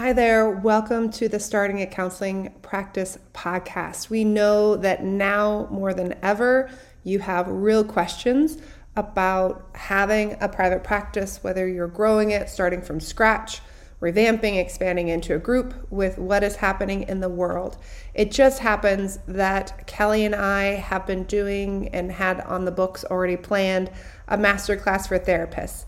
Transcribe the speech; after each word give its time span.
Hi 0.00 0.14
there. 0.14 0.48
Welcome 0.48 1.10
to 1.10 1.28
the 1.28 1.38
Starting 1.38 1.82
a 1.82 1.86
Counseling 1.86 2.54
Practice 2.62 3.18
podcast. 3.34 4.08
We 4.08 4.24
know 4.24 4.76
that 4.76 5.04
now 5.04 5.68
more 5.70 5.92
than 5.92 6.14
ever, 6.22 6.70
you 7.04 7.18
have 7.18 7.46
real 7.48 7.84
questions 7.84 8.56
about 8.96 9.68
having 9.74 10.38
a 10.40 10.48
private 10.48 10.84
practice, 10.84 11.44
whether 11.44 11.68
you're 11.68 11.86
growing 11.86 12.30
it, 12.30 12.48
starting 12.48 12.80
from 12.80 12.98
scratch, 12.98 13.60
revamping, 14.00 14.58
expanding 14.58 15.08
into 15.08 15.34
a 15.34 15.38
group 15.38 15.74
with 15.90 16.16
what 16.16 16.42
is 16.42 16.56
happening 16.56 17.02
in 17.02 17.20
the 17.20 17.28
world. 17.28 17.76
It 18.14 18.30
just 18.30 18.60
happens 18.60 19.18
that 19.28 19.86
Kelly 19.86 20.24
and 20.24 20.34
I 20.34 20.76
have 20.76 21.06
been 21.06 21.24
doing 21.24 21.88
and 21.88 22.10
had 22.10 22.40
on 22.40 22.64
the 22.64 22.72
books 22.72 23.04
already 23.04 23.36
planned 23.36 23.90
a 24.28 24.38
masterclass 24.38 25.06
for 25.06 25.18
therapists. 25.18 25.84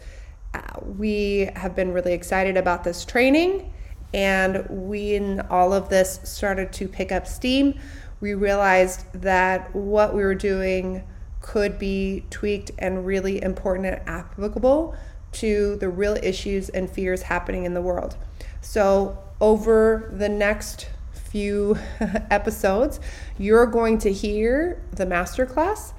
Uh, 0.53 0.61
we 0.83 1.51
have 1.57 1.75
been 1.75 1.95
really 1.95 2.13
excited 2.13 2.59
about 2.59 2.85
this 2.85 3.07
training 3.07 3.72
and 4.15 4.67
when 4.69 5.41
all 5.49 5.73
of 5.73 5.89
this 5.89 6.21
started 6.25 6.73
to 6.75 6.89
pick 6.89 7.13
up 7.13 7.27
steam, 7.27 7.79
we 8.21 8.35
realized 8.35 9.05
that 9.15 9.75
what 9.75 10.15
we 10.15 10.23
were 10.23 10.35
doing 10.35 11.05
could 11.41 11.79
be 11.79 12.25
tweaked 12.31 12.71
and 12.79 13.05
really 13.05 13.43
important 13.43 13.87
and 13.87 14.09
applicable 14.09 14.95
to 15.33 15.77
the 15.77 15.89
real 15.89 16.17
issues 16.23 16.69
and 16.69 16.89
fears 16.89 17.23
happening 17.23 17.65
in 17.65 17.75
the 17.75 17.81
world. 17.81 18.17
So, 18.61 19.19
over 19.41 20.11
the 20.13 20.29
next 20.29 20.89
few 21.13 21.77
episodes, 22.31 23.01
you're 23.39 23.67
going 23.67 23.99
to 23.99 24.13
hear 24.13 24.81
the 24.93 25.05
masterclass 25.05 25.93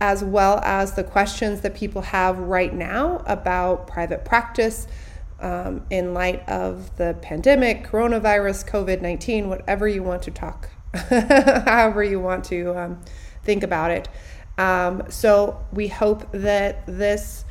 as 0.00 0.22
well 0.22 0.60
as 0.62 0.92
the 0.92 1.04
questions 1.04 1.62
that 1.62 1.74
people 1.74 2.02
have 2.02 2.38
right 2.38 2.74
now 2.74 3.22
about 3.26 3.86
private 3.86 4.24
practice, 4.24 4.86
um, 5.40 5.84
in 5.90 6.14
light 6.14 6.48
of 6.48 6.96
the 6.96 7.16
pandemic, 7.20 7.86
coronavirus, 7.88 8.68
COVID 8.68 9.00
19, 9.00 9.48
whatever 9.48 9.88
you 9.88 10.02
want 10.02 10.22
to 10.22 10.30
talk, 10.30 10.70
however 10.94 12.02
you 12.02 12.20
want 12.20 12.44
to 12.46 12.78
um, 12.78 13.00
think 13.42 13.62
about 13.62 13.90
it. 13.90 14.08
Um, 14.56 15.02
so 15.08 15.64
we 15.72 15.88
hope 15.88 16.30
that 16.32 16.86
this 16.86 17.44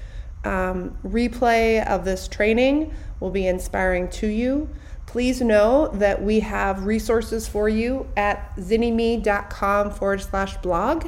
um, 0.44 0.98
replay 1.04 1.86
of 1.86 2.06
this 2.06 2.28
training 2.28 2.94
will 3.20 3.31
be 3.31 3.48
inspiring 3.48 4.09
to 4.09 4.28
you. 4.28 4.70
Please 5.06 5.42
know 5.42 5.89
that 5.89 6.23
we 6.23 6.39
have 6.39 6.86
resources 6.86 7.48
for 7.48 7.70
you 7.70 8.08
at 8.17 8.56
zynnyme.com 8.56 9.92
forward 9.92 10.22
slash 10.22 10.58
blog 10.58 11.08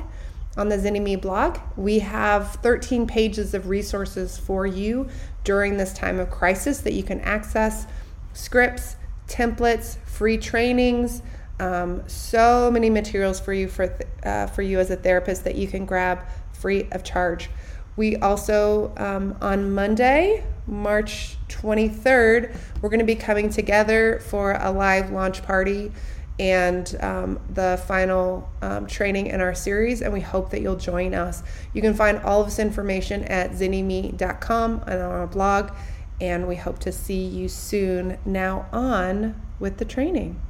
on 0.58 0.70
the 0.70 0.78
Zynnyme 0.78 1.22
blog. 1.22 1.58
We 1.76 2.00
have 2.00 2.56
13 2.56 3.08
pages 3.08 3.54
of 3.54 3.68
resources 3.68 4.38
for 4.38 4.66
you 4.66 5.10
during 5.46 5.78
this 5.78 5.94
time 5.94 6.20
of 6.20 6.30
crisis 6.30 6.80
that 6.82 6.94
you 6.94 7.04
can 7.04 7.22
access 7.22 7.88
scripts, 8.34 8.98
templates, 9.28 9.98
free 10.00 10.38
trainings, 10.38 11.22
um, 11.60 12.04
so 12.08 12.70
many 12.70 12.90
materials 12.90 13.40
for 13.40 13.54
you 13.54 13.70
for 13.70 13.88
th- 13.88 14.10
uh, 14.24 14.48
for 14.48 14.62
you 14.62 14.80
as 14.80 14.92
a 14.92 14.98
therapist 14.98 15.46
that 15.46 15.56
you 15.56 15.68
can 15.68 15.86
grab 15.86 16.20
free 16.52 16.90
of 16.92 17.04
charge. 17.04 17.50
We 17.96 18.18
also 18.18 18.94
um, 18.98 19.38
on 19.40 19.74
Monday, 19.74 20.44
March 20.68 21.38
23rd, 21.48 22.54
we're 22.82 22.90
going 22.90 23.00
to 23.00 23.06
be 23.06 23.16
coming 23.16 23.50
together 23.50 24.20
for 24.20 24.54
a 24.60 24.70
live 24.70 25.12
launch 25.12 25.44
party 25.44 25.94
and 26.40 26.96
um, 27.02 27.40
the 27.54 27.82
final 27.88 28.50
um, 28.62 28.88
training 28.88 29.28
in 29.28 29.42
our 29.42 29.56
series, 29.56 30.02
and 30.02 30.12
we 30.12 30.20
hope 30.20 30.50
that 30.52 30.62
you'll 30.62 30.76
join 30.76 31.14
us. 31.14 31.44
You 31.74 31.82
can 31.82 31.94
find 31.94 32.20
all 32.20 32.42
of 32.42 32.48
this 32.48 32.60
information 32.60 33.24
at 33.26 33.52
zynnyme.com 33.52 34.84
and 34.88 35.02
on 35.02 35.12
our 35.12 35.28
blog, 35.28 35.72
and 36.20 36.48
we 36.48 36.56
hope 36.56 36.80
to 36.80 36.92
see 36.92 37.26
you 37.26 37.48
soon. 37.48 38.18
Now, 38.26 38.68
on 38.72 39.42
with 39.60 39.78
the 39.78 39.86
training. 39.86 40.42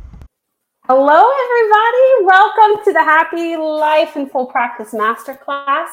Hello, 0.88 1.30
everybody. 1.44 2.26
Welcome 2.26 2.84
to 2.86 2.94
the 2.94 3.04
Happy 3.04 3.58
Life 3.58 4.16
and 4.16 4.30
Full 4.30 4.46
Practice 4.48 4.92
Masterclass. 4.94 5.90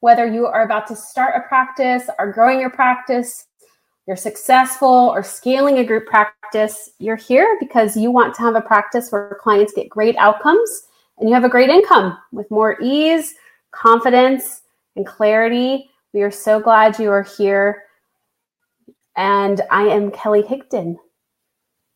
Whether 0.00 0.26
you 0.26 0.46
are 0.46 0.64
about 0.64 0.86
to 0.88 0.96
start 0.96 1.34
a 1.36 1.48
practice, 1.48 2.10
are 2.18 2.32
growing 2.32 2.60
your 2.60 2.70
practice, 2.70 3.46
you're 4.06 4.16
successful 4.16 4.88
or 4.88 5.22
scaling 5.22 5.78
a 5.78 5.84
group 5.84 6.06
practice, 6.06 6.43
you're 6.98 7.16
here 7.16 7.56
because 7.60 7.96
you 7.96 8.10
want 8.10 8.34
to 8.34 8.42
have 8.42 8.54
a 8.54 8.60
practice 8.60 9.10
where 9.10 9.38
clients 9.40 9.72
get 9.72 9.88
great 9.88 10.16
outcomes 10.16 10.86
and 11.18 11.28
you 11.28 11.34
have 11.34 11.44
a 11.44 11.48
great 11.48 11.70
income 11.70 12.16
with 12.32 12.50
more 12.50 12.80
ease, 12.80 13.34
confidence, 13.72 14.62
and 14.96 15.06
clarity. 15.06 15.90
We 16.12 16.22
are 16.22 16.30
so 16.30 16.60
glad 16.60 16.98
you 16.98 17.10
are 17.10 17.22
here. 17.22 17.84
And 19.16 19.60
I 19.70 19.82
am 19.82 20.10
Kelly 20.10 20.42
Higdon. 20.42 20.96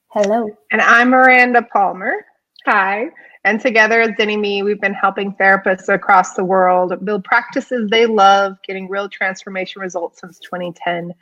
Hello. 0.09 0.49
And 0.71 0.81
I'm 0.81 1.11
Miranda 1.11 1.63
Palmer. 1.73 2.25
Hi. 2.67 3.07
And 3.45 3.61
together 3.61 4.01
as 4.01 4.11
at 4.11 4.19
Zynnyme, 4.19 4.65
we've 4.65 4.81
been 4.81 4.95
helping 4.95 5.33
therapists 5.35 5.93
across 5.93 6.35
the 6.35 6.45
world 6.45 7.05
build 7.05 7.25
practices 7.25 7.89
they 7.91 8.07
love, 8.07 8.57
getting 8.67 8.89
real 8.89 9.09
transformation 9.09 9.81
results 9.81 10.21
since 10.21 10.39
2010. 10.41 11.15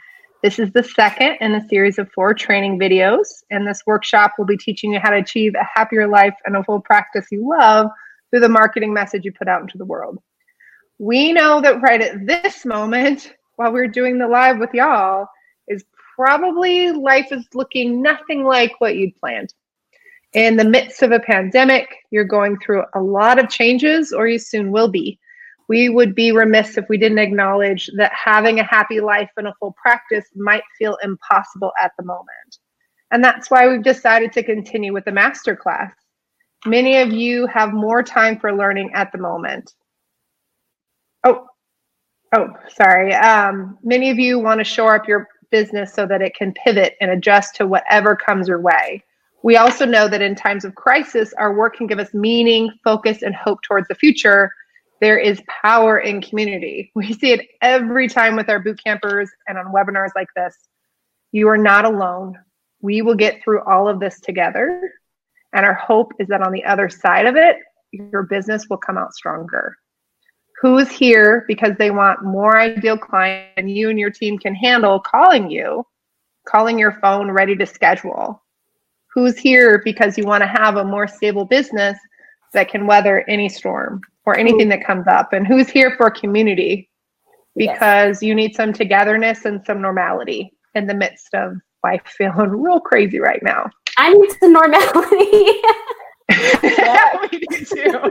This 0.47 0.61
is 0.61 0.71
the 0.71 0.84
second 0.84 1.39
in 1.41 1.57
a 1.57 1.69
series 1.69 1.99
of 1.99 2.09
four 2.12 2.33
training 2.33 2.79
videos. 2.79 3.27
And 3.51 3.67
this 3.67 3.83
workshop 3.84 4.34
will 4.39 4.45
be 4.45 4.57
teaching 4.57 4.93
you 4.93 5.01
how 5.01 5.11
to 5.11 5.17
achieve 5.17 5.55
a 5.57 5.65
happier 5.65 6.07
life 6.07 6.37
and 6.45 6.55
a 6.55 6.62
full 6.62 6.81
practice 6.81 7.27
you 7.33 7.51
love 7.59 7.89
through 8.31 8.39
the 8.39 8.49
marketing 8.49 8.95
message 8.95 9.25
you 9.25 9.33
put 9.33 9.49
out 9.49 9.62
into 9.62 9.77
the 9.77 9.85
world. 9.85 10.21
We 11.01 11.33
know 11.33 11.61
that 11.62 11.83
right 11.83 12.01
at 12.01 12.29
this 12.29 12.65
moment, 12.65 13.35
while 13.56 13.73
we're 13.73 13.89
doing 13.89 14.21
the 14.21 14.29
live 14.29 14.61
with 14.61 14.71
y'all, 14.73 15.27
is 15.67 15.85
probably 16.15 16.93
life 16.93 17.33
is 17.33 17.45
looking 17.53 18.01
nothing 18.01 18.45
like 18.45 18.81
what 18.81 18.95
you'd 18.95 19.17
planned. 19.17 19.53
In 20.33 20.56
the 20.56 20.65
midst 20.65 21.03
of 21.03 21.11
a 21.11 21.19
pandemic, 21.19 21.93
you're 22.12 22.23
going 22.23 22.56
through 22.61 22.85
a 22.95 23.01
lot 23.01 23.41
of 23.41 23.49
changes, 23.49 24.12
or 24.12 24.29
you 24.29 24.39
soon 24.39 24.71
will 24.71 24.87
be 24.87 25.19
we 25.69 25.88
would 25.88 26.15
be 26.15 26.32
remiss 26.32 26.78
if 26.78 26.88
we 26.88 26.99
didn't 26.99 27.19
acknowledge 27.19 27.91
that 27.97 28.12
having 28.12 28.60
a 28.60 28.65
happy 28.65 29.00
life 29.00 29.31
and 29.37 29.49
a 29.49 29.54
full 29.59 29.75
practice 29.81 30.27
might 30.34 30.62
feel 30.78 30.97
impossible 31.03 31.72
at 31.81 31.93
the 31.99 32.04
moment. 32.04 32.59
And 33.10 33.22
that's 33.22 33.50
why 33.50 33.69
we've 33.69 33.82
decided 33.82 34.32
to 34.32 34.43
continue 34.43 34.93
with 34.93 35.05
the 35.05 35.10
masterclass. 35.10 35.93
Many 36.65 36.99
of 36.99 37.12
you 37.12 37.47
have 37.47 37.72
more 37.72 38.03
time 38.03 38.38
for 38.38 38.53
learning 38.53 38.91
at 38.94 39.12
the 39.12 39.19
moment. 39.19 39.72
Oh, 41.25 41.47
oh, 42.34 42.49
sorry. 42.75 43.15
Um, 43.15 43.78
many 43.82 44.10
of 44.10 44.19
you 44.19 44.38
want 44.38 44.59
to 44.59 44.65
shore 44.65 44.94
up 44.94 45.09
your 45.09 45.28
business 45.50 45.94
so 45.94 46.06
that 46.06 46.22
it 46.22 46.34
can 46.34 46.53
pivot 46.65 46.94
and 47.00 47.10
adjust 47.10 47.55
to 47.56 47.66
whatever 47.66 48.16
comes 48.16 48.49
your 48.49 48.60
way. 48.60 49.03
We 49.43 49.56
also 49.56 49.84
know 49.84 50.09
that 50.09 50.22
in 50.22 50.34
times 50.34 50.65
of 50.65 50.75
crisis, 50.75 51.32
our 51.38 51.55
work 51.55 51.76
can 51.76 51.87
give 51.87 52.00
us 52.00 52.12
meaning, 52.12 52.71
focus, 52.82 53.22
and 53.22 53.34
hope 53.34 53.60
towards 53.62 53.87
the 53.87 53.94
future 53.94 54.50
there 55.01 55.19
is 55.19 55.43
power 55.62 55.99
in 55.99 56.23
community. 56.23 56.91
We 56.95 57.12
see 57.12 57.33
it 57.33 57.47
every 57.61 58.09
time 58.09 58.37
with 58.37 58.49
our 58.49 58.59
boot 58.59 58.81
campers 58.83 59.31
and 59.47 59.59
on 59.59 59.73
webinars 59.73 60.11
like 60.15 60.29
this. 60.34 60.57
You 61.33 61.49
are 61.49 61.59
not 61.59 61.84
alone. 61.84 62.39
We 62.81 63.03
will 63.03 63.15
get 63.15 63.43
through 63.43 63.62
all 63.65 63.89
of 63.89 64.01
this 64.01 64.21
together. 64.21 64.93
And 65.53 65.65
our 65.65 65.75
hope 65.75 66.12
is 66.19 66.29
that 66.29 66.43
on 66.43 66.53
the 66.53 66.65
other 66.65 66.89
side 66.89 67.27
of 67.27 67.37
it, 67.37 67.56
your 67.93 68.23
business 68.23 68.67
will 68.69 68.77
come 68.77 68.99
out 68.99 69.15
stronger. 69.15 69.77
Who's 70.61 70.91
here 70.91 71.45
because 71.47 71.77
they 71.79 71.91
want 71.91 72.25
more 72.25 72.59
ideal 72.59 72.97
client 72.97 73.51
and 73.56 73.71
you 73.71 73.91
and 73.91 73.99
your 73.99 74.11
team 74.11 74.39
can 74.39 74.55
handle 74.55 74.99
calling 74.99 75.51
you, 75.51 75.87
calling 76.47 76.79
your 76.79 76.99
phone 77.03 77.31
ready 77.31 77.55
to 77.56 77.67
schedule? 77.67 78.43
Who's 79.15 79.39
here 79.39 79.83
because 79.85 80.17
you 80.17 80.25
want 80.25 80.43
to 80.43 80.47
have 80.47 80.77
a 80.77 80.85
more 80.85 81.06
stable 81.06 81.45
business 81.45 81.99
that 82.55 82.71
can 82.71 82.87
weather 82.87 83.25
any 83.29 83.49
storm? 83.49 84.01
Or 84.26 84.37
anything 84.37 84.69
that 84.69 84.84
comes 84.84 85.06
up 85.06 85.32
and 85.32 85.47
who's 85.47 85.69
here 85.69 85.94
for 85.97 86.10
community 86.10 86.91
because 87.54 88.16
yes. 88.16 88.22
you 88.22 88.34
need 88.34 88.54
some 88.54 88.72
togetherness 88.72 89.44
and 89.47 89.64
some 89.64 89.81
normality 89.81 90.53
in 90.75 90.87
the 90.87 90.94
midst 90.94 91.32
of 91.34 91.54
life 91.82 92.03
feeling 92.06 92.50
real 92.50 92.81
crazy 92.81 93.19
right 93.19 93.42
now. 93.42 93.70
I 93.97 94.12
need 94.12 94.31
some 94.38 94.53
normality. 94.53 95.52
yeah, 96.62 97.19
we 97.23 97.38
do 97.38 97.64
too. 97.64 98.00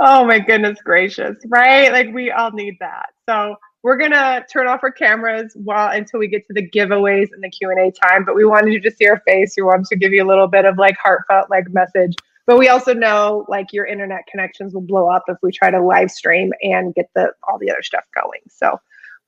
oh 0.00 0.24
my 0.24 0.38
goodness 0.38 0.78
gracious, 0.84 1.36
right? 1.48 1.90
Like 1.90 2.14
we 2.14 2.30
all 2.30 2.52
need 2.52 2.76
that. 2.78 3.06
So 3.28 3.56
we're 3.82 3.96
gonna 3.96 4.44
turn 4.52 4.68
off 4.68 4.80
our 4.84 4.92
cameras 4.92 5.54
while 5.56 5.90
until 5.90 6.20
we 6.20 6.28
get 6.28 6.46
to 6.46 6.52
the 6.52 6.70
giveaways 6.70 7.32
and 7.32 7.42
the 7.42 7.50
Q 7.50 7.70
and 7.70 7.80
A 7.80 7.90
time. 7.90 8.24
But 8.24 8.36
we 8.36 8.44
wanted 8.44 8.74
you 8.74 8.80
to 8.80 8.90
see 8.92 9.08
our 9.08 9.20
face. 9.26 9.54
We 9.56 9.64
wanted 9.64 9.86
to 9.86 9.96
give 9.96 10.12
you 10.12 10.22
a 10.22 10.28
little 10.28 10.46
bit 10.46 10.64
of 10.64 10.78
like 10.78 10.96
heartfelt 11.02 11.50
like 11.50 11.68
message 11.70 12.14
but 12.46 12.58
we 12.58 12.68
also 12.68 12.92
know 12.94 13.46
like 13.48 13.72
your 13.72 13.86
internet 13.86 14.26
connections 14.30 14.74
will 14.74 14.82
blow 14.82 15.08
up 15.08 15.24
if 15.28 15.36
we 15.42 15.52
try 15.52 15.70
to 15.70 15.80
live 15.80 16.10
stream 16.10 16.52
and 16.62 16.94
get 16.94 17.10
the 17.14 17.32
all 17.48 17.58
the 17.58 17.70
other 17.70 17.82
stuff 17.82 18.04
going. 18.14 18.40
So 18.48 18.78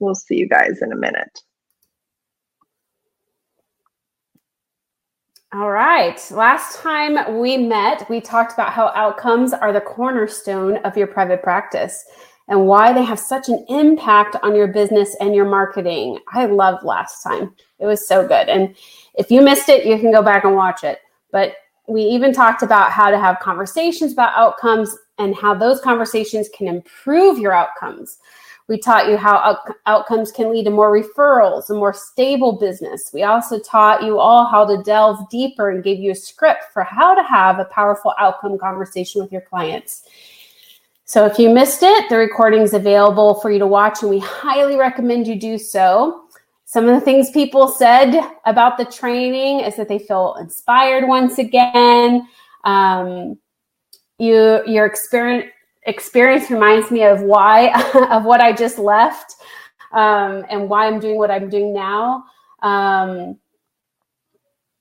we'll 0.00 0.14
see 0.14 0.37
you 0.37 0.49
guys 0.49 0.82
in 0.82 0.93
a 0.93 0.96
minute. 0.96 1.40
All 5.52 5.70
right. 5.70 6.20
Last 6.32 6.78
time 6.81 7.38
we 7.40 7.56
met, 7.56 8.11
we 8.11 8.20
talked 8.20 8.52
about 8.55 8.72
how 8.72 8.88
outcomes 8.96 9.52
are 9.52 9.72
the 9.72 9.81
cornerstone 9.81 10.78
of 10.78 10.96
your 10.96 11.06
private 11.06 11.43
practice. 11.44 12.05
and 12.49 12.67
why 12.67 12.93
they 12.93 13.02
have 13.02 13.19
such 13.19 13.49
an 13.49 13.64
impact 13.69 14.37
on 14.43 14.55
your 14.55 14.67
business 14.69 15.17
and 15.20 15.34
your 15.34 15.49
marketing. 15.49 16.19
I 16.32 16.46
loved 16.46 16.84
last 16.84 17.22
time. 17.22 17.55
It 17.78 17.87
was 17.87 18.06
so 18.06 18.26
good. 18.26 18.49
And 18.49 18.76
if 19.14 19.31
you 19.31 19.40
missed 19.40 19.69
it, 19.69 19.87
you 19.87 19.99
can 19.99 20.12
go 20.12 20.22
back 20.22 20.44
and 20.44 20.55
watch 20.55 20.84
it. 20.84 20.99
But 21.32 21.55
we 21.86 22.02
even 22.02 22.32
talked 22.32 22.62
about 22.62 22.90
how 22.90 23.10
to 23.10 23.19
have 23.19 23.40
conversations 23.40 24.12
about 24.12 24.36
outcomes 24.36 24.96
and 25.19 25.34
how 25.34 25.54
those 25.54 25.81
conversations 25.81 26.48
can 26.56 26.66
improve 26.66 27.38
your 27.38 27.52
outcomes. 27.52 28.19
We 28.66 28.78
taught 28.78 29.08
you 29.08 29.19
how 29.19 29.36
out- 29.36 29.76
outcomes 29.84 30.32
can 30.32 30.50
lead 30.50 30.64
to 30.64 30.70
more 30.70 30.90
referrals, 30.90 31.69
a 31.69 31.75
more 31.75 31.92
stable 31.92 32.52
business. 32.52 33.10
We 33.12 33.22
also 33.22 33.58
taught 33.58 34.02
you 34.02 34.19
all 34.19 34.46
how 34.46 34.64
to 34.64 34.82
delve 34.82 35.28
deeper 35.28 35.70
and 35.70 35.84
gave 35.84 35.98
you 35.98 36.12
a 36.12 36.16
script 36.16 36.64
for 36.72 36.82
how 36.82 37.14
to 37.14 37.22
have 37.22 37.58
a 37.58 37.66
powerful 37.66 38.14
outcome 38.19 38.58
conversation 38.58 39.20
with 39.20 39.31
your 39.31 39.42
clients. 39.42 40.08
So 41.04 41.26
if 41.26 41.38
you 41.38 41.50
missed 41.50 41.82
it, 41.82 42.08
the 42.08 42.16
recording 42.16 42.62
is 42.62 42.72
available 42.72 43.34
for 43.34 43.50
you 43.50 43.58
to 43.58 43.66
watch, 43.66 44.00
and 44.00 44.08
we 44.08 44.19
highly 44.20 44.76
recommend 44.76 45.26
you 45.26 45.38
do 45.38 45.58
so. 45.58 46.24
Some 46.75 46.88
of 46.88 46.94
the 46.97 47.00
things 47.00 47.31
people 47.31 47.69
said 47.69 48.21
about 48.47 48.79
the 48.79 48.85
training 48.85 49.61
is 49.61 49.76
that 49.76 49.87
they 49.87 50.00
feel 50.00 50.35
inspired 50.41 51.06
once 51.06 51.38
again. 51.38 52.26
Um, 52.65 53.38
you, 54.19 54.61
your 54.67 54.85
experience 54.85 55.53
experience 55.85 56.50
reminds 56.50 56.91
me 56.91 57.05
of 57.05 57.21
why 57.21 57.69
of 58.11 58.25
what 58.25 58.41
I 58.41 58.53
just 58.53 58.81
left 58.81 59.37
um, 59.93 60.44
and 60.50 60.69
why 60.69 60.88
I'm 60.88 60.99
doing 60.99 61.17
what 61.17 61.31
I'm 61.31 61.49
doing 61.49 61.73
now. 61.73 62.25
Um, 62.61 63.38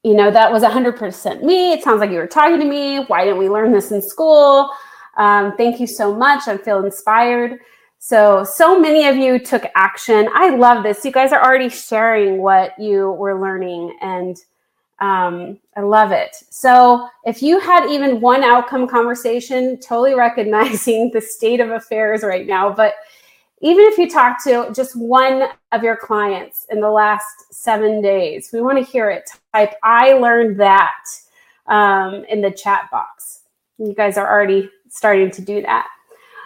you 0.01 0.16
know, 0.16 0.31
that 0.31 0.51
was 0.51 0.63
100% 0.63 1.44
me. 1.44 1.74
It 1.74 1.84
sounds 1.84 2.00
like 2.00 2.10
you 2.10 2.18
were 2.18 2.25
talking 2.25 2.60
to 2.60 2.66
me. 2.66 3.04
Why 3.06 3.24
didn't 3.24 3.38
we 3.38 3.50
learn 3.50 3.72
this 3.72 3.92
in 3.92 4.01
school? 4.01 4.68
Um, 5.18 5.56
thank 5.57 5.80
you 5.80 5.86
so 5.86 6.12
much. 6.16 6.48
I 6.48 6.57
feel 6.57 6.84
inspired. 6.84 7.60
So, 8.05 8.44
so 8.44 8.77
many 8.77 9.07
of 9.07 9.15
you 9.15 9.39
took 9.39 9.63
action. 9.75 10.27
I 10.33 10.50
love 10.50 10.83
this. 10.83 11.05
You 11.05 11.11
guys 11.13 11.31
are 11.31 11.41
already 11.41 11.69
sharing 11.69 12.39
what 12.39 12.77
you 12.77 13.11
were 13.11 13.39
learning, 13.39 13.97
and 14.01 14.35
um, 15.00 15.57
I 15.77 15.79
love 15.83 16.11
it. 16.11 16.35
So, 16.50 17.07
if 17.23 17.41
you 17.41 17.61
had 17.61 17.89
even 17.89 18.19
one 18.19 18.44
outcome 18.44 18.89
conversation, 18.89 19.79
totally 19.79 20.15
recognizing 20.15 21.11
the 21.13 21.21
state 21.21 21.61
of 21.61 21.69
affairs 21.69 22.23
right 22.23 22.45
now, 22.45 22.69
but 22.73 22.95
even 23.61 23.85
if 23.85 23.97
you 23.97 24.09
talk 24.09 24.44
to 24.44 24.69
just 24.75 24.97
one 24.97 25.47
of 25.71 25.81
your 25.81 25.95
clients 25.95 26.67
in 26.69 26.81
the 26.81 26.91
last 26.91 27.53
seven 27.53 28.01
days, 28.01 28.50
we 28.51 28.59
want 28.59 28.77
to 28.77 28.83
hear 28.83 29.09
it. 29.09 29.29
Type, 29.53 29.75
I 29.81 30.11
learned 30.11 30.59
that 30.59 31.05
um, 31.67 32.25
in 32.25 32.41
the 32.41 32.51
chat 32.51 32.89
box. 32.91 33.44
You 33.77 33.94
guys 33.94 34.17
are 34.17 34.29
already 34.29 34.69
starting 34.89 35.31
to 35.31 35.41
do 35.41 35.61
that. 35.61 35.88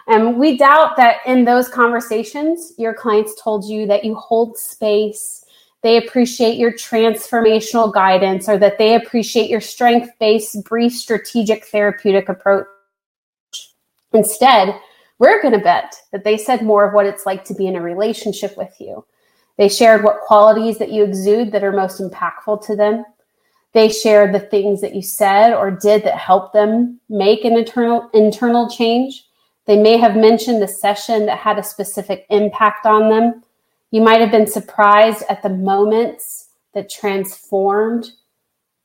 And 0.08 0.38
we 0.38 0.56
doubt 0.56 0.96
that 0.96 1.18
in 1.26 1.44
those 1.44 1.68
conversations, 1.68 2.72
your 2.78 2.94
clients 2.94 3.40
told 3.40 3.66
you 3.66 3.86
that 3.86 4.04
you 4.04 4.14
hold 4.14 4.56
space, 4.56 5.44
they 5.82 5.98
appreciate 5.98 6.56
your 6.56 6.72
transformational 6.72 7.92
guidance, 7.92 8.48
or 8.48 8.58
that 8.58 8.78
they 8.78 8.94
appreciate 8.94 9.50
your 9.50 9.60
strength 9.60 10.10
based, 10.18 10.64
brief, 10.64 10.94
strategic, 10.94 11.66
therapeutic 11.66 12.30
approach. 12.30 12.66
Instead, 14.14 14.80
we're 15.18 15.42
going 15.42 15.52
to 15.52 15.60
bet 15.60 15.94
that 16.10 16.24
they 16.24 16.38
said 16.38 16.62
more 16.62 16.88
of 16.88 16.94
what 16.94 17.06
it's 17.06 17.26
like 17.26 17.44
to 17.44 17.54
be 17.54 17.66
in 17.66 17.76
a 17.76 17.82
relationship 17.82 18.56
with 18.56 18.74
you. 18.80 19.04
They 19.58 19.68
shared 19.68 20.04
what 20.04 20.22
qualities 20.22 20.78
that 20.78 20.92
you 20.92 21.04
exude 21.04 21.52
that 21.52 21.64
are 21.64 21.72
most 21.72 22.00
impactful 22.00 22.64
to 22.66 22.76
them. 22.76 23.04
They 23.74 23.90
shared 23.90 24.32
the 24.32 24.40
things 24.40 24.80
that 24.80 24.94
you 24.94 25.02
said 25.02 25.52
or 25.52 25.70
did 25.70 26.04
that 26.04 26.16
helped 26.16 26.54
them 26.54 27.00
make 27.10 27.44
an 27.44 27.58
internal 27.58 28.08
internal 28.14 28.70
change. 28.70 29.27
They 29.68 29.76
may 29.76 29.98
have 29.98 30.16
mentioned 30.16 30.62
the 30.62 30.66
session 30.66 31.26
that 31.26 31.38
had 31.38 31.58
a 31.58 31.62
specific 31.62 32.24
impact 32.30 32.86
on 32.86 33.10
them. 33.10 33.44
You 33.90 34.00
might 34.00 34.22
have 34.22 34.30
been 34.30 34.46
surprised 34.46 35.24
at 35.28 35.42
the 35.42 35.50
moments 35.50 36.48
that 36.72 36.88
transformed 36.88 38.12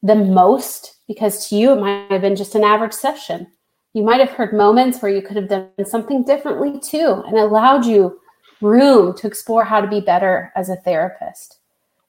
the 0.01 0.15
most 0.15 0.97
because 1.07 1.47
to 1.47 1.55
you 1.55 1.71
it 1.71 1.79
might 1.79 2.11
have 2.11 2.21
been 2.21 2.35
just 2.35 2.55
an 2.55 2.65
average 2.65 2.91
session. 2.91 3.47
You 3.93 4.03
might 4.03 4.19
have 4.19 4.31
heard 4.31 4.53
moments 4.53 5.01
where 5.01 5.11
you 5.11 5.21
could 5.21 5.37
have 5.37 5.47
done 5.47 5.69
something 5.85 6.23
differently 6.25 6.81
too 6.81 7.23
and 7.27 7.37
allowed 7.37 7.85
you 7.85 8.19
room 8.59 9.15
to 9.17 9.27
explore 9.27 9.63
how 9.63 9.79
to 9.79 9.87
be 9.87 10.01
better 10.01 10.51
as 10.53 10.67
a 10.67 10.75
therapist. 10.75 11.59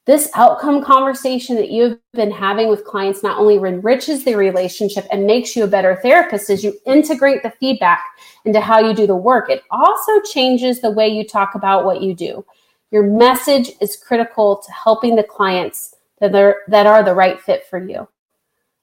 This 0.06 0.29
outcome 0.35 0.85
conversation 0.85 1.56
that 1.56 1.71
you've 1.71 1.99
been 2.12 2.31
having 2.31 2.69
with 2.69 2.85
clients 2.85 3.23
not 3.23 3.39
only 3.39 3.56
enriches 3.56 4.23
the 4.23 4.35
relationship 4.35 5.06
and 5.11 5.27
makes 5.27 5.56
you 5.56 5.65
a 5.65 5.69
better 5.69 5.97
therapist 5.97 6.51
as 6.51 6.62
you 6.62 6.75
integrate 6.85 7.43
the 7.43 7.55
feedback 7.59 8.05
into 8.45 8.61
how 8.61 8.81
you 8.81 8.93
do 8.93 9.06
the 9.06 9.17
work, 9.17 9.49
it 9.49 9.62
also 9.71 10.21
changes 10.21 10.81
the 10.81 10.91
way 10.91 11.09
you 11.09 11.27
talk 11.27 11.55
about 11.55 11.87
what 11.87 12.03
you 12.03 12.15
do. 12.15 12.45
Your 12.91 13.03
message 13.03 13.71
is 13.81 13.97
critical 13.97 14.59
to 14.59 14.73
helping 14.73 15.17
the 15.17 15.23
clients 15.23 15.95
that 16.21 16.35
are, 16.35 16.59
that 16.69 16.87
are 16.87 17.03
the 17.03 17.15
right 17.15 17.41
fit 17.41 17.65
for 17.71 17.79
you. 17.79 18.07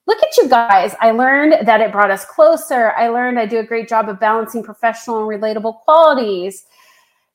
Look 0.08 0.20
at 0.24 0.36
you 0.36 0.48
guys. 0.48 0.96
I 1.00 1.12
learned 1.12 1.68
that 1.68 1.80
it 1.80 1.92
brought 1.92 2.10
us 2.10 2.24
closer. 2.24 2.90
I 2.90 3.06
learned 3.06 3.38
I 3.38 3.46
do 3.46 3.60
a 3.60 3.64
great 3.64 3.88
job 3.88 4.08
of 4.08 4.18
balancing 4.18 4.64
professional 4.64 5.18
and 5.20 5.40
relatable 5.40 5.82
qualities, 5.82 6.64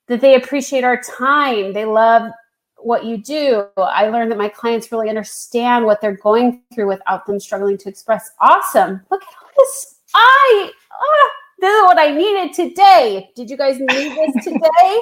that 0.07 0.19
they 0.19 0.36
appreciate 0.36 0.83
our 0.83 1.01
time. 1.01 1.72
They 1.72 1.86
love 1.86 2.31
what 2.79 3.06
you 3.06 3.18
do. 3.18 3.68
I 3.77 4.07
learned 4.07 4.31
that 4.31 4.38
my 4.38 4.50
clients 4.50 4.91
really 4.91 5.09
understand 5.09 5.85
what 5.85 6.01
they're 6.01 6.18
going 6.18 6.62
through 6.74 6.88
without 6.88 7.25
them 7.25 7.39
struggling 7.39 7.77
to 7.79 7.89
express. 7.89 8.31
Awesome. 8.39 9.01
Look 9.09 9.24
at 9.24 9.29
all 9.41 9.50
this. 9.57 9.95
I, 10.13 10.71
oh, 10.94 11.29
this 11.59 11.74
is 11.74 11.83
what 11.83 12.00
I 12.00 12.12
needed 12.12 12.53
today. 12.53 13.29
Did 13.35 13.50
you 13.50 13.57
guys 13.57 13.79
need 13.79 13.88
this 13.89 14.44
today? 14.44 15.01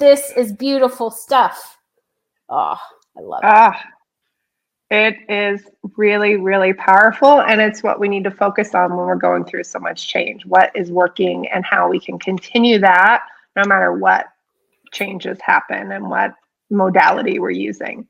this 0.00 0.32
is 0.36 0.52
beautiful 0.52 1.10
stuff. 1.10 1.78
Oh, 2.48 2.76
I 3.16 3.20
love 3.20 3.40
it. 3.44 3.46
Ah, 3.46 3.84
it 4.90 5.18
is 5.28 5.62
really, 5.96 6.36
really 6.36 6.72
powerful. 6.72 7.42
And 7.42 7.60
it's 7.60 7.84
what 7.84 8.00
we 8.00 8.08
need 8.08 8.24
to 8.24 8.30
focus 8.32 8.74
on 8.74 8.96
when 8.96 9.06
we're 9.06 9.14
going 9.14 9.44
through 9.44 9.64
so 9.64 9.78
much 9.78 10.08
change. 10.08 10.44
What 10.44 10.74
is 10.74 10.90
working 10.90 11.46
and 11.48 11.64
how 11.64 11.88
we 11.88 12.00
can 12.00 12.18
continue 12.18 12.80
that 12.80 13.22
no 13.54 13.62
matter 13.66 13.92
what 13.92 14.26
changes 14.90 15.38
happen 15.40 15.92
and 15.92 16.10
what 16.10 16.34
modality 16.70 17.38
we're 17.38 17.50
using. 17.50 18.06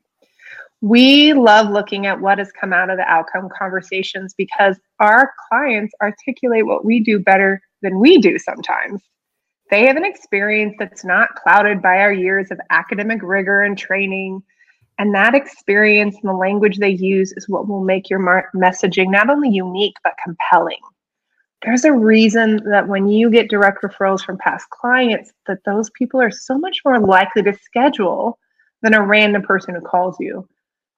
We 0.81 1.33
love 1.33 1.69
looking 1.69 2.07
at 2.07 2.19
what 2.19 2.39
has 2.39 2.51
come 2.51 2.73
out 2.73 2.89
of 2.89 2.97
the 2.97 3.03
outcome 3.03 3.49
conversations 3.55 4.33
because 4.35 4.77
our 4.99 5.31
clients 5.47 5.93
articulate 6.01 6.65
what 6.65 6.83
we 6.83 6.99
do 6.99 7.19
better 7.19 7.61
than 7.83 7.99
we 7.99 8.17
do 8.17 8.39
sometimes. 8.39 9.01
They 9.69 9.85
have 9.85 9.95
an 9.95 10.05
experience 10.05 10.75
that's 10.79 11.05
not 11.05 11.35
clouded 11.35 11.81
by 11.81 11.99
our 11.99 12.11
years 12.11 12.49
of 12.51 12.59
academic 12.71 13.21
rigor 13.21 13.61
and 13.61 13.77
training. 13.77 14.41
And 14.97 15.13
that 15.15 15.35
experience 15.35 16.15
and 16.15 16.29
the 16.29 16.33
language 16.33 16.77
they 16.77 16.89
use 16.89 17.31
is 17.37 17.47
what 17.47 17.67
will 17.67 17.83
make 17.83 18.09
your 18.09 18.19
mar- 18.19 18.49
messaging 18.55 19.11
not 19.11 19.29
only 19.29 19.49
unique, 19.49 19.95
but 20.03 20.13
compelling. 20.23 20.81
There's 21.63 21.85
a 21.85 21.93
reason 21.93 22.59
that 22.69 22.87
when 22.87 23.07
you 23.07 23.29
get 23.29 23.49
direct 23.49 23.83
referrals 23.83 24.25
from 24.25 24.37
past 24.39 24.67
clients, 24.71 25.31
that 25.45 25.63
those 25.63 25.91
people 25.91 26.19
are 26.19 26.31
so 26.31 26.57
much 26.57 26.79
more 26.83 26.99
likely 26.99 27.43
to 27.43 27.53
schedule 27.63 28.39
than 28.81 28.93
a 28.93 29.05
random 29.05 29.41
person 29.41 29.75
who 29.75 29.81
calls 29.81 30.17
you. 30.19 30.47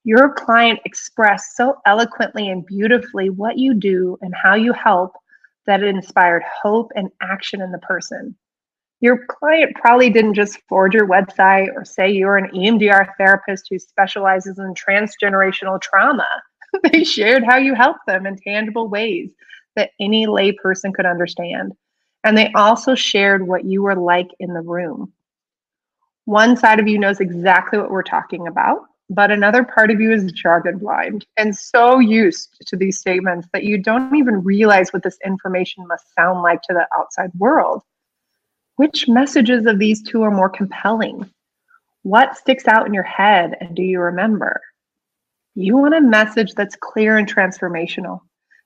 Your 0.04 0.34
client 0.34 0.80
expressed 0.86 1.56
so 1.56 1.78
eloquently 1.86 2.50
and 2.50 2.66
beautifully 2.66 3.30
what 3.30 3.58
you 3.58 3.74
do 3.74 4.18
and 4.22 4.34
how 4.36 4.56
you 4.56 4.74
help 4.74 5.14
that 5.66 5.82
it 5.82 5.88
inspired 5.88 6.44
hope 6.62 6.92
and 6.96 7.10
action 7.22 7.62
in 7.62 7.72
the 7.72 7.78
person. 7.80 8.36
Your 9.00 9.26
client 9.28 9.76
probably 9.76 10.10
didn't 10.10 10.34
just 10.34 10.60
forge 10.70 10.94
your 10.94 11.08
website 11.08 11.74
or 11.76 11.84
say 11.84 12.10
you're 12.10 12.38
an 12.38 12.52
EMDR 12.52 13.10
therapist 13.18 13.68
who 13.70 13.80
specializes 13.80 14.60
in 14.60 14.74
transgenerational 14.74 15.82
trauma. 15.82 16.28
they 16.92 17.04
shared 17.04 17.44
how 17.44 17.58
you 17.58 17.76
help 17.76 17.98
them 18.08 18.26
in 18.26 18.38
tangible 18.38 18.88
ways 18.88 19.34
that 19.76 19.92
any 20.00 20.26
layperson 20.26 20.94
could 20.94 21.06
understand. 21.06 21.74
And 22.24 22.38
they 22.38 22.52
also 22.54 22.96
shared 22.96 23.46
what 23.46 23.66
you 23.66 23.84
were 23.84 23.96
like 23.96 24.30
in 24.40 24.54
the 24.54 24.62
room. 24.62 25.12
One 26.26 26.56
side 26.56 26.80
of 26.80 26.88
you 26.88 26.98
knows 26.98 27.20
exactly 27.20 27.80
what 27.80 27.92
we're 27.92 28.04
talking 28.04 28.48
about, 28.48 28.86
but 29.10 29.30
another 29.30 29.64
part 29.64 29.92
of 29.92 30.00
you 30.00 30.14
is 30.14 30.32
jargon 30.32 30.78
blind 30.78 31.26
and 31.36 31.56
so 31.56 32.00
used 32.00 32.66
to 32.68 32.78
these 32.78 32.98
statements 32.98 33.48
that 33.52 33.66
you 33.66 33.78
don't 33.78 34.16
even 34.16 34.44
realize 34.44 34.94
what 34.94 35.04
this 35.04 35.18
information 35.26 35.86
must 35.86 36.14
sound 36.16 36.42
like 36.42 36.62
to 36.64 36.74
the 36.74 36.88
outside 36.98 37.32
world. 37.38 37.82
Which 38.78 39.08
messages 39.08 39.66
of 39.66 39.80
these 39.80 40.02
two 40.02 40.24
are 40.24 40.32
more 40.32 40.50
compelling? 40.50 41.30
What 42.04 42.38
sticks 42.38 42.68
out 42.68 42.88
in 42.88 42.94
your 42.94 43.04
head 43.04 43.58
and 43.60 43.76
do 43.76 43.84
you 43.84 44.00
remember? 44.00 44.62
You 45.56 45.78
want 45.78 45.94
a 45.94 46.02
message 46.02 46.54
that's 46.54 46.78
clear 46.78 47.18
and 47.18 47.32
transformational. 47.32 48.22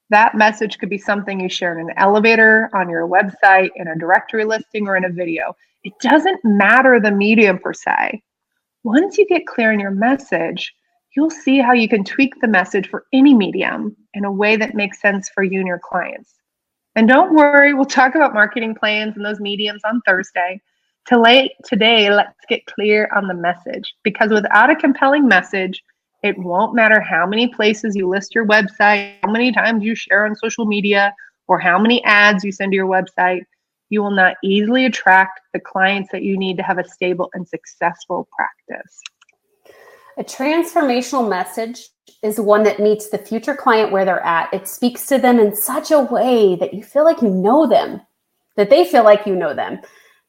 That 0.09 0.35
message 0.35 0.77
could 0.77 0.89
be 0.89 0.97
something 0.97 1.39
you 1.39 1.49
share 1.49 1.77
in 1.77 1.89
an 1.89 1.95
elevator, 1.97 2.69
on 2.73 2.89
your 2.89 3.07
website, 3.07 3.71
in 3.75 3.89
a 3.89 3.97
directory 3.97 4.45
listing, 4.45 4.87
or 4.87 4.95
in 4.95 5.03
a 5.03 5.09
video. 5.09 5.53
It 5.87 5.93
doesn't 6.01 6.43
matter 6.43 6.99
the 6.99 7.11
medium 7.11 7.59
per 7.59 7.71
se. 7.71 8.21
Once 8.83 9.17
you 9.17 9.25
get 9.25 9.47
clear 9.47 9.71
in 9.71 9.79
your 9.79 9.91
message, 9.91 10.73
you'll 11.15 11.29
see 11.29 11.59
how 11.59 11.71
you 11.71 11.87
can 11.87 12.03
tweak 12.03 12.33
the 12.41 12.47
message 12.49 12.89
for 12.89 13.05
any 13.13 13.33
medium 13.33 13.95
in 14.13 14.25
a 14.25 14.31
way 14.31 14.57
that 14.57 14.75
makes 14.75 14.99
sense 14.99 15.29
for 15.29 15.43
you 15.43 15.59
and 15.59 15.67
your 15.67 15.79
clients. 15.79 16.33
And 16.97 17.07
don't 17.07 17.33
worry, 17.33 17.73
we'll 17.73 17.85
talk 17.85 18.15
about 18.15 18.33
marketing 18.33 18.75
plans 18.75 19.15
and 19.15 19.25
those 19.25 19.39
mediums 19.39 19.81
on 19.85 20.01
Thursday. 20.05 20.61
Today, 21.07 22.09
let's 22.09 22.45
get 22.49 22.65
clear 22.65 23.09
on 23.15 23.29
the 23.29 23.33
message 23.33 23.95
because 24.03 24.29
without 24.29 24.69
a 24.69 24.75
compelling 24.75 25.25
message, 25.25 25.81
it 26.21 26.37
won't 26.37 26.75
matter 26.75 26.99
how 26.99 27.25
many 27.25 27.47
places 27.47 27.95
you 27.95 28.09
list 28.09 28.35
your 28.35 28.45
website, 28.45 29.15
how 29.23 29.31
many 29.31 29.53
times 29.53 29.85
you 29.85 29.95
share 29.95 30.25
on 30.25 30.35
social 30.35 30.65
media, 30.65 31.15
or 31.47 31.57
how 31.59 31.79
many 31.79 32.03
ads 32.03 32.43
you 32.43 32.51
send 32.51 32.73
to 32.73 32.75
your 32.75 32.87
website. 32.87 33.43
You 33.89 34.01
will 34.03 34.11
not 34.11 34.35
easily 34.43 34.85
attract 34.85 35.41
the 35.53 35.59
clients 35.59 36.09
that 36.11 36.23
you 36.23 36.37
need 36.37 36.57
to 36.57 36.63
have 36.63 36.77
a 36.77 36.87
stable 36.87 37.29
and 37.33 37.47
successful 37.47 38.27
practice. 38.35 39.01
A 40.17 40.23
transformational 40.23 41.29
message 41.29 41.89
is 42.23 42.39
one 42.39 42.63
that 42.63 42.79
meets 42.79 43.09
the 43.09 43.17
future 43.17 43.55
client 43.55 43.91
where 43.91 44.03
they're 44.03 44.25
at. 44.25 44.53
It 44.53 44.67
speaks 44.67 45.05
to 45.07 45.17
them 45.17 45.39
in 45.39 45.55
such 45.55 45.91
a 45.91 46.01
way 46.01 46.55
that 46.55 46.73
you 46.73 46.83
feel 46.83 47.03
like 47.03 47.21
you 47.21 47.29
know 47.29 47.67
them, 47.67 48.01
that 48.55 48.69
they 48.69 48.83
feel 48.83 49.03
like 49.03 49.27
you 49.27 49.35
know 49.35 49.53
them. 49.53 49.79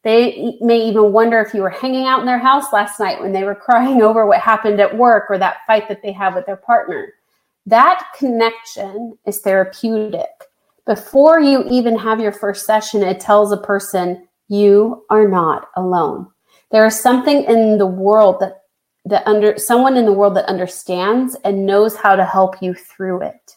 They 0.05 0.57
may 0.61 0.79
even 0.89 1.13
wonder 1.13 1.41
if 1.41 1.55
you 1.55 1.63
were 1.63 1.71
hanging 1.71 2.07
out 2.07 2.21
in 2.21 2.27
their 2.27 2.39
house 2.39 2.73
last 2.73 3.01
night 3.01 3.21
when 3.21 3.33
they 3.33 3.45
were 3.45 3.55
crying 3.67 4.03
over 4.03 4.27
what 4.27 4.41
happened 4.41 4.81
at 4.81 4.97
work 4.97 5.25
or 5.31 5.39
that 5.39 5.67
fight 5.67 5.89
that 5.89 6.03
they 6.03 6.13
have 6.13 6.35
with 6.35 6.47
their 6.47 6.57
partner. 6.57 7.15
That 7.67 8.07
connection 8.17 9.19
is 9.27 9.41
therapeutic. 9.41 10.29
Before 10.89 11.39
you 11.39 11.65
even 11.71 11.99
have 11.99 12.19
your 12.19 12.33
first 12.33 12.65
session, 12.65 13.03
it 13.03 13.21
tells 13.21 13.53
a 13.53 13.59
person, 13.59 14.27
you 14.49 15.05
are 15.11 15.29
not 15.29 15.69
alone. 15.77 16.29
There 16.71 16.87
is 16.87 16.99
something 16.99 17.45
in 17.45 17.77
the 17.77 17.87
world 17.87 18.41
that 18.41 18.63
that 19.05 19.27
under 19.27 19.59
someone 19.59 19.99
in 19.99 20.07
the 20.07 20.13
world 20.15 20.35
that 20.37 20.47
understands 20.47 21.37
and 21.45 21.67
knows 21.67 21.95
how 21.95 22.17
to 22.17 22.25
help 22.25 22.63
you 22.63 22.73
through 22.73 23.21
it. 23.23 23.57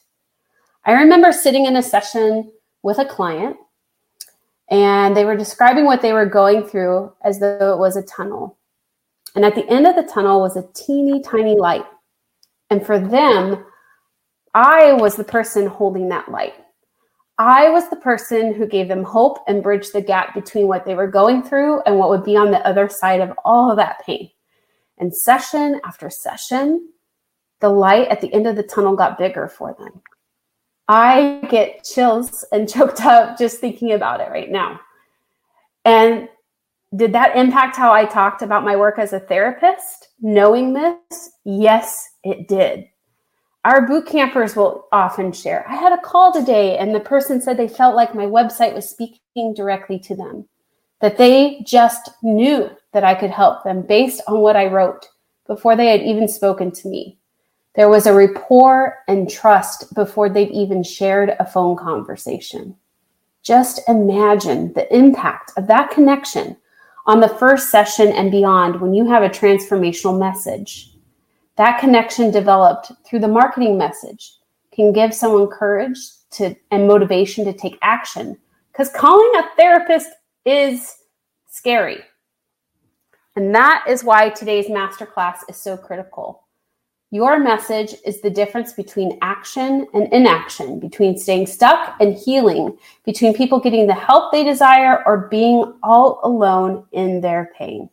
I 0.86 0.92
remember 0.92 1.32
sitting 1.32 1.66
in 1.66 1.78
a 1.78 1.82
session 1.82 2.52
with 2.84 3.00
a 3.00 3.06
client 3.06 3.56
and 4.70 5.16
they 5.16 5.24
were 5.24 5.38
describing 5.38 5.86
what 5.86 6.02
they 6.02 6.12
were 6.12 6.26
going 6.26 6.64
through 6.64 7.14
as 7.24 7.40
though 7.40 7.74
it 7.74 7.80
was 7.80 7.96
a 7.96 8.04
tunnel. 8.04 8.58
And 9.36 9.46
at 9.46 9.56
the 9.56 9.68
end 9.70 9.88
of 9.88 9.96
the 9.96 10.04
tunnel 10.04 10.42
was 10.42 10.58
a 10.58 10.68
teeny 10.74 11.22
tiny 11.22 11.58
light. 11.58 11.86
And 12.70 12.86
for 12.86 13.00
them, 13.00 13.66
I 14.54 14.94
was 14.94 15.16
the 15.16 15.24
person 15.24 15.66
holding 15.68 16.10
that 16.10 16.30
light. 16.30 16.56
I 17.42 17.72
was 17.72 17.90
the 17.90 17.96
person 17.96 18.54
who 18.54 18.68
gave 18.68 18.88
them 18.88 19.04
hope 19.04 19.40
and 19.48 19.64
bridged 19.64 19.94
the 19.94 20.02
gap 20.02 20.36
between 20.36 20.68
what 20.68 20.86
they 20.86 20.94
were 20.94 21.08
going 21.08 21.42
through 21.42 21.82
and 21.88 21.98
what 21.98 22.10
would 22.10 22.24
be 22.24 22.38
on 22.38 22.52
the 22.52 22.64
other 22.68 22.88
side 22.88 23.20
of 23.20 23.34
all 23.44 23.72
of 23.72 23.78
that 23.78 24.06
pain. 24.06 24.30
And 25.00 25.16
session 25.16 25.82
after 25.84 26.12
session, 26.12 26.90
the 27.60 27.70
light 27.70 28.10
at 28.10 28.22
the 28.22 28.32
end 28.32 28.46
of 28.46 28.56
the 28.56 28.62
tunnel 28.62 28.96
got 28.96 29.18
bigger 29.18 29.48
for 29.48 29.76
them. 29.80 30.04
I 30.88 31.44
get 31.50 31.84
chills 31.84 32.46
and 32.52 32.70
choked 32.72 33.02
up 33.02 33.40
just 33.40 33.58
thinking 33.58 33.94
about 33.94 34.22
it 34.22 34.30
right 34.30 34.52
now. 34.52 34.80
And 35.84 36.30
did 36.96 37.12
that 37.14 37.36
impact 37.36 37.76
how 37.76 37.92
I 37.92 38.06
talked 38.06 38.44
about 38.44 38.64
my 38.64 38.76
work 38.76 39.00
as 39.00 39.14
a 39.14 39.20
therapist? 39.20 40.10
Knowing 40.22 40.74
this? 40.74 41.32
Yes, 41.44 42.08
it 42.24 42.48
did. 42.48 42.88
Our 43.64 43.86
boot 43.86 44.08
campers 44.08 44.56
will 44.56 44.88
often 44.92 45.32
share. 45.32 45.68
I 45.70 45.76
had 45.76 45.94
a 45.94 46.02
call 46.02 46.34
today, 46.34 46.80
and 46.80 46.96
the 46.96 47.00
person 47.00 47.40
said 47.40 47.58
they 47.58 47.68
felt 47.68 47.96
like 47.96 48.16
my 48.16 48.26
website 48.26 48.74
was 48.74 48.90
speaking 48.90 49.54
directly 49.54 50.00
to 50.00 50.16
them, 50.16 50.48
that 51.00 51.18
they 51.18 51.64
just 51.64 52.10
knew 52.24 52.72
that 52.94 53.04
I 53.04 53.14
could 53.14 53.30
help 53.30 53.64
them 53.64 53.84
based 53.84 54.22
on 54.28 54.40
what 54.40 54.56
I 54.56 54.66
wrote 54.66 55.06
before 55.46 55.76
they 55.76 55.88
had 55.88 56.02
even 56.02 56.28
spoken 56.28 56.72
to 56.72 56.88
me. 56.88 57.20
There 57.76 57.88
was 57.88 58.08
a 58.08 58.14
rapport 58.14 58.98
and 59.08 59.30
trust 59.30 59.94
before 59.94 60.28
they'd 60.28 60.52
even 60.52 60.82
shared 60.84 61.36
a 61.40 61.46
phone 61.46 61.78
conversation. 61.78 62.76
Just 63.44 63.88
imagine 63.88 64.74
the 64.74 64.94
impact 64.96 65.52
of 65.56 65.68
that 65.68 65.92
connection 65.92 66.58
on 67.06 67.20
the 67.20 67.30
first 67.30 67.70
session 67.70 68.10
and 68.10 68.32
beyond 68.32 68.82
when 68.82 68.94
you 68.94 69.08
have 69.08 69.24
a 69.24 69.30
transformational 69.30 70.20
message. 70.20 70.91
That 71.58 71.80
connection 71.80 72.32
developed 72.32 72.92
through 73.06 73.20
the 73.20 73.28
marketing 73.28 73.78
message 73.78 74.34
can 74.74 74.94
give 74.94 75.14
someone 75.14 75.48
courage 75.48 75.98
to 76.32 76.56
and 76.72 76.88
motivation 76.88 77.44
to 77.46 77.54
take 77.54 77.78
action 77.82 78.38
because 78.72 78.90
calling 78.90 79.32
a 79.36 79.56
therapist 79.56 80.10
is 80.46 80.98
scary. 81.48 82.00
And 83.36 83.54
that 83.56 83.86
is 83.88 84.04
why 84.04 84.30
today's 84.30 84.68
masterclass 84.68 85.38
is 85.50 85.58
so 85.58 85.78
critical. 85.78 86.44
Your 87.14 87.40
message 87.40 87.96
is 88.06 88.22
the 88.22 88.30
difference 88.30 88.72
between 88.72 89.18
action 89.22 89.86
and 89.94 90.12
inaction, 90.14 90.80
between 90.80 91.18
staying 91.18 91.48
stuck 91.48 91.98
and 92.00 92.16
healing, 92.16 92.78
between 93.04 93.34
people 93.34 93.60
getting 93.60 93.86
the 93.86 93.94
help 93.94 94.32
they 94.32 94.46
desire 94.46 95.04
or 95.06 95.28
being 95.28 95.74
all 95.84 96.22
alone 96.24 96.86
in 96.94 97.20
their 97.20 97.52
pain. 97.58 97.90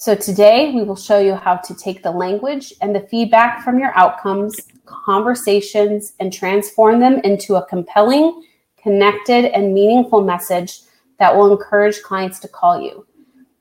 So 0.00 0.14
today 0.14 0.72
we 0.74 0.82
will 0.82 0.96
show 0.96 1.18
you 1.18 1.34
how 1.34 1.56
to 1.56 1.74
take 1.74 2.02
the 2.02 2.10
language 2.10 2.72
and 2.80 2.96
the 2.96 3.06
feedback 3.10 3.62
from 3.62 3.78
your 3.78 3.94
outcomes, 3.94 4.56
conversations, 4.86 6.14
and 6.20 6.32
transform 6.32 7.00
them 7.00 7.20
into 7.22 7.56
a 7.56 7.66
compelling, 7.66 8.44
connected, 8.82 9.54
and 9.54 9.74
meaningful 9.74 10.22
message 10.22 10.78
that 11.18 11.36
will 11.36 11.52
encourage 11.52 12.00
clients 12.00 12.38
to 12.38 12.48
call 12.48 12.80
you. 12.80 13.06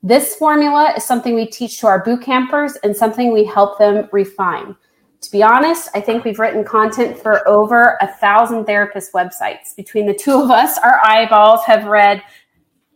This 0.01 0.35
formula 0.35 0.93
is 0.95 1.03
something 1.03 1.35
we 1.35 1.45
teach 1.45 1.77
to 1.81 1.87
our 1.87 2.05
boot 2.05 2.21
campers 2.21 2.77
and 2.85 2.95
something 2.95 3.33
we 3.33 3.43
help 3.43 3.77
them 3.77 4.07
refine. 4.13 4.77
To 5.19 5.31
be 5.31 5.43
honest, 5.43 5.89
I 5.93 5.99
think 5.99 6.23
we've 6.23 6.39
written 6.39 6.63
content 6.63 7.17
for 7.17 7.45
over 7.49 7.97
a 7.99 8.07
thousand 8.07 8.63
therapist 8.63 9.11
websites. 9.11 9.75
Between 9.75 10.05
the 10.05 10.13
two 10.13 10.41
of 10.41 10.49
us, 10.49 10.77
our 10.77 11.01
eyeballs 11.03 11.65
have 11.65 11.83
read 11.83 12.23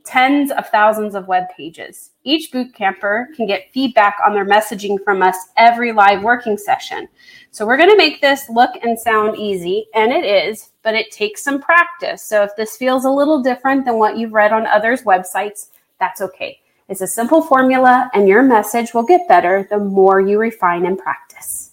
tens 0.03 0.51
of 0.51 0.67
thousands 0.69 1.15
of 1.15 1.27
web 1.27 1.45
pages. 1.55 2.11
Each 2.23 2.51
boot 2.51 2.73
camper 2.73 3.29
can 3.35 3.45
get 3.47 3.71
feedback 3.73 4.17
on 4.25 4.33
their 4.33 4.45
messaging 4.45 4.97
from 5.03 5.21
us 5.21 5.37
every 5.57 5.91
live 5.91 6.23
working 6.23 6.57
session. 6.57 7.07
So 7.51 7.65
we're 7.65 7.77
going 7.77 7.89
to 7.89 7.97
make 7.97 8.21
this 8.21 8.49
look 8.49 8.71
and 8.83 8.97
sound 8.99 9.37
easy, 9.37 9.85
and 9.93 10.11
it 10.11 10.25
is, 10.25 10.71
but 10.81 10.95
it 10.95 11.11
takes 11.11 11.43
some 11.43 11.61
practice. 11.61 12.23
So 12.23 12.43
if 12.43 12.55
this 12.55 12.77
feels 12.77 13.05
a 13.05 13.09
little 13.09 13.41
different 13.41 13.85
than 13.85 13.97
what 13.97 14.17
you've 14.17 14.33
read 14.33 14.51
on 14.51 14.65
others' 14.65 15.03
websites, 15.03 15.67
that's 15.99 16.21
okay. 16.21 16.59
It's 16.89 17.01
a 17.01 17.07
simple 17.07 17.41
formula, 17.41 18.09
and 18.13 18.27
your 18.27 18.43
message 18.43 18.93
will 18.93 19.03
get 19.03 19.27
better 19.27 19.67
the 19.69 19.79
more 19.79 20.19
you 20.19 20.39
refine 20.39 20.85
and 20.85 20.97
practice. 20.97 21.72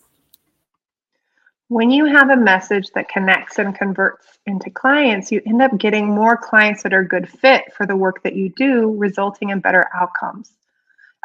When 1.70 1.92
you 1.92 2.06
have 2.06 2.30
a 2.30 2.36
message 2.36 2.90
that 2.96 3.08
connects 3.08 3.60
and 3.60 3.72
converts 3.72 4.26
into 4.44 4.70
clients, 4.70 5.30
you 5.30 5.40
end 5.46 5.62
up 5.62 5.78
getting 5.78 6.04
more 6.04 6.36
clients 6.36 6.82
that 6.82 6.92
are 6.92 7.04
good 7.04 7.28
fit 7.28 7.72
for 7.76 7.86
the 7.86 7.94
work 7.94 8.24
that 8.24 8.34
you 8.34 8.52
do, 8.56 8.96
resulting 8.98 9.50
in 9.50 9.60
better 9.60 9.88
outcomes. 9.94 10.50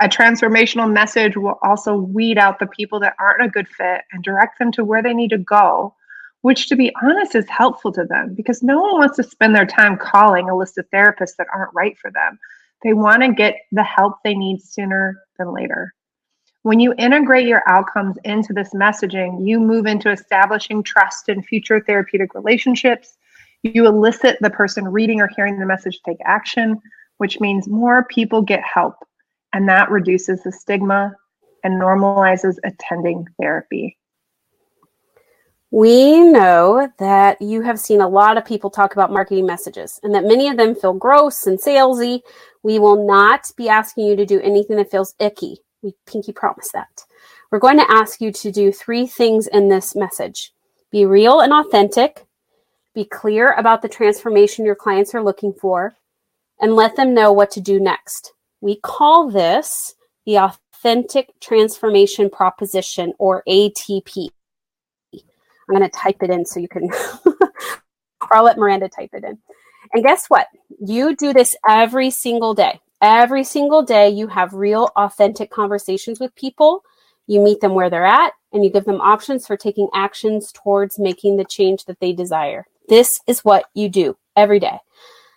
A 0.02 0.08
transformational 0.08 0.94
message 0.94 1.36
will 1.36 1.58
also 1.64 1.96
weed 1.96 2.38
out 2.38 2.60
the 2.60 2.68
people 2.68 3.00
that 3.00 3.16
aren't 3.18 3.42
a 3.42 3.50
good 3.50 3.68
fit 3.68 4.02
and 4.12 4.24
direct 4.24 4.60
them 4.60 4.72
to 4.74 4.86
where 4.86 5.02
they 5.02 5.16
need 5.16 5.32
to 5.32 5.40
go, 5.40 5.96
which, 6.42 6.70
to 6.70 6.76
be 6.76 6.94
honest, 7.02 7.34
is 7.34 7.50
helpful 7.50 7.92
to 7.94 8.04
them 8.04 8.36
because 8.36 8.62
no 8.62 8.80
one 8.80 9.00
wants 9.00 9.16
to 9.16 9.24
spend 9.24 9.56
their 9.56 9.66
time 9.66 9.98
calling 9.98 10.48
a 10.48 10.56
list 10.56 10.78
of 10.78 10.86
therapists 10.94 11.38
that 11.40 11.48
aren't 11.56 11.74
right 11.74 11.98
for 11.98 12.12
them. 12.12 12.38
They 12.84 12.94
want 12.94 13.24
to 13.24 13.34
get 13.34 13.56
the 13.72 13.82
help 13.82 14.18
they 14.24 14.36
need 14.36 14.62
sooner 14.62 15.24
than 15.40 15.52
later. 15.52 15.96
When 16.66 16.80
you 16.80 16.96
integrate 16.98 17.46
your 17.46 17.62
outcomes 17.68 18.18
into 18.24 18.52
this 18.52 18.74
messaging, 18.74 19.48
you 19.48 19.60
move 19.60 19.86
into 19.86 20.10
establishing 20.10 20.82
trust 20.82 21.30
in 21.30 21.44
future 21.44 21.80
therapeutic 21.80 22.34
relationships. 22.34 23.20
You 23.62 23.86
elicit 23.86 24.38
the 24.42 24.50
person 24.50 24.88
reading 24.88 25.22
or 25.22 25.28
hearing 25.36 25.60
the 25.60 25.68
message 25.68 25.98
to 25.98 26.02
take 26.08 26.18
action, 26.26 26.82
which 27.18 27.40
means 27.40 27.68
more 27.68 28.06
people 28.06 28.42
get 28.42 28.64
help. 28.64 28.96
And 29.54 29.70
that 29.70 29.92
reduces 29.92 30.42
the 30.42 30.52
stigma 30.52 31.14
and 31.64 31.80
normalizes 31.80 32.56
attending 32.64 33.28
therapy. 33.40 34.00
We 35.70 36.20
know 36.20 36.90
that 36.98 37.40
you 37.44 37.62
have 37.62 37.80
seen 37.80 38.02
a 38.02 38.10
lot 38.10 38.40
of 38.40 38.46
people 38.46 38.72
talk 38.72 38.94
about 38.94 39.14
marketing 39.14 39.46
messages 39.46 40.00
and 40.02 40.16
that 40.16 40.24
many 40.24 40.50
of 40.50 40.58
them 40.58 40.74
feel 40.74 40.94
gross 40.94 41.46
and 41.46 41.60
salesy. 41.60 42.22
We 42.64 42.80
will 42.80 43.06
not 43.06 43.52
be 43.56 43.70
asking 43.70 44.08
you 44.08 44.16
to 44.16 44.26
do 44.26 44.42
anything 44.42 44.78
that 44.78 44.90
feels 44.90 45.14
icky. 45.20 45.60
We 45.86 45.94
pinky 46.08 46.34
promise 46.34 46.72
that. 46.74 47.06
We're 47.52 47.60
going 47.60 47.78
to 47.78 47.92
ask 47.92 48.20
you 48.20 48.32
to 48.32 48.52
do 48.52 48.72
three 48.72 49.06
things 49.06 49.46
in 49.46 49.70
this 49.70 49.96
message 49.96 50.52
be 50.92 51.06
real 51.06 51.42
and 51.42 51.54
authentic, 51.54 52.26
be 52.96 53.06
clear 53.06 53.54
about 53.54 53.84
the 53.84 53.90
transformation 53.90 54.66
your 54.66 54.76
clients 54.76 55.14
are 55.14 55.24
looking 55.24 55.54
for, 55.54 55.96
and 56.60 56.74
let 56.74 56.96
them 56.96 57.14
know 57.14 57.32
what 57.32 57.52
to 57.52 57.62
do 57.62 57.80
next. 57.80 58.34
We 58.62 58.78
call 58.78 59.30
this 59.30 59.94
the 60.26 60.40
Authentic 60.40 61.40
Transformation 61.40 62.32
Proposition 62.32 63.14
or 63.20 63.44
ATP. 63.48 64.30
I'm 65.14 65.76
going 65.76 65.82
to 65.82 65.90
type 65.90 66.24
it 66.24 66.32
in 66.32 66.46
so 66.46 66.60
you 66.60 66.68
can, 66.68 66.90
or 67.26 68.32
I'll 68.32 68.44
let 68.44 68.58
Miranda 68.58 68.90
type 68.90 69.12
it 69.14 69.24
in. 69.24 69.38
And 69.94 70.04
guess 70.04 70.28
what? 70.32 70.48
You 70.80 71.16
do 71.16 71.32
this 71.32 71.56
every 71.68 72.10
single 72.10 72.56
day. 72.56 72.80
Every 73.08 73.44
single 73.44 73.84
day, 73.84 74.10
you 74.10 74.26
have 74.30 74.56
real, 74.56 74.90
authentic 74.96 75.52
conversations 75.52 76.20
with 76.20 76.34
people. 76.34 76.82
You 77.28 77.40
meet 77.40 77.62
them 77.62 77.76
where 77.76 77.88
they're 77.88 78.04
at, 78.04 78.34
and 78.52 78.64
you 78.64 78.72
give 78.72 78.86
them 78.86 79.00
options 79.00 79.46
for 79.46 79.56
taking 79.56 79.88
actions 79.94 80.52
towards 80.52 80.98
making 80.98 81.38
the 81.38 81.46
change 81.46 81.86
that 81.86 82.00
they 82.00 82.14
desire. 82.14 82.66
This 82.90 83.20
is 83.28 83.46
what 83.46 83.66
you 83.76 83.90
do 83.90 84.18
every 84.36 84.60
day. 84.60 84.80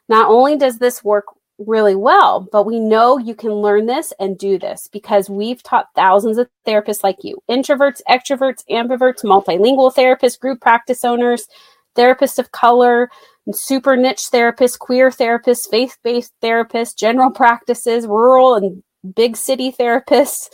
Not 0.08 0.30
only 0.30 0.56
does 0.56 0.78
this 0.78 1.04
work 1.04 1.26
really 1.58 1.94
well, 1.94 2.48
but 2.50 2.64
we 2.64 2.80
know 2.80 3.18
you 3.18 3.34
can 3.34 3.52
learn 3.52 3.84
this 3.84 4.14
and 4.18 4.38
do 4.38 4.58
this 4.58 4.88
because 4.90 5.28
we've 5.28 5.62
taught 5.62 5.88
thousands 5.94 6.38
of 6.38 6.48
therapists 6.66 7.04
like 7.04 7.22
you 7.22 7.36
introverts, 7.50 8.00
extroverts, 8.08 8.64
ambiverts, 8.70 9.24
multilingual 9.24 9.94
therapists, 9.94 10.40
group 10.40 10.62
practice 10.62 11.04
owners, 11.04 11.46
therapists 11.94 12.38
of 12.38 12.50
color, 12.50 13.10
super 13.54 13.96
niche 13.96 14.30
therapists, 14.32 14.78
queer 14.78 15.10
therapists, 15.10 15.68
faith 15.70 15.96
based 16.02 16.32
therapists, 16.42 16.96
general 16.96 17.30
practices, 17.30 18.06
rural 18.06 18.54
and 18.54 18.82
big 19.14 19.36
city 19.36 19.72
therapists, 19.72 20.48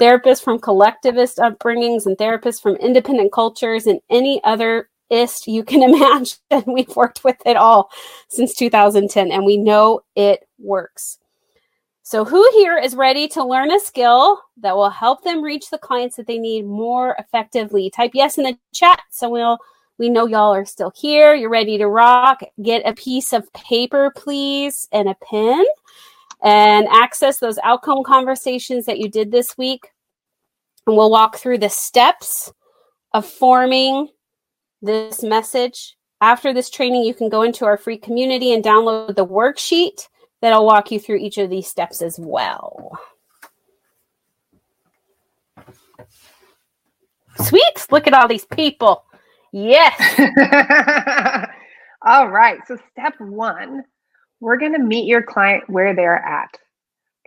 therapists 0.00 0.42
from 0.42 0.58
collectivist 0.58 1.38
upbringings, 1.38 2.06
and 2.06 2.16
therapists 2.16 2.60
from 2.60 2.76
independent 2.76 3.32
cultures, 3.32 3.86
and 3.86 4.00
any 4.10 4.40
other 4.44 4.88
ist 5.10 5.46
you 5.46 5.64
can 5.64 5.82
imagine. 5.94 6.38
We've 6.66 6.94
worked 6.96 7.24
with 7.24 7.36
it 7.44 7.56
all 7.56 7.90
since 8.28 8.54
2010, 8.54 9.30
and 9.30 9.44
we 9.44 9.56
know 9.56 10.00
it 10.16 10.40
works. 10.58 11.18
So, 12.02 12.24
who 12.24 12.44
here 12.54 12.76
is 12.76 12.96
ready 12.96 13.28
to 13.28 13.44
learn 13.44 13.70
a 13.70 13.78
skill 13.78 14.40
that 14.62 14.74
will 14.74 14.90
help 14.90 15.22
them 15.22 15.42
reach 15.42 15.70
the 15.70 15.78
clients 15.78 16.16
that 16.16 16.26
they 16.26 16.38
need 16.38 16.64
more 16.64 17.14
effectively? 17.18 17.88
Type 17.90 18.12
yes 18.14 18.36
in 18.36 18.44
the 18.44 18.58
chat 18.74 19.00
so 19.10 19.28
we'll 19.28 19.58
we 20.00 20.08
know 20.08 20.26
y'all 20.26 20.54
are 20.54 20.64
still 20.64 20.90
here. 20.96 21.34
You're 21.34 21.50
ready 21.50 21.76
to 21.76 21.86
rock. 21.86 22.40
Get 22.62 22.88
a 22.88 22.94
piece 22.94 23.34
of 23.34 23.52
paper, 23.52 24.10
please, 24.16 24.88
and 24.92 25.10
a 25.10 25.14
pen, 25.30 25.62
and 26.42 26.88
access 26.88 27.38
those 27.38 27.58
outcome 27.62 28.02
conversations 28.02 28.86
that 28.86 28.98
you 28.98 29.10
did 29.10 29.30
this 29.30 29.58
week. 29.58 29.92
And 30.86 30.96
we'll 30.96 31.10
walk 31.10 31.36
through 31.36 31.58
the 31.58 31.68
steps 31.68 32.50
of 33.12 33.26
forming 33.26 34.08
this 34.80 35.22
message. 35.22 35.98
After 36.22 36.54
this 36.54 36.70
training, 36.70 37.02
you 37.02 37.12
can 37.12 37.28
go 37.28 37.42
into 37.42 37.66
our 37.66 37.76
free 37.76 37.98
community 37.98 38.54
and 38.54 38.64
download 38.64 39.16
the 39.16 39.26
worksheet 39.26 40.08
that'll 40.40 40.64
walk 40.64 40.90
you 40.90 40.98
through 40.98 41.18
each 41.18 41.36
of 41.36 41.50
these 41.50 41.68
steps 41.68 42.00
as 42.00 42.18
well. 42.18 42.98
Sweet. 47.36 47.86
Look 47.90 48.06
at 48.06 48.14
all 48.14 48.28
these 48.28 48.46
people. 48.46 49.04
Yes. 49.52 50.18
All 52.02 52.28
right. 52.28 52.60
So, 52.66 52.76
step 52.92 53.14
one, 53.18 53.84
we're 54.40 54.58
going 54.58 54.72
to 54.72 54.78
meet 54.78 55.06
your 55.06 55.22
client 55.22 55.64
where 55.68 55.94
they're 55.94 56.24
at. 56.24 56.56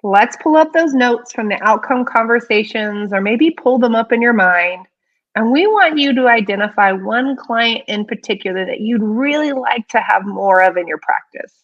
Let's 0.04 0.36
pull 0.42 0.56
up 0.58 0.74
those 0.74 0.94
notes 0.94 1.32
from 1.32 1.48
the 1.48 1.62
outcome 1.64 2.06
conversations 2.06 3.14
or 3.14 3.22
maybe 3.22 3.52
pull 3.52 3.80
them 3.80 3.96
up 3.96 4.12
in 4.12 4.22
your 4.22 4.34
mind. 4.34 4.86
And 5.36 5.52
we 5.52 5.66
want 5.66 5.98
you 5.98 6.14
to 6.14 6.28
identify 6.28 6.92
one 6.92 7.36
client 7.36 7.84
in 7.88 8.06
particular 8.06 8.66
that 8.66 8.82
you'd 8.82 9.02
really 9.02 9.52
like 9.52 9.88
to 9.90 10.00
have 10.02 10.26
more 10.26 10.62
of 10.62 10.78
in 10.78 10.88
your 10.88 11.00
practice. 11.00 11.64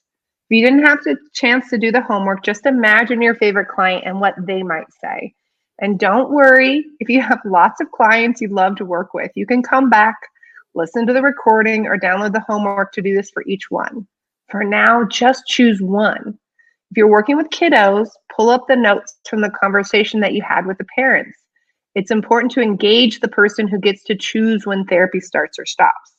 If 0.49 0.57
you 0.57 0.65
didn't 0.65 0.85
have 0.85 1.03
the 1.03 1.17
chance 1.33 1.69
to 1.69 1.77
do 1.77 1.91
the 1.91 2.01
homework, 2.01 2.43
just 2.43 2.65
imagine 2.65 3.21
your 3.21 3.35
favorite 3.35 3.67
client 3.67 4.05
and 4.05 4.19
what 4.19 4.33
they 4.39 4.63
might 4.63 4.91
say. 5.01 5.33
And 5.79 5.99
don't 5.99 6.31
worry 6.31 6.85
if 6.99 7.09
you 7.09 7.21
have 7.21 7.39
lots 7.45 7.79
of 7.81 7.91
clients 7.91 8.41
you'd 8.41 8.51
love 8.51 8.75
to 8.77 8.85
work 8.85 9.13
with. 9.13 9.31
You 9.35 9.45
can 9.45 9.61
come 9.61 9.89
back 9.89 10.15
listen 10.75 11.05
to 11.07 11.13
the 11.13 11.21
recording, 11.21 11.87
or 11.87 11.97
download 11.97 12.33
the 12.33 12.45
homework 12.47 12.91
to 12.93 13.01
do 13.01 13.15
this 13.15 13.29
for 13.31 13.43
each 13.45 13.69
one. 13.69 14.07
For 14.49 14.63
now, 14.63 15.05
just 15.05 15.45
choose 15.47 15.81
one. 15.81 16.37
If 16.91 16.97
you're 16.97 17.07
working 17.07 17.37
with 17.37 17.49
kiddos, 17.49 18.09
pull 18.35 18.49
up 18.49 18.65
the 18.67 18.75
notes 18.75 19.19
from 19.29 19.41
the 19.41 19.51
conversation 19.51 20.19
that 20.21 20.33
you 20.33 20.41
had 20.41 20.65
with 20.65 20.77
the 20.79 20.87
parents. 20.95 21.37
It's 21.95 22.11
important 22.11 22.51
to 22.53 22.61
engage 22.61 23.19
the 23.19 23.27
person 23.27 23.67
who 23.67 23.79
gets 23.79 24.03
to 24.05 24.15
choose 24.15 24.65
when 24.65 24.85
therapy 24.85 25.19
starts 25.19 25.59
or 25.59 25.65
stops. 25.65 26.13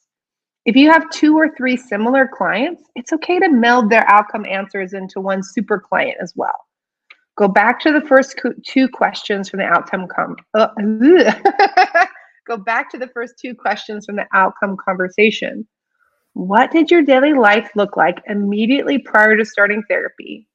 If 0.67 0.77
you 0.77 0.91
have 0.91 1.11
two 1.11 1.37
or 1.37 1.55
three 1.57 1.77
similar 1.77 2.29
clients, 2.29 2.83
it's 2.95 3.13
okay 3.15 3.39
to 3.39 3.49
meld 3.49 3.91
their 3.91 4.09
outcome 4.09 4.45
answers 4.47 4.93
into 4.93 5.21
one 5.21 5.43
super 5.43 5.81
client 5.81 6.17
as 6.21 6.35
well. 6.37 6.67
Go 7.37 7.49
back 7.49 7.81
to 7.81 7.93
the 7.93 8.03
first 8.03 8.39
two 8.67 8.89
questions 8.89 9.49
from 9.49 9.61
the 9.61 9.67
outcome. 9.67 10.07
Com- 10.07 10.37
uh, 10.55 10.69
go 12.47 12.57
back 12.57 12.91
to 12.91 12.99
the 12.99 13.09
first 13.09 13.35
two 13.39 13.55
questions 13.55 14.07
from 14.07 14.17
the 14.17 14.27
outcome 14.33 14.77
conversation. 14.77 15.67
What 16.35 16.71
did 16.71 16.91
your 16.91 17.03
daily 17.03 17.33
life 17.33 17.71
look 17.75 17.97
like 17.97 18.23
immediately 18.27 18.99
prior 18.99 19.37
to 19.37 19.45
starting 19.45 19.83
therapy? 19.89 20.47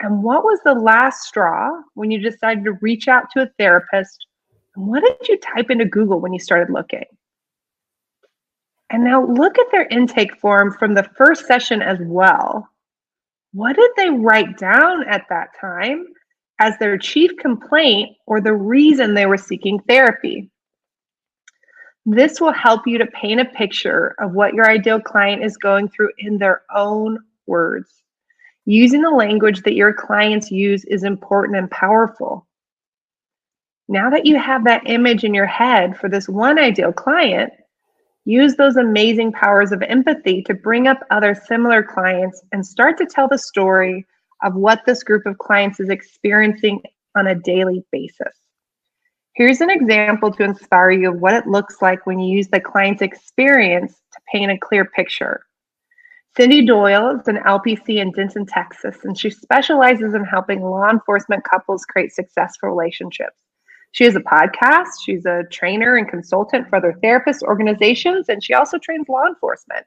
And 0.00 0.22
what 0.22 0.44
was 0.44 0.60
the 0.64 0.74
last 0.74 1.22
straw 1.22 1.70
when 1.94 2.10
you 2.10 2.20
decided 2.20 2.64
to 2.64 2.78
reach 2.80 3.08
out 3.08 3.30
to 3.32 3.42
a 3.42 3.50
therapist? 3.58 4.26
And 4.76 4.86
what 4.86 5.02
did 5.02 5.28
you 5.28 5.38
type 5.38 5.70
into 5.70 5.86
Google 5.86 6.20
when 6.20 6.32
you 6.32 6.38
started 6.38 6.72
looking? 6.72 7.04
And 8.90 9.04
now 9.04 9.26
look 9.26 9.58
at 9.58 9.70
their 9.70 9.86
intake 9.86 10.38
form 10.40 10.72
from 10.78 10.94
the 10.94 11.08
first 11.16 11.46
session 11.46 11.82
as 11.82 11.98
well. 12.00 12.68
What 13.52 13.76
did 13.76 13.90
they 13.96 14.10
write 14.10 14.56
down 14.56 15.06
at 15.08 15.24
that 15.30 15.48
time 15.60 16.06
as 16.60 16.76
their 16.78 16.96
chief 16.96 17.32
complaint 17.38 18.16
or 18.26 18.40
the 18.40 18.54
reason 18.54 19.14
they 19.14 19.26
were 19.26 19.36
seeking 19.36 19.80
therapy? 19.88 20.50
This 22.10 22.40
will 22.40 22.52
help 22.52 22.86
you 22.86 22.96
to 22.96 23.06
paint 23.06 23.38
a 23.38 23.44
picture 23.44 24.14
of 24.18 24.32
what 24.32 24.54
your 24.54 24.66
ideal 24.66 24.98
client 24.98 25.44
is 25.44 25.58
going 25.58 25.90
through 25.90 26.08
in 26.16 26.38
their 26.38 26.62
own 26.74 27.18
words. 27.46 28.02
Using 28.64 29.02
the 29.02 29.10
language 29.10 29.62
that 29.64 29.74
your 29.74 29.92
clients 29.92 30.50
use 30.50 30.86
is 30.86 31.04
important 31.04 31.58
and 31.58 31.70
powerful. 31.70 32.46
Now 33.88 34.08
that 34.08 34.24
you 34.24 34.38
have 34.38 34.64
that 34.64 34.88
image 34.88 35.22
in 35.22 35.34
your 35.34 35.44
head 35.44 35.98
for 35.98 36.08
this 36.08 36.30
one 36.30 36.58
ideal 36.58 36.94
client, 36.94 37.52
use 38.24 38.56
those 38.56 38.76
amazing 38.76 39.32
powers 39.32 39.70
of 39.70 39.82
empathy 39.82 40.40
to 40.44 40.54
bring 40.54 40.86
up 40.86 41.00
other 41.10 41.34
similar 41.34 41.82
clients 41.82 42.42
and 42.52 42.64
start 42.64 42.96
to 42.96 43.04
tell 43.04 43.28
the 43.28 43.36
story 43.36 44.06
of 44.42 44.54
what 44.54 44.80
this 44.86 45.02
group 45.02 45.26
of 45.26 45.36
clients 45.36 45.78
is 45.78 45.90
experiencing 45.90 46.80
on 47.18 47.26
a 47.26 47.34
daily 47.34 47.84
basis. 47.92 48.47
Here's 49.38 49.60
an 49.60 49.70
example 49.70 50.32
to 50.32 50.42
inspire 50.42 50.90
you 50.90 51.10
of 51.10 51.20
what 51.20 51.32
it 51.32 51.46
looks 51.46 51.80
like 51.80 52.06
when 52.06 52.18
you 52.18 52.36
use 52.36 52.48
the 52.48 52.58
client's 52.58 53.02
experience 53.02 53.92
to 54.12 54.18
paint 54.32 54.50
a 54.50 54.58
clear 54.58 54.84
picture. 54.84 55.44
Cindy 56.36 56.66
Doyle 56.66 57.20
is 57.20 57.28
an 57.28 57.36
LPC 57.46 57.98
in 57.98 58.10
Denton, 58.10 58.46
Texas, 58.46 58.96
and 59.04 59.16
she 59.16 59.30
specializes 59.30 60.12
in 60.12 60.24
helping 60.24 60.60
law 60.60 60.90
enforcement 60.90 61.44
couples 61.44 61.84
create 61.84 62.12
successful 62.12 62.68
relationships. 62.68 63.36
She 63.92 64.02
has 64.02 64.16
a 64.16 64.20
podcast, 64.20 64.88
she's 65.04 65.24
a 65.24 65.44
trainer 65.52 65.94
and 65.94 66.08
consultant 66.08 66.68
for 66.68 66.74
other 66.74 66.98
therapist 67.00 67.44
organizations, 67.44 68.28
and 68.28 68.42
she 68.42 68.54
also 68.54 68.76
trains 68.76 69.08
law 69.08 69.24
enforcement. 69.24 69.86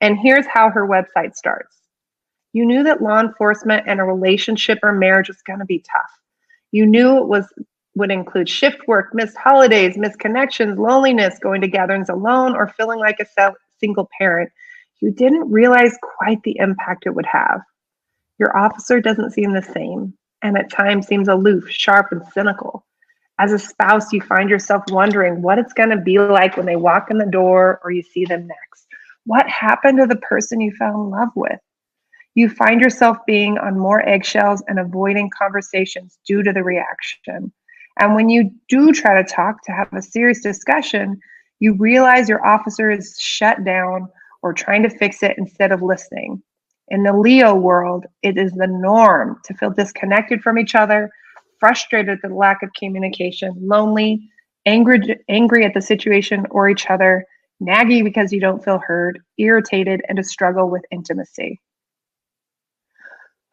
And 0.00 0.18
here's 0.18 0.46
how 0.48 0.68
her 0.68 0.88
website 0.88 1.36
starts 1.36 1.76
You 2.52 2.66
knew 2.66 2.82
that 2.82 3.02
law 3.02 3.20
enforcement 3.20 3.84
and 3.86 4.00
a 4.00 4.04
relationship 4.04 4.80
or 4.82 4.92
marriage 4.92 5.28
was 5.28 5.42
going 5.42 5.60
to 5.60 5.64
be 5.64 5.78
tough. 5.78 6.10
You 6.72 6.86
knew 6.86 7.18
it 7.18 7.28
was 7.28 7.46
would 7.94 8.10
include 8.10 8.48
shift 8.48 8.86
work, 8.86 9.14
missed 9.14 9.36
holidays, 9.36 9.96
missed 9.96 10.18
connections, 10.18 10.78
loneliness, 10.78 11.38
going 11.38 11.60
to 11.60 11.68
gatherings 11.68 12.08
alone, 12.08 12.54
or 12.54 12.68
feeling 12.68 12.98
like 12.98 13.18
a 13.20 13.52
single 13.80 14.08
parent. 14.18 14.50
You 15.00 15.10
didn't 15.10 15.50
realize 15.50 15.96
quite 16.02 16.42
the 16.42 16.56
impact 16.58 17.06
it 17.06 17.14
would 17.14 17.26
have. 17.26 17.62
Your 18.38 18.56
officer 18.56 19.00
doesn't 19.00 19.32
seem 19.32 19.52
the 19.52 19.62
same, 19.62 20.14
and 20.42 20.56
at 20.56 20.70
times 20.70 21.06
seems 21.06 21.28
aloof, 21.28 21.68
sharp, 21.70 22.12
and 22.12 22.22
cynical. 22.32 22.84
As 23.38 23.52
a 23.52 23.58
spouse, 23.58 24.12
you 24.12 24.20
find 24.20 24.50
yourself 24.50 24.84
wondering 24.88 25.40
what 25.40 25.58
it's 25.58 25.72
going 25.72 25.88
to 25.88 25.96
be 25.96 26.18
like 26.18 26.56
when 26.56 26.66
they 26.66 26.76
walk 26.76 27.10
in 27.10 27.18
the 27.18 27.24
door 27.24 27.80
or 27.82 27.90
you 27.90 28.02
see 28.02 28.26
them 28.26 28.46
next. 28.46 28.86
What 29.24 29.48
happened 29.48 29.98
to 29.98 30.06
the 30.06 30.16
person 30.16 30.60
you 30.60 30.72
fell 30.72 31.02
in 31.02 31.10
love 31.10 31.30
with? 31.34 31.58
You 32.34 32.50
find 32.50 32.80
yourself 32.80 33.16
being 33.26 33.58
on 33.58 33.78
more 33.78 34.06
eggshells 34.06 34.62
and 34.68 34.78
avoiding 34.78 35.30
conversations 35.30 36.18
due 36.26 36.42
to 36.42 36.52
the 36.52 36.62
reaction. 36.62 37.52
And 38.00 38.14
when 38.14 38.30
you 38.30 38.50
do 38.68 38.92
try 38.92 39.22
to 39.22 39.28
talk 39.28 39.62
to 39.64 39.72
have 39.72 39.92
a 39.92 40.00
serious 40.00 40.40
discussion, 40.40 41.20
you 41.60 41.74
realize 41.74 42.30
your 42.30 42.44
officer 42.44 42.90
is 42.90 43.14
shut 43.20 43.62
down 43.62 44.08
or 44.42 44.54
trying 44.54 44.82
to 44.82 44.90
fix 44.90 45.22
it 45.22 45.36
instead 45.36 45.70
of 45.70 45.82
listening. 45.82 46.42
In 46.88 47.02
the 47.02 47.12
LEO 47.12 47.54
world, 47.54 48.06
it 48.22 48.38
is 48.38 48.52
the 48.52 48.66
norm 48.66 49.38
to 49.44 49.54
feel 49.54 49.70
disconnected 49.70 50.42
from 50.42 50.58
each 50.58 50.74
other, 50.74 51.10
frustrated 51.60 52.08
at 52.08 52.22
the 52.22 52.34
lack 52.34 52.62
of 52.62 52.70
communication, 52.72 53.54
lonely, 53.60 54.28
angry, 54.64 55.18
angry 55.28 55.66
at 55.66 55.74
the 55.74 55.82
situation 55.82 56.46
or 56.50 56.70
each 56.70 56.88
other, 56.88 57.26
naggy 57.62 58.02
because 58.02 58.32
you 58.32 58.40
don't 58.40 58.64
feel 58.64 58.78
heard, 58.78 59.20
irritated, 59.36 60.00
and 60.08 60.16
to 60.16 60.24
struggle 60.24 60.70
with 60.70 60.82
intimacy. 60.90 61.60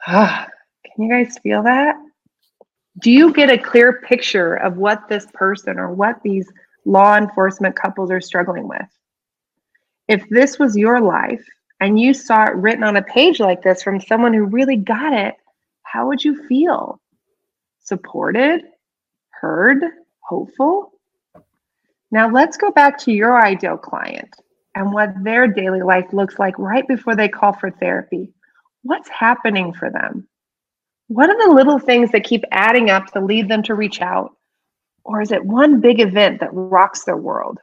Can 0.08 0.48
you 0.98 1.10
guys 1.10 1.38
feel 1.40 1.64
that? 1.64 1.98
Do 3.00 3.12
you 3.12 3.32
get 3.34 3.52
a 3.52 3.58
clear 3.58 4.02
picture 4.02 4.56
of 4.56 4.78
what 4.78 5.08
this 5.08 5.28
person 5.34 5.78
or 5.78 5.92
what 5.92 6.22
these 6.24 6.52
law 6.86 7.16
enforcement 7.16 7.76
couples 7.76 8.10
are 8.12 8.22
struggling 8.22 8.68
with? 8.68 8.88
If 10.08 10.28
this 10.30 10.58
was 10.58 10.78
your 10.78 11.02
life 11.02 11.46
and 11.80 12.00
you 12.00 12.14
saw 12.14 12.46
it 12.46 12.56
written 12.56 12.84
on 12.84 12.96
a 12.96 13.04
page 13.04 13.40
like 13.40 13.62
this 13.62 13.84
from 13.84 14.02
someone 14.02 14.34
who 14.34 14.46
really 14.46 14.78
got 14.78 15.14
it, 15.14 15.36
how 15.84 16.08
would 16.08 16.24
you 16.24 16.48
feel? 16.48 17.00
Supported, 17.84 18.64
heard, 19.30 19.84
hopeful? 20.20 20.94
Now 22.10 22.30
let's 22.30 22.58
go 22.58 22.72
back 22.72 22.98
to 23.00 23.12
your 23.12 23.42
ideal 23.42 23.78
client 23.78 24.34
and 24.76 24.94
what 24.94 25.24
their 25.24 25.48
daily 25.48 25.82
life 25.82 26.14
looks 26.14 26.40
like 26.40 26.58
right 26.58 26.88
before 26.88 27.16
they 27.16 27.28
call 27.28 27.54
for 27.54 27.70
therapy. 27.70 28.34
What's 28.84 29.10
happening 29.10 29.74
for 29.74 29.90
them? 29.90 30.28
What 31.08 31.30
are 31.30 31.48
the 31.48 31.54
little 31.54 31.80
things 31.80 32.12
that 32.12 32.26
keep 32.26 32.44
adding 32.52 32.90
up 32.90 33.08
to 33.14 33.22
lead 33.22 33.48
them 33.48 33.64
to 33.64 33.76
reach 33.76 34.02
out? 34.02 34.32
Or 35.06 35.22
is 35.22 35.32
it 35.32 35.46
one 35.46 35.80
big 35.80 36.02
event 36.02 36.42
that 36.42 36.50
rocks 36.52 37.06
their 37.06 37.16
world? 37.16 37.60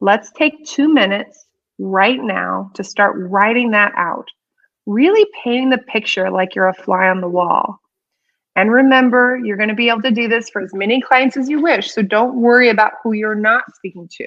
Let's 0.00 0.30
take 0.32 0.64
two 0.64 0.92
minutes 0.92 1.46
right 1.78 2.20
now 2.22 2.70
to 2.74 2.84
start 2.84 3.16
writing 3.16 3.72
that 3.72 3.92
out, 3.96 4.28
really 4.86 5.26
painting 5.42 5.70
the 5.70 5.78
picture 5.78 6.30
like 6.30 6.54
you're 6.54 6.68
a 6.68 6.74
fly 6.74 7.08
on 7.08 7.20
the 7.20 7.28
wall. 7.28 7.80
And 8.54 8.70
remember, 8.70 9.36
you're 9.42 9.56
going 9.56 9.68
to 9.68 9.74
be 9.74 9.88
able 9.88 10.02
to 10.02 10.12
do 10.12 10.28
this 10.28 10.48
for 10.48 10.62
as 10.62 10.72
many 10.74 11.00
clients 11.00 11.36
as 11.36 11.48
you 11.48 11.60
wish. 11.60 11.90
So 11.90 12.02
don't 12.02 12.40
worry 12.40 12.68
about 12.68 12.92
who 13.02 13.14
you're 13.14 13.34
not 13.34 13.64
speaking 13.74 14.08
to. 14.18 14.26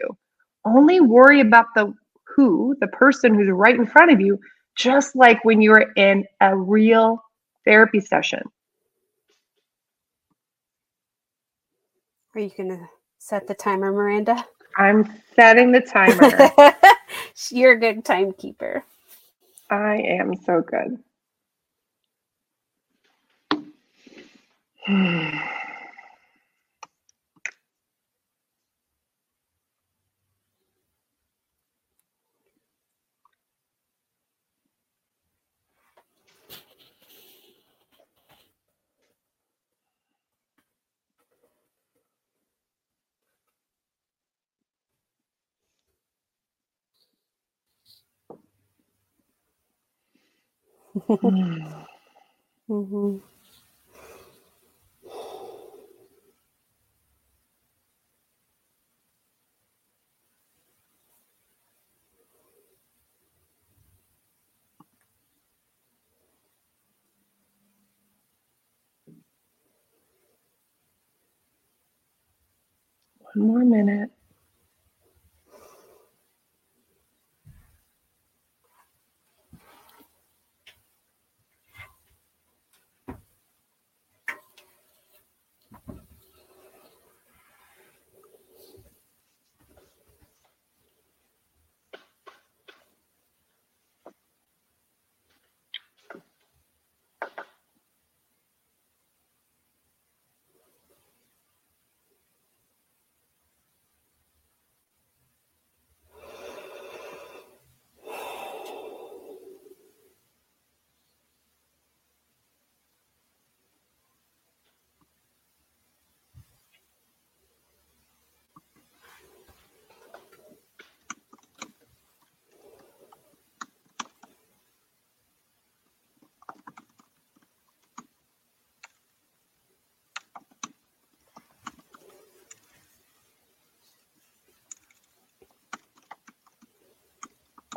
Only 0.65 0.99
worry 0.99 1.39
about 1.39 1.67
the 1.75 1.93
who, 2.35 2.75
the 2.81 2.87
person 2.87 3.33
who's 3.33 3.49
right 3.49 3.75
in 3.75 3.85
front 3.85 4.11
of 4.11 4.19
you, 4.19 4.37
just 4.75 5.15
like 5.15 5.43
when 5.45 5.61
you're 5.61 5.93
in 5.95 6.25
a 6.41 6.57
real 6.57 7.21
therapy 7.67 7.99
session. 7.99 8.43
Are 12.33 12.41
you 12.41 12.51
going 12.55 12.69
to 12.69 12.79
set 13.19 13.47
the 13.47 13.53
timer, 13.55 13.91
Miranda? 13.91 14.45
I'm 14.77 15.21
setting 15.35 15.71
the 15.73 15.81
timer. 15.81 16.73
You're 17.51 17.73
a 17.73 17.79
good 17.79 18.05
timekeeper. 18.05 18.85
I 19.69 19.97
am 19.97 20.35
so 20.35 20.61
good. 20.61 20.99
mm-hmm. 50.99 51.67
One 52.69 53.19
more 73.35 73.65
minute. 73.65 74.11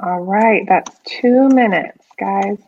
All 0.03 0.21
right, 0.21 0.65
that's 0.67 0.99
two 1.05 1.49
minutes, 1.49 2.07
guys. 2.19 2.59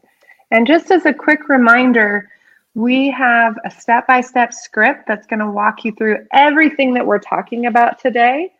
And 0.50 0.66
just 0.66 0.90
as 0.90 1.06
a 1.06 1.14
quick 1.14 1.48
reminder, 1.48 2.28
we 2.74 3.10
have 3.10 3.56
a 3.64 3.70
step 3.70 4.06
by 4.06 4.20
step 4.20 4.52
script 4.52 5.04
that's 5.06 5.26
going 5.26 5.40
to 5.40 5.50
walk 5.50 5.84
you 5.84 5.92
through 5.92 6.26
everything 6.32 6.94
that 6.94 7.06
we're 7.06 7.18
talking 7.18 7.66
about 7.66 7.98
today 7.98 8.52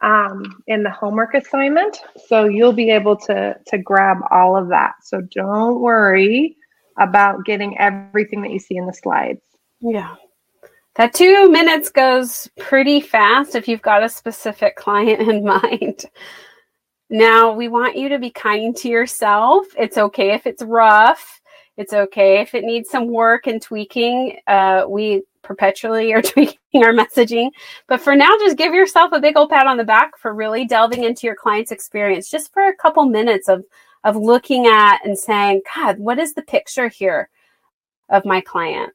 um, 0.00 0.62
in 0.66 0.82
the 0.82 0.90
homework 0.90 1.34
assignment. 1.34 1.98
So 2.26 2.44
you'll 2.44 2.72
be 2.72 2.90
able 2.90 3.16
to, 3.16 3.56
to 3.66 3.78
grab 3.78 4.18
all 4.30 4.56
of 4.56 4.68
that. 4.68 4.94
So 5.02 5.22
don't 5.34 5.80
worry 5.80 6.56
about 6.98 7.44
getting 7.44 7.78
everything 7.78 8.42
that 8.42 8.50
you 8.50 8.58
see 8.58 8.76
in 8.76 8.86
the 8.86 8.92
slides. 8.92 9.42
Yeah. 9.80 10.16
That 10.96 11.14
two 11.14 11.50
minutes 11.50 11.90
goes 11.90 12.48
pretty 12.58 13.00
fast 13.00 13.54
if 13.54 13.68
you've 13.68 13.82
got 13.82 14.02
a 14.02 14.08
specific 14.08 14.76
client 14.76 15.20
in 15.28 15.44
mind. 15.44 16.04
Now, 17.10 17.52
we 17.52 17.68
want 17.68 17.96
you 17.96 18.08
to 18.10 18.18
be 18.18 18.30
kind 18.30 18.76
to 18.76 18.88
yourself. 18.88 19.66
It's 19.78 19.96
okay 19.96 20.32
if 20.32 20.46
it's 20.46 20.62
rough. 20.62 21.40
It's 21.78 21.92
okay 21.92 22.40
if 22.40 22.54
it 22.54 22.64
needs 22.64 22.90
some 22.90 23.06
work 23.06 23.46
and 23.46 23.62
tweaking. 23.62 24.38
Uh, 24.46 24.84
we 24.88 25.22
perpetually 25.42 26.12
are 26.12 26.20
tweaking 26.22 26.84
our 26.84 26.92
messaging. 26.92 27.50
But 27.86 28.00
for 28.00 28.14
now, 28.14 28.28
just 28.40 28.58
give 28.58 28.74
yourself 28.74 29.12
a 29.12 29.20
big 29.20 29.36
old 29.36 29.50
pat 29.50 29.66
on 29.66 29.76
the 29.76 29.84
back 29.84 30.18
for 30.18 30.34
really 30.34 30.66
delving 30.66 31.04
into 31.04 31.26
your 31.26 31.36
client's 31.36 31.72
experience 31.72 32.30
just 32.30 32.52
for 32.52 32.66
a 32.66 32.76
couple 32.76 33.04
minutes 33.06 33.48
of, 33.48 33.64
of 34.04 34.16
looking 34.16 34.66
at 34.66 34.98
and 35.04 35.18
saying, 35.18 35.62
God, 35.74 35.98
what 35.98 36.18
is 36.18 36.34
the 36.34 36.42
picture 36.42 36.88
here 36.88 37.30
of 38.10 38.26
my 38.26 38.40
client? 38.40 38.92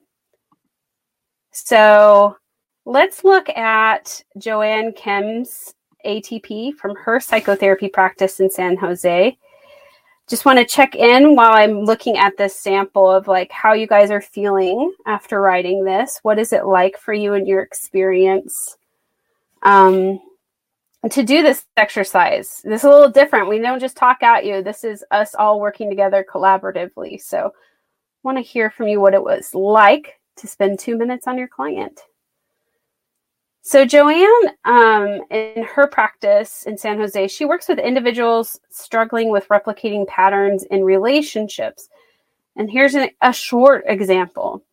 So 1.52 2.38
let's 2.86 3.24
look 3.24 3.50
at 3.50 4.24
Joanne 4.38 4.92
Kim's 4.94 5.74
ATP 6.06 6.76
from 6.76 6.96
her 6.96 7.20
psychotherapy 7.20 7.90
practice 7.90 8.40
in 8.40 8.50
San 8.50 8.78
Jose. 8.78 9.38
Just 10.30 10.46
want 10.46 10.58
to 10.58 10.66
check 10.66 10.96
in 10.96 11.36
while 11.36 11.54
I'm 11.54 11.82
looking 11.82 12.18
at 12.18 12.38
this 12.38 12.58
sample 12.58 13.12
of 13.12 13.28
like 13.28 13.52
how 13.52 13.74
you 13.74 13.88
guys 13.88 14.10
are 14.10 14.22
feeling 14.22 14.94
after 15.06 15.42
writing 15.42 15.84
this. 15.84 16.20
What 16.24 16.40
is 16.40 16.54
it 16.54 16.66
like 16.66 16.98
for 16.98 17.14
you 17.14 17.34
and 17.34 17.48
your 17.48 17.62
experience? 17.62 18.78
Um, 19.64 20.22
to 21.10 21.24
do 21.24 21.42
this 21.42 21.66
exercise, 21.76 22.62
this 22.64 22.82
is 22.82 22.86
a 22.86 22.90
little 22.90 23.10
different. 23.10 23.50
We 23.50 23.60
don't 23.60 23.80
just 23.80 23.98
talk 23.98 24.24
at 24.24 24.46
you. 24.46 24.64
This 24.64 24.86
is 24.86 25.04
us 25.12 25.36
all 25.36 25.60
working 25.60 25.90
together 25.90 26.26
collaboratively. 26.30 27.22
So, 27.22 27.54
want 28.24 28.38
to 28.38 28.42
hear 28.42 28.70
from 28.70 28.88
you 28.88 29.02
what 29.02 29.14
it 29.14 29.22
was 29.22 29.54
like 29.54 30.20
to 30.38 30.48
spend 30.48 30.80
two 30.80 30.98
minutes 30.98 31.28
on 31.28 31.38
your 31.38 31.50
client. 31.50 32.00
So 33.66 33.86
Joanne, 33.86 34.50
um, 34.66 35.22
in 35.30 35.64
her 35.64 35.88
practice 35.88 36.64
in 36.64 36.78
San 36.78 36.98
Jose, 36.98 37.30
she 37.30 37.46
works 37.46 37.70
with 37.70 37.80
individuals 37.80 38.60
struggling 38.70 39.32
with 39.32 39.48
replicating 39.48 40.06
patterns 40.06 40.64
in 40.64 40.84
relationships. 40.84 41.88
And 42.58 42.70
here's 42.70 42.94
an, 42.94 43.10
a 43.22 43.32
short 43.32 43.86
example. 43.88 44.66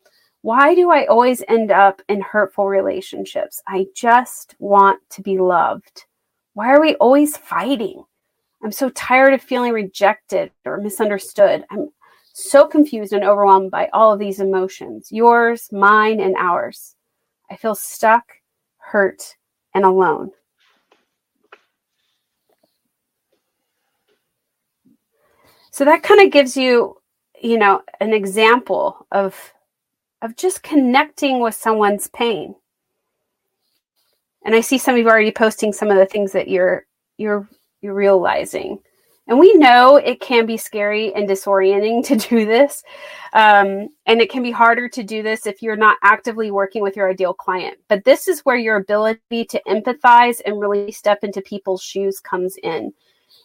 Why 0.43 0.75
do 0.75 0.91
I 0.91 1.07
always 1.07 1.41
end 1.47 1.71
up 1.71 2.03
in 2.09 2.21
hurtful 2.21 2.67
relationships? 2.67 3.63
I 3.69 3.87
just 3.95 4.57
want 4.59 4.99
to 5.11 5.23
be 5.23 5.39
loved. 5.39 6.07
Why 6.55 6.73
are 6.73 6.81
we 6.81 6.97
always 6.97 7.37
fighting? 7.37 8.03
I'm 8.61 8.73
so 8.73 8.89
tired 8.91 9.35
of 9.35 9.41
feeling 9.41 9.73
rejected 9.73 10.51
or 10.65 10.79
misunderstood. 10.79 11.65
I'm 11.71 11.91
so 12.33 12.67
confused 12.67 13.13
and 13.13 13.23
overwhelmed 13.23 13.71
by 13.71 13.89
all 13.93 14.13
of 14.13 14.19
these 14.19 14.41
emotions 14.41 15.13
yours, 15.13 15.69
mine, 15.71 16.19
and 16.19 16.35
ours. 16.37 16.97
I 17.49 17.55
feel 17.55 17.77
stuck 17.77 18.40
hurt, 18.91 19.37
and 19.75 19.85
alone. 19.85 20.31
So 25.71 25.85
that 25.85 26.03
kind 26.03 26.21
of 26.21 26.33
gives 26.33 26.57
you, 26.57 26.97
you 27.41 27.57
know, 27.57 27.83
an 28.01 28.13
example 28.13 29.07
of 29.13 29.55
of 30.23 30.37
just 30.37 30.63
connecting 30.63 31.41
with 31.41 31.55
someone's 31.55 32.09
pain. 32.09 32.55
And 34.45 34.55
I 34.55 34.61
see 34.61 34.77
some 34.79 34.95
of 34.95 34.99
you 34.99 35.09
already 35.09 35.31
posting 35.31 35.73
some 35.73 35.91
of 35.91 35.97
the 35.97 36.07
things 36.07 36.33
that 36.33 36.49
you're 36.49 36.87
you're 37.17 37.49
you're 37.81 37.95
realizing. 37.95 38.81
And 39.27 39.39
we 39.39 39.53
know 39.55 39.97
it 39.97 40.21
can 40.21 40.45
be 40.45 40.57
scary 40.57 41.15
and 41.15 41.29
disorienting 41.29 42.05
to 42.07 42.17
do 42.17 42.45
this. 42.47 42.83
Um, 43.33 43.89
and 44.07 44.21
it 44.21 44.31
can 44.31 44.43
be 44.43 44.51
harder 44.51 44.89
to 44.89 45.03
do 45.05 45.23
this 45.23 45.47
if 45.47 45.63
you're 45.63 45.77
not 45.77 45.99
actively 46.03 46.51
working 46.51 46.83
with 46.83 46.97
your 46.97 47.09
ideal 47.09 47.35
client. 47.35 47.79
But 47.89 48.05
this 48.05 48.27
is 48.27 48.41
where 48.41 48.57
your 48.57 48.77
ability 48.77 49.45
to 49.45 49.63
empathize 49.69 50.41
and 50.45 50.61
really 50.61 50.91
step 50.91 51.23
into 51.23 51.41
people's 51.43 51.83
shoes 51.83 52.19
comes 52.19 52.57
in. 52.63 52.93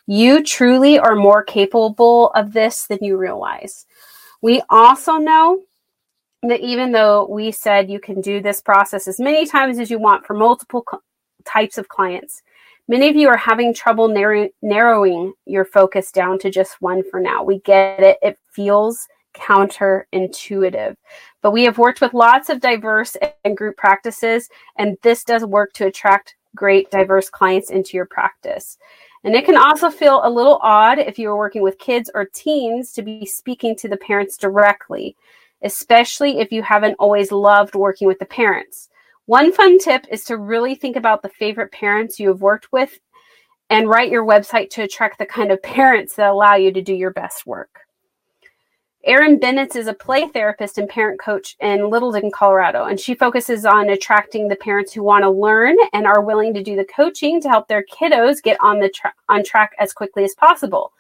You 0.08 0.44
truly 0.44 0.98
are 0.98 1.16
more 1.16 1.44
capable 1.44 2.30
of 2.32 2.54
this 2.54 2.88
than 2.88 3.00
you 3.02 3.18
realize. 3.18 3.86
We 4.42 4.62
also 4.70 5.14
know 5.14 5.62
that 6.44 6.62
even 6.62 6.92
though 6.92 7.28
we 7.28 7.52
said 7.52 7.90
you 7.90 8.00
can 8.00 8.22
do 8.22 8.42
this 8.42 8.62
process 8.62 9.08
as 9.08 9.20
many 9.20 9.46
times 9.46 9.80
as 9.80 9.90
you 9.90 10.00
want 10.00 10.26
for 10.26 10.36
multiple 10.36 10.84
co- 10.84 11.02
types 11.44 11.78
of 11.78 11.88
clients, 11.88 12.44
many 12.88 13.10
of 13.10 13.15
you 13.15 13.28
are 13.30 13.38
having 13.38 13.74
trouble 13.74 14.08
narrow- 14.08 14.50
narrowing 14.62 15.34
your 15.45 15.65
focus 15.65 16.12
down 16.12 16.39
to 16.39 16.50
just 16.50 16.82
one 16.82 17.04
for 17.10 17.19
now. 17.19 17.43
We 17.43 17.60
get 17.60 18.02
it, 18.02 18.17
it 18.21 18.39
feels 18.52 19.08
counterintuitive. 19.36 20.95
But 21.41 21.52
we 21.52 21.63
have 21.63 21.78
worked 21.78 22.02
with 22.02 22.13
lots 22.13 22.50
of 22.50 22.62
diverse 22.62 23.15
and 23.43 23.58
group 23.58 23.78
practices, 23.78 24.50
and 24.78 24.98
this 25.04 25.24
does 25.24 25.45
work 25.45 25.74
to 25.74 25.88
attract 25.88 26.36
great 26.56 26.89
diverse 26.89 27.30
clients 27.30 27.69
into 27.69 27.98
your 27.98 28.06
practice. 28.06 28.78
And 29.24 29.36
it 29.36 29.45
can 29.45 29.58
also 29.58 29.89
feel 29.89 30.21
a 30.24 30.30
little 30.30 30.60
odd 30.62 31.00
if 31.00 31.17
you 31.17 31.30
are 31.30 31.38
working 31.38 31.63
with 31.63 31.80
kids 31.80 32.10
or 32.13 32.26
teens 32.26 32.91
to 32.93 33.02
be 33.02 33.26
speaking 33.26 33.76
to 33.78 33.89
the 33.89 33.98
parents 33.98 34.38
directly, 34.38 35.15
especially 35.63 36.39
if 36.39 36.52
you 36.52 36.62
haven't 36.62 36.95
always 37.00 37.32
loved 37.32 37.76
working 37.76 38.08
with 38.08 38.19
the 38.19 38.26
parents. 38.26 38.89
One 39.28 39.52
fun 39.52 39.80
tip 39.80 40.06
is 40.12 40.24
to 40.26 40.38
really 40.38 40.76
think 40.76 40.96
about 40.96 41.24
the 41.24 41.30
favorite 41.30 41.72
parents 41.72 42.20
you 42.20 42.28
have 42.28 42.42
worked 42.42 42.72
with 42.72 43.00
and 43.72 43.90
write 43.90 44.12
your 44.12 44.24
website 44.24 44.70
to 44.72 44.84
attract 44.84 45.18
the 45.18 45.26
kind 45.26 45.52
of 45.52 45.64
parents 45.64 46.16
that 46.16 46.30
allow 46.30 46.56
you 46.56 46.72
to 46.72 46.82
do 46.82 46.94
your 46.94 47.12
best 47.12 47.46
work. 47.46 47.80
Erin 49.04 49.40
Bennett 49.40 49.76
is 49.76 49.88
a 49.88 49.94
play 49.94 50.28
therapist 50.28 50.78
and 50.78 50.90
parent 50.90 51.20
coach 51.20 51.56
in 51.60 51.90
Littleton, 51.90 52.32
Colorado, 52.32 52.86
and 52.86 53.00
she 53.00 53.14
focuses 53.14 53.64
on 53.66 53.90
attracting 53.90 54.48
the 54.48 54.56
parents 54.56 54.94
who 54.94 55.04
want 55.04 55.24
to 55.24 55.30
learn 55.30 55.76
and 55.94 56.08
are 56.08 56.22
willing 56.22 56.54
to 56.56 56.64
do 56.64 56.76
the 56.76 56.86
coaching 56.86 57.40
to 57.42 57.50
help 57.50 57.68
their 57.68 57.84
kiddos 57.84 58.42
get 58.42 58.58
on 58.62 58.80
the 58.80 58.90
tra- 58.90 59.14
on 59.30 59.44
track 59.44 59.74
as 59.80 59.94
quickly 59.94 60.24
as 60.24 60.34
possible. 60.36 60.92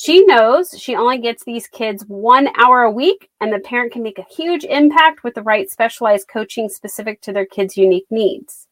She 0.00 0.24
knows 0.26 0.76
she 0.78 0.94
only 0.94 1.18
gets 1.18 1.42
these 1.42 1.66
kids 1.66 2.04
one 2.06 2.50
hour 2.56 2.82
a 2.82 2.90
week, 2.90 3.30
and 3.40 3.52
the 3.52 3.58
parent 3.58 3.92
can 3.92 4.04
make 4.04 4.20
a 4.20 4.32
huge 4.32 4.62
impact 4.62 5.24
with 5.24 5.34
the 5.34 5.42
right 5.42 5.68
specialized 5.68 6.28
coaching 6.28 6.68
specific 6.68 7.20
to 7.22 7.32
their 7.32 7.44
kids' 7.44 7.76
unique 7.76 8.06
needs. 8.08 8.68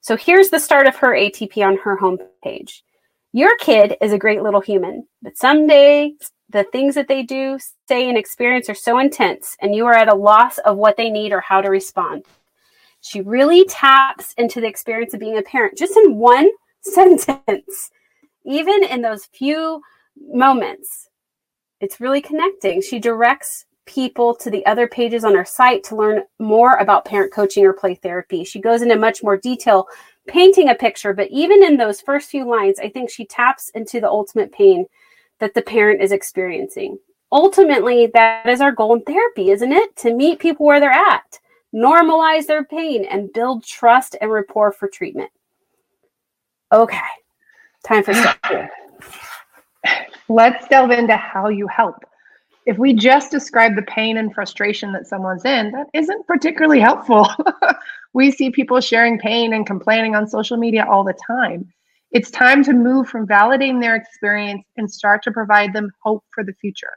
So 0.00 0.16
here's 0.16 0.50
the 0.50 0.60
start 0.60 0.86
of 0.86 0.94
her 0.94 1.08
ATP 1.08 1.66
on 1.66 1.78
her 1.78 1.98
homepage. 1.98 2.82
Your 3.32 3.56
kid 3.56 3.96
is 4.00 4.12
a 4.12 4.18
great 4.18 4.44
little 4.44 4.60
human, 4.60 5.08
but 5.22 5.36
some 5.36 5.66
days 5.66 6.30
the 6.50 6.62
things 6.62 6.94
that 6.94 7.08
they 7.08 7.24
do, 7.24 7.58
say, 7.88 8.08
and 8.08 8.16
experience 8.16 8.70
are 8.70 8.76
so 8.76 9.00
intense, 9.00 9.56
and 9.60 9.74
you 9.74 9.86
are 9.86 9.94
at 9.94 10.12
a 10.12 10.14
loss 10.14 10.58
of 10.58 10.76
what 10.76 10.96
they 10.96 11.10
need 11.10 11.32
or 11.32 11.40
how 11.40 11.62
to 11.62 11.68
respond. 11.68 12.26
She 13.00 13.22
really 13.22 13.64
taps 13.64 14.34
into 14.38 14.60
the 14.60 14.68
experience 14.68 15.14
of 15.14 15.18
being 15.18 15.36
a 15.36 15.42
parent 15.42 15.76
just 15.76 15.96
in 15.96 16.14
one 16.14 16.48
sentence, 16.82 17.90
even 18.44 18.84
in 18.84 19.02
those 19.02 19.24
few 19.24 19.82
moments. 20.16 21.08
It's 21.80 22.00
really 22.00 22.20
connecting. 22.20 22.80
She 22.80 22.98
directs 22.98 23.66
people 23.86 24.34
to 24.34 24.50
the 24.50 24.64
other 24.66 24.88
pages 24.88 25.24
on 25.24 25.34
her 25.34 25.44
site 25.44 25.84
to 25.84 25.96
learn 25.96 26.22
more 26.38 26.76
about 26.76 27.04
parent 27.04 27.32
coaching 27.32 27.64
or 27.64 27.72
play 27.72 27.94
therapy. 27.94 28.44
She 28.44 28.60
goes 28.60 28.82
into 28.82 28.96
much 28.96 29.22
more 29.22 29.36
detail 29.36 29.86
painting 30.26 30.70
a 30.70 30.74
picture, 30.74 31.12
but 31.12 31.28
even 31.30 31.62
in 31.62 31.76
those 31.76 32.00
first 32.00 32.30
few 32.30 32.48
lines, 32.48 32.78
I 32.78 32.88
think 32.88 33.10
she 33.10 33.26
taps 33.26 33.68
into 33.70 34.00
the 34.00 34.08
ultimate 34.08 34.52
pain 34.52 34.86
that 35.40 35.54
the 35.54 35.62
parent 35.62 36.02
is 36.02 36.12
experiencing. 36.12 36.98
Ultimately, 37.30 38.06
that 38.14 38.48
is 38.48 38.60
our 38.60 38.72
goal 38.72 38.94
in 38.94 39.02
therapy, 39.02 39.50
isn't 39.50 39.72
it? 39.72 39.96
To 39.96 40.14
meet 40.14 40.38
people 40.38 40.64
where 40.64 40.80
they're 40.80 40.90
at, 40.90 41.38
normalize 41.74 42.46
their 42.46 42.64
pain, 42.64 43.04
and 43.04 43.32
build 43.32 43.64
trust 43.64 44.16
and 44.20 44.30
rapport 44.30 44.72
for 44.72 44.88
treatment. 44.88 45.30
Okay, 46.72 46.98
time 47.84 48.02
for 48.02 48.14
step 48.14 48.38
Let's 50.28 50.66
delve 50.68 50.90
into 50.90 51.16
how 51.16 51.48
you 51.48 51.66
help. 51.68 51.96
If 52.66 52.78
we 52.78 52.94
just 52.94 53.30
describe 53.30 53.76
the 53.76 53.82
pain 53.82 54.16
and 54.16 54.34
frustration 54.34 54.92
that 54.92 55.06
someone's 55.06 55.44
in, 55.44 55.70
that 55.72 55.88
isn't 55.92 56.26
particularly 56.26 56.80
helpful. 56.80 57.28
we 58.14 58.30
see 58.30 58.50
people 58.50 58.80
sharing 58.80 59.18
pain 59.18 59.52
and 59.52 59.66
complaining 59.66 60.14
on 60.14 60.26
social 60.26 60.56
media 60.56 60.86
all 60.88 61.04
the 61.04 61.18
time. 61.26 61.70
It's 62.10 62.30
time 62.30 62.62
to 62.64 62.72
move 62.72 63.08
from 63.08 63.26
validating 63.26 63.80
their 63.80 63.96
experience 63.96 64.64
and 64.76 64.90
start 64.90 65.22
to 65.24 65.32
provide 65.32 65.72
them 65.72 65.90
hope 66.02 66.24
for 66.32 66.44
the 66.44 66.54
future. 66.54 66.92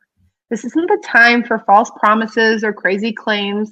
This 0.50 0.64
isn't 0.64 0.88
the 0.88 1.04
time 1.04 1.44
for 1.44 1.60
false 1.60 1.92
promises 2.00 2.64
or 2.64 2.72
crazy 2.72 3.12
claims, 3.12 3.72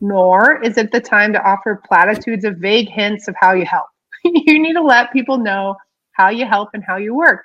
nor 0.00 0.62
is 0.62 0.78
it 0.78 0.92
the 0.92 1.00
time 1.00 1.32
to 1.34 1.42
offer 1.42 1.82
platitudes 1.86 2.44
of 2.44 2.56
vague 2.56 2.88
hints 2.88 3.28
of 3.28 3.34
how 3.38 3.52
you 3.52 3.66
help. 3.66 3.86
you 4.24 4.58
need 4.58 4.74
to 4.74 4.82
let 4.82 5.12
people 5.12 5.36
know 5.36 5.74
how 6.12 6.30
you 6.30 6.46
help 6.46 6.70
and 6.72 6.82
how 6.86 6.96
you 6.96 7.14
work. 7.14 7.42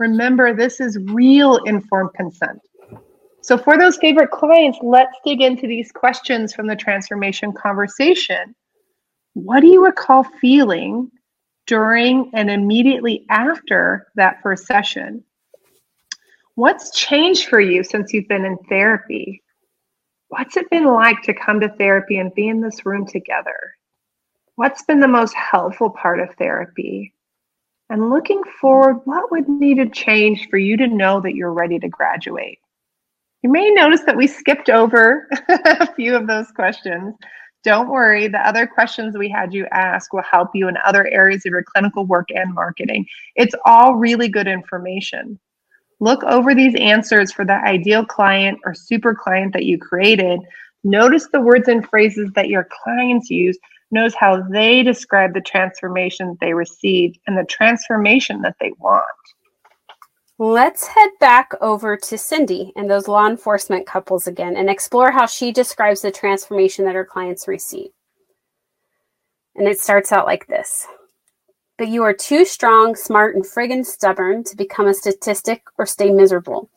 Remember, 0.00 0.52
this 0.52 0.80
is 0.80 0.98
real 1.04 1.58
informed 1.66 2.14
consent. 2.14 2.60
So, 3.42 3.56
for 3.56 3.78
those 3.78 3.96
favorite 3.98 4.32
clients, 4.32 4.78
let's 4.82 5.16
dig 5.24 5.40
into 5.40 5.68
these 5.68 5.92
questions 5.92 6.52
from 6.52 6.66
the 6.66 6.76
transformation 6.76 7.52
conversation. 7.52 8.56
What 9.34 9.60
do 9.60 9.68
you 9.68 9.84
recall 9.84 10.24
feeling 10.24 11.10
during 11.70 12.28
and 12.34 12.50
immediately 12.50 13.24
after 13.30 14.08
that 14.16 14.42
first 14.42 14.66
session. 14.66 15.22
What's 16.56 16.90
changed 16.90 17.46
for 17.46 17.60
you 17.60 17.84
since 17.84 18.12
you've 18.12 18.26
been 18.26 18.44
in 18.44 18.58
therapy? 18.68 19.40
What's 20.30 20.56
it 20.56 20.68
been 20.68 20.86
like 20.86 21.22
to 21.22 21.32
come 21.32 21.60
to 21.60 21.68
therapy 21.68 22.18
and 22.18 22.34
be 22.34 22.48
in 22.48 22.60
this 22.60 22.84
room 22.84 23.06
together? 23.06 23.76
What's 24.56 24.82
been 24.82 24.98
the 24.98 25.06
most 25.06 25.32
helpful 25.34 25.90
part 25.90 26.18
of 26.18 26.34
therapy? 26.34 27.14
And 27.90 28.08
looking 28.08 28.42
forward, 28.60 29.00
what 29.04 29.30
would 29.30 29.48
need 29.48 29.76
to 29.76 29.88
change 29.88 30.48
for 30.48 30.56
you 30.56 30.76
to 30.78 30.86
know 30.86 31.20
that 31.20 31.34
you're 31.34 31.52
ready 31.52 31.78
to 31.80 31.88
graduate? 31.88 32.58
You 33.42 33.50
may 33.50 33.70
notice 33.70 34.02
that 34.02 34.16
we 34.16 34.26
skipped 34.26 34.70
over 34.70 35.28
a 35.48 35.92
few 35.94 36.16
of 36.16 36.26
those 36.26 36.50
questions 36.52 37.14
don't 37.62 37.90
worry, 37.90 38.26
the 38.26 38.46
other 38.46 38.66
questions 38.66 39.16
we 39.16 39.28
had 39.28 39.52
you 39.52 39.66
ask 39.70 40.12
will 40.12 40.22
help 40.22 40.50
you 40.54 40.68
in 40.68 40.78
other 40.84 41.06
areas 41.08 41.44
of 41.44 41.50
your 41.50 41.62
clinical 41.62 42.06
work 42.06 42.28
and 42.30 42.54
marketing. 42.54 43.06
It's 43.36 43.54
all 43.66 43.96
really 43.96 44.28
good 44.28 44.48
information. 44.48 45.38
Look 46.00 46.22
over 46.24 46.54
these 46.54 46.74
answers 46.76 47.30
for 47.30 47.44
the 47.44 47.54
ideal 47.54 48.06
client 48.06 48.58
or 48.64 48.74
super 48.74 49.14
client 49.14 49.52
that 49.52 49.66
you 49.66 49.76
created. 49.76 50.40
Notice 50.84 51.28
the 51.30 51.40
words 51.42 51.68
and 51.68 51.86
phrases 51.86 52.30
that 52.34 52.48
your 52.48 52.66
clients 52.82 53.28
use. 53.28 53.58
Knows 53.90 54.14
how 54.14 54.42
they 54.42 54.82
describe 54.82 55.34
the 55.34 55.40
transformation 55.40 56.38
they 56.40 56.54
received 56.54 57.18
and 57.26 57.36
the 57.36 57.44
transformation 57.44 58.42
that 58.42 58.56
they 58.60 58.72
want. 58.78 59.04
Let's 60.38 60.86
head 60.86 61.10
back 61.20 61.50
over 61.60 61.98
to 61.98 62.16
Cindy 62.16 62.72
and 62.74 62.90
those 62.90 63.08
law 63.08 63.28
enforcement 63.28 63.86
couples 63.86 64.26
again 64.26 64.56
and 64.56 64.70
explore 64.70 65.10
how 65.10 65.26
she 65.26 65.52
describes 65.52 66.00
the 66.00 66.10
transformation 66.10 66.86
that 66.86 66.94
her 66.94 67.04
clients 67.04 67.46
receive. 67.46 67.90
And 69.54 69.68
it 69.68 69.80
starts 69.80 70.12
out 70.12 70.24
like 70.24 70.46
this 70.46 70.86
But 71.76 71.88
you 71.88 72.02
are 72.04 72.14
too 72.14 72.46
strong, 72.46 72.94
smart, 72.94 73.34
and 73.34 73.44
friggin' 73.44 73.84
stubborn 73.84 74.42
to 74.44 74.56
become 74.56 74.86
a 74.86 74.94
statistic 74.94 75.62
or 75.76 75.84
stay 75.84 76.10
miserable. 76.10 76.70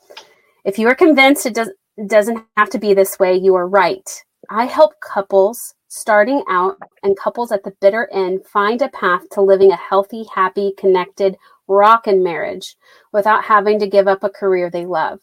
If 0.65 0.77
you 0.77 0.89
are 0.89 0.95
convinced 0.95 1.45
it 1.45 1.55
does, 1.55 1.71
doesn't 2.07 2.43
have 2.57 2.69
to 2.71 2.79
be 2.79 2.93
this 2.93 3.17
way, 3.17 3.35
you 3.35 3.55
are 3.55 3.67
right. 3.69 4.09
I 4.49 4.65
help 4.65 4.99
couples 4.99 5.73
starting 5.95 6.43
out 6.49 6.75
and 7.03 7.15
couples 7.15 7.51
at 7.51 7.63
the 7.63 7.73
bitter 7.79 8.09
end 8.11 8.43
find 8.47 8.81
a 8.81 8.89
path 8.89 9.21
to 9.29 9.39
living 9.39 9.71
a 9.71 9.75
healthy, 9.75 10.25
happy, 10.33 10.73
connected, 10.75 11.37
rockin' 11.67 12.23
marriage 12.23 12.75
without 13.11 13.43
having 13.43 13.77
to 13.77 13.87
give 13.87 14.07
up 14.07 14.23
a 14.23 14.29
career 14.29 14.71
they 14.71 14.87
love. 14.87 15.19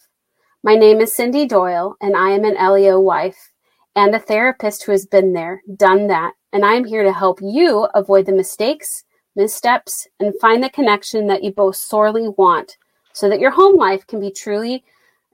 My 0.63 0.77
name 0.77 1.01
is 1.01 1.13
Cindy 1.13 1.45
Doyle, 1.45 1.97
and 2.01 2.17
I 2.17 2.31
am 2.31 2.45
an 2.45 2.55
LEO 2.55 3.01
wife 3.01 3.51
and 3.97 4.15
a 4.15 4.21
therapist 4.21 4.85
who 4.85 4.93
has 4.93 5.07
been 5.07 5.33
there, 5.33 5.61
done 5.77 6.07
that, 6.07 6.35
and 6.53 6.65
I 6.65 6.75
am 6.75 6.85
here 6.85 7.03
to 7.03 7.13
help 7.13 7.41
you 7.43 7.89
avoid 7.93 8.27
the 8.27 8.33
mistakes, 8.33 9.03
missteps, 9.35 10.07
and 10.21 10.39
find 10.41 10.63
the 10.63 10.71
connection 10.71 11.27
that 11.27 11.43
you 11.43 11.53
both 11.53 11.77
sorely 11.77 12.29
want 12.29 12.77
so 13.13 13.29
that 13.29 13.41
your 13.41 13.51
home 13.51 13.77
life 13.77 14.07
can 14.07 14.21
be 14.21 14.31
truly 14.31 14.85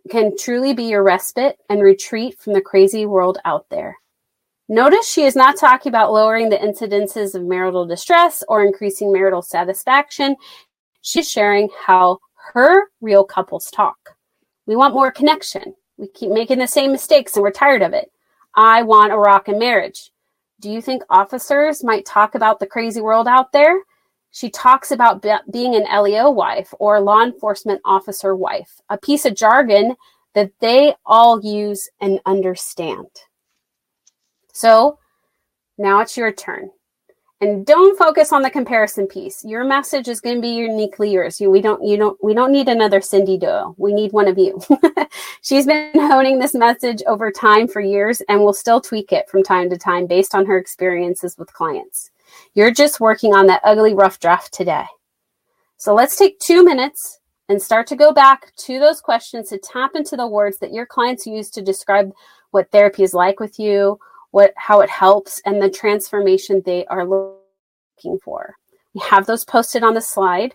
can 0.08 0.34
truly 0.38 0.72
be 0.72 0.84
your 0.84 1.02
respite 1.02 1.58
and 1.68 1.82
retreat 1.82 2.38
from 2.38 2.54
the 2.54 2.60
crazy 2.60 3.04
world 3.04 3.38
out 3.44 3.66
there. 3.70 3.98
Notice 4.68 5.08
she 5.08 5.22
is 5.22 5.36
not 5.36 5.56
talking 5.56 5.90
about 5.90 6.12
lowering 6.12 6.48
the 6.48 6.56
incidences 6.56 7.36
of 7.36 7.44
marital 7.44 7.86
distress 7.86 8.42
or 8.48 8.64
increasing 8.64 9.12
marital 9.12 9.42
satisfaction. 9.42 10.34
She's 11.02 11.30
sharing 11.30 11.68
how 11.86 12.18
her 12.52 12.88
real 13.00 13.22
couples 13.22 13.70
talk. 13.70 14.16
We 14.66 14.74
want 14.74 14.94
more 14.94 15.12
connection. 15.12 15.74
We 15.98 16.08
keep 16.08 16.30
making 16.30 16.58
the 16.58 16.66
same 16.66 16.90
mistakes 16.90 17.36
and 17.36 17.44
we're 17.44 17.52
tired 17.52 17.82
of 17.82 17.92
it. 17.92 18.10
I 18.56 18.82
want 18.82 19.12
a 19.12 19.16
rock 19.16 19.48
in 19.48 19.58
marriage. 19.58 20.10
Do 20.58 20.70
you 20.70 20.80
think 20.80 21.04
officers 21.10 21.84
might 21.84 22.04
talk 22.04 22.34
about 22.34 22.58
the 22.58 22.66
crazy 22.66 23.00
world 23.00 23.28
out 23.28 23.52
there? 23.52 23.82
She 24.32 24.50
talks 24.50 24.90
about 24.90 25.22
be- 25.22 25.32
being 25.52 25.76
an 25.76 25.86
LEO 26.02 26.30
wife 26.30 26.74
or 26.80 27.00
law 27.00 27.22
enforcement 27.22 27.80
officer 27.84 28.34
wife, 28.34 28.80
a 28.88 28.98
piece 28.98 29.24
of 29.26 29.36
jargon 29.36 29.94
that 30.34 30.50
they 30.60 30.94
all 31.04 31.40
use 31.40 31.88
and 32.00 32.20
understand. 32.26 33.06
So 34.56 34.98
now 35.76 36.00
it's 36.00 36.16
your 36.16 36.32
turn. 36.32 36.70
And 37.42 37.66
don't 37.66 37.98
focus 37.98 38.32
on 38.32 38.40
the 38.40 38.48
comparison 38.48 39.06
piece. 39.06 39.44
Your 39.44 39.64
message 39.64 40.08
is 40.08 40.22
going 40.22 40.36
to 40.36 40.40
be 40.40 40.48
uniquely 40.48 41.10
yours. 41.10 41.38
You, 41.38 41.50
we 41.50 41.60
don't, 41.60 41.84
you 41.84 41.98
don't, 41.98 42.18
we 42.24 42.32
don't 42.32 42.52
need 42.52 42.66
another 42.66 43.02
Cindy 43.02 43.36
Doyle. 43.36 43.74
We 43.76 43.92
need 43.92 44.14
one 44.14 44.28
of 44.28 44.38
you. 44.38 44.58
She's 45.42 45.66
been 45.66 45.90
honing 45.94 46.38
this 46.38 46.54
message 46.54 47.02
over 47.06 47.30
time 47.30 47.68
for 47.68 47.82
years 47.82 48.22
and 48.30 48.40
will 48.40 48.54
still 48.54 48.80
tweak 48.80 49.12
it 49.12 49.28
from 49.28 49.42
time 49.42 49.68
to 49.68 49.76
time 49.76 50.06
based 50.06 50.34
on 50.34 50.46
her 50.46 50.56
experiences 50.56 51.36
with 51.36 51.52
clients. 51.52 52.10
You're 52.54 52.70
just 52.70 52.98
working 52.98 53.34
on 53.34 53.48
that 53.48 53.60
ugly 53.62 53.92
rough 53.92 54.20
draft 54.20 54.54
today. 54.54 54.86
So 55.76 55.94
let's 55.94 56.16
take 56.16 56.38
two 56.38 56.64
minutes 56.64 57.20
and 57.50 57.60
start 57.60 57.86
to 57.88 57.94
go 57.96 58.10
back 58.10 58.56
to 58.56 58.78
those 58.78 59.02
questions 59.02 59.50
to 59.50 59.58
tap 59.58 59.90
into 59.94 60.16
the 60.16 60.26
words 60.26 60.56
that 60.60 60.72
your 60.72 60.86
clients 60.86 61.26
use 61.26 61.50
to 61.50 61.60
describe 61.60 62.10
what 62.52 62.70
therapy 62.72 63.02
is 63.02 63.12
like 63.12 63.38
with 63.38 63.58
you 63.58 63.98
what 64.30 64.52
how 64.56 64.80
it 64.80 64.90
helps 64.90 65.40
and 65.44 65.60
the 65.60 65.70
transformation 65.70 66.62
they 66.64 66.86
are 66.86 67.06
looking 67.06 68.18
for. 68.22 68.54
We 68.94 69.00
have 69.02 69.26
those 69.26 69.44
posted 69.44 69.82
on 69.82 69.94
the 69.94 70.00
slide 70.00 70.54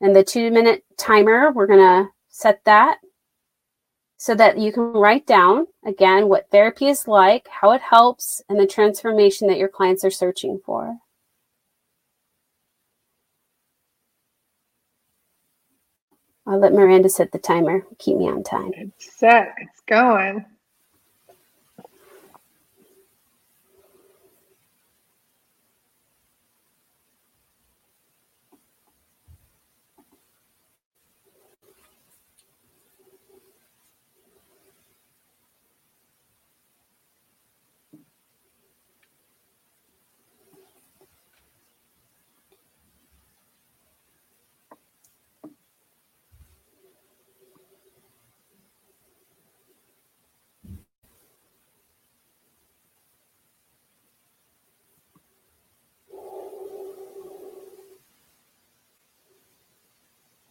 and 0.00 0.14
the 0.14 0.24
2 0.24 0.50
minute 0.50 0.84
timer, 0.98 1.52
we're 1.52 1.66
going 1.68 1.78
to 1.78 2.10
set 2.28 2.64
that 2.64 2.98
so 4.16 4.34
that 4.34 4.58
you 4.58 4.72
can 4.72 4.92
write 4.92 5.26
down 5.26 5.66
again 5.84 6.28
what 6.28 6.50
therapy 6.50 6.88
is 6.88 7.08
like, 7.08 7.46
how 7.48 7.72
it 7.72 7.80
helps 7.80 8.42
and 8.48 8.58
the 8.58 8.66
transformation 8.66 9.48
that 9.48 9.58
your 9.58 9.68
clients 9.68 10.04
are 10.04 10.10
searching 10.10 10.60
for. 10.64 10.98
I'll 16.46 16.58
let 16.58 16.72
Miranda 16.72 17.08
set 17.08 17.30
the 17.30 17.38
timer. 17.38 17.86
Keep 17.98 18.16
me 18.16 18.28
on 18.28 18.42
time. 18.42 18.72
It's 18.74 19.18
set. 19.18 19.54
It's 19.58 19.80
going. 19.86 20.44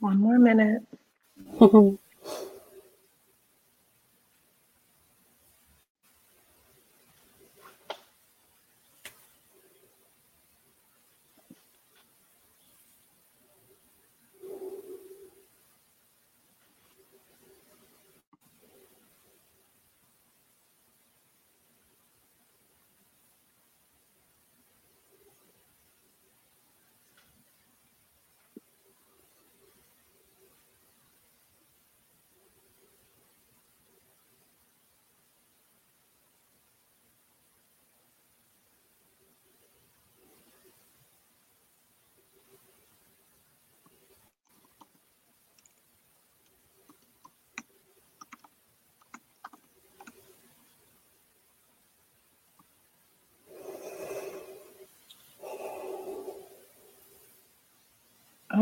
One 0.02 0.20
more 0.20 0.38
minute. 0.38 0.84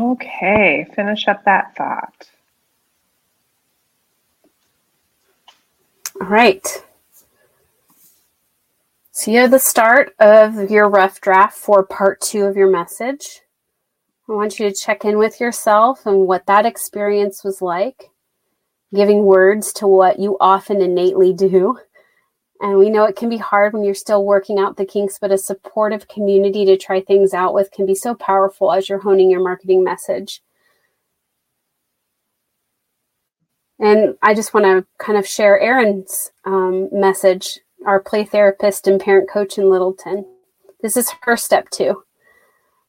Okay, 0.00 0.86
finish 0.94 1.28
up 1.28 1.44
that 1.44 1.76
thought. 1.76 2.30
All 6.18 6.26
right. 6.26 6.66
So 9.12 9.30
you 9.30 9.40
have 9.40 9.50
the 9.50 9.58
start 9.58 10.14
of 10.18 10.70
your 10.70 10.88
rough 10.88 11.20
draft 11.20 11.58
for 11.58 11.84
part 11.84 12.22
two 12.22 12.44
of 12.44 12.56
your 12.56 12.70
message. 12.70 13.42
I 14.26 14.32
want 14.32 14.58
you 14.58 14.70
to 14.70 14.74
check 14.74 15.04
in 15.04 15.18
with 15.18 15.38
yourself 15.38 16.06
and 16.06 16.26
what 16.26 16.46
that 16.46 16.64
experience 16.64 17.44
was 17.44 17.60
like, 17.60 18.08
giving 18.94 19.24
words 19.24 19.70
to 19.74 19.86
what 19.86 20.18
you 20.18 20.38
often 20.40 20.80
innately 20.80 21.34
do. 21.34 21.78
And 22.60 22.76
we 22.76 22.90
know 22.90 23.04
it 23.04 23.16
can 23.16 23.30
be 23.30 23.38
hard 23.38 23.72
when 23.72 23.84
you're 23.84 23.94
still 23.94 24.24
working 24.24 24.58
out 24.58 24.76
the 24.76 24.84
kinks, 24.84 25.18
but 25.18 25.32
a 25.32 25.38
supportive 25.38 26.08
community 26.08 26.66
to 26.66 26.76
try 26.76 27.00
things 27.00 27.32
out 27.32 27.54
with 27.54 27.70
can 27.70 27.86
be 27.86 27.94
so 27.94 28.14
powerful 28.14 28.70
as 28.70 28.88
you're 28.88 28.98
honing 28.98 29.30
your 29.30 29.42
marketing 29.42 29.82
message. 29.82 30.42
And 33.78 34.16
I 34.20 34.34
just 34.34 34.52
want 34.52 34.66
to 34.66 34.86
kind 34.98 35.18
of 35.18 35.26
share 35.26 35.58
Erin's 35.58 36.32
um, 36.44 36.90
message, 36.92 37.60
our 37.86 37.98
play 37.98 38.24
therapist 38.24 38.86
and 38.86 39.00
parent 39.00 39.30
coach 39.30 39.56
in 39.56 39.70
Littleton. 39.70 40.26
This 40.82 40.98
is 40.98 41.10
her 41.22 41.38
step 41.38 41.70
two. 41.70 42.04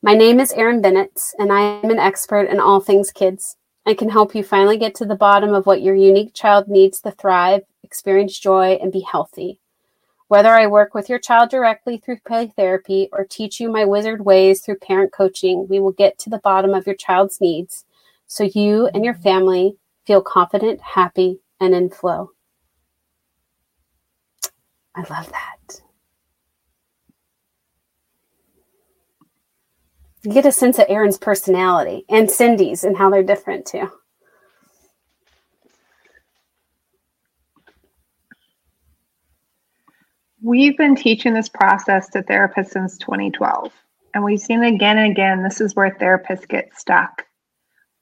My 0.02 0.16
name 0.16 0.42
is 0.42 0.52
Erin 0.52 0.82
Bennett, 0.82 1.18
and 1.40 1.50
I 1.50 1.62
am 1.62 1.90
an 1.92 2.00
expert 2.00 2.50
in 2.50 2.60
all 2.60 2.82
things 2.82 3.10
kids. 3.10 3.56
I 3.86 3.94
can 3.94 4.10
help 4.10 4.36
you 4.36 4.44
finally 4.44 4.78
get 4.78 4.94
to 4.96 5.06
the 5.06 5.16
bottom 5.16 5.54
of 5.54 5.66
what 5.66 5.82
your 5.82 5.96
unique 5.96 6.34
child 6.34 6.68
needs 6.68 7.00
to 7.02 7.12
thrive, 7.12 7.62
experience 7.84 8.38
joy, 8.38 8.78
and 8.82 8.92
be 8.92 9.00
healthy. 9.00 9.61
Whether 10.32 10.54
I 10.54 10.66
work 10.66 10.94
with 10.94 11.10
your 11.10 11.20
child 11.20 11.50
directly 11.50 11.98
through 11.98 12.20
play 12.26 12.48
therapy 12.48 13.10
or 13.12 13.26
teach 13.26 13.60
you 13.60 13.70
my 13.70 13.84
wizard 13.84 14.24
ways 14.24 14.62
through 14.62 14.78
parent 14.78 15.12
coaching, 15.12 15.68
we 15.68 15.78
will 15.78 15.92
get 15.92 16.18
to 16.20 16.30
the 16.30 16.38
bottom 16.38 16.74
of 16.74 16.86
your 16.88 16.96
child's 16.96 17.42
needs 17.42 17.84
so 18.28 18.46
you 18.46 18.88
and 18.94 19.04
your 19.04 19.14
family 19.14 19.76
feel 20.08 20.22
confident, 20.22 20.80
happy, 20.80 21.42
and 21.60 21.76
in 21.76 21.90
flow. 21.90 22.32
I 24.96 25.02
love 25.10 25.30
that. 25.34 25.82
You 30.24 30.32
get 30.32 30.46
a 30.46 30.54
sense 30.54 30.80
of 30.80 30.86
Erin's 30.88 31.18
personality 31.18 32.06
and 32.08 32.32
Cindy's 32.32 32.86
and 32.86 32.96
how 32.96 33.10
they're 33.10 33.22
different 33.22 33.66
too. 33.66 33.92
We've 40.44 40.76
been 40.76 40.96
teaching 40.96 41.36
this 41.36 41.50
process 41.50 42.10
to 42.10 42.24
therapists 42.24 42.72
since 42.72 42.98
2012, 42.98 43.72
and 44.16 44.24
we've 44.24 44.40
seen 44.40 44.64
again 44.64 44.98
and 44.98 45.12
again 45.12 45.44
this 45.44 45.62
is 45.62 45.76
where 45.76 45.92
therapists 45.92 46.48
get 46.48 46.76
stuck. 46.76 47.28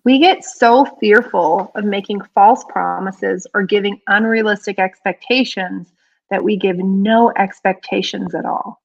We 0.06 0.20
get 0.20 0.46
so 0.46 0.86
fearful 1.02 1.70
of 1.76 1.84
making 1.84 2.22
false 2.34 2.64
promises 2.70 3.46
or 3.54 3.64
giving 3.64 4.00
unrealistic 4.08 4.80
expectations 4.80 5.92
that 6.30 6.42
we 6.42 6.56
give 6.56 6.78
no 6.78 7.34
expectations 7.38 8.34
at 8.34 8.46
all. 8.46 8.82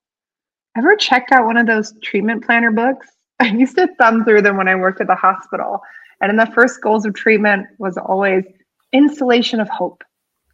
Ever 0.76 0.96
checked 0.96 1.30
out 1.30 1.46
one 1.46 1.56
of 1.56 1.68
those 1.68 1.94
treatment 2.02 2.44
planner 2.44 2.72
books? 2.72 3.06
I 3.40 3.50
used 3.50 3.76
to 3.76 3.88
thumb 3.98 4.24
through 4.24 4.42
them 4.42 4.56
when 4.56 4.66
I 4.66 4.74
worked 4.74 5.00
at 5.00 5.06
the 5.06 5.14
hospital. 5.14 5.80
And 6.20 6.30
in 6.30 6.36
the 6.36 6.52
first 6.52 6.80
goals 6.82 7.06
of 7.06 7.14
treatment 7.14 7.68
was 7.78 7.96
always 7.98 8.44
installation 8.92 9.60
of 9.60 9.68
hope. 9.68 10.02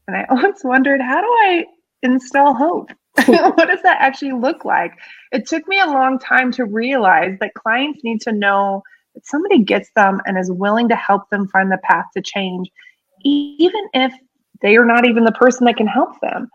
And 0.06 0.16
I 0.18 0.24
always 0.30 0.62
wondered, 0.62 1.00
how 1.00 1.22
do 1.22 1.26
I 1.26 1.64
install 2.02 2.54
hope. 2.54 2.90
what 3.26 3.68
does 3.68 3.82
that 3.82 3.98
actually 4.00 4.32
look 4.32 4.64
like? 4.64 4.92
It 5.32 5.46
took 5.46 5.66
me 5.68 5.80
a 5.80 5.86
long 5.86 6.18
time 6.18 6.52
to 6.52 6.64
realize 6.64 7.36
that 7.40 7.54
clients 7.54 8.04
need 8.04 8.20
to 8.22 8.32
know 8.32 8.82
that 9.14 9.26
somebody 9.26 9.62
gets 9.62 9.90
them 9.96 10.20
and 10.26 10.38
is 10.38 10.50
willing 10.50 10.88
to 10.88 10.96
help 10.96 11.28
them 11.30 11.48
find 11.48 11.70
the 11.70 11.78
path 11.78 12.06
to 12.14 12.22
change, 12.22 12.70
even 13.24 13.88
if 13.94 14.12
they 14.62 14.76
are 14.76 14.84
not 14.84 15.06
even 15.06 15.24
the 15.24 15.32
person 15.32 15.64
that 15.66 15.76
can 15.76 15.86
help 15.86 16.20
them. 16.20 16.48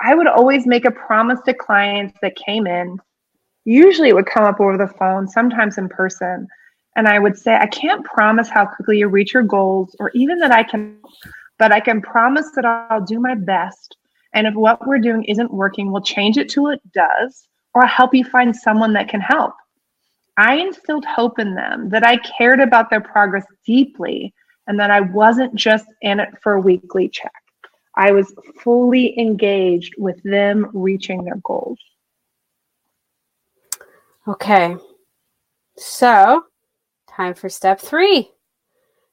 I 0.00 0.14
would 0.14 0.26
always 0.26 0.66
make 0.66 0.84
a 0.84 0.90
promise 0.90 1.40
to 1.46 1.54
clients 1.54 2.18
that 2.20 2.36
came 2.36 2.66
in. 2.66 2.98
Usually 3.64 4.10
it 4.10 4.14
would 4.14 4.26
come 4.26 4.44
up 4.44 4.60
over 4.60 4.76
the 4.76 4.92
phone, 4.98 5.26
sometimes 5.26 5.78
in 5.78 5.88
person. 5.88 6.46
And 6.96 7.08
I 7.08 7.18
would 7.18 7.36
say, 7.36 7.54
I 7.54 7.66
can't 7.66 8.04
promise 8.04 8.48
how 8.48 8.66
quickly 8.66 8.98
you 8.98 9.08
reach 9.08 9.32
your 9.32 9.42
goals 9.42 9.96
or 9.98 10.10
even 10.14 10.38
that 10.40 10.52
I 10.52 10.62
can, 10.62 10.98
but 11.58 11.72
I 11.72 11.80
can 11.80 12.02
promise 12.02 12.50
that 12.54 12.64
I'll 12.64 13.04
do 13.04 13.18
my 13.18 13.34
best. 13.34 13.96
And 14.34 14.46
if 14.46 14.54
what 14.54 14.86
we're 14.86 14.98
doing 14.98 15.24
isn't 15.24 15.52
working, 15.52 15.90
we'll 15.90 16.02
change 16.02 16.36
it 16.36 16.48
till 16.48 16.68
it 16.68 16.80
does, 16.92 17.48
or 17.72 17.82
I'll 17.82 17.88
help 17.88 18.14
you 18.14 18.24
find 18.24 18.54
someone 18.54 18.92
that 18.94 19.08
can 19.08 19.20
help. 19.20 19.54
I 20.36 20.56
instilled 20.56 21.04
hope 21.04 21.38
in 21.38 21.54
them 21.54 21.88
that 21.90 22.04
I 22.04 22.16
cared 22.16 22.60
about 22.60 22.90
their 22.90 23.00
progress 23.00 23.46
deeply 23.64 24.34
and 24.66 24.78
that 24.80 24.90
I 24.90 25.00
wasn't 25.00 25.54
just 25.54 25.86
in 26.02 26.18
it 26.18 26.30
for 26.42 26.54
a 26.54 26.60
weekly 26.60 27.08
check. 27.08 27.32
I 27.96 28.10
was 28.10 28.34
fully 28.60 29.16
engaged 29.18 29.94
with 29.98 30.20
them 30.24 30.68
reaching 30.74 31.24
their 31.24 31.40
goals. 31.44 31.78
Okay. 34.26 34.76
So, 35.76 36.44
time 37.08 37.34
for 37.34 37.48
step 37.48 37.80
three. 37.80 38.32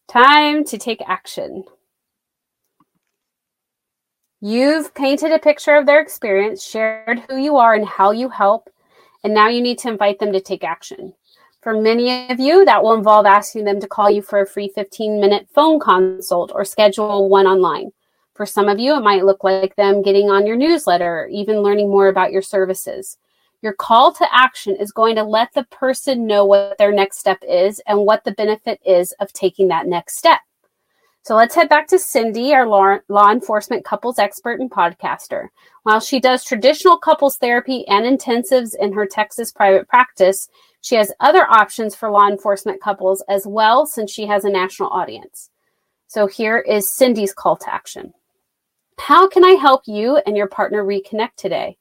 Time 0.07 0.63
to 0.65 0.77
take 0.77 1.01
action. 1.07 1.63
You've 4.43 4.95
painted 4.95 5.31
a 5.31 5.37
picture 5.37 5.75
of 5.75 5.85
their 5.85 6.01
experience, 6.01 6.63
shared 6.65 7.19
who 7.29 7.37
you 7.37 7.57
are 7.57 7.75
and 7.75 7.85
how 7.85 8.09
you 8.09 8.27
help, 8.27 8.71
and 9.23 9.35
now 9.35 9.49
you 9.49 9.61
need 9.61 9.77
to 9.79 9.89
invite 9.89 10.17
them 10.17 10.33
to 10.33 10.41
take 10.41 10.63
action. 10.63 11.13
For 11.61 11.79
many 11.79 12.27
of 12.27 12.39
you, 12.39 12.65
that 12.65 12.81
will 12.81 12.95
involve 12.95 13.27
asking 13.27 13.65
them 13.65 13.79
to 13.79 13.87
call 13.87 14.09
you 14.09 14.23
for 14.23 14.41
a 14.41 14.47
free 14.47 14.71
15 14.73 15.21
minute 15.21 15.47
phone 15.53 15.79
consult 15.79 16.51
or 16.55 16.65
schedule 16.65 17.29
one 17.29 17.45
online. 17.45 17.91
For 18.33 18.47
some 18.47 18.67
of 18.67 18.79
you, 18.79 18.95
it 18.95 19.03
might 19.03 19.25
look 19.25 19.43
like 19.43 19.75
them 19.75 20.01
getting 20.01 20.31
on 20.31 20.47
your 20.47 20.55
newsletter, 20.55 21.19
or 21.19 21.27
even 21.27 21.61
learning 21.61 21.91
more 21.91 22.07
about 22.07 22.31
your 22.31 22.41
services. 22.41 23.19
Your 23.61 23.73
call 23.73 24.11
to 24.13 24.35
action 24.35 24.75
is 24.75 24.91
going 24.91 25.17
to 25.17 25.23
let 25.23 25.53
the 25.53 25.65
person 25.65 26.25
know 26.25 26.45
what 26.45 26.79
their 26.79 26.91
next 26.91 27.19
step 27.19 27.43
is 27.47 27.79
and 27.85 28.07
what 28.07 28.23
the 28.23 28.31
benefit 28.31 28.79
is 28.83 29.11
of 29.19 29.31
taking 29.33 29.67
that 29.67 29.85
next 29.85 30.17
step. 30.17 30.39
So 31.23 31.35
let's 31.35 31.53
head 31.53 31.69
back 31.69 31.87
to 31.89 31.99
Cindy, 31.99 32.51
our 32.51 32.67
law, 32.67 32.97
law, 33.07 33.31
enforcement 33.31 33.85
couples 33.85 34.17
expert 34.17 34.59
and 34.59 34.71
podcaster. 34.71 35.49
While 35.83 35.99
she 35.99 36.19
does 36.19 36.43
traditional 36.43 36.97
couples 36.97 37.37
therapy 37.37 37.87
and 37.87 38.05
intensives 38.05 38.73
in 38.79 38.91
her 38.93 39.05
Texas 39.05 39.51
private 39.51 39.87
practice, 39.87 40.49
she 40.81 40.95
has 40.95 41.13
other 41.19 41.45
options 41.47 41.93
for 41.93 42.09
law 42.09 42.27
enforcement 42.27 42.81
couples 42.81 43.23
as 43.29 43.45
well, 43.45 43.85
since 43.85 44.11
she 44.11 44.25
has 44.25 44.45
a 44.45 44.49
national 44.49 44.89
audience. 44.89 45.51
So 46.07 46.25
here 46.25 46.57
is 46.57 46.91
Cindy's 46.91 47.35
call 47.35 47.55
to 47.57 47.71
action. 47.71 48.13
How 48.97 49.27
can 49.27 49.45
I 49.45 49.51
help 49.51 49.83
you 49.85 50.17
and 50.25 50.35
your 50.35 50.47
partner 50.47 50.83
reconnect 50.83 51.35
today? 51.37 51.77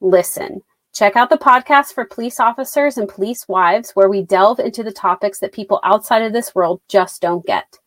Listen. 0.00 0.62
Check 0.92 1.14
out 1.14 1.30
the 1.30 1.38
podcast 1.38 1.92
for 1.92 2.04
police 2.04 2.40
officers 2.40 2.98
and 2.98 3.08
police 3.08 3.46
wives, 3.46 3.92
where 3.92 4.08
we 4.08 4.22
delve 4.22 4.58
into 4.58 4.82
the 4.82 4.90
topics 4.90 5.38
that 5.38 5.52
people 5.52 5.78
outside 5.84 6.22
of 6.22 6.32
this 6.32 6.56
world 6.56 6.80
just 6.88 7.22
don't 7.22 7.46
get. 7.46 7.78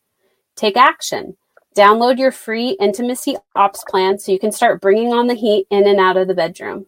Take 0.56 0.76
action. 0.76 1.36
Download 1.76 2.18
your 2.18 2.32
free 2.32 2.76
intimacy 2.80 3.36
ops 3.56 3.82
plan 3.88 4.18
so 4.18 4.30
you 4.30 4.38
can 4.38 4.52
start 4.52 4.80
bringing 4.80 5.12
on 5.12 5.26
the 5.26 5.34
heat 5.34 5.66
in 5.70 5.86
and 5.86 5.98
out 5.98 6.16
of 6.16 6.28
the 6.28 6.34
bedroom. 6.34 6.86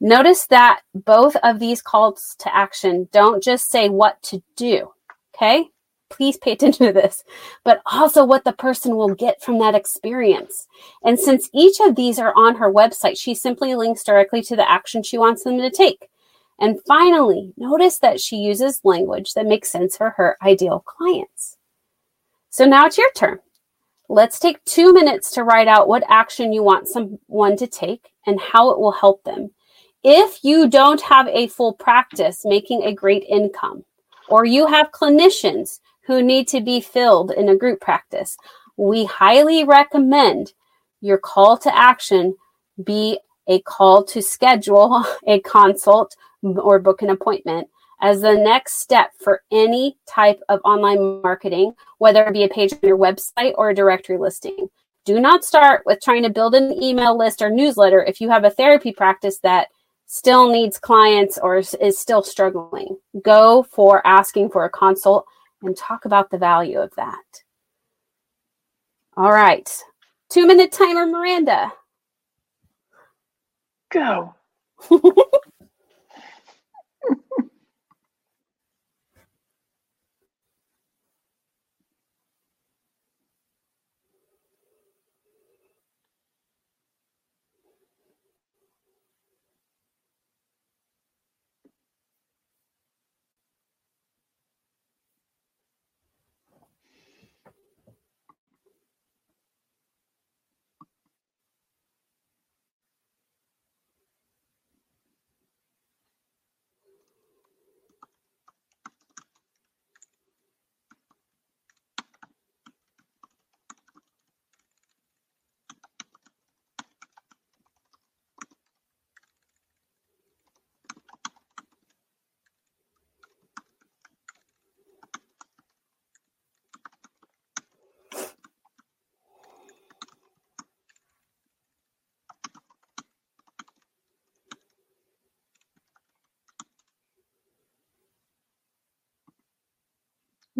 Notice 0.00 0.46
that 0.46 0.80
both 0.94 1.36
of 1.36 1.60
these 1.60 1.82
calls 1.82 2.34
to 2.40 2.54
action 2.54 3.08
don't 3.12 3.42
just 3.42 3.70
say 3.70 3.88
what 3.88 4.20
to 4.24 4.42
do, 4.56 4.90
okay? 5.34 5.68
Please 6.10 6.36
pay 6.36 6.52
attention 6.52 6.86
to 6.86 6.92
this, 6.92 7.22
but 7.64 7.80
also 7.86 8.24
what 8.24 8.44
the 8.44 8.52
person 8.52 8.96
will 8.96 9.14
get 9.14 9.40
from 9.40 9.58
that 9.60 9.74
experience. 9.74 10.66
And 11.04 11.20
since 11.20 11.48
each 11.54 11.76
of 11.80 11.94
these 11.94 12.18
are 12.18 12.34
on 12.34 12.56
her 12.56 12.72
website, 12.72 13.16
she 13.16 13.34
simply 13.34 13.74
links 13.74 14.02
directly 14.02 14.42
to 14.42 14.56
the 14.56 14.68
action 14.68 15.02
she 15.02 15.18
wants 15.18 15.44
them 15.44 15.58
to 15.58 15.70
take. 15.70 16.08
And 16.58 16.80
finally, 16.86 17.52
notice 17.56 17.98
that 18.00 18.20
she 18.20 18.36
uses 18.36 18.80
language 18.84 19.34
that 19.34 19.46
makes 19.46 19.70
sense 19.70 19.96
for 19.96 20.10
her 20.10 20.36
ideal 20.42 20.80
clients. 20.80 21.58
So 22.52 22.66
now 22.66 22.84
it's 22.84 22.98
your 22.98 23.10
turn. 23.12 23.38
Let's 24.10 24.38
take 24.38 24.62
two 24.66 24.92
minutes 24.92 25.30
to 25.32 25.42
write 25.42 25.68
out 25.68 25.88
what 25.88 26.04
action 26.06 26.52
you 26.52 26.62
want 26.62 26.86
someone 26.86 27.56
to 27.56 27.66
take 27.66 28.10
and 28.26 28.38
how 28.38 28.70
it 28.72 28.78
will 28.78 28.92
help 28.92 29.24
them. 29.24 29.52
If 30.04 30.44
you 30.44 30.68
don't 30.68 31.00
have 31.00 31.28
a 31.28 31.46
full 31.46 31.72
practice 31.72 32.42
making 32.44 32.82
a 32.82 32.94
great 32.94 33.24
income, 33.26 33.84
or 34.28 34.44
you 34.44 34.66
have 34.66 34.92
clinicians 34.92 35.80
who 36.06 36.22
need 36.22 36.46
to 36.48 36.60
be 36.60 36.82
filled 36.82 37.30
in 37.30 37.48
a 37.48 37.56
group 37.56 37.80
practice, 37.80 38.36
we 38.76 39.06
highly 39.06 39.64
recommend 39.64 40.52
your 41.00 41.16
call 41.16 41.56
to 41.56 41.74
action 41.74 42.36
be 42.84 43.18
a 43.48 43.62
call 43.62 44.04
to 44.04 44.20
schedule 44.20 45.02
a 45.26 45.40
consult 45.40 46.16
or 46.42 46.78
book 46.78 47.00
an 47.00 47.08
appointment 47.08 47.68
as 48.02 48.20
the 48.20 48.34
next 48.34 48.80
step 48.80 49.12
for 49.18 49.42
any 49.52 49.96
type 50.06 50.40
of 50.48 50.60
online 50.64 51.22
marketing, 51.22 51.72
whether 51.98 52.24
it 52.24 52.32
be 52.32 52.42
a 52.42 52.48
page 52.48 52.72
on 52.72 52.80
your 52.82 52.98
website 52.98 53.52
or 53.56 53.70
a 53.70 53.74
directory 53.74 54.18
listing. 54.18 54.68
Do 55.04 55.20
not 55.20 55.44
start 55.44 55.82
with 55.86 56.00
trying 56.00 56.24
to 56.24 56.30
build 56.30 56.54
an 56.54 56.82
email 56.82 57.16
list 57.16 57.40
or 57.40 57.48
newsletter 57.48 58.04
if 58.04 58.20
you 58.20 58.28
have 58.28 58.44
a 58.44 58.50
therapy 58.50 58.92
practice 58.92 59.38
that 59.38 59.68
still 60.06 60.50
needs 60.50 60.78
clients 60.78 61.38
or 61.42 61.56
is 61.58 61.98
still 61.98 62.22
struggling. 62.22 62.96
Go 63.22 63.62
for 63.62 64.06
asking 64.06 64.50
for 64.50 64.64
a 64.64 64.70
consult 64.70 65.24
and 65.62 65.76
talk 65.76 66.04
about 66.04 66.30
the 66.30 66.38
value 66.38 66.80
of 66.80 66.92
that. 66.96 67.42
All 69.16 69.32
right. 69.32 69.70
Two 70.28 70.46
minute 70.46 70.72
timer, 70.72 71.06
Miranda. 71.06 71.72
Go. 73.90 74.34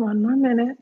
One 0.02 0.22
more 0.22 0.36
minute. 0.36 0.78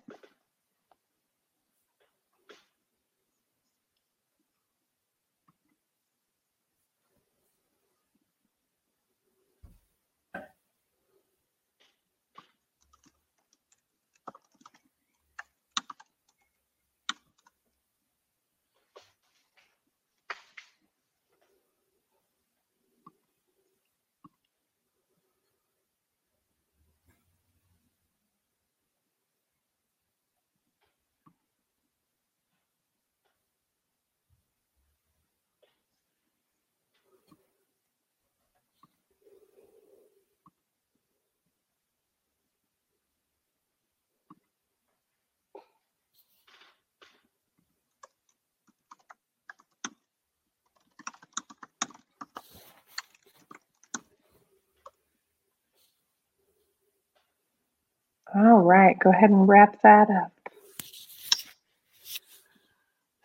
All 58.35 58.59
right, 58.59 58.99
go 58.99 59.11
ahead 59.11 59.31
and 59.31 59.49
wrap 59.49 59.81
that 59.83 60.09
up. 60.09 60.33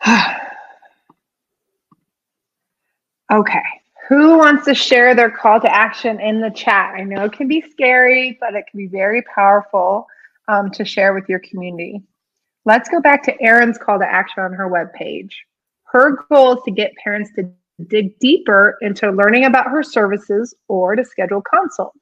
okay, 3.32 3.62
who 4.08 4.38
wants 4.38 4.64
to 4.64 4.74
share 4.74 5.14
their 5.14 5.30
call 5.30 5.60
to 5.60 5.72
action 5.72 6.20
in 6.20 6.40
the 6.40 6.50
chat? 6.50 6.94
I 6.96 7.02
know 7.02 7.24
it 7.24 7.32
can 7.32 7.46
be 7.46 7.62
scary, 7.70 8.36
but 8.40 8.54
it 8.54 8.64
can 8.70 8.78
be 8.78 8.86
very 8.86 9.22
powerful 9.22 10.06
um, 10.48 10.70
to 10.72 10.84
share 10.84 11.14
with 11.14 11.28
your 11.28 11.40
community. 11.40 12.02
Let's 12.64 12.88
go 12.88 13.00
back 13.00 13.22
to 13.24 13.42
Erin's 13.42 13.78
call 13.78 14.00
to 14.00 14.06
action 14.06 14.42
on 14.42 14.52
her 14.52 14.68
webpage. 14.68 15.32
Her 15.84 16.24
goal 16.28 16.54
is 16.54 16.62
to 16.64 16.72
get 16.72 16.92
parents 17.02 17.30
to 17.36 17.48
dig 17.88 18.18
deeper 18.18 18.76
into 18.80 19.10
learning 19.12 19.44
about 19.44 19.70
her 19.70 19.82
services 19.82 20.54
or 20.66 20.96
to 20.96 21.04
schedule 21.04 21.42
consult. 21.42 21.94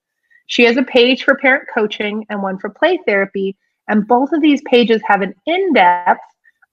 She 0.55 0.63
has 0.67 0.77
a 0.77 0.85
page 0.85 1.25
for 1.25 1.35
parent 1.35 1.65
coaching 1.75 2.25
and 2.31 2.41
one 2.41 2.59
for 2.59 2.71
play 2.71 3.01
therapy, 3.09 3.57
and 3.89 4.07
both 4.07 4.31
of 4.31 4.41
these 4.41 4.63
pages 4.71 5.03
have 5.05 5.21
an 5.21 5.35
in 5.47 5.73
depth, 5.73 6.21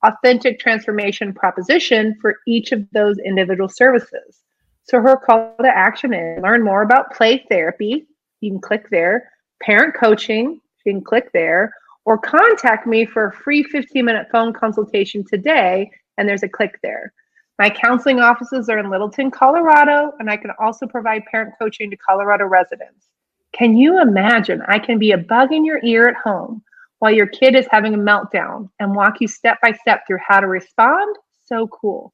authentic 0.04 0.60
transformation 0.60 1.34
proposition 1.34 2.16
for 2.20 2.36
each 2.46 2.70
of 2.70 2.88
those 2.92 3.18
individual 3.18 3.68
services. 3.68 4.44
So 4.84 5.00
her 5.00 5.16
call 5.16 5.56
to 5.60 5.66
action 5.66 6.14
is 6.14 6.40
learn 6.40 6.62
more 6.62 6.82
about 6.82 7.12
play 7.12 7.44
therapy. 7.50 8.06
You 8.40 8.52
can 8.52 8.60
click 8.60 8.88
there. 8.92 9.28
Parent 9.60 9.96
coaching, 9.96 10.60
you 10.84 10.92
can 10.92 11.02
click 11.02 11.32
there. 11.32 11.72
Or 12.04 12.18
contact 12.18 12.86
me 12.86 13.04
for 13.04 13.26
a 13.26 13.32
free 13.32 13.64
15 13.64 14.04
minute 14.04 14.28
phone 14.30 14.52
consultation 14.52 15.24
today, 15.28 15.90
and 16.18 16.28
there's 16.28 16.44
a 16.44 16.48
click 16.48 16.78
there. 16.84 17.12
My 17.58 17.68
counseling 17.68 18.20
offices 18.20 18.68
are 18.68 18.78
in 18.78 18.90
Littleton, 18.90 19.32
Colorado, 19.32 20.12
and 20.20 20.30
I 20.30 20.36
can 20.36 20.52
also 20.60 20.86
provide 20.86 21.24
parent 21.28 21.54
coaching 21.60 21.90
to 21.90 21.96
Colorado 21.96 22.44
residents. 22.44 23.08
Can 23.52 23.76
you 23.76 24.00
imagine? 24.00 24.62
I 24.66 24.78
can 24.78 24.98
be 24.98 25.12
a 25.12 25.18
bug 25.18 25.52
in 25.52 25.64
your 25.64 25.80
ear 25.84 26.08
at 26.08 26.16
home 26.16 26.62
while 27.00 27.12
your 27.12 27.26
kid 27.26 27.54
is 27.54 27.66
having 27.70 27.94
a 27.94 27.98
meltdown 27.98 28.68
and 28.78 28.94
walk 28.94 29.20
you 29.20 29.28
step 29.28 29.58
by 29.60 29.72
step 29.72 30.04
through 30.06 30.18
how 30.26 30.40
to 30.40 30.46
respond. 30.46 31.16
So 31.44 31.66
cool. 31.68 32.12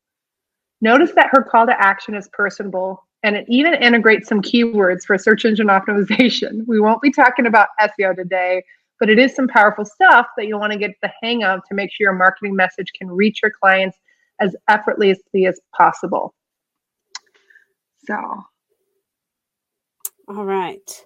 Notice 0.80 1.12
that 1.14 1.28
her 1.32 1.42
call 1.42 1.66
to 1.66 1.80
action 1.80 2.14
is 2.14 2.28
personable 2.32 3.04
and 3.22 3.36
it 3.36 3.44
even 3.48 3.74
integrates 3.74 4.28
some 4.28 4.40
keywords 4.40 5.04
for 5.04 5.18
search 5.18 5.44
engine 5.44 5.66
optimization. 5.68 6.64
We 6.66 6.80
won't 6.80 7.02
be 7.02 7.10
talking 7.10 7.46
about 7.46 7.68
SEO 7.80 8.16
today, 8.16 8.62
but 8.98 9.10
it 9.10 9.18
is 9.18 9.34
some 9.34 9.48
powerful 9.48 9.84
stuff 9.84 10.26
that 10.36 10.46
you'll 10.46 10.60
want 10.60 10.72
to 10.72 10.78
get 10.78 10.92
the 11.02 11.12
hang 11.22 11.44
of 11.44 11.60
to 11.68 11.74
make 11.74 11.90
sure 11.92 12.06
your 12.06 12.14
marketing 12.14 12.56
message 12.56 12.92
can 12.96 13.08
reach 13.08 13.40
your 13.42 13.52
clients 13.52 13.98
as 14.40 14.54
effortlessly 14.68 15.46
as 15.46 15.60
possible. 15.76 16.34
So, 18.06 18.16
all 20.28 20.44
right. 20.44 21.04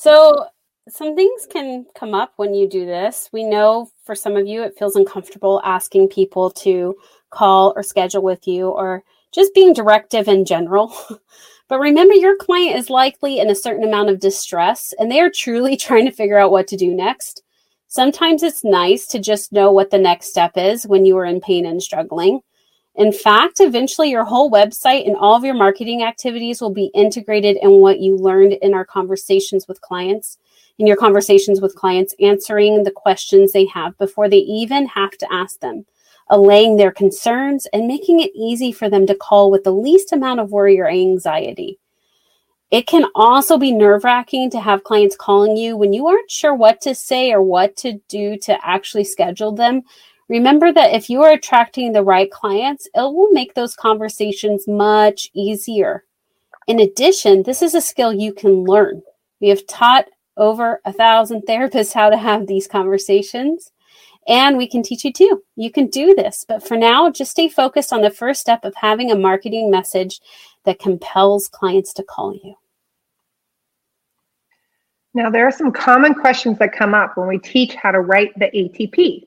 So, 0.00 0.46
some 0.88 1.14
things 1.14 1.46
can 1.52 1.84
come 1.94 2.14
up 2.14 2.32
when 2.36 2.54
you 2.54 2.66
do 2.66 2.86
this. 2.86 3.28
We 3.34 3.44
know 3.44 3.90
for 4.02 4.14
some 4.14 4.34
of 4.34 4.46
you 4.46 4.62
it 4.62 4.78
feels 4.78 4.96
uncomfortable 4.96 5.60
asking 5.62 6.08
people 6.08 6.50
to 6.52 6.96
call 7.28 7.74
or 7.76 7.82
schedule 7.82 8.22
with 8.22 8.48
you 8.48 8.70
or 8.70 9.04
just 9.30 9.52
being 9.52 9.74
directive 9.74 10.26
in 10.26 10.46
general. 10.46 10.96
but 11.68 11.80
remember, 11.80 12.14
your 12.14 12.34
client 12.34 12.78
is 12.78 12.88
likely 12.88 13.40
in 13.40 13.50
a 13.50 13.54
certain 13.54 13.84
amount 13.84 14.08
of 14.08 14.20
distress 14.20 14.94
and 14.98 15.10
they 15.10 15.20
are 15.20 15.28
truly 15.28 15.76
trying 15.86 16.06
to 16.06 16.12
figure 16.12 16.38
out 16.38 16.50
what 16.50 16.66
to 16.68 16.78
do 16.78 16.94
next. 16.94 17.42
Sometimes 17.88 18.42
it's 18.42 18.64
nice 18.64 19.06
to 19.08 19.18
just 19.18 19.52
know 19.52 19.70
what 19.70 19.90
the 19.90 19.98
next 19.98 20.28
step 20.30 20.52
is 20.56 20.86
when 20.86 21.04
you 21.04 21.18
are 21.18 21.26
in 21.26 21.42
pain 21.42 21.66
and 21.66 21.82
struggling. 21.82 22.40
In 22.96 23.12
fact, 23.12 23.60
eventually 23.60 24.10
your 24.10 24.24
whole 24.24 24.50
website 24.50 25.06
and 25.06 25.16
all 25.16 25.36
of 25.36 25.44
your 25.44 25.54
marketing 25.54 26.02
activities 26.02 26.60
will 26.60 26.72
be 26.72 26.90
integrated 26.94 27.56
in 27.62 27.80
what 27.80 28.00
you 28.00 28.16
learned 28.16 28.54
in 28.54 28.74
our 28.74 28.84
conversations 28.84 29.66
with 29.68 29.80
clients, 29.80 30.38
in 30.78 30.86
your 30.86 30.96
conversations 30.96 31.60
with 31.60 31.74
clients, 31.74 32.14
answering 32.20 32.82
the 32.82 32.90
questions 32.90 33.52
they 33.52 33.66
have 33.66 33.96
before 33.98 34.28
they 34.28 34.38
even 34.38 34.86
have 34.86 35.12
to 35.18 35.32
ask 35.32 35.60
them 35.60 35.86
allaying 36.30 36.76
their 36.76 36.92
concerns, 36.92 37.66
and 37.72 37.86
making 37.86 38.20
it 38.20 38.30
easy 38.34 38.72
for 38.72 38.88
them 38.88 39.06
to 39.06 39.14
call 39.14 39.50
with 39.50 39.64
the 39.64 39.72
least 39.72 40.12
amount 40.12 40.40
of 40.40 40.52
worry 40.52 40.80
or 40.80 40.88
anxiety. 40.88 41.78
It 42.70 42.86
can 42.86 43.04
also 43.16 43.58
be 43.58 43.72
nerve 43.72 44.04
wracking 44.04 44.48
to 44.52 44.60
have 44.60 44.84
clients 44.84 45.16
calling 45.16 45.56
you 45.56 45.76
when 45.76 45.92
you 45.92 46.06
aren't 46.06 46.30
sure 46.30 46.54
what 46.54 46.80
to 46.82 46.94
say 46.94 47.32
or 47.32 47.42
what 47.42 47.76
to 47.78 48.00
do 48.08 48.38
to 48.42 48.56
actually 48.64 49.02
schedule 49.02 49.52
them. 49.52 49.82
Remember 50.30 50.72
that 50.72 50.94
if 50.94 51.10
you 51.10 51.22
are 51.22 51.32
attracting 51.32 51.92
the 51.92 52.04
right 52.04 52.30
clients, 52.30 52.86
it 52.94 53.00
will 53.00 53.32
make 53.32 53.54
those 53.54 53.74
conversations 53.74 54.68
much 54.68 55.28
easier. 55.34 56.04
In 56.68 56.78
addition, 56.78 57.42
this 57.42 57.62
is 57.62 57.74
a 57.74 57.80
skill 57.80 58.12
you 58.12 58.32
can 58.32 58.62
learn. 58.62 59.02
We 59.40 59.48
have 59.48 59.66
taught 59.66 60.06
over 60.36 60.80
a 60.84 60.92
thousand 60.92 61.42
therapists 61.48 61.92
how 61.92 62.10
to 62.10 62.16
have 62.16 62.46
these 62.46 62.68
conversations. 62.68 63.72
And 64.28 64.56
we 64.56 64.68
can 64.68 64.84
teach 64.84 65.04
you 65.04 65.12
too. 65.12 65.42
You 65.56 65.72
can 65.72 65.88
do 65.88 66.14
this. 66.14 66.44
But 66.46 66.62
for 66.62 66.76
now, 66.76 67.10
just 67.10 67.32
stay 67.32 67.48
focused 67.48 67.92
on 67.92 68.02
the 68.02 68.10
first 68.10 68.40
step 68.40 68.64
of 68.64 68.72
having 68.76 69.10
a 69.10 69.16
marketing 69.16 69.68
message 69.68 70.20
that 70.64 70.78
compels 70.78 71.48
clients 71.48 71.92
to 71.94 72.04
call 72.04 72.34
you. 72.34 72.54
Now, 75.12 75.28
there 75.28 75.48
are 75.48 75.50
some 75.50 75.72
common 75.72 76.14
questions 76.14 76.56
that 76.60 76.72
come 76.72 76.94
up 76.94 77.16
when 77.16 77.26
we 77.26 77.38
teach 77.38 77.74
how 77.74 77.90
to 77.90 78.00
write 78.00 78.30
the 78.38 78.46
ATP. 78.46 79.24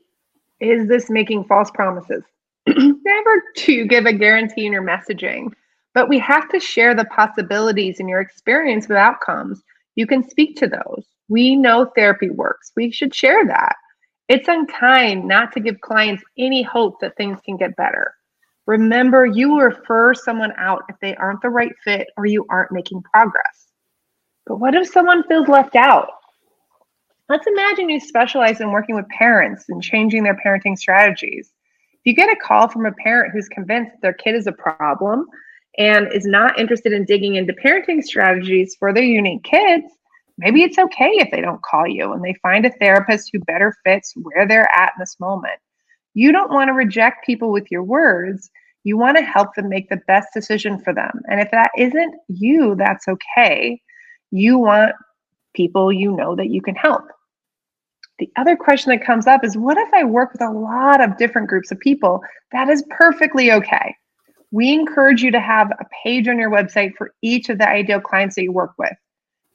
Is 0.64 0.88
this 0.88 1.10
making 1.10 1.44
false 1.44 1.70
promises? 1.72 2.24
Never 2.68 3.44
to 3.58 3.86
give 3.86 4.06
a 4.06 4.14
guarantee 4.14 4.66
in 4.66 4.72
your 4.72 4.82
messaging, 4.82 5.52
but 5.94 6.08
we 6.08 6.18
have 6.20 6.48
to 6.50 6.60
share 6.60 6.96
the 6.96 7.04
possibilities 7.06 8.00
in 8.00 8.08
your 8.08 8.22
experience 8.22 8.88
with 8.88 8.98
outcomes. 8.98 9.62
You 9.96 10.08
can 10.08 10.28
speak 10.28 10.56
to 10.58 10.68
those. 10.68 11.06
We 11.28 11.58
know 11.58 11.92
therapy 11.96 12.30
works. 12.30 12.72
We 12.78 12.92
should 12.92 13.14
share 13.14 13.46
that. 13.46 13.76
It's 14.30 14.48
unkind 14.48 15.28
not 15.28 15.52
to 15.52 15.60
give 15.60 15.82
clients 15.82 16.24
any 16.38 16.64
hope 16.64 17.02
that 17.02 17.18
things 17.18 17.40
can 17.44 17.58
get 17.58 17.76
better. 17.76 18.14
Remember, 18.66 19.26
you 19.26 19.60
refer 19.60 20.14
someone 20.14 20.54
out 20.58 20.84
if 20.88 20.96
they 21.02 21.14
aren't 21.18 21.42
the 21.42 21.50
right 21.50 21.74
fit 21.84 22.08
or 22.16 22.26
you 22.26 22.46
aren't 22.50 22.72
making 22.72 23.04
progress. 23.04 23.68
But 24.46 24.62
what 24.62 24.76
if 24.76 24.88
someone 24.88 25.24
feels 25.28 25.50
left 25.50 25.76
out? 25.76 26.08
Let's 27.30 27.48
imagine 27.48 27.90
you 27.90 28.02
specialize 28.02 28.60
in 28.60 28.72
working 28.72 28.96
with 28.96 29.08
parents 29.08 29.66
and 29.70 29.82
changing 29.82 30.24
their 30.24 30.38
parenting 30.46 30.78
strategies. 30.78 31.52
If 31.94 32.00
you 32.04 32.16
get 32.16 32.30
a 32.30 32.36
call 32.36 32.68
from 32.68 32.86
a 32.86 32.92
parent 32.92 33.32
who's 33.32 33.48
convinced 33.48 33.94
their 34.02 34.14
kid 34.14 34.36
is 34.36 34.46
a 34.46 34.52
problem 34.52 35.26
and 35.78 36.12
is 36.12 36.26
not 36.26 36.60
interested 36.60 36.92
in 36.92 37.06
digging 37.06 37.36
into 37.36 37.54
parenting 37.54 38.04
strategies 38.04 38.76
for 38.78 38.94
their 38.94 39.04
unique 39.04 39.44
kids, 39.44 39.86
maybe 40.38 40.64
it's 40.64 40.78
okay 40.78 41.12
if 41.14 41.32
they 41.32 41.40
don't 41.40 41.64
call 41.64 41.88
you 41.88 42.12
and 42.12 42.24
they 42.24 42.36
find 42.42 42.66
a 42.66 42.72
therapist 42.72 43.30
who 43.32 43.40
better 43.40 43.74
fits 43.86 44.14
where 44.22 44.46
they're 44.46 44.70
at 44.78 44.92
in 44.96 45.00
this 45.00 45.16
moment. 45.20 45.60
You 46.14 46.34
don't 46.34 46.52
want 46.52 46.68
to 46.68 46.74
reject 46.74 47.26
people 47.26 47.52
with 47.54 47.72
your 47.72 47.84
words. 47.84 48.52
You 48.84 48.98
want 48.98 49.16
to 49.16 49.24
help 49.24 49.56
them 49.56 49.70
make 49.70 49.90
the 49.90 50.02
best 50.08 50.28
decision 50.34 50.78
for 50.78 50.94
them. 50.94 51.22
And 51.30 51.40
if 51.40 51.50
that 51.52 51.72
isn't 51.78 52.16
you, 52.28 52.76
that's 52.76 53.08
okay. 53.08 53.82
You 54.32 54.58
want 54.58 54.92
people 55.54 55.92
you 55.92 56.12
know 56.16 56.36
that 56.36 56.50
you 56.50 56.62
can 56.62 56.76
help. 56.76 57.04
The 58.20 58.30
other 58.38 58.56
question 58.56 58.92
that 58.92 59.06
comes 59.06 59.28
up 59.28 59.44
is 59.44 59.58
what 59.58 59.78
if 59.78 59.94
I 59.94 60.04
work 60.04 60.34
with 60.34 60.42
a 60.42 60.52
lot 60.52 61.02
of 61.02 61.18
different 61.18 61.50
groups 61.50 61.72
of 61.72 61.80
people? 61.80 62.22
That 62.52 62.70
is 62.70 62.84
perfectly 62.90 63.52
okay. 63.52 63.96
We 64.52 64.72
encourage 64.72 65.24
you 65.24 65.32
to 65.32 65.40
have 65.40 65.72
a 65.72 65.86
page 66.04 66.28
on 66.28 66.38
your 66.38 66.52
website 66.52 66.96
for 66.96 67.14
each 67.22 67.50
of 67.50 67.58
the 67.58 67.68
ideal 67.68 68.00
clients 68.00 68.36
that 68.36 68.44
you 68.44 68.52
work 68.52 68.74
with 68.78 68.94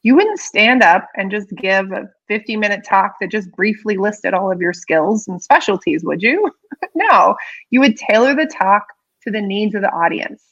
you 0.03 0.14
wouldn't 0.14 0.38
stand 0.38 0.82
up 0.82 1.09
and 1.16 1.30
just 1.30 1.51
give 1.57 1.90
a 1.92 2.09
50 2.28 2.57
minute 2.57 2.84
talk 2.84 3.16
that 3.20 3.30
just 3.30 3.51
briefly 3.53 3.96
listed 3.96 4.34
all 4.34 4.53
of 4.53 4.61
your 4.61 4.72
skills 4.72 5.26
and 5.26 5.42
specialties, 5.42 6.05
would 6.05 6.22
you? 6.22 6.51
no, 6.94 7.36
you 7.70 7.80
would 7.80 7.96
tailor 7.96 8.34
the 8.34 8.46
talk 8.46 8.84
to 9.24 9.30
the 9.30 9.40
needs 9.40 9.74
of 9.74 9.82
the 9.82 9.92
audience. 9.92 10.42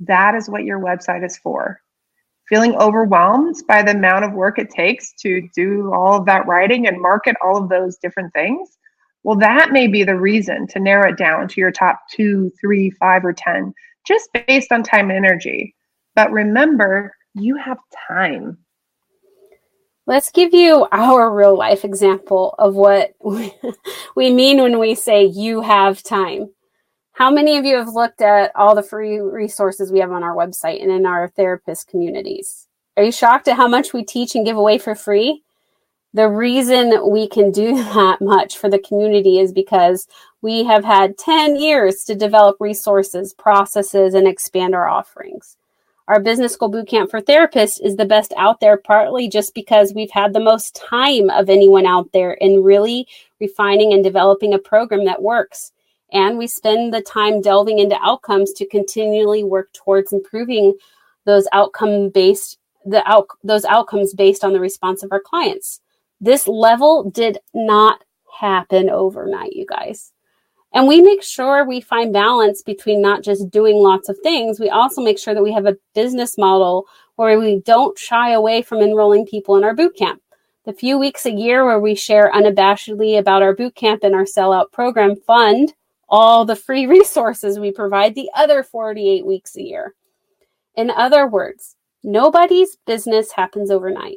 That 0.00 0.34
is 0.34 0.48
what 0.48 0.64
your 0.64 0.80
website 0.80 1.24
is 1.24 1.38
for. 1.38 1.80
Feeling 2.50 2.74
overwhelmed 2.74 3.56
by 3.66 3.82
the 3.82 3.92
amount 3.92 4.26
of 4.26 4.34
work 4.34 4.58
it 4.58 4.68
takes 4.68 5.14
to 5.22 5.48
do 5.54 5.90
all 5.94 6.18
of 6.18 6.26
that 6.26 6.46
writing 6.46 6.86
and 6.86 7.00
market 7.00 7.36
all 7.42 7.56
of 7.56 7.70
those 7.70 7.96
different 7.96 8.34
things? 8.34 8.76
Well, 9.22 9.38
that 9.38 9.72
may 9.72 9.86
be 9.86 10.04
the 10.04 10.18
reason 10.18 10.66
to 10.66 10.80
narrow 10.80 11.10
it 11.10 11.16
down 11.16 11.48
to 11.48 11.60
your 11.60 11.72
top 11.72 12.02
two, 12.10 12.52
three, 12.60 12.90
five, 12.90 13.24
or 13.24 13.32
10, 13.32 13.72
just 14.06 14.28
based 14.46 14.70
on 14.70 14.82
time 14.82 15.08
and 15.08 15.16
energy. 15.24 15.74
But 16.14 16.30
remember, 16.30 17.14
you 17.34 17.56
have 17.56 17.78
time 18.08 18.58
Let's 20.10 20.32
give 20.32 20.52
you 20.52 20.88
our 20.90 21.32
real 21.32 21.56
life 21.56 21.84
example 21.84 22.56
of 22.58 22.74
what 22.74 23.12
we 23.22 24.32
mean 24.32 24.60
when 24.60 24.80
we 24.80 24.96
say 24.96 25.24
you 25.24 25.60
have 25.60 26.02
time. 26.02 26.50
How 27.20 27.30
many 27.30 27.58
of 27.58 27.66
you 27.66 27.76
have 27.76 27.88
looked 27.88 28.22
at 28.22 28.50
all 28.56 28.74
the 28.74 28.82
free 28.82 29.20
resources 29.20 29.92
we 29.92 29.98
have 29.98 30.10
on 30.10 30.22
our 30.22 30.34
website 30.34 30.82
and 30.82 30.90
in 30.90 31.04
our 31.04 31.28
therapist 31.28 31.86
communities? 31.86 32.66
Are 32.96 33.02
you 33.02 33.12
shocked 33.12 33.46
at 33.46 33.58
how 33.58 33.68
much 33.68 33.92
we 33.92 34.02
teach 34.02 34.34
and 34.34 34.46
give 34.46 34.56
away 34.56 34.78
for 34.78 34.94
free? 34.94 35.42
The 36.14 36.30
reason 36.30 37.10
we 37.10 37.28
can 37.28 37.52
do 37.52 37.74
that 37.92 38.22
much 38.22 38.56
for 38.56 38.70
the 38.70 38.78
community 38.78 39.38
is 39.38 39.52
because 39.52 40.08
we 40.40 40.64
have 40.64 40.82
had 40.82 41.18
10 41.18 41.56
years 41.56 42.04
to 42.04 42.14
develop 42.14 42.56
resources, 42.58 43.34
processes, 43.34 44.14
and 44.14 44.26
expand 44.26 44.74
our 44.74 44.88
offerings. 44.88 45.58
Our 46.08 46.20
business 46.20 46.54
school 46.54 46.72
bootcamp 46.72 47.10
for 47.10 47.20
therapists 47.20 47.82
is 47.82 47.96
the 47.96 48.06
best 48.06 48.32
out 48.38 48.60
there, 48.60 48.78
partly 48.78 49.28
just 49.28 49.54
because 49.54 49.92
we've 49.92 50.10
had 50.10 50.32
the 50.32 50.40
most 50.40 50.74
time 50.74 51.28
of 51.28 51.50
anyone 51.50 51.84
out 51.84 52.12
there 52.14 52.32
in 52.32 52.62
really 52.62 53.06
refining 53.42 53.92
and 53.92 54.02
developing 54.02 54.54
a 54.54 54.58
program 54.58 55.04
that 55.04 55.20
works. 55.20 55.72
And 56.12 56.38
we 56.38 56.46
spend 56.46 56.92
the 56.92 57.02
time 57.02 57.40
delving 57.40 57.78
into 57.78 57.98
outcomes 58.02 58.52
to 58.54 58.66
continually 58.66 59.44
work 59.44 59.72
towards 59.72 60.12
improving 60.12 60.74
those 61.24 61.46
outcome 61.52 62.10
based 62.10 62.58
the 62.84 63.06
out, 63.08 63.28
those 63.44 63.64
outcomes 63.66 64.14
based 64.14 64.42
on 64.44 64.52
the 64.52 64.60
response 64.60 65.02
of 65.02 65.12
our 65.12 65.20
clients. 65.20 65.80
This 66.20 66.48
level 66.48 67.10
did 67.10 67.38
not 67.54 68.02
happen 68.38 68.90
overnight, 68.90 69.52
you 69.52 69.66
guys. 69.66 70.12
And 70.72 70.86
we 70.86 71.00
make 71.00 71.22
sure 71.22 71.64
we 71.64 71.80
find 71.80 72.12
balance 72.12 72.62
between 72.62 73.02
not 73.02 73.22
just 73.22 73.50
doing 73.50 73.76
lots 73.76 74.08
of 74.08 74.16
things, 74.22 74.60
we 74.60 74.70
also 74.70 75.02
make 75.02 75.18
sure 75.18 75.34
that 75.34 75.42
we 75.42 75.52
have 75.52 75.66
a 75.66 75.76
business 75.94 76.38
model 76.38 76.86
where 77.16 77.38
we 77.38 77.60
don't 77.60 77.98
shy 77.98 78.32
away 78.32 78.62
from 78.62 78.80
enrolling 78.80 79.26
people 79.26 79.56
in 79.56 79.64
our 79.64 79.74
boot 79.74 79.96
camp. 79.96 80.22
The 80.64 80.72
few 80.72 80.98
weeks 80.98 81.26
a 81.26 81.32
year 81.32 81.64
where 81.64 81.80
we 81.80 81.94
share 81.94 82.30
unabashedly 82.32 83.18
about 83.18 83.42
our 83.42 83.54
boot 83.54 83.74
camp 83.74 84.04
and 84.04 84.14
our 84.14 84.24
sellout 84.24 84.70
program 84.72 85.16
fund 85.16 85.74
all 86.10 86.44
the 86.44 86.56
free 86.56 86.86
resources 86.98 87.58
we 87.58 87.72
provide 87.72 88.14
the 88.14 88.30
other 88.34 88.62
48 88.62 89.24
weeks 89.24 89.56
a 89.56 89.62
year. 89.62 89.94
In 90.76 90.90
other 90.90 91.26
words, 91.26 91.76
nobody's 92.02 92.76
business 92.86 93.32
happens 93.32 93.70
overnight. 93.70 94.16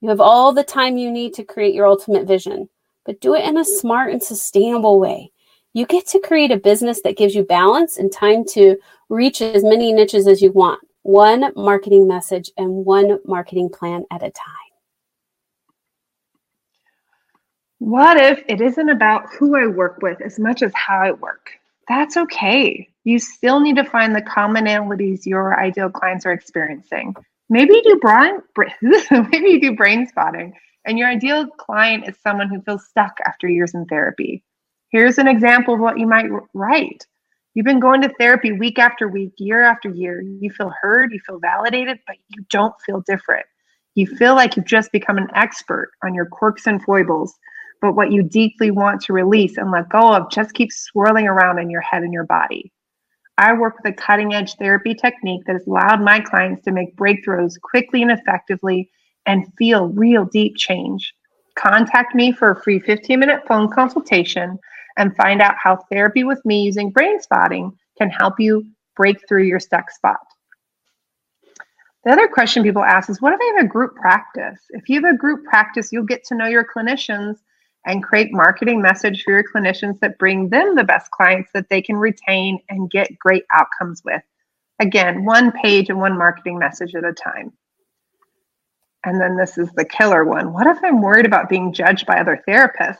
You 0.00 0.08
have 0.08 0.20
all 0.20 0.52
the 0.52 0.64
time 0.64 0.96
you 0.96 1.10
need 1.10 1.34
to 1.34 1.44
create 1.44 1.74
your 1.74 1.86
ultimate 1.86 2.26
vision, 2.26 2.68
but 3.04 3.20
do 3.20 3.34
it 3.34 3.44
in 3.44 3.58
a 3.58 3.64
smart 3.64 4.12
and 4.12 4.22
sustainable 4.22 4.98
way 4.98 5.30
you 5.72 5.86
get 5.86 6.06
to 6.08 6.20
create 6.20 6.50
a 6.50 6.56
business 6.56 7.00
that 7.02 7.16
gives 7.16 7.34
you 7.34 7.44
balance 7.44 7.98
and 7.98 8.12
time 8.12 8.44
to 8.44 8.76
reach 9.08 9.40
as 9.40 9.62
many 9.62 9.92
niches 9.92 10.26
as 10.26 10.42
you 10.42 10.50
want, 10.52 10.80
one 11.02 11.52
marketing 11.54 12.08
message 12.08 12.50
and 12.56 12.84
one 12.84 13.18
marketing 13.24 13.68
plan 13.68 14.04
at 14.10 14.22
a 14.22 14.30
time. 14.30 14.69
What 17.80 18.18
if 18.18 18.44
it 18.46 18.60
isn't 18.60 18.90
about 18.90 19.30
who 19.32 19.56
I 19.56 19.66
work 19.66 20.00
with 20.02 20.20
as 20.20 20.38
much 20.38 20.62
as 20.62 20.70
how 20.74 20.98
I 20.98 21.12
work? 21.12 21.52
That's 21.88 22.18
okay. 22.18 22.86
You 23.04 23.18
still 23.18 23.58
need 23.58 23.76
to 23.76 23.84
find 23.84 24.14
the 24.14 24.20
commonalities 24.20 25.24
your 25.24 25.58
ideal 25.58 25.88
clients 25.88 26.26
are 26.26 26.32
experiencing. 26.32 27.16
Maybe 27.48 27.72
you 27.72 27.82
do 27.82 27.98
brain, 27.98 28.42
maybe 29.32 29.48
you 29.48 29.60
do 29.62 29.74
brain 29.74 30.06
spotting, 30.06 30.52
and 30.84 30.98
your 30.98 31.08
ideal 31.08 31.46
client 31.46 32.06
is 32.06 32.18
someone 32.22 32.50
who 32.50 32.60
feels 32.60 32.86
stuck 32.86 33.16
after 33.26 33.48
years 33.48 33.72
in 33.72 33.86
therapy. 33.86 34.44
Here's 34.90 35.16
an 35.16 35.26
example 35.26 35.72
of 35.72 35.80
what 35.80 35.98
you 35.98 36.06
might 36.06 36.28
write. 36.52 37.06
You've 37.54 37.64
been 37.64 37.80
going 37.80 38.02
to 38.02 38.12
therapy 38.18 38.52
week 38.52 38.78
after 38.78 39.08
week, 39.08 39.32
year 39.38 39.62
after 39.62 39.88
year. 39.88 40.20
You 40.20 40.50
feel 40.50 40.70
heard, 40.82 41.12
you 41.12 41.20
feel 41.26 41.38
validated, 41.38 41.98
but 42.06 42.16
you 42.28 42.44
don't 42.50 42.74
feel 42.84 43.02
different. 43.06 43.46
You 43.94 44.06
feel 44.06 44.34
like 44.34 44.56
you've 44.56 44.66
just 44.66 44.92
become 44.92 45.16
an 45.16 45.28
expert 45.34 45.92
on 46.04 46.14
your 46.14 46.26
quirks 46.26 46.66
and 46.66 46.82
foibles, 46.82 47.34
but 47.80 47.94
what 47.94 48.12
you 48.12 48.22
deeply 48.22 48.70
want 48.70 49.00
to 49.02 49.12
release 49.12 49.56
and 49.56 49.70
let 49.70 49.88
go 49.88 50.14
of 50.14 50.30
just 50.30 50.54
keeps 50.54 50.84
swirling 50.84 51.26
around 51.26 51.58
in 51.58 51.70
your 51.70 51.80
head 51.80 52.02
and 52.02 52.12
your 52.12 52.26
body. 52.26 52.72
I 53.38 53.54
work 53.54 53.76
with 53.76 53.92
a 53.92 53.96
cutting 53.96 54.34
edge 54.34 54.54
therapy 54.56 54.94
technique 54.94 55.42
that 55.46 55.54
has 55.54 55.66
allowed 55.66 56.02
my 56.02 56.20
clients 56.20 56.62
to 56.64 56.72
make 56.72 56.96
breakthroughs 56.96 57.54
quickly 57.62 58.02
and 58.02 58.10
effectively 58.10 58.90
and 59.24 59.46
feel 59.56 59.88
real 59.88 60.26
deep 60.26 60.56
change. 60.56 61.14
Contact 61.58 62.14
me 62.14 62.32
for 62.32 62.50
a 62.50 62.62
free 62.62 62.80
15 62.80 63.18
minute 63.18 63.42
phone 63.48 63.70
consultation 63.70 64.58
and 64.98 65.16
find 65.16 65.40
out 65.40 65.54
how 65.62 65.78
therapy 65.90 66.24
with 66.24 66.44
me 66.44 66.62
using 66.62 66.90
brain 66.90 67.20
spotting 67.20 67.72
can 67.96 68.10
help 68.10 68.38
you 68.38 68.66
break 68.96 69.16
through 69.26 69.44
your 69.44 69.60
stuck 69.60 69.90
spot. 69.90 70.20
The 72.04 72.12
other 72.12 72.28
question 72.28 72.62
people 72.62 72.82
ask 72.82 73.08
is 73.08 73.20
what 73.20 73.32
if 73.32 73.40
I 73.40 73.54
have 73.56 73.64
a 73.64 73.68
group 73.68 73.94
practice? 73.94 74.60
If 74.70 74.88
you 74.88 75.02
have 75.02 75.14
a 75.14 75.16
group 75.16 75.44
practice, 75.44 75.90
you'll 75.92 76.04
get 76.04 76.24
to 76.24 76.34
know 76.34 76.46
your 76.46 76.64
clinicians 76.64 77.36
and 77.86 78.02
create 78.02 78.32
marketing 78.32 78.82
message 78.82 79.22
for 79.22 79.32
your 79.32 79.44
clinicians 79.44 79.98
that 80.00 80.18
bring 80.18 80.48
them 80.48 80.74
the 80.74 80.84
best 80.84 81.10
clients 81.10 81.50
that 81.54 81.68
they 81.70 81.80
can 81.80 81.96
retain 81.96 82.60
and 82.68 82.90
get 82.90 83.18
great 83.18 83.44
outcomes 83.52 84.02
with. 84.04 84.22
Again, 84.80 85.24
one 85.24 85.52
page 85.52 85.88
and 85.88 86.00
one 86.00 86.16
marketing 86.16 86.58
message 86.58 86.94
at 86.94 87.04
a 87.04 87.12
time. 87.12 87.52
And 89.04 89.20
then 89.20 89.36
this 89.36 89.56
is 89.56 89.70
the 89.72 89.84
killer 89.84 90.24
one. 90.24 90.52
What 90.52 90.66
if 90.66 90.78
I'm 90.84 91.00
worried 91.00 91.26
about 91.26 91.48
being 91.48 91.72
judged 91.72 92.06
by 92.06 92.18
other 92.18 92.42
therapists? 92.46 92.98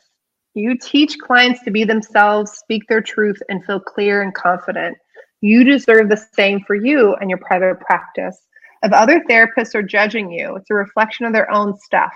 You 0.55 0.77
teach 0.77 1.19
clients 1.19 1.63
to 1.65 1.71
be 1.71 1.85
themselves, 1.85 2.53
speak 2.53 2.83
their 2.89 3.03
truth, 3.03 3.41
and 3.49 3.65
feel 3.65 3.81
clear 3.81 4.23
and 4.23 4.35
confident. 4.35 4.97
You 5.43 5.63
deserve 5.63 6.09
the 6.09 6.27
same 6.35 6.61
for 6.67 6.75
you 6.75 7.15
and 7.17 7.31
your 7.31 7.39
private 7.39 7.81
practice. 7.81 8.39
If 8.83 8.93
other 8.93 9.21
therapists 9.21 9.75
are 9.75 9.83
judging 9.83 10.33
you, 10.33 10.57
it's 10.57 10.71
a 10.71 10.75
reflection 10.75 11.27
of 11.27 11.33
their 11.33 11.51
own 11.51 11.79
stuff. 11.79 12.13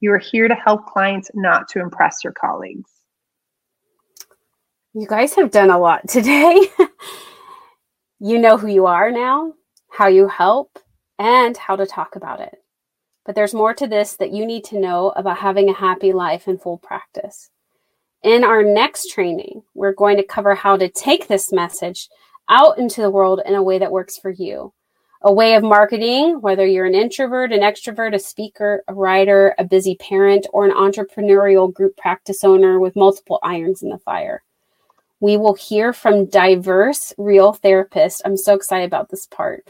You 0.00 0.12
are 0.12 0.18
here 0.18 0.48
to 0.48 0.54
help 0.54 0.86
clients, 0.86 1.30
not 1.34 1.68
to 1.70 1.80
impress 1.80 2.22
your 2.22 2.32
colleagues. 2.32 2.90
You 4.94 5.06
guys 5.06 5.34
have 5.34 5.50
done 5.50 5.70
a 5.70 5.78
lot 5.78 6.08
today. 6.08 6.60
you 8.20 8.38
know 8.38 8.56
who 8.56 8.68
you 8.68 8.86
are 8.86 9.10
now, 9.10 9.54
how 9.90 10.08
you 10.08 10.28
help, 10.28 10.78
and 11.18 11.56
how 11.56 11.76
to 11.76 11.86
talk 11.86 12.16
about 12.16 12.40
it. 12.40 12.56
But 13.26 13.34
there's 13.34 13.54
more 13.54 13.74
to 13.74 13.86
this 13.86 14.16
that 14.16 14.32
you 14.32 14.46
need 14.46 14.64
to 14.64 14.80
know 14.80 15.10
about 15.10 15.38
having 15.38 15.68
a 15.68 15.74
happy 15.74 16.12
life 16.12 16.48
in 16.48 16.58
full 16.58 16.78
practice. 16.78 17.50
In 18.22 18.42
our 18.42 18.62
next 18.64 19.10
training, 19.10 19.62
we're 19.74 19.92
going 19.92 20.16
to 20.16 20.26
cover 20.26 20.54
how 20.54 20.76
to 20.76 20.88
take 20.88 21.28
this 21.28 21.52
message 21.52 22.08
out 22.48 22.78
into 22.78 23.02
the 23.02 23.10
world 23.10 23.40
in 23.44 23.54
a 23.54 23.62
way 23.62 23.78
that 23.78 23.92
works 23.92 24.16
for 24.16 24.30
you. 24.30 24.72
A 25.22 25.32
way 25.32 25.54
of 25.54 25.64
marketing, 25.64 26.40
whether 26.40 26.64
you're 26.64 26.86
an 26.86 26.94
introvert, 26.94 27.52
an 27.52 27.60
extrovert, 27.60 28.14
a 28.14 28.18
speaker, 28.18 28.84
a 28.86 28.94
writer, 28.94 29.54
a 29.58 29.64
busy 29.64 29.96
parent, 29.96 30.46
or 30.52 30.64
an 30.64 30.70
entrepreneurial 30.70 31.72
group 31.72 31.96
practice 31.96 32.44
owner 32.44 32.78
with 32.78 32.94
multiple 32.94 33.40
irons 33.42 33.82
in 33.82 33.88
the 33.88 33.98
fire. 33.98 34.42
We 35.20 35.36
will 35.36 35.54
hear 35.54 35.92
from 35.92 36.26
diverse, 36.26 37.12
real 37.18 37.52
therapists. 37.52 38.20
I'm 38.24 38.36
so 38.36 38.54
excited 38.54 38.86
about 38.86 39.10
this 39.10 39.26
part 39.26 39.64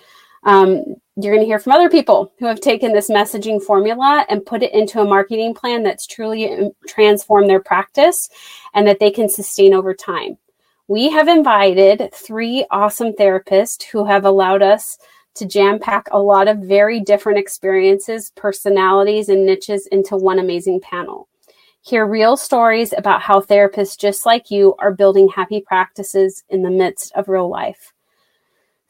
um, 0.45 0.97
you're 1.17 1.35
going 1.35 1.41
to 1.41 1.47
hear 1.47 1.59
from 1.59 1.73
other 1.73 1.91
people 1.91 2.33
who 2.39 2.47
have 2.47 2.61
taken 2.61 2.93
this 2.93 3.11
messaging 3.11 3.63
formula 3.63 4.25
and 4.29 4.47
put 4.47 4.63
it 4.63 4.73
into 4.73 5.01
a 5.01 5.05
marketing 5.05 5.55
plan 5.55 5.83
that's 5.83 6.07
truly 6.07 6.51
um, 6.51 6.71
transformed 6.87 7.51
their 7.51 7.61
practice 7.61 8.29
and 8.75 8.87
that 8.87 9.01
they 9.01 9.11
can 9.11 9.29
sustain 9.29 9.75
over 9.75 9.95
time. 9.95 10.39
We 10.87 11.11
have 11.11 11.29
invited 11.29 12.11
three 12.15 12.65
awesome 12.71 13.13
therapists 13.13 13.83
who 13.83 14.07
have 14.07 14.25
allowed 14.25 14.63
us 14.63 14.99
to 15.35 15.47
jam 15.47 15.79
pack 15.79 16.09
a 16.11 16.19
lot 16.21 16.49
of 16.49 16.59
very 16.59 17.01
different 17.01 17.39
experiences, 17.39 18.33
personalities, 18.35 19.29
and 19.29 19.47
niches 19.47 19.87
into 19.89 20.17
one 20.17 20.39
amazing 20.39 20.81
panel. 20.81 21.29
Hear 21.83 22.07
real 22.07 22.37
stories 22.37 22.93
about 22.97 23.23
how 23.23 23.41
therapists 23.41 23.99
just 23.99 24.27
like 24.27 24.51
you 24.51 24.75
are 24.79 24.93
building 24.93 25.29
happy 25.29 25.61
practices 25.61 26.43
in 26.49 26.63
the 26.63 26.71
midst 26.71 27.13
of 27.13 27.29
real 27.29 27.49
life. 27.49 27.93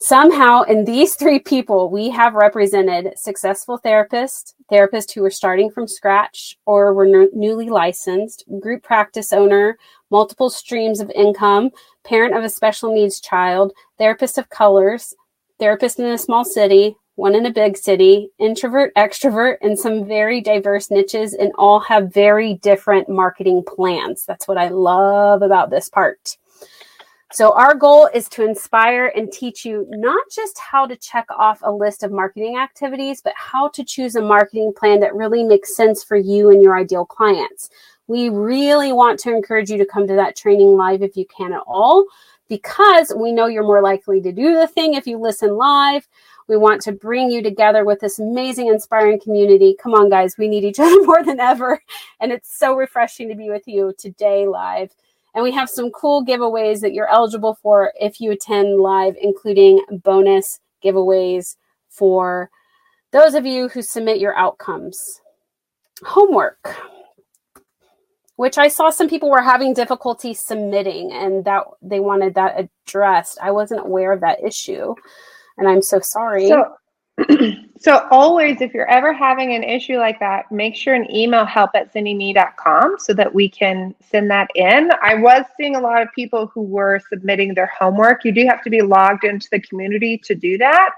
Somehow, 0.01 0.63
in 0.63 0.85
these 0.85 1.17
three 1.17 1.41
people, 1.41 1.91
we 1.91 2.09
have 2.11 2.35
represented 2.35 3.19
successful 3.19 3.81
therapists, 3.85 4.55
therapists 4.71 5.13
who 5.13 5.23
were 5.23 5.31
starting 5.31 5.71
from 5.71 5.89
scratch 5.89 6.57
or 6.67 6.95
were 6.95 7.07
n- 7.07 7.31
newly 7.35 7.69
licensed, 7.69 8.45
group 8.61 8.85
practice 8.85 9.33
owner, 9.33 9.77
multiple 10.11 10.51
streams 10.51 11.01
of 11.01 11.11
income, 11.17 11.71
parent 12.05 12.37
of 12.37 12.45
a 12.45 12.49
special 12.49 12.95
needs 12.95 13.21
child, 13.21 13.73
therapist 13.99 14.39
of 14.39 14.49
colors, 14.51 15.15
therapist 15.59 15.99
in 15.99 16.07
a 16.07 16.19
small 16.19 16.45
city, 16.45 16.97
one 17.17 17.35
in 17.35 17.47
a 17.47 17.53
big 17.53 17.77
city, 17.77 18.31
introvert, 18.39 18.95
extrovert, 18.95 19.57
and 19.61 19.79
some 19.79 20.07
very 20.07 20.41
diverse 20.41 20.91
niches, 20.91 21.35
and 21.35 21.53
all 21.59 21.81
have 21.81 22.15
very 22.15 22.55
different 22.55 23.09
marketing 23.09 23.65
plans. 23.67 24.25
That's 24.25 24.47
what 24.47 24.57
I 24.57 24.69
love 24.69 25.43
about 25.43 25.71
this 25.71 25.89
part. 25.89 26.37
So, 27.31 27.53
our 27.53 27.75
goal 27.75 28.09
is 28.15 28.27
to 28.31 28.45
inspire 28.45 29.13
and 29.15 29.31
teach 29.31 29.65
you 29.65 29.87
not 29.91 30.25
just 30.35 30.59
how 30.59 30.87
to 30.87 30.97
check 30.97 31.27
off 31.37 31.59
a 31.63 31.71
list 31.71 32.03
of 32.03 32.11
marketing 32.11 32.57
activities, 32.57 33.21
but 33.21 33.35
how 33.37 33.69
to 33.69 33.85
choose 33.85 34.15
a 34.15 34.23
marketing 34.23 34.73
plan 34.75 35.01
that 35.01 35.15
really 35.15 35.45
makes 35.45 35.77
sense 35.77 36.03
for 36.03 36.17
you 36.17 36.51
and 36.51 36.63
your 36.63 36.75
ideal 36.79 37.05
clients. 37.05 37.69
We 38.07 38.31
really 38.31 38.93
want 38.93 39.21
to 39.21 39.35
encourage 39.35 39.71
you 39.71 39.77
to 39.77 39.85
come 39.85 40.07
to 40.07 40.15
that 40.15 40.37
training 40.37 40.77
live 40.77 41.03
if 41.03 41.19
you 41.19 41.27
can 41.27 41.53
at 41.53 41.63
all, 41.67 42.07
because 42.49 43.13
we 43.17 43.33
know 43.33 43.47
you're 43.47 43.63
more 43.63 43.83
likely 43.83 44.21
to 44.21 44.33
do 44.33 44.55
the 44.55 44.67
thing 44.67 44.95
if 44.95 45.07
you 45.07 45.19
listen 45.19 45.57
live. 45.57 46.09
We 46.49 46.57
want 46.57 46.81
to 46.83 46.93
bring 46.93 47.31
you 47.31 47.43
together 47.43 47.85
with 47.85 48.01
this 48.01 48.19
amazing, 48.19 48.69
inspiring 48.69 49.21
community. 49.21 49.77
Come 49.81 49.95
on, 49.95 50.09
guys, 50.09 50.39
we 50.39 50.49
need 50.49 50.65
each 50.65 50.81
other 50.81 51.03
more 51.05 51.23
than 51.23 51.41
ever. 51.41 51.81
And 52.21 52.33
it's 52.33 52.59
so 52.59 52.75
refreshing 52.75 53.29
to 53.29 53.35
be 53.35 53.51
with 53.51 53.67
you 53.67 53.95
today 53.99 54.47
live. 54.47 54.91
And 55.35 55.45
we 55.45 55.53
have 55.53 55.69
some 55.69 55.91
cool 55.91 56.25
giveaways 56.25 56.81
that 56.81 56.95
you're 56.95 57.09
eligible 57.09 57.59
for 57.63 57.93
if 58.01 58.21
you 58.21 58.33
attend 58.33 58.81
live, 58.81 59.15
including 59.21 59.81
bonus 60.03 60.59
giveaways 60.83 61.57
for 61.89 62.51
those 63.11 63.35
of 63.35 63.47
you 63.47 63.69
who 63.69 63.83
submit 63.83 64.19
your 64.19 64.37
outcomes. 64.37 65.21
Homework, 66.05 66.77
which 68.39 68.57
I 68.57 68.69
saw 68.69 68.89
some 68.89 69.09
people 69.09 69.31
were 69.31 69.43
having 69.43 69.75
difficulty 69.75 70.33
submitting 70.33 71.11
and 71.13 71.45
that 71.45 71.65
they 71.83 71.99
wanted 71.99 72.35
that 72.35 72.55
addressed. 72.87 73.37
I 73.43 73.51
wasn't 73.51 73.81
aware 73.81 74.13
of 74.13 74.21
that 74.21 74.39
issue, 74.45 74.95
and 75.57 75.69
I'm 75.69 75.83
so 75.83 75.99
sorry. 76.01 76.47
So 76.47 76.77
so 77.81 78.07
always, 78.13 78.61
if 78.61 78.73
you're 78.73 78.89
ever 78.89 79.13
having 79.13 79.55
an 79.55 79.65
issue 79.65 79.97
like 79.97 80.21
that, 80.21 80.53
make 80.53 80.77
sure 80.77 80.95
and 80.95 81.13
email 81.13 81.45
help 81.45 81.73
at 81.75 81.93
zynnyme.com 81.93 82.95
so 83.01 83.13
that 83.13 83.35
we 83.35 83.49
can 83.49 83.93
send 84.09 84.31
that 84.31 84.49
in. 84.55 84.93
I 85.03 85.17
was 85.17 85.43
seeing 85.57 85.75
a 85.75 85.81
lot 85.81 86.01
of 86.01 86.07
people 86.15 86.47
who 86.55 86.63
were 86.63 87.01
submitting 87.11 87.55
their 87.55 87.73
homework. 87.77 88.25
You 88.25 88.31
do 88.31 88.47
have 88.47 88.63
to 88.63 88.71
be 88.71 88.83
logged 88.83 89.25
into 89.25 89.49
the 89.51 89.61
community 89.63 90.17
to 90.19 90.37
do 90.37 90.57
that. 90.59 90.91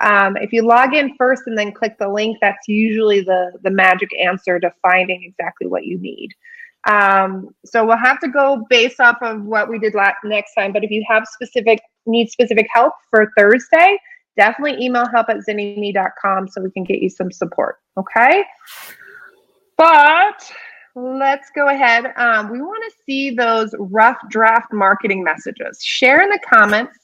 Um, 0.00 0.36
if 0.38 0.52
you 0.52 0.62
log 0.62 0.92
in 0.92 1.14
first 1.16 1.44
and 1.46 1.56
then 1.56 1.70
click 1.70 1.98
the 2.00 2.08
link, 2.08 2.38
that's 2.40 2.66
usually 2.66 3.20
the, 3.20 3.52
the 3.62 3.70
magic 3.70 4.10
answer 4.18 4.58
to 4.58 4.74
finding 4.82 5.22
exactly 5.22 5.68
what 5.68 5.84
you 5.84 6.00
need. 6.00 6.34
Um, 6.88 7.50
so 7.64 7.84
we'll 7.84 7.98
have 7.98 8.20
to 8.20 8.28
go 8.28 8.64
based 8.70 9.00
off 9.00 9.16
of 9.22 9.42
what 9.44 9.68
we 9.68 9.78
did 9.78 9.94
last, 9.94 10.16
next 10.24 10.54
time. 10.54 10.72
But 10.72 10.84
if 10.84 10.90
you 10.90 11.04
have 11.08 11.24
specific 11.26 11.80
need 12.06 12.30
specific 12.30 12.66
help 12.72 12.94
for 13.10 13.30
Thursday, 13.36 13.98
definitely 14.36 14.82
email 14.82 15.06
help 15.08 15.28
at 15.28 15.38
zynnyme.com 15.48 16.48
so 16.48 16.62
we 16.62 16.70
can 16.70 16.84
get 16.84 17.00
you 17.00 17.10
some 17.10 17.30
support. 17.30 17.76
Okay. 17.98 18.44
But 19.76 20.50
let's 20.94 21.50
go 21.54 21.68
ahead. 21.68 22.12
Um, 22.16 22.50
we 22.50 22.60
want 22.60 22.82
to 22.90 22.96
see 23.04 23.30
those 23.30 23.74
rough 23.78 24.18
draft 24.28 24.72
marketing 24.72 25.22
messages. 25.22 25.82
Share 25.82 26.22
in 26.22 26.30
the 26.30 26.40
comments. 26.48 26.98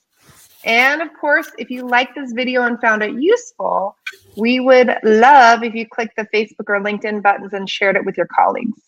And 0.64 1.00
of 1.00 1.08
course, 1.18 1.50
if 1.58 1.70
you 1.70 1.86
like 1.86 2.14
this 2.14 2.32
video 2.32 2.62
and 2.64 2.80
found 2.80 3.02
it 3.02 3.14
useful, 3.14 3.96
we 4.36 4.58
would 4.58 4.90
love 5.04 5.62
if 5.62 5.74
you 5.74 5.86
click 5.86 6.10
the 6.16 6.26
Facebook 6.34 6.68
or 6.68 6.80
LinkedIn 6.80 7.22
buttons 7.22 7.52
and 7.52 7.70
shared 7.70 7.96
it 7.96 8.04
with 8.04 8.16
your 8.16 8.26
colleagues. 8.26 8.80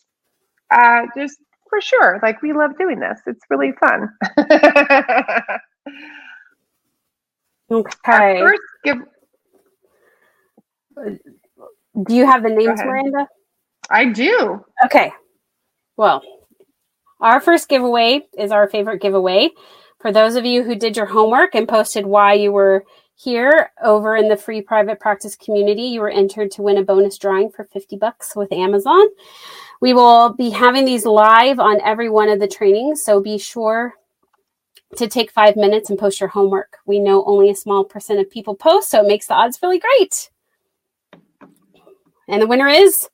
Uh, 0.70 1.02
just 1.16 1.38
for 1.68 1.80
sure. 1.80 2.18
Like 2.22 2.42
we 2.42 2.52
love 2.52 2.78
doing 2.78 3.00
this. 3.00 3.20
It's 3.26 3.44
really 3.50 3.72
fun. 3.80 4.10
Okay. 7.70 8.40
First 8.40 8.62
give. 8.84 8.98
Do 12.06 12.14
you 12.14 12.26
have 12.26 12.42
the 12.42 12.48
names, 12.48 12.80
Miranda? 12.82 13.26
I 13.90 14.06
do. 14.06 14.64
Okay. 14.86 15.12
Well, 15.96 16.22
our 17.20 17.40
first 17.40 17.68
giveaway 17.68 18.26
is 18.38 18.52
our 18.52 18.68
favorite 18.68 19.02
giveaway. 19.02 19.50
For 20.00 20.12
those 20.12 20.36
of 20.36 20.44
you 20.44 20.62
who 20.62 20.76
did 20.76 20.96
your 20.96 21.06
homework 21.06 21.54
and 21.54 21.68
posted 21.68 22.06
why 22.06 22.34
you 22.34 22.52
were 22.52 22.84
here 23.16 23.72
over 23.82 24.16
in 24.16 24.28
the 24.28 24.36
free 24.36 24.62
private 24.62 25.00
practice 25.00 25.34
community, 25.34 25.82
you 25.82 26.00
were 26.00 26.10
entered 26.10 26.52
to 26.52 26.62
win 26.62 26.78
a 26.78 26.84
bonus 26.84 27.18
drawing 27.18 27.50
for 27.50 27.64
50 27.64 27.96
bucks 27.96 28.36
with 28.36 28.52
Amazon. 28.52 29.04
We 29.80 29.94
will 29.94 30.34
be 30.34 30.50
having 30.50 30.84
these 30.84 31.06
live 31.06 31.60
on 31.60 31.80
every 31.82 32.08
one 32.08 32.28
of 32.28 32.40
the 32.40 32.48
trainings, 32.48 33.02
so 33.02 33.20
be 33.20 33.38
sure 33.38 33.94
to 34.96 35.06
take 35.06 35.30
five 35.30 35.56
minutes 35.56 35.90
and 35.90 35.98
post 35.98 36.20
your 36.20 36.30
homework. 36.30 36.78
We 36.86 36.98
know 36.98 37.24
only 37.24 37.50
a 37.50 37.54
small 37.54 37.84
percent 37.84 38.20
of 38.20 38.30
people 38.30 38.54
post, 38.54 38.90
so 38.90 39.02
it 39.02 39.08
makes 39.08 39.26
the 39.26 39.34
odds 39.34 39.58
really 39.62 39.78
great. 39.78 40.30
And 42.28 42.42
the 42.42 42.46
winner 42.46 42.68
is 42.68 43.08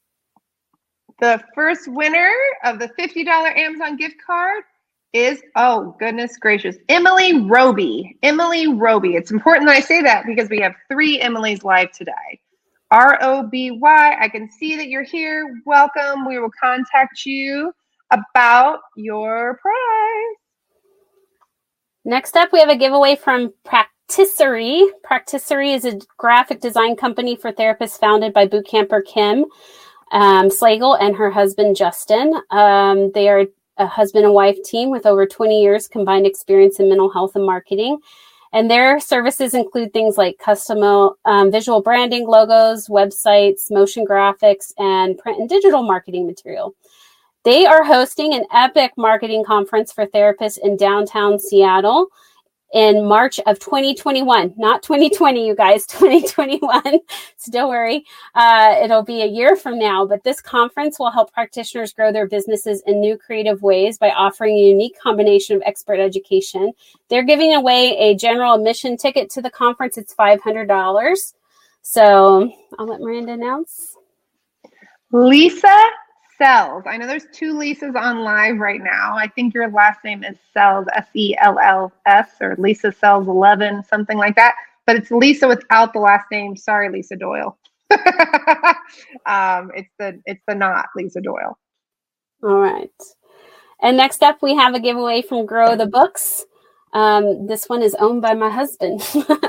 the 1.21 1.43
first 1.55 1.89
winner 1.89 2.33
of 2.65 2.79
the 2.79 2.89
$50 2.99 3.27
Amazon 3.57 3.97
gift 3.97 4.17
card 4.25 4.65
is, 5.13 5.41
oh, 5.55 5.95
goodness 6.01 6.37
gracious, 6.37 6.77
Emily 6.89 7.41
Roby. 7.43 8.19
Emily 8.23 8.67
Roby. 8.67 9.15
It's 9.15 9.31
important 9.31 9.69
that 9.69 9.77
I 9.77 9.81
say 9.81 10.03
that 10.03 10.27
because 10.27 10.51
we 10.51 10.59
have 10.61 10.75
three 10.91 11.21
Emily's 11.21 11.63
live 11.63 11.93
today. 11.93 12.41
R 12.95 13.19
O 13.23 13.43
B 13.43 13.73
Y. 13.73 14.17
I 14.21 14.29
can 14.29 14.49
see 14.49 14.77
that 14.77 14.87
you're 14.87 15.03
here. 15.03 15.61
Welcome. 15.67 16.29
We 16.29 16.39
will 16.39 16.53
contact 16.63 17.27
you 17.27 17.73
about 18.13 18.79
your 18.97 19.59
prize. 19.61 20.37
Next 22.05 22.37
up, 22.37 22.53
we 22.53 22.61
have 22.61 22.69
a 22.69 22.77
giveaway 22.77 23.17
from 23.17 23.53
Practicery. 23.65 24.87
Practicery 25.03 25.73
is 25.73 25.85
a 25.85 25.99
graphic 26.19 26.61
design 26.61 26.95
company 26.95 27.35
for 27.35 27.51
therapists 27.51 27.99
founded 27.99 28.33
by 28.33 28.47
bootcamper 28.47 29.05
Kim 29.05 29.47
um, 30.13 30.49
Slagle 30.49 30.97
and 31.01 31.17
her 31.17 31.33
husband 31.33 31.75
Justin. 31.75 32.41
Um, 32.53 33.11
they 33.13 33.29
are 33.29 33.47
a 33.77 33.87
husband 33.89 34.25
and 34.25 34.35
wife 34.35 34.59
team 34.65 34.91
with 34.91 35.05
over 35.05 35.27
20 35.27 35.61
years 35.61 35.89
combined 35.89 36.27
experience 36.27 36.79
in 36.79 36.89
mental 36.89 37.11
health 37.13 37.35
and 37.35 37.45
marketing. 37.45 37.99
And 38.55 38.71
their 38.71 39.01
services 39.01 39.53
include 39.53 39.93
things 39.93 40.17
like 40.17 40.39
custom 40.39 40.85
um, 41.25 41.51
visual 41.51 41.83
branding, 41.83 42.25
logos, 42.25 42.87
websites, 42.87 43.69
motion 43.69 44.07
graphics, 44.07 44.73
and 44.79 45.19
print 45.19 45.41
and 45.41 45.49
digital 45.49 45.83
marketing 45.83 46.25
material. 46.25 46.73
They 47.45 47.67
are 47.67 47.83
hosting 47.83 48.33
an 48.33 48.45
epic 48.53 48.93
marketing 48.97 49.43
conference 49.45 49.93
for 49.93 50.07
therapists 50.07 50.59
in 50.63 50.77
downtown 50.77 51.41
Seattle 51.41 52.07
in 52.73 53.07
March 53.07 53.39
of 53.47 53.59
2021, 53.61 54.55
not 54.57 54.83
2020, 54.83 55.47
you 55.47 55.55
guys, 55.55 55.87
2021. 55.87 56.83
so 57.37 57.53
don't 57.53 57.69
worry, 57.69 58.05
uh, 58.35 58.77
it'll 58.83 59.05
be 59.05 59.23
a 59.23 59.27
year 59.27 59.55
from 59.57 59.79
now. 59.79 60.05
But 60.05 60.25
this 60.25 60.41
conference 60.41 60.99
will 60.99 61.11
help 61.11 61.33
practitioners 61.33 61.93
grow 61.93 62.13
their 62.13 62.27
businesses 62.27 62.83
in 62.87 63.01
new 63.01 63.17
creative 63.17 63.63
ways 63.63 63.99
by 63.99 64.11
offering 64.11 64.57
a 64.57 64.69
unique 64.69 64.99
combination 65.01 65.57
of 65.57 65.63
expert 65.65 66.01
education. 66.01 66.73
They're 67.09 67.23
giving 67.25 67.55
away 67.55 67.97
a 67.99 68.17
general 68.17 68.55
admission 68.55 68.97
ticket 68.97 69.31
to 69.31 69.43
the 69.43 69.51
conference. 69.51 69.97
It's 69.97 70.15
$500. 70.15 71.35
So 71.83 72.51
I'll 72.79 72.87
let 72.87 73.01
Miranda 73.01 73.33
announce. 73.33 73.97
Lisa 75.13 75.87
Sells. 76.37 76.85
I 76.87 76.97
know 76.97 77.07
there's 77.07 77.27
two 77.33 77.55
Lisas 77.55 77.95
on 77.95 78.21
live 78.21 78.59
right 78.59 78.83
now. 78.83 79.17
I 79.17 79.29
think 79.29 79.55
your 79.55 79.69
last 79.71 80.03
name 80.05 80.25
is 80.25 80.37
Sells, 80.53 80.87
S 80.95 81.07
E 81.15 81.37
L 81.41 81.59
L 81.59 81.93
S, 82.07 82.31
or 82.41 82.57
Lisa 82.59 82.93
Sells 82.93 83.29
11, 83.29 83.85
something 83.85 84.19
like 84.19 84.37
that. 84.37 84.55
But 84.87 84.97
it's 84.97 85.11
Lisa 85.11 85.49
without 85.49 85.93
the 85.93 86.01
last 86.01 86.27
name. 86.31 86.57
Sorry, 86.57 86.91
Lisa 86.91 87.17
Doyle. 87.17 87.57
um, 89.27 89.71
it's 89.75 89.91
the 89.99 90.21
it's 90.27 90.43
the 90.47 90.55
not 90.55 90.87
Lisa 90.97 91.21
Doyle. 91.21 91.59
All 92.43 92.59
right. 92.59 92.91
And 93.81 93.97
next 93.97 94.23
up, 94.23 94.43
we 94.43 94.55
have 94.55 94.75
a 94.75 94.81
giveaway 94.81 95.23
from 95.23 95.47
Grow 95.47 95.77
the 95.77 95.87
Books. 95.87 96.45
Um, 96.95 97.47
this 97.47 97.69
one 97.69 97.83
is 97.83 97.95
owned 97.97 98.23
by 98.23 98.35
my 98.35 98.49
husband. 98.49 99.03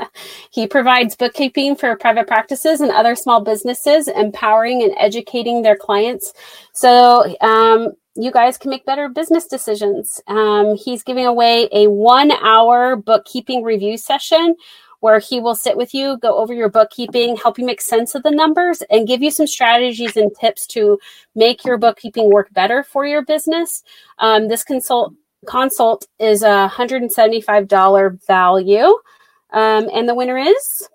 he 0.50 0.66
provides 0.66 1.16
bookkeeping 1.16 1.76
for 1.76 1.96
private 1.96 2.26
practices 2.26 2.80
and 2.80 2.90
other 2.90 3.14
small 3.14 3.40
businesses, 3.40 4.08
empowering 4.08 4.82
and 4.82 4.92
educating 4.98 5.62
their 5.62 5.76
clients. 5.76 6.32
So, 6.72 7.34
um, 7.40 7.92
you 8.18 8.30
guys 8.30 8.56
can 8.56 8.70
make 8.70 8.86
better 8.86 9.08
business 9.08 9.46
decisions. 9.46 10.20
Um, 10.26 10.74
he's 10.76 11.02
giving 11.02 11.26
away 11.26 11.68
a 11.70 11.86
one 11.88 12.32
hour 12.32 12.96
bookkeeping 12.96 13.62
review 13.62 13.98
session 13.98 14.56
where 15.00 15.18
he 15.18 15.40
will 15.40 15.54
sit 15.54 15.76
with 15.76 15.94
you, 15.94 16.16
go 16.18 16.36
over 16.38 16.54
your 16.54 16.70
bookkeeping, 16.70 17.36
help 17.36 17.58
you 17.58 17.66
make 17.66 17.80
sense 17.80 18.14
of 18.14 18.22
the 18.22 18.30
numbers, 18.30 18.82
and 18.90 19.06
give 19.06 19.22
you 19.22 19.30
some 19.30 19.46
strategies 19.46 20.16
and 20.16 20.34
tips 20.34 20.66
to 20.66 20.98
make 21.34 21.64
your 21.64 21.76
bookkeeping 21.76 22.30
work 22.30 22.50
better 22.52 22.82
for 22.82 23.06
your 23.06 23.22
business. 23.24 23.82
Um, 24.18 24.48
this 24.48 24.64
consult 24.64 25.14
consult 25.46 26.06
is 26.18 26.42
a 26.42 26.70
$175 26.72 28.26
value. 28.26 28.98
Um, 29.52 29.88
and 29.92 30.08
the 30.08 30.14
winner 30.14 30.36
is 30.36 30.88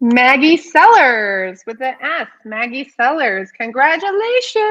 Maggie 0.00 0.56
Sellers 0.56 1.62
with 1.66 1.80
an 1.80 1.94
S. 2.00 2.28
Maggie 2.44 2.88
Sellers. 2.88 3.50
Congratulations. 3.52 4.64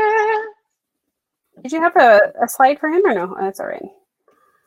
Did 1.62 1.72
you 1.72 1.82
have 1.82 1.96
a, 1.96 2.34
a 2.42 2.48
slide 2.48 2.80
for 2.80 2.90
him 2.90 3.06
or 3.06 3.14
no? 3.14 3.36
Oh, 3.38 3.42
that's 3.42 3.60
all 3.60 3.68
right. 3.68 3.84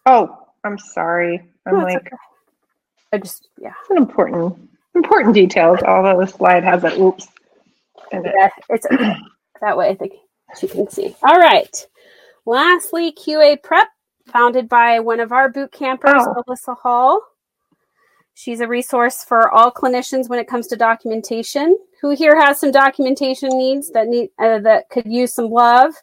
Oh, 0.07 0.47
I'm 0.65 0.79
sorry. 0.79 1.43
I'm 1.67 1.79
no, 1.79 1.85
like, 1.85 1.99
okay. 1.99 2.17
I 3.13 3.19
just, 3.19 3.49
yeah. 3.61 3.73
It's 3.83 3.91
an 3.91 3.97
important, 3.97 4.71
important 4.95 5.35
details, 5.35 5.81
although 5.83 6.21
the 6.21 6.27
slide 6.27 6.65
has 6.65 6.85
a 6.85 6.99
oops. 7.01 7.27
Yeah, 8.13 8.49
it's 8.69 8.87
okay. 8.87 9.17
that 9.61 9.77
way 9.77 9.89
I 9.91 9.95
think 9.95 10.15
she 10.59 10.69
can 10.69 10.89
see. 10.89 11.15
All 11.23 11.39
right. 11.39 11.87
Lastly, 12.45 13.13
QA 13.13 13.61
prep 13.61 13.89
founded 14.27 14.69
by 14.69 15.01
one 15.01 15.21
of 15.21 15.33
our 15.33 15.49
boot 15.49 15.73
campers, 15.73 16.13
oh. 16.15 16.43
Maelisa 16.49 16.77
Hall. 16.77 17.21
She's 18.35 18.61
a 18.61 18.69
resource 18.69 19.25
for 19.25 19.51
all 19.51 19.73
clinicians 19.73 20.29
when 20.29 20.39
it 20.39 20.49
comes 20.49 20.67
to 20.69 20.77
documentation. 20.77 21.77
Who 22.03 22.11
here 22.11 22.39
has 22.39 22.61
some 22.61 22.71
documentation 22.71 23.49
needs 23.57 23.91
that 23.93 24.09
need 24.09 24.31
uh, 24.39 24.59
that 24.59 24.91
could 24.91 25.07
use 25.07 25.35
some 25.35 25.49
love, 25.51 25.95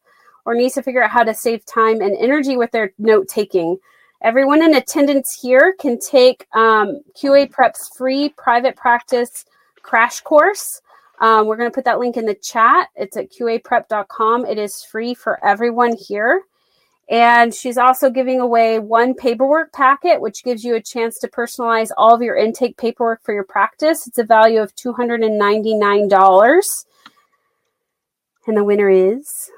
or 0.46 0.56
needs 0.56 0.74
to 0.74 0.82
figure 0.82 1.04
out 1.04 1.12
how 1.12 1.24
to 1.24 1.34
save 1.34 1.66
time 1.66 2.02
and 2.02 2.18
energy 2.18 2.58
with 2.58 2.72
their 2.72 2.94
note 2.98 3.28
taking? 3.28 3.78
Everyone 4.24 4.64
in 4.64 4.74
attendance 4.74 5.38
here 5.40 5.76
can 5.80 6.00
take 6.00 6.48
um, 6.54 7.02
QA 7.16 7.52
Prep's 7.52 7.96
free 7.96 8.30
private 8.30 8.76
practice 8.76 9.46
crash 9.84 10.22
course. 10.22 10.82
Um, 11.20 11.46
we're 11.46 11.58
going 11.58 11.70
to 11.70 11.76
put 11.76 11.86
that 11.86 12.00
link 12.00 12.18
in 12.18 12.26
the 12.26 12.34
chat. 12.34 12.88
It's 12.96 13.16
at 13.16 13.32
qaprep.com. 13.32 14.46
It 14.46 14.58
is 14.58 14.84
free 14.84 15.14
for 15.14 15.44
everyone 15.46 15.96
here. 15.96 16.44
And 17.10 17.54
she's 17.54 17.78
also 17.78 18.10
giving 18.10 18.40
away 18.40 18.80
one 18.80 19.14
paperwork 19.14 19.74
packet, 19.74 20.22
which 20.22 20.44
gives 20.44 20.64
you 20.64 20.76
a 20.76 20.82
chance 20.82 21.20
to 21.20 21.28
personalize 21.28 21.90
all 21.98 22.16
of 22.16 22.22
your 22.22 22.38
intake 22.38 22.78
paperwork 22.78 23.22
for 23.24 23.34
your 23.34 23.44
practice. 23.44 24.08
It's 24.08 24.18
a 24.20 24.24
value 24.24 24.62
of 24.62 24.74
$299. 24.76 26.86
And 28.48 28.58
the 28.58 28.64
winner 28.64 28.90
is 28.90 29.50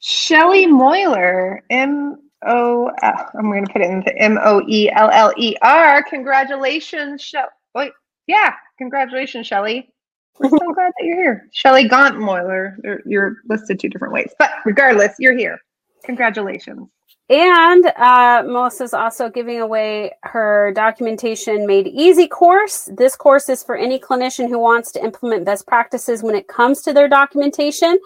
Shelly 0.00 0.66
Moeller, 0.66 1.62
M 1.70 2.18
O. 2.46 2.90
am 3.02 3.50
going 3.50 3.64
to 3.64 3.72
put 3.72 3.82
it 3.82 3.90
into 3.90 4.16
M 4.18 4.38
O 4.42 4.62
E 4.68 4.90
L 4.90 5.10
L 5.12 5.32
E 5.36 5.56
R. 5.62 6.02
Congratulations, 6.04 7.22
Shelly. 7.22 7.48
Wait, 7.74 7.92
Yeah, 8.26 8.52
congratulations, 8.78 9.46
Shelly. 9.46 9.90
We're 10.38 10.48
so 10.50 10.58
glad 10.74 10.92
that 10.98 11.04
you're 11.04 11.22
here. 11.22 11.48
Shelly 11.52 11.88
Gauntmoiler. 11.88 12.76
You're 13.04 13.36
listed 13.48 13.78
two 13.78 13.88
different 13.88 14.14
ways, 14.14 14.32
but 14.38 14.50
regardless, 14.64 15.14
you're 15.18 15.36
here. 15.36 15.58
Congratulations. 16.02 16.88
And 17.30 17.86
uh, 17.86 18.42
Maelisa's 18.42 18.92
also 18.92 19.30
giving 19.30 19.60
away 19.60 20.12
her 20.24 20.72
documentation 20.74 21.66
made 21.66 21.86
easy 21.86 22.28
course. 22.28 22.90
This 22.94 23.16
course 23.16 23.48
is 23.48 23.62
for 23.62 23.76
any 23.76 23.98
clinician 23.98 24.48
who 24.48 24.58
wants 24.58 24.92
to 24.92 25.02
implement 25.02 25.46
best 25.46 25.66
practices 25.66 26.22
when 26.22 26.34
it 26.34 26.48
comes 26.48 26.82
to 26.82 26.92
their 26.92 27.08
documentation. 27.08 27.98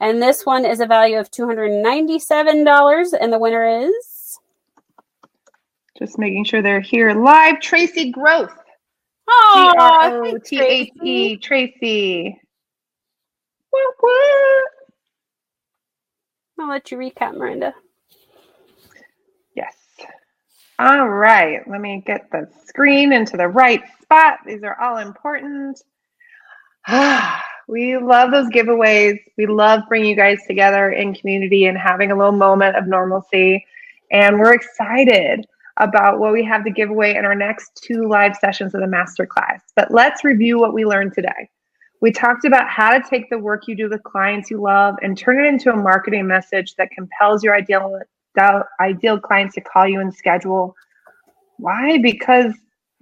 And 0.00 0.22
this 0.22 0.46
one 0.46 0.64
is 0.64 0.78
a 0.78 0.86
value 0.86 1.18
of 1.18 1.30
$297. 1.30 3.12
And 3.20 3.32
the 3.32 3.38
winner 3.38 3.88
is. 3.88 4.38
Just 5.98 6.18
making 6.18 6.44
sure 6.44 6.62
they're 6.62 6.80
here 6.80 7.12
live. 7.12 7.60
Tracy 7.60 8.12
Grothe. 8.12 8.50
Oh, 9.28 9.72
G 9.72 9.78
R 9.78 10.24
O 10.24 10.38
T 10.38 10.60
H 10.60 10.90
E. 11.02 11.36
Tracy. 11.38 12.40
What, 13.70 13.94
what? 13.98 14.64
I'll 16.58 16.68
let 16.68 16.90
you 16.90 16.98
recap, 16.98 17.36
Miranda. 17.36 17.74
Yes. 19.54 19.76
All 20.78 21.08
right. 21.08 21.60
Let 21.68 21.80
me 21.80 22.02
get 22.04 22.30
the 22.30 22.48
screen 22.66 23.12
into 23.12 23.36
the 23.36 23.48
right 23.48 23.82
spot. 24.02 24.38
These 24.46 24.62
are 24.64 24.80
all 24.80 24.98
important. 24.98 25.80
we 27.68 27.96
love 27.98 28.30
those 28.30 28.48
giveaways. 28.48 29.18
We 29.36 29.46
love 29.46 29.82
bringing 29.88 30.10
you 30.10 30.16
guys 30.16 30.38
together 30.46 30.90
in 30.90 31.14
community 31.14 31.66
and 31.66 31.76
having 31.76 32.10
a 32.10 32.16
little 32.16 32.32
moment 32.32 32.76
of 32.76 32.86
normalcy. 32.86 33.64
And 34.10 34.38
we're 34.38 34.54
excited 34.54 35.46
about 35.76 36.18
what 36.18 36.32
we 36.32 36.44
have 36.44 36.64
to 36.64 36.70
give 36.70 36.90
away 36.90 37.14
in 37.14 37.24
our 37.24 37.34
next 37.34 37.80
two 37.82 38.08
live 38.08 38.34
sessions 38.36 38.74
of 38.74 38.80
the 38.80 38.86
masterclass. 38.86 39.60
But 39.76 39.92
let's 39.92 40.24
review 40.24 40.58
what 40.58 40.74
we 40.74 40.84
learned 40.84 41.14
today. 41.14 41.48
We 42.00 42.12
talked 42.12 42.44
about 42.44 42.68
how 42.68 42.90
to 42.90 43.02
take 43.08 43.28
the 43.28 43.38
work 43.38 43.66
you 43.66 43.74
do 43.74 43.88
with 43.88 44.02
clients 44.04 44.50
you 44.50 44.60
love 44.60 44.94
and 45.02 45.18
turn 45.18 45.44
it 45.44 45.48
into 45.48 45.72
a 45.72 45.76
marketing 45.76 46.26
message 46.26 46.74
that 46.76 46.90
compels 46.90 47.42
your 47.42 47.54
ideal 47.54 48.00
ideal 48.80 49.18
clients 49.18 49.56
to 49.56 49.60
call 49.60 49.88
you 49.88 50.00
and 50.00 50.14
schedule. 50.14 50.76
Why? 51.56 51.98
Because 51.98 52.52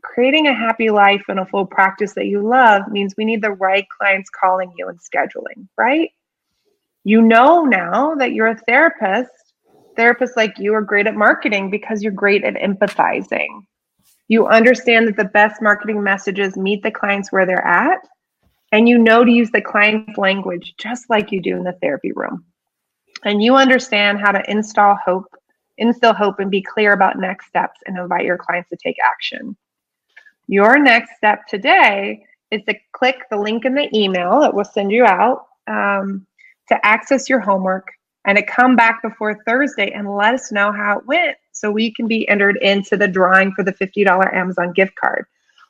creating 0.02 0.46
a 0.46 0.54
happy 0.54 0.88
life 0.88 1.24
and 1.28 1.38
a 1.38 1.44
full 1.44 1.66
practice 1.66 2.14
that 2.14 2.26
you 2.26 2.46
love 2.46 2.88
means 2.88 3.14
we 3.18 3.24
need 3.26 3.42
the 3.42 3.50
right 3.50 3.86
clients 3.98 4.30
calling 4.30 4.72
you 4.78 4.88
and 4.88 4.98
scheduling, 4.98 5.68
right? 5.76 6.10
You 7.04 7.20
know 7.20 7.64
now 7.64 8.14
that 8.14 8.32
you're 8.32 8.46
a 8.46 8.58
therapist. 8.58 9.30
Therapists 9.98 10.36
like 10.36 10.58
you 10.58 10.74
are 10.74 10.82
great 10.82 11.06
at 11.06 11.14
marketing 11.14 11.70
because 11.70 12.02
you're 12.02 12.12
great 12.12 12.44
at 12.44 12.54
empathizing. 12.54 13.48
You 14.28 14.46
understand 14.46 15.08
that 15.08 15.16
the 15.16 15.24
best 15.24 15.60
marketing 15.60 16.02
messages 16.02 16.56
meet 16.56 16.82
the 16.82 16.90
clients 16.90 17.30
where 17.30 17.46
they're 17.46 17.66
at 17.66 17.98
and 18.76 18.90
you 18.90 18.98
know 18.98 19.24
to 19.24 19.32
use 19.32 19.50
the 19.50 19.60
client's 19.62 20.18
language 20.18 20.74
just 20.76 21.08
like 21.08 21.32
you 21.32 21.40
do 21.40 21.56
in 21.56 21.64
the 21.64 21.72
therapy 21.80 22.12
room. 22.12 22.44
And 23.24 23.42
you 23.42 23.56
understand 23.56 24.20
how 24.20 24.32
to 24.32 24.50
install 24.50 24.98
hope, 25.02 25.34
instill 25.78 26.12
hope, 26.12 26.40
and 26.40 26.50
be 26.50 26.60
clear 26.60 26.92
about 26.92 27.18
next 27.18 27.46
steps 27.46 27.80
and 27.86 27.96
invite 27.96 28.26
your 28.26 28.36
clients 28.36 28.68
to 28.68 28.76
take 28.76 28.96
action. 29.02 29.56
Your 30.46 30.78
next 30.78 31.16
step 31.16 31.46
today 31.48 32.22
is 32.50 32.62
to 32.68 32.74
click 32.92 33.22
the 33.30 33.38
link 33.38 33.64
in 33.64 33.74
the 33.74 33.88
email 33.96 34.40
that 34.40 34.52
we'll 34.52 34.66
send 34.66 34.92
you 34.92 35.06
out 35.06 35.46
um, 35.66 36.26
to 36.68 36.86
access 36.86 37.30
your 37.30 37.40
homework 37.40 37.88
and 38.26 38.36
to 38.36 38.44
come 38.44 38.76
back 38.76 39.00
before 39.00 39.42
Thursday 39.46 39.90
and 39.92 40.14
let 40.14 40.34
us 40.34 40.52
know 40.52 40.70
how 40.70 40.98
it 40.98 41.06
went 41.06 41.38
so 41.50 41.70
we 41.70 41.94
can 41.94 42.06
be 42.06 42.28
entered 42.28 42.58
into 42.58 42.98
the 42.98 43.08
drawing 43.08 43.52
for 43.52 43.64
the 43.64 43.72
$50 43.72 44.34
Amazon 44.34 44.74
gift 44.74 44.96
card. 44.96 45.24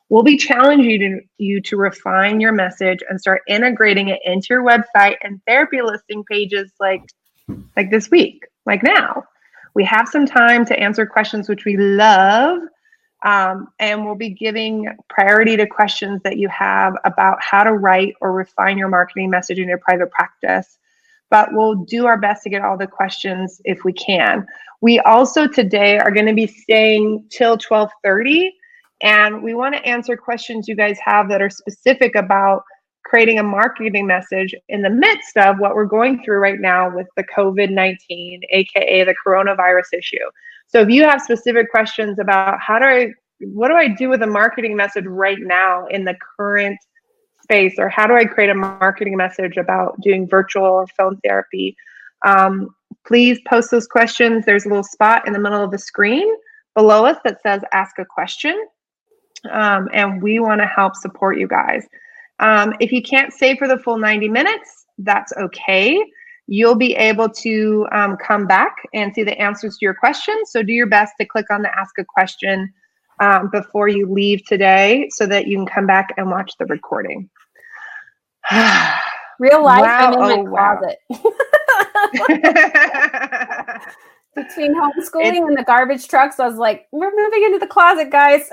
We'll 0.09 0.22
be 0.22 0.36
challenging 0.36 0.88
you 0.88 0.98
to, 0.98 1.20
you 1.38 1.61
to 1.62 1.76
refine 1.76 2.40
your 2.40 2.52
message 2.52 3.00
and 3.09 3.20
start 3.20 3.42
integrating 3.48 4.09
it 4.09 4.20
into 4.24 4.48
your 4.50 4.62
website 4.62 5.16
and 5.22 5.40
therapy 5.46 5.82
listing 5.82 6.22
pages 6.24 6.72
like, 6.78 7.02
like 7.76 7.90
this 7.90 8.11
week, 8.11 8.44
like 8.66 8.82
now. 8.82 9.24
We 9.74 9.84
have 9.84 10.09
some 10.09 10.24
time 10.24 10.64
to 10.66 10.78
answer 10.78 11.07
questions, 11.07 11.48
which 11.48 11.64
we 11.64 11.76
love. 11.76 12.61
Um, 13.24 13.68
and 13.80 14.04
we'll 14.04 14.14
be 14.14 14.30
giving 14.30 14.88
priority 15.09 15.57
to 15.57 15.66
questions 15.66 16.20
that 16.22 16.36
you 16.36 16.48
have 16.48 16.94
about 17.04 17.38
how 17.42 17.64
to 17.64 17.72
write 17.72 18.14
or 18.20 18.32
refine 18.32 18.78
your 18.78 18.88
marketing 18.88 19.30
message 19.30 19.59
in 19.59 19.68
your 19.68 19.78
private 19.78 20.11
practice. 20.12 20.78
But 21.30 21.48
we'll 21.52 21.74
do 21.74 22.07
our 22.07 22.18
best 22.18 22.44
to 22.44 22.50
get 22.50 22.62
all 22.62 22.78
the 22.78 22.86
questions 22.86 23.61
if 23.64 23.82
we 23.84 23.92
can. 23.92 24.46
We 24.80 25.00
also 25.00 25.48
today 25.48 25.98
are 25.98 26.12
going 26.12 26.26
to 26.26 26.34
be 26.34 26.46
staying 26.46 27.26
till 27.30 27.52
1230 27.52 28.52
and 29.03 29.42
we 29.42 29.55
want 29.55 29.74
to 29.74 29.84
answer 29.86 30.16
questions 30.16 30.68
you 30.68 30.76
guys 30.76 30.99
have 31.05 31.28
that 31.28 31.42
are 31.42 31.51
specific 31.51 32.14
about 32.14 32.62
creating 33.05 33.38
a 33.38 33.42
marketing 33.42 34.07
message 34.07 34.55
in 34.68 34.82
the 34.82 34.90
midst 34.90 35.36
of 35.36 35.59
what 35.59 35.74
we're 35.74 35.84
going 35.84 36.22
through 36.24 36.38
right 36.38 36.61
now 36.61 36.94
with 36.94 37.07
the 37.16 37.24
COVID 37.24 37.70
19, 37.70 38.42
AKA 38.51 39.05
the 39.05 39.14
coronavirus 39.24 39.97
issue. 39.97 40.16
So 40.66 40.80
if 40.80 40.88
you 40.88 41.05
have 41.05 41.20
specific 41.20 41.70
questions 41.70 42.18
about 42.18 42.59
how 42.61 42.78
do 42.78 42.84
I, 42.84 43.12
what 43.40 43.68
do 43.68 43.74
I 43.74 43.88
do 43.88 44.09
with 44.09 44.22
a 44.22 44.26
marketing 44.26 44.76
message 44.76 45.05
right 45.07 45.38
now 45.38 45.86
in 45.86 46.05
the 46.05 46.16
current 46.36 46.78
space, 47.42 47.74
or 47.78 47.88
how 47.88 48.07
do 48.07 48.14
I 48.14 48.24
create 48.24 48.51
a 48.51 48.55
marketing 48.55 49.16
message 49.16 49.57
about 49.57 50.01
doing 50.01 50.28
virtual 50.28 50.64
or 50.64 50.86
phone 50.88 51.20
therapy? 51.22 51.76
Um, 52.24 52.74
please 53.07 53.38
post 53.47 53.70
those 53.70 53.86
questions. 53.86 54.44
There's 54.44 54.64
a 54.64 54.68
little 54.68 54.82
spot 54.82 55.26
in 55.28 55.32
the 55.32 55.38
middle 55.38 55.62
of 55.62 55.70
the 55.70 55.78
screen 55.78 56.28
below 56.74 57.07
us 57.07 57.18
that 57.24 57.40
says 57.42 57.62
ask 57.72 57.99
a 57.99 58.05
question 58.05 58.66
um, 59.53 59.88
and 59.92 60.22
we 60.22 60.38
want 60.38 60.61
to 60.61 60.66
help 60.66 60.97
support 60.97 61.38
you 61.38 61.49
guys. 61.49 61.86
Um, 62.40 62.74
if 62.80 62.92
you 62.92 63.03
can't 63.03 63.32
stay 63.32 63.57
for 63.57 63.66
the 63.66 63.78
full 63.78 63.99
90 63.99 64.28
minutes, 64.28 64.86
that's 64.99 65.32
okay. 65.36 66.05
You'll 66.47 66.76
be 66.76 66.94
able 66.94 67.28
to 67.28 67.86
um, 67.92 68.16
come 68.16 68.47
back 68.47 68.76
and 68.94 69.12
see 69.14 69.24
the 69.24 69.36
answers 69.40 69.78
to 69.78 69.84
your 69.84 69.94
questions. 69.94 70.51
So 70.51 70.62
do 70.62 70.72
your 70.72 70.86
best 70.86 71.14
to 71.20 71.26
click 71.26 71.47
on 71.51 71.62
the 71.62 71.76
ask 71.78 71.99
a 71.99 72.05
question 72.05 72.72
um, 73.20 73.51
before 73.51 73.88
you 73.88 74.11
leave 74.11 74.44
today 74.47 75.09
so 75.11 75.26
that 75.26 75.47
you 75.47 75.57
can 75.57 75.66
come 75.66 75.86
back 75.86 76.12
and 76.16 76.30
watch 76.30 76.53
the 76.59 76.66
recording. 76.66 77.28
Real 79.38 79.62
life, 79.62 79.82
wow. 79.82 80.12
I'm 80.12 80.14
in 80.14 80.20
oh, 80.20 80.44
my 80.44 80.51
closet. 80.51 80.99
between 84.37 84.74
homeschooling 84.74 85.39
it's, 85.39 85.49
and 85.49 85.59
the 85.59 85.64
garbage 85.64 86.07
trucks, 86.07 86.39
I 86.39 86.47
was 86.47 86.57
like, 86.57 86.87
we're 86.93 87.11
moving 87.11 87.43
into 87.45 87.59
the 87.59 87.66
closet, 87.66 88.11
guys. 88.11 88.49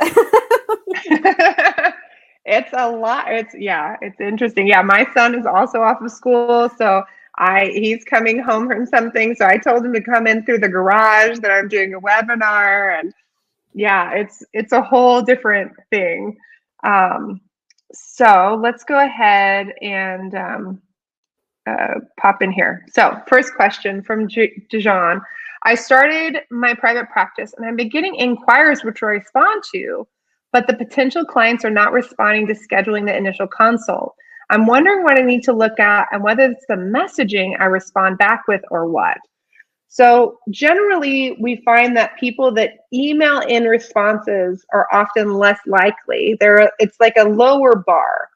it's 2.45 2.71
a 2.73 2.89
lot. 2.89 3.31
It's 3.31 3.53
yeah, 3.53 3.97
it's 4.01 4.19
interesting. 4.19 4.67
Yeah, 4.67 4.81
my 4.81 5.05
son 5.13 5.35
is 5.35 5.45
also 5.45 5.81
off 5.81 6.01
of 6.01 6.11
school, 6.11 6.69
so 6.77 7.03
I 7.37 7.67
he's 7.75 8.03
coming 8.03 8.39
home 8.39 8.67
from 8.67 8.87
something. 8.87 9.35
So 9.35 9.45
I 9.45 9.57
told 9.57 9.85
him 9.85 9.93
to 9.93 10.01
come 10.01 10.25
in 10.25 10.43
through 10.43 10.59
the 10.59 10.69
garage 10.69 11.39
that 11.39 11.51
I'm 11.51 11.67
doing 11.67 11.93
a 11.93 12.01
webinar 12.01 12.99
and 12.99 13.13
yeah, 13.73 14.13
it's 14.13 14.43
it's 14.53 14.71
a 14.71 14.81
whole 14.81 15.21
different 15.21 15.73
thing. 15.89 16.37
Um, 16.83 17.41
so 17.93 18.59
let's 18.61 18.83
go 18.83 19.03
ahead 19.03 19.73
and 19.81 20.33
um, 20.35 20.81
uh, 21.67 21.99
pop 22.19 22.41
in 22.41 22.51
here. 22.51 22.85
So 22.91 23.21
first 23.27 23.53
question 23.55 24.01
from 24.01 24.27
J- 24.27 24.63
Dijon. 24.69 25.21
I 25.63 25.75
started 25.75 26.39
my 26.51 26.73
private 26.73 27.09
practice 27.09 27.53
and 27.55 27.65
I'm 27.65 27.75
been 27.75 27.89
getting 27.89 28.15
inquiries 28.15 28.83
which 28.83 29.01
I 29.01 29.07
respond 29.07 29.63
to, 29.73 30.05
but 30.51 30.67
the 30.67 30.75
potential 30.75 31.23
clients 31.25 31.63
are 31.63 31.69
not 31.69 31.93
responding 31.93 32.47
to 32.47 32.53
scheduling 32.53 33.05
the 33.05 33.15
initial 33.15 33.47
consult. 33.47 34.15
I'm 34.49 34.67
wondering 34.67 35.03
what 35.03 35.17
I 35.17 35.21
need 35.23 35.43
to 35.43 35.53
look 35.53 35.79
at 35.79 36.07
and 36.11 36.21
whether 36.21 36.43
it's 36.43 36.65
the 36.67 36.75
messaging 36.75 37.59
I 37.59 37.65
respond 37.65 38.17
back 38.17 38.43
with 38.47 38.61
or 38.69 38.87
what. 38.87 39.17
So, 39.87 40.39
generally, 40.49 41.37
we 41.39 41.57
find 41.63 41.95
that 41.97 42.17
people 42.19 42.51
that 42.53 42.71
email 42.91 43.41
in 43.41 43.65
responses 43.65 44.65
are 44.73 44.87
often 44.91 45.35
less 45.35 45.59
likely. 45.67 46.35
There, 46.39 46.71
it's 46.79 46.97
like 46.99 47.13
a 47.15 47.29
lower 47.29 47.75
bar. 47.75 48.29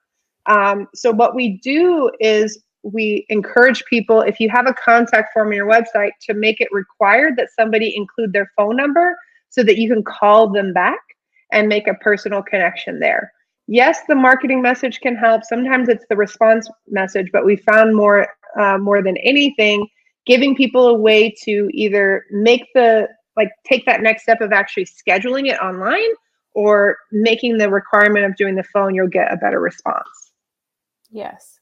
Um, 0.46 0.88
so, 0.94 1.12
what 1.12 1.34
we 1.34 1.58
do 1.58 2.12
is 2.20 2.64
we 2.84 3.26
encourage 3.30 3.84
people 3.86 4.22
if 4.22 4.40
you 4.40 4.50
have 4.50 4.68
a 4.68 4.74
contact 4.74 5.34
form 5.34 5.50
on 5.50 5.54
your 5.54 5.70
website 5.70 6.12
to 6.22 6.34
make 6.34 6.62
it 6.62 6.70
required 6.72 7.36
that 7.38 7.50
somebody 7.58 7.96
include 7.96 8.34
their 8.34 8.52
phone 8.56 8.76
number 8.76 9.18
so 9.50 9.64
that 9.64 9.78
you 9.78 9.92
can 9.92 10.04
call 10.04 10.50
them 10.50 10.74
back 10.74 11.00
and 11.52 11.68
make 11.68 11.88
a 11.88 11.94
personal 11.96 12.42
connection 12.42 13.00
there. 13.00 13.32
Yes 13.68 14.02
the 14.08 14.16
marketing 14.16 14.62
message 14.62 15.00
can 15.02 15.16
help. 15.16 15.44
Sometimes 15.44 15.90
it's 15.90 16.06
the 16.10 16.16
response 16.16 16.70
message 16.88 17.30
but 17.32 17.46
we 17.46 17.56
found 17.56 17.96
more 17.96 18.28
uh, 18.60 18.78
more 18.78 19.04
than 19.04 19.18
anything 19.18 19.88
giving 20.26 20.56
people 20.56 20.88
a 20.88 20.94
way 20.94 21.34
to 21.44 21.70
either 21.74 22.26
make 22.32 22.66
the 22.74 23.08
like 23.36 23.50
take 23.66 23.86
that 23.86 24.02
next 24.02 24.24
step 24.24 24.42
of 24.42 24.52
actually 24.52 24.86
scheduling 24.86 25.48
it 25.48 25.60
online 25.60 26.14
or 26.54 26.98
making 27.12 27.58
the 27.58 27.70
requirement 27.70 28.26
of 28.26 28.36
doing 28.36 28.56
the 28.56 28.64
phone 28.64 28.96
you'll 28.96 29.08
get 29.08 29.32
a 29.32 29.38
better 29.38 29.60
response. 29.60 30.32
Yes 31.10 31.57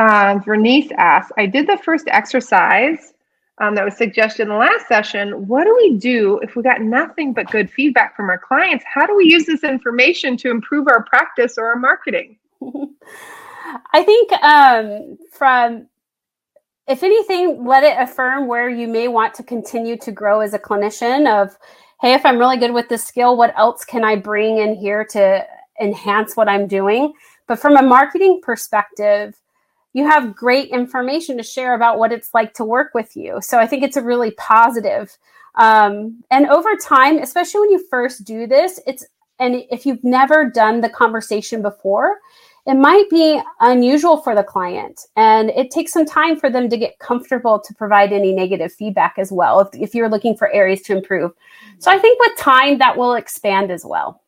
um, 0.00 0.40
Vernice 0.40 0.90
asks, 0.92 1.30
I 1.36 1.44
did 1.44 1.66
the 1.66 1.76
first 1.76 2.06
exercise 2.08 3.12
um, 3.58 3.74
that 3.74 3.84
was 3.84 3.98
suggested 3.98 4.44
in 4.44 4.48
the 4.48 4.54
last 4.54 4.88
session. 4.88 5.46
What 5.46 5.64
do 5.64 5.76
we 5.76 5.98
do 5.98 6.38
if 6.38 6.56
we 6.56 6.62
got 6.62 6.80
nothing 6.80 7.34
but 7.34 7.50
good 7.50 7.70
feedback 7.70 8.16
from 8.16 8.30
our 8.30 8.38
clients? 8.38 8.82
How 8.92 9.06
do 9.06 9.14
we 9.14 9.26
use 9.26 9.44
this 9.44 9.62
information 9.62 10.38
to 10.38 10.50
improve 10.50 10.88
our 10.88 11.04
practice 11.04 11.58
or 11.58 11.66
our 11.66 11.76
marketing? 11.76 12.38
I 13.92 14.02
think 14.02 14.32
um, 14.42 15.18
from 15.32 15.86
if 16.88 17.02
anything, 17.02 17.66
let 17.66 17.84
it 17.84 17.96
affirm 18.00 18.48
where 18.48 18.70
you 18.70 18.88
may 18.88 19.06
want 19.06 19.34
to 19.34 19.42
continue 19.42 19.96
to 19.98 20.10
grow 20.10 20.40
as 20.40 20.54
a 20.54 20.58
clinician 20.58 21.30
of, 21.30 21.56
hey, 22.00 22.14
if 22.14 22.24
I'm 22.24 22.38
really 22.38 22.56
good 22.56 22.72
with 22.72 22.88
this 22.88 23.04
skill, 23.04 23.36
what 23.36 23.56
else 23.56 23.84
can 23.84 24.02
I 24.02 24.16
bring 24.16 24.58
in 24.58 24.74
here 24.74 25.04
to 25.10 25.46
enhance 25.80 26.36
what 26.36 26.48
I'm 26.48 26.66
doing? 26.66 27.12
But 27.46 27.60
from 27.60 27.76
a 27.76 27.82
marketing 27.82 28.40
perspective, 28.42 29.39
you 29.92 30.06
have 30.06 30.36
great 30.36 30.68
information 30.70 31.36
to 31.36 31.42
share 31.42 31.74
about 31.74 31.98
what 31.98 32.12
it's 32.12 32.32
like 32.32 32.54
to 32.54 32.64
work 32.64 32.92
with 32.94 33.16
you. 33.16 33.38
So 33.40 33.58
I 33.58 33.66
think 33.66 33.82
it's 33.82 33.96
a 33.96 34.02
really 34.02 34.30
positive. 34.32 35.16
Um, 35.56 36.22
and 36.30 36.46
over 36.46 36.76
time, 36.76 37.18
especially 37.18 37.60
when 37.62 37.70
you 37.70 37.84
first 37.88 38.24
do 38.24 38.46
this, 38.46 38.80
it's 38.86 39.04
and 39.38 39.64
if 39.70 39.86
you've 39.86 40.04
never 40.04 40.50
done 40.50 40.82
the 40.82 40.90
conversation 40.90 41.62
before, 41.62 42.18
it 42.66 42.74
might 42.74 43.08
be 43.08 43.40
unusual 43.60 44.18
for 44.18 44.34
the 44.34 44.42
client 44.42 45.06
and 45.16 45.50
it 45.50 45.70
takes 45.70 45.92
some 45.92 46.04
time 46.04 46.38
for 46.38 46.50
them 46.50 46.68
to 46.68 46.76
get 46.76 46.98
comfortable 46.98 47.58
to 47.58 47.74
provide 47.74 48.12
any 48.12 48.32
negative 48.32 48.72
feedback 48.72 49.14
as 49.18 49.32
well 49.32 49.60
if, 49.60 49.68
if 49.74 49.94
you're 49.94 50.08
looking 50.08 50.36
for 50.36 50.50
areas 50.52 50.82
to 50.82 50.96
improve 50.96 51.32
so 51.78 51.90
i 51.90 51.98
think 51.98 52.20
with 52.20 52.36
time 52.36 52.78
that 52.78 52.96
will 52.96 53.14
expand 53.14 53.70
as 53.70 53.84
well 53.84 54.19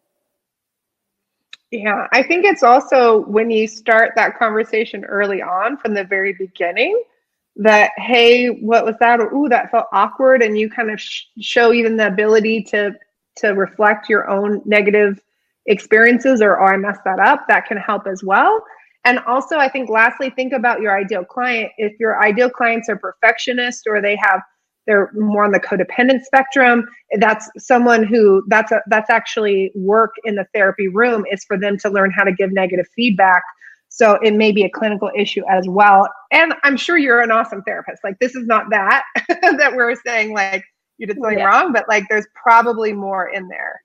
yeah 1.72 2.06
i 2.12 2.22
think 2.22 2.44
it's 2.44 2.62
also 2.62 3.22
when 3.26 3.50
you 3.50 3.66
start 3.66 4.12
that 4.16 4.38
conversation 4.38 5.04
early 5.06 5.42
on 5.42 5.76
from 5.78 5.94
the 5.94 6.04
very 6.04 6.34
beginning 6.34 7.02
that 7.56 7.92
hey 7.98 8.48
what 8.48 8.84
was 8.84 8.96
that? 9.00 9.20
Ooh 9.20 9.48
that 9.48 9.70
felt 9.70 9.86
awkward. 9.92 10.42
And 10.42 10.58
you 10.58 10.70
kind 10.70 10.90
of 10.90 11.00
sh- 11.00 11.24
show 11.40 11.72
even 11.72 11.96
the 11.96 12.06
ability 12.06 12.62
to 12.64 12.92
to 13.36 13.48
reflect 13.50 14.08
your 14.08 14.28
own 14.30 14.62
negative 14.64 15.20
experiences 15.66 16.42
or 16.42 16.60
oh 16.60 16.66
i 16.66 16.76
messed 16.76 17.04
that 17.04 17.18
up. 17.20 17.46
That 17.48 17.66
can 17.66 17.76
help 17.76 18.06
as 18.06 18.24
well. 18.24 18.64
And 19.04 19.18
also 19.20 19.58
i 19.58 19.68
think 19.68 19.90
lastly 19.90 20.30
think 20.30 20.52
about 20.52 20.80
your 20.80 20.96
ideal 20.96 21.24
client. 21.24 21.72
If 21.78 21.98
your 22.00 22.22
ideal 22.22 22.50
clients 22.50 22.88
are 22.88 22.96
perfectionists 22.96 23.84
or 23.86 24.00
they 24.00 24.16
have 24.16 24.40
they're 24.86 25.10
more 25.14 25.44
on 25.44 25.52
the 25.52 25.60
codependent 25.60 26.22
spectrum 26.22 26.86
that's 27.18 27.48
someone 27.58 28.02
who 28.02 28.42
that's 28.48 28.72
a, 28.72 28.80
that's 28.88 29.10
actually 29.10 29.70
work 29.74 30.12
in 30.24 30.34
the 30.34 30.46
therapy 30.54 30.88
room 30.88 31.24
is 31.30 31.44
for 31.44 31.58
them 31.58 31.78
to 31.78 31.88
learn 31.88 32.10
how 32.10 32.24
to 32.24 32.32
give 32.32 32.52
negative 32.52 32.86
feedback 32.94 33.42
so 33.88 34.14
it 34.22 34.34
may 34.34 34.52
be 34.52 34.64
a 34.64 34.70
clinical 34.70 35.10
issue 35.16 35.42
as 35.48 35.66
well 35.68 36.08
and 36.30 36.54
i'm 36.62 36.76
sure 36.76 36.98
you're 36.98 37.20
an 37.20 37.30
awesome 37.30 37.62
therapist 37.62 38.02
like 38.04 38.18
this 38.20 38.34
is 38.34 38.46
not 38.46 38.70
that 38.70 39.04
that 39.28 39.72
we're 39.74 39.94
saying 40.06 40.34
like 40.34 40.64
you 40.98 41.06
did 41.06 41.16
something 41.16 41.38
yeah. 41.38 41.44
wrong 41.44 41.72
but 41.72 41.84
like 41.88 42.04
there's 42.08 42.26
probably 42.34 42.92
more 42.92 43.28
in 43.28 43.48
there 43.48 43.80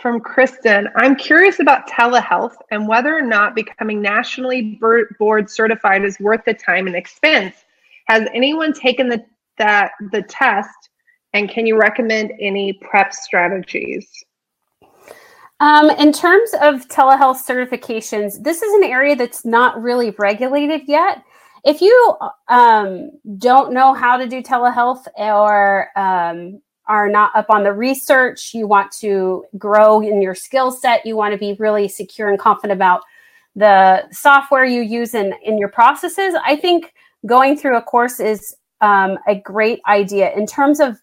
from 0.00 0.20
Kristen. 0.20 0.88
I'm 0.96 1.14
curious 1.14 1.60
about 1.60 1.88
telehealth 1.88 2.54
and 2.70 2.88
whether 2.88 3.16
or 3.16 3.22
not 3.22 3.54
becoming 3.54 4.02
nationally 4.02 4.80
board 5.18 5.48
certified 5.48 6.04
is 6.04 6.18
worth 6.18 6.44
the 6.44 6.54
time 6.54 6.88
and 6.88 6.96
expense. 6.96 7.61
Has 8.06 8.28
anyone 8.34 8.72
taken 8.72 9.08
the 9.08 9.24
that 9.58 9.92
the 10.10 10.22
test 10.22 10.90
and 11.34 11.48
can 11.48 11.66
you 11.66 11.78
recommend 11.78 12.32
any 12.40 12.72
prep 12.74 13.12
strategies? 13.12 14.08
Um, 15.60 15.90
in 15.90 16.12
terms 16.12 16.50
of 16.60 16.88
telehealth 16.88 17.46
certifications, 17.46 18.42
this 18.42 18.62
is 18.62 18.74
an 18.74 18.84
area 18.84 19.14
that's 19.14 19.44
not 19.44 19.80
really 19.80 20.10
regulated 20.18 20.82
yet. 20.88 21.22
If 21.64 21.80
you 21.80 22.16
um, 22.48 23.12
don't 23.38 23.72
know 23.72 23.94
how 23.94 24.16
to 24.16 24.26
do 24.26 24.42
telehealth 24.42 25.06
or 25.16 25.96
um, 25.96 26.60
are 26.88 27.08
not 27.08 27.30
up 27.36 27.46
on 27.48 27.62
the 27.62 27.72
research, 27.72 28.52
you 28.52 28.66
want 28.66 28.90
to 28.98 29.44
grow 29.56 30.00
in 30.00 30.20
your 30.20 30.34
skill 30.34 30.72
set, 30.72 31.06
you 31.06 31.16
want 31.16 31.32
to 31.32 31.38
be 31.38 31.54
really 31.60 31.86
secure 31.86 32.28
and 32.28 32.40
confident 32.40 32.76
about 32.76 33.02
the 33.54 34.10
software 34.10 34.64
you 34.64 34.82
use 34.82 35.14
in, 35.14 35.32
in 35.44 35.58
your 35.58 35.68
processes, 35.68 36.34
I 36.44 36.56
think 36.56 36.92
going 37.26 37.56
through 37.56 37.76
a 37.76 37.82
course 37.82 38.20
is 38.20 38.54
um, 38.80 39.18
a 39.28 39.34
great 39.34 39.80
idea. 39.86 40.32
In 40.32 40.46
terms 40.46 40.80
of 40.80 41.00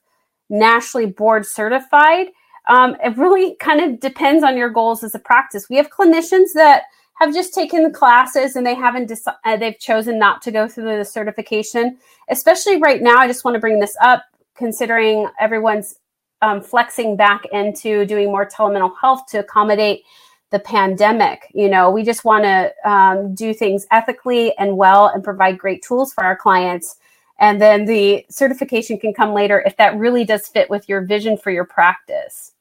nationally 0.49 1.05
board 1.05 1.45
certified, 1.45 2.27
um, 2.67 2.95
it 3.03 3.17
really 3.17 3.55
kind 3.55 3.81
of 3.81 3.99
depends 3.99 4.43
on 4.43 4.57
your 4.57 4.69
goals 4.69 5.03
as 5.03 5.15
a 5.15 5.19
practice. 5.19 5.69
We 5.69 5.77
have 5.77 5.89
clinicians 5.89 6.53
that 6.55 6.83
have 7.19 7.33
just 7.33 7.53
taken 7.53 7.83
the 7.83 7.89
classes 7.89 8.55
and 8.55 8.65
they 8.65 8.73
haven't 8.75 9.09
deci- 9.09 9.35
uh, 9.45 9.57
they've 9.57 9.77
chosen 9.77 10.17
not 10.17 10.41
to 10.41 10.51
go 10.51 10.67
through 10.67 10.85
the 10.97 11.05
certification 11.05 11.97
especially 12.29 12.77
right 12.77 13.01
now 13.01 13.17
i 13.17 13.27
just 13.27 13.43
want 13.43 13.55
to 13.55 13.59
bring 13.59 13.79
this 13.79 13.95
up 14.01 14.23
considering 14.55 15.27
everyone's 15.39 15.95
um, 16.41 16.61
flexing 16.61 17.17
back 17.17 17.43
into 17.51 18.05
doing 18.05 18.27
more 18.27 18.45
telemental 18.45 18.93
health 18.99 19.23
to 19.29 19.39
accommodate 19.39 20.03
the 20.51 20.59
pandemic. 20.59 21.51
You 21.53 21.69
know, 21.69 21.91
we 21.91 22.03
just 22.03 22.25
want 22.25 22.43
to 22.43 22.73
um, 22.89 23.35
do 23.35 23.53
things 23.53 23.85
ethically 23.91 24.57
and 24.57 24.77
well 24.77 25.07
and 25.07 25.23
provide 25.23 25.57
great 25.57 25.83
tools 25.83 26.13
for 26.13 26.23
our 26.23 26.35
clients. 26.35 26.97
And 27.39 27.61
then 27.61 27.85
the 27.85 28.25
certification 28.29 28.99
can 28.99 29.13
come 29.13 29.33
later 29.33 29.63
if 29.65 29.77
that 29.77 29.97
really 29.97 30.25
does 30.25 30.47
fit 30.47 30.69
with 30.69 30.89
your 30.89 31.01
vision 31.01 31.37
for 31.37 31.51
your 31.51 31.65
practice. 31.65 32.51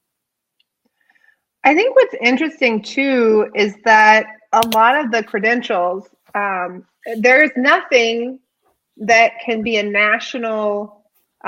I 1.65 1.75
think 1.75 1.97
what's 1.97 2.15
interesting 2.21 2.83
too 2.83 3.51
is 3.55 3.75
that 3.85 4.27
a 4.53 4.67
lot 4.69 4.97
of 4.97 5.11
the 5.11 5.23
credentials, 5.23 6.09
um, 6.35 6.87
there's 7.17 7.51
nothing 7.57 8.39
that 8.99 9.33
can 9.45 9.63
be 9.63 9.79
a 9.79 9.83
national 9.83 10.98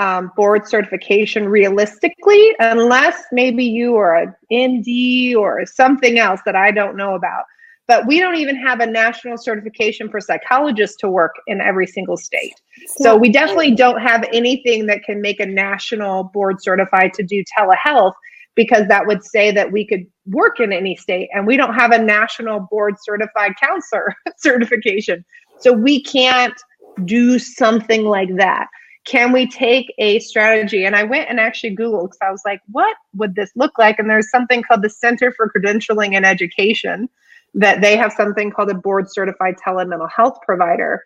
um, 0.01 0.31
board 0.35 0.67
certification 0.67 1.47
realistically, 1.47 2.55
unless 2.59 3.23
maybe 3.31 3.63
you 3.63 3.97
are 3.97 4.15
an 4.15 4.33
ND 4.51 5.35
or 5.35 5.63
something 5.67 6.17
else 6.17 6.41
that 6.43 6.55
I 6.55 6.71
don't 6.71 6.97
know 6.97 7.13
about. 7.13 7.43
But 7.87 8.07
we 8.07 8.19
don't 8.19 8.35
even 8.35 8.55
have 8.55 8.79
a 8.79 8.87
national 8.87 9.37
certification 9.37 10.09
for 10.09 10.19
psychologists 10.19 10.97
to 11.01 11.09
work 11.09 11.35
in 11.45 11.61
every 11.61 11.85
single 11.85 12.17
state. 12.17 12.55
So 12.87 13.15
we 13.15 13.29
definitely 13.29 13.75
don't 13.75 14.01
have 14.01 14.25
anything 14.33 14.87
that 14.87 15.03
can 15.03 15.21
make 15.21 15.39
a 15.39 15.45
national 15.45 16.25
board 16.25 16.63
certified 16.63 17.13
to 17.15 17.23
do 17.23 17.43
telehealth 17.55 18.13
because 18.55 18.87
that 18.87 19.05
would 19.05 19.23
say 19.23 19.51
that 19.51 19.71
we 19.71 19.85
could 19.85 20.05
work 20.25 20.59
in 20.59 20.73
any 20.73 20.95
state 20.95 21.29
and 21.33 21.45
we 21.45 21.57
don't 21.57 21.75
have 21.75 21.91
a 21.91 22.01
national 22.01 22.61
board 22.71 22.95
certified 23.03 23.53
counselor 23.61 24.15
certification. 24.37 25.23
So 25.59 25.73
we 25.73 26.01
can't 26.01 26.59
do 27.05 27.37
something 27.37 28.05
like 28.05 28.35
that 28.37 28.67
can 29.05 29.31
we 29.31 29.47
take 29.47 29.93
a 29.97 30.19
strategy? 30.19 30.85
And 30.85 30.95
I 30.95 31.03
went 31.03 31.29
and 31.29 31.39
actually 31.39 31.75
Googled 31.75 32.03
because 32.03 32.19
I 32.21 32.31
was 32.31 32.41
like, 32.45 32.61
what 32.71 32.95
would 33.15 33.35
this 33.35 33.51
look 33.55 33.77
like? 33.79 33.97
And 33.99 34.09
there's 34.09 34.29
something 34.29 34.61
called 34.61 34.83
the 34.83 34.89
Center 34.89 35.31
for 35.31 35.51
Credentialing 35.51 36.15
and 36.15 36.25
Education 36.25 37.09
that 37.53 37.81
they 37.81 37.97
have 37.97 38.13
something 38.13 38.51
called 38.51 38.69
a 38.69 38.75
board 38.75 39.11
certified 39.11 39.55
telemental 39.57 40.09
health 40.15 40.37
provider. 40.45 41.03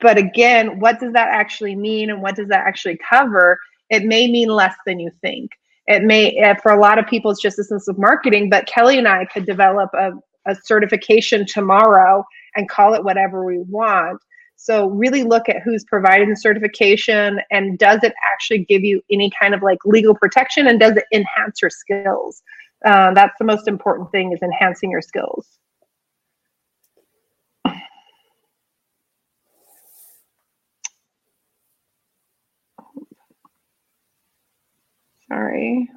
But 0.00 0.18
again, 0.18 0.80
what 0.80 1.00
does 1.00 1.12
that 1.12 1.28
actually 1.28 1.76
mean 1.76 2.10
and 2.10 2.20
what 2.20 2.36
does 2.36 2.48
that 2.48 2.66
actually 2.66 2.98
cover? 3.08 3.58
It 3.90 4.04
may 4.04 4.30
mean 4.30 4.48
less 4.48 4.74
than 4.84 4.98
you 4.98 5.10
think. 5.22 5.52
It 5.86 6.02
may, 6.02 6.36
eh, 6.36 6.54
for 6.62 6.72
a 6.72 6.80
lot 6.80 6.98
of 6.98 7.06
people, 7.06 7.30
it's 7.30 7.40
just 7.40 7.60
a 7.60 7.64
sense 7.64 7.86
of 7.86 7.96
marketing, 7.96 8.50
but 8.50 8.66
Kelly 8.66 8.98
and 8.98 9.06
I 9.06 9.24
could 9.24 9.46
develop 9.46 9.90
a, 9.94 10.12
a 10.46 10.56
certification 10.64 11.46
tomorrow 11.46 12.24
and 12.56 12.68
call 12.68 12.94
it 12.94 13.04
whatever 13.04 13.44
we 13.44 13.58
want 13.58 14.20
so 14.56 14.88
really 14.88 15.22
look 15.22 15.48
at 15.48 15.62
who's 15.62 15.84
providing 15.84 16.30
the 16.30 16.36
certification 16.36 17.40
and 17.50 17.78
does 17.78 18.02
it 18.02 18.14
actually 18.32 18.64
give 18.64 18.82
you 18.82 19.02
any 19.10 19.30
kind 19.38 19.54
of 19.54 19.62
like 19.62 19.78
legal 19.84 20.14
protection 20.14 20.66
and 20.66 20.80
does 20.80 20.96
it 20.96 21.04
enhance 21.12 21.62
your 21.62 21.70
skills? 21.70 22.42
Uh, 22.84 23.12
that's 23.14 23.36
the 23.38 23.44
most 23.44 23.68
important 23.68 24.10
thing 24.10 24.32
is 24.32 24.42
enhancing 24.42 24.90
your 24.90 25.02
skills. 25.02 25.58
Sorry. 35.28 35.88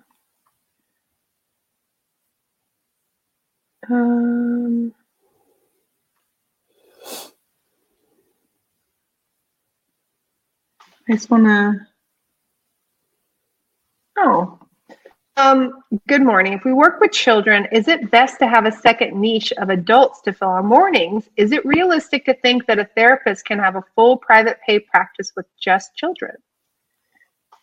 Um, 3.90 4.94
I 11.10 11.14
just 11.14 11.32
want 11.32 11.46
to. 11.46 11.88
Oh. 14.18 14.60
Um, 15.38 15.82
good 16.08 16.22
morning. 16.22 16.54
If 16.54 16.64
we 16.66 16.74
work 16.74 17.00
with 17.00 17.12
children, 17.12 17.68
is 17.72 17.88
it 17.88 18.12
best 18.12 18.38
to 18.40 18.48
have 18.48 18.66
a 18.66 18.72
second 18.72 19.20
niche 19.20 19.52
of 19.54 19.70
adults 19.70 20.22
to 20.22 20.34
fill 20.34 20.50
our 20.50 20.62
mornings? 20.62 21.28
Is 21.36 21.52
it 21.52 21.66
realistic 21.66 22.26
to 22.26 22.36
think 22.36 22.68
that 22.68 22.78
a 22.78 22.86
therapist 22.96 23.46
can 23.46 23.58
have 23.58 23.76
a 23.76 23.84
full 23.96 24.18
private 24.18 24.60
pay 24.64 24.80
practice 24.80 25.32
with 25.36 25.48
just 25.60 25.96
children? 25.96 26.36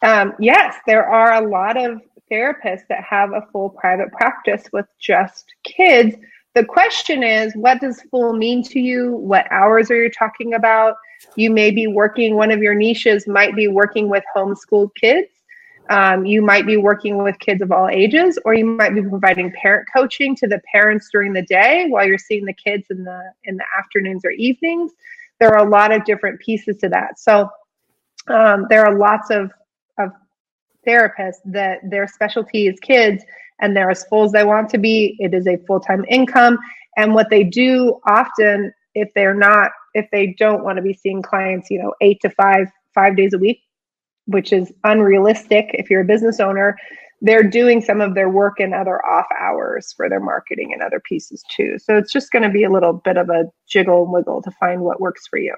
Um, 0.02 0.32
yes, 0.40 0.76
there 0.86 1.06
are 1.06 1.34
a 1.34 1.48
lot 1.48 1.76
of 1.76 2.00
therapists 2.32 2.88
that 2.88 3.04
have 3.04 3.32
a 3.32 3.46
full 3.52 3.70
private 3.70 4.10
practice 4.10 4.64
with 4.72 4.86
just 4.98 5.54
kids, 5.62 6.16
the 6.56 6.64
question 6.64 7.22
is 7.22 7.54
what 7.54 7.82
does 7.82 8.00
full 8.10 8.32
mean 8.32 8.62
to 8.62 8.80
you? 8.80 9.12
What 9.12 9.46
hours 9.52 9.90
are 9.90 10.02
you 10.02 10.10
talking 10.10 10.54
about? 10.54 10.96
You 11.36 11.50
may 11.50 11.70
be 11.70 11.86
working, 11.86 12.34
one 12.34 12.50
of 12.50 12.62
your 12.62 12.74
niches 12.74 13.28
might 13.28 13.54
be 13.54 13.68
working 13.68 14.08
with 14.08 14.24
homeschooled 14.34 14.94
kids. 14.94 15.28
Um, 15.90 16.24
you 16.24 16.40
might 16.40 16.66
be 16.66 16.78
working 16.78 17.22
with 17.22 17.38
kids 17.40 17.60
of 17.60 17.70
all 17.70 17.90
ages, 17.90 18.38
or 18.46 18.54
you 18.54 18.64
might 18.64 18.94
be 18.94 19.02
providing 19.02 19.52
parent 19.52 19.86
coaching 19.94 20.34
to 20.36 20.48
the 20.48 20.60
parents 20.72 21.10
during 21.12 21.34
the 21.34 21.42
day 21.42 21.88
while 21.88 22.06
you're 22.06 22.16
seeing 22.16 22.46
the 22.46 22.54
kids 22.54 22.86
in 22.88 23.04
the 23.04 23.22
in 23.44 23.58
the 23.58 23.64
afternoons 23.78 24.24
or 24.24 24.30
evenings. 24.30 24.92
There 25.38 25.50
are 25.50 25.64
a 25.64 25.68
lot 25.68 25.92
of 25.92 26.06
different 26.06 26.40
pieces 26.40 26.78
to 26.78 26.88
that. 26.88 27.20
So 27.20 27.50
um, 28.28 28.64
there 28.70 28.84
are 28.86 28.96
lots 28.96 29.28
of 29.28 29.52
of 29.98 30.10
therapists 30.88 31.42
that 31.44 31.80
their 31.90 32.08
specialty 32.08 32.66
is 32.66 32.80
kids 32.80 33.22
and 33.60 33.76
they're 33.76 33.90
as 33.90 34.04
full 34.04 34.24
as 34.24 34.32
they 34.32 34.44
want 34.44 34.68
to 34.70 34.78
be. 34.78 35.16
It 35.18 35.34
is 35.34 35.46
a 35.46 35.56
full 35.66 35.80
time 35.80 36.04
income. 36.08 36.58
And 36.96 37.14
what 37.14 37.30
they 37.30 37.44
do 37.44 38.00
often, 38.06 38.72
if 38.94 39.08
they're 39.14 39.34
not, 39.34 39.72
if 39.94 40.06
they 40.12 40.34
don't 40.38 40.64
want 40.64 40.76
to 40.76 40.82
be 40.82 40.94
seeing 40.94 41.22
clients, 41.22 41.70
you 41.70 41.78
know, 41.78 41.94
eight 42.00 42.20
to 42.22 42.30
five, 42.30 42.68
five 42.94 43.16
days 43.16 43.34
a 43.34 43.38
week, 43.38 43.60
which 44.26 44.52
is 44.52 44.72
unrealistic 44.84 45.70
if 45.74 45.90
you're 45.90 46.00
a 46.02 46.06
business 46.06 46.40
owner, 46.40 46.76
they're 47.22 47.42
doing 47.42 47.80
some 47.80 48.00
of 48.00 48.14
their 48.14 48.28
work 48.28 48.60
in 48.60 48.74
other 48.74 49.04
off 49.06 49.26
hours 49.40 49.92
for 49.96 50.08
their 50.08 50.20
marketing 50.20 50.72
and 50.72 50.82
other 50.82 51.00
pieces 51.00 51.42
too. 51.54 51.78
So 51.78 51.96
it's 51.96 52.12
just 52.12 52.30
going 52.30 52.42
to 52.42 52.50
be 52.50 52.64
a 52.64 52.70
little 52.70 52.92
bit 52.92 53.16
of 53.16 53.30
a 53.30 53.44
jiggle 53.68 54.04
and 54.04 54.12
wiggle 54.12 54.42
to 54.42 54.50
find 54.52 54.82
what 54.82 55.00
works 55.00 55.26
for 55.26 55.38
you. 55.38 55.54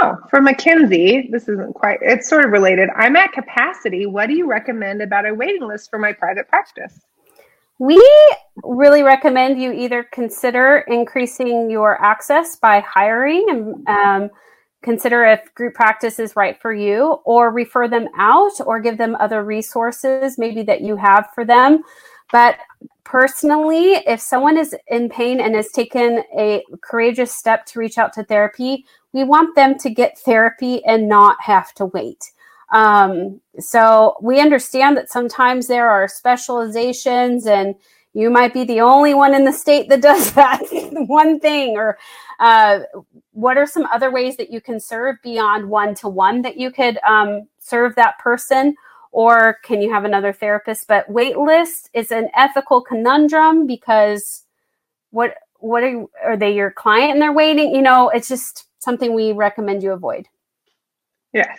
Oh, 0.00 0.16
for 0.30 0.40
McKinsey, 0.40 1.30
this 1.30 1.48
isn't 1.48 1.74
quite, 1.74 1.98
it's 2.00 2.28
sort 2.28 2.44
of 2.44 2.50
related. 2.50 2.88
I'm 2.96 3.14
at 3.16 3.32
capacity. 3.32 4.06
What 4.06 4.28
do 4.28 4.34
you 4.34 4.46
recommend 4.46 5.02
about 5.02 5.26
a 5.26 5.34
waiting 5.34 5.66
list 5.66 5.90
for 5.90 5.98
my 5.98 6.12
private 6.12 6.48
practice? 6.48 7.00
We 7.78 8.02
really 8.64 9.02
recommend 9.02 9.60
you 9.60 9.72
either 9.72 10.04
consider 10.04 10.84
increasing 10.88 11.70
your 11.70 12.02
access 12.02 12.56
by 12.56 12.80
hiring 12.80 13.46
and 13.50 13.88
um, 13.88 14.30
consider 14.82 15.24
if 15.24 15.52
group 15.54 15.74
practice 15.74 16.18
is 16.18 16.36
right 16.36 16.60
for 16.60 16.72
you, 16.72 17.18
or 17.24 17.50
refer 17.50 17.88
them 17.88 18.08
out 18.16 18.52
or 18.64 18.80
give 18.80 18.98
them 18.98 19.16
other 19.20 19.44
resources 19.44 20.38
maybe 20.38 20.62
that 20.62 20.80
you 20.80 20.96
have 20.96 21.28
for 21.34 21.44
them. 21.44 21.82
But 22.32 22.56
personally, 23.04 23.92
if 24.06 24.20
someone 24.20 24.58
is 24.58 24.74
in 24.88 25.08
pain 25.10 25.40
and 25.40 25.54
has 25.54 25.70
taken 25.70 26.24
a 26.36 26.64
courageous 26.80 27.32
step 27.32 27.66
to 27.66 27.78
reach 27.78 27.98
out 27.98 28.12
to 28.14 28.24
therapy, 28.24 28.86
we 29.12 29.22
want 29.22 29.54
them 29.54 29.78
to 29.78 29.90
get 29.90 30.18
therapy 30.18 30.84
and 30.84 31.08
not 31.08 31.36
have 31.40 31.72
to 31.74 31.86
wait. 31.86 32.32
Um, 32.72 33.40
so 33.58 34.16
we 34.22 34.40
understand 34.40 34.96
that 34.96 35.10
sometimes 35.10 35.66
there 35.66 35.90
are 35.90 36.08
specializations 36.08 37.46
and 37.46 37.74
you 38.14 38.30
might 38.30 38.54
be 38.54 38.64
the 38.64 38.80
only 38.80 39.12
one 39.14 39.34
in 39.34 39.44
the 39.44 39.52
state 39.52 39.90
that 39.90 40.00
does 40.00 40.32
that 40.34 40.60
one 41.06 41.38
thing 41.38 41.76
or 41.76 41.98
uh, 42.40 42.80
what 43.32 43.58
are 43.58 43.66
some 43.66 43.84
other 43.92 44.10
ways 44.10 44.36
that 44.38 44.50
you 44.50 44.60
can 44.60 44.80
serve 44.80 45.16
beyond 45.22 45.68
one 45.68 45.94
to 45.96 46.08
one 46.08 46.40
that 46.42 46.56
you 46.56 46.70
could 46.70 46.98
um, 47.06 47.46
serve 47.58 47.94
that 47.94 48.18
person 48.18 48.74
or 49.12 49.58
can 49.62 49.80
you 49.80 49.92
have 49.92 50.04
another 50.04 50.32
therapist 50.32 50.88
but 50.88 51.08
wait 51.08 51.38
list 51.38 51.88
is 51.94 52.10
an 52.10 52.28
ethical 52.34 52.80
conundrum 52.80 53.66
because 53.66 54.42
what 55.10 55.36
what 55.58 55.84
are, 55.84 56.06
are 56.24 56.36
they 56.36 56.52
your 56.54 56.70
client 56.70 57.12
and 57.12 57.22
they're 57.22 57.32
waiting 57.32 57.74
you 57.74 57.82
know 57.82 58.08
it's 58.08 58.28
just 58.28 58.66
something 58.82 59.14
we 59.14 59.32
recommend 59.32 59.82
you 59.82 59.92
avoid. 59.92 60.26
Yes. 61.32 61.58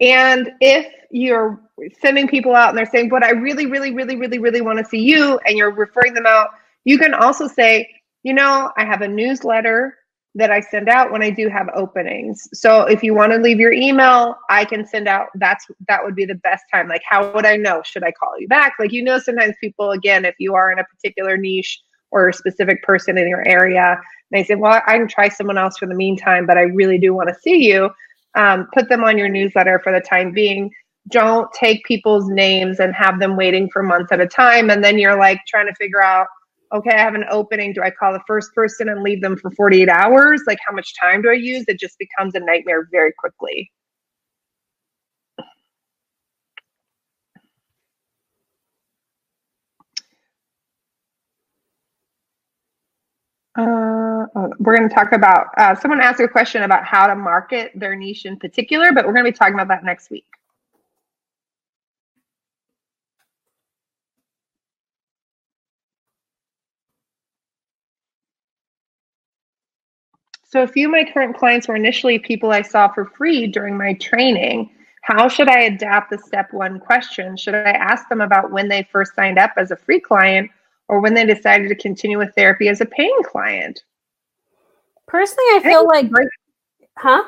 And 0.00 0.52
if 0.60 0.86
you're 1.10 1.60
sending 2.00 2.28
people 2.28 2.54
out 2.54 2.68
and 2.68 2.78
they're 2.78 2.86
saying, 2.86 3.08
but 3.08 3.24
I 3.24 3.30
really, 3.30 3.66
really, 3.66 3.92
really, 3.92 4.16
really, 4.16 4.38
really 4.38 4.60
want 4.60 4.78
to 4.78 4.84
see 4.84 5.00
you, 5.00 5.40
and 5.46 5.56
you're 5.56 5.72
referring 5.72 6.14
them 6.14 6.26
out, 6.26 6.50
you 6.84 6.98
can 6.98 7.14
also 7.14 7.48
say, 7.48 7.88
you 8.22 8.34
know, 8.34 8.70
I 8.76 8.84
have 8.84 9.00
a 9.00 9.08
newsletter 9.08 9.96
that 10.38 10.52
I 10.52 10.60
send 10.60 10.88
out 10.88 11.10
when 11.10 11.20
I 11.20 11.30
do 11.30 11.48
have 11.48 11.68
openings. 11.74 12.48
So 12.52 12.82
if 12.82 13.02
you 13.02 13.12
want 13.12 13.32
to 13.32 13.38
leave 13.38 13.58
your 13.58 13.72
email, 13.72 14.36
I 14.48 14.64
can 14.64 14.86
send 14.86 15.08
out 15.08 15.26
that's 15.34 15.66
that 15.88 16.04
would 16.04 16.14
be 16.14 16.24
the 16.24 16.36
best 16.36 16.64
time. 16.72 16.88
Like 16.88 17.02
how 17.04 17.32
would 17.32 17.44
I 17.44 17.56
know? 17.56 17.82
Should 17.84 18.04
I 18.04 18.12
call 18.12 18.38
you 18.38 18.46
back? 18.46 18.74
Like 18.78 18.92
you 18.92 19.02
know 19.02 19.18
sometimes 19.18 19.56
people 19.60 19.90
again 19.90 20.24
if 20.24 20.36
you 20.38 20.54
are 20.54 20.70
in 20.70 20.78
a 20.78 20.84
particular 20.84 21.36
niche 21.36 21.80
or 22.12 22.28
a 22.28 22.32
specific 22.32 22.82
person 22.84 23.18
in 23.18 23.28
your 23.28 23.46
area, 23.46 24.00
they 24.30 24.44
say, 24.44 24.54
well, 24.54 24.80
I 24.86 24.96
can 24.96 25.08
try 25.08 25.28
someone 25.28 25.58
else 25.58 25.76
for 25.76 25.86
the 25.86 25.94
meantime, 25.94 26.46
but 26.46 26.56
I 26.56 26.62
really 26.62 26.98
do 26.98 27.14
want 27.14 27.28
to 27.30 27.34
see 27.34 27.66
you. 27.66 27.90
Um, 28.34 28.68
put 28.72 28.88
them 28.88 29.02
on 29.02 29.18
your 29.18 29.28
newsletter 29.28 29.80
for 29.82 29.92
the 29.92 30.00
time 30.00 30.32
being. 30.32 30.70
Don't 31.08 31.52
take 31.52 31.84
people's 31.84 32.28
names 32.28 32.78
and 32.78 32.94
have 32.94 33.18
them 33.18 33.36
waiting 33.36 33.68
for 33.70 33.82
months 33.82 34.12
at 34.12 34.20
a 34.20 34.26
time. 34.26 34.70
And 34.70 34.84
then 34.84 34.98
you're 34.98 35.18
like 35.18 35.40
trying 35.48 35.66
to 35.66 35.74
figure 35.74 36.02
out, 36.02 36.28
okay, 36.72 36.90
I 36.90 36.98
have 36.98 37.14
an 37.14 37.24
opening. 37.30 37.72
Do 37.72 37.82
I 37.82 37.90
call 37.90 38.12
the 38.12 38.22
first 38.26 38.54
person 38.54 38.88
and 38.88 39.02
leave 39.02 39.22
them 39.22 39.36
for 39.36 39.50
48 39.52 39.88
hours? 39.88 40.42
Like, 40.46 40.58
how 40.66 40.72
much 40.74 40.94
time 40.98 41.22
do 41.22 41.30
I 41.30 41.34
use? 41.34 41.64
It 41.68 41.78
just 41.80 41.98
becomes 41.98 42.34
a 42.34 42.40
nightmare 42.40 42.88
very 42.90 43.12
quickly. 43.18 43.70
Uh, 53.58 54.26
oh, 54.36 54.52
we're 54.60 54.76
going 54.76 54.88
to 54.88 54.94
talk 54.94 55.12
about, 55.12 55.46
uh, 55.58 55.74
someone 55.74 56.00
asked 56.00 56.20
a 56.20 56.28
question 56.28 56.62
about 56.62 56.84
how 56.84 57.08
to 57.08 57.16
market 57.16 57.72
their 57.74 57.96
niche 57.96 58.24
in 58.24 58.38
particular, 58.38 58.92
but 58.92 59.04
we're 59.04 59.12
going 59.12 59.24
to 59.24 59.32
be 59.32 59.36
talking 59.36 59.54
about 59.54 59.68
that 59.68 59.84
next 59.84 60.10
week. 60.10 60.26
So 70.48 70.62
a 70.62 70.66
few 70.66 70.86
of 70.86 70.92
my 70.92 71.04
current 71.04 71.36
clients 71.36 71.68
were 71.68 71.76
initially 71.76 72.18
people 72.18 72.52
I 72.52 72.62
saw 72.62 72.88
for 72.88 73.04
free 73.04 73.46
during 73.46 73.76
my 73.76 73.92
training. 73.94 74.70
How 75.02 75.28
should 75.28 75.48
I 75.48 75.60
adapt 75.60 76.10
the 76.10 76.16
step 76.16 76.52
one 76.54 76.80
question? 76.80 77.36
Should 77.36 77.54
I 77.54 77.72
ask 77.72 78.08
them 78.08 78.22
about 78.22 78.50
when 78.50 78.68
they 78.68 78.88
first 78.90 79.14
signed 79.14 79.38
up 79.38 79.52
as 79.58 79.70
a 79.70 79.76
free 79.76 80.00
client 80.00 80.50
or 80.88 81.00
when 81.00 81.12
they 81.12 81.26
decided 81.26 81.68
to 81.68 81.74
continue 81.74 82.16
with 82.16 82.34
therapy 82.34 82.68
as 82.68 82.80
a 82.80 82.86
paying 82.86 83.20
client? 83.24 83.82
Personally, 85.06 85.44
I 85.52 85.60
feel 85.62 85.86
like, 85.86 86.10
huh? 86.96 87.24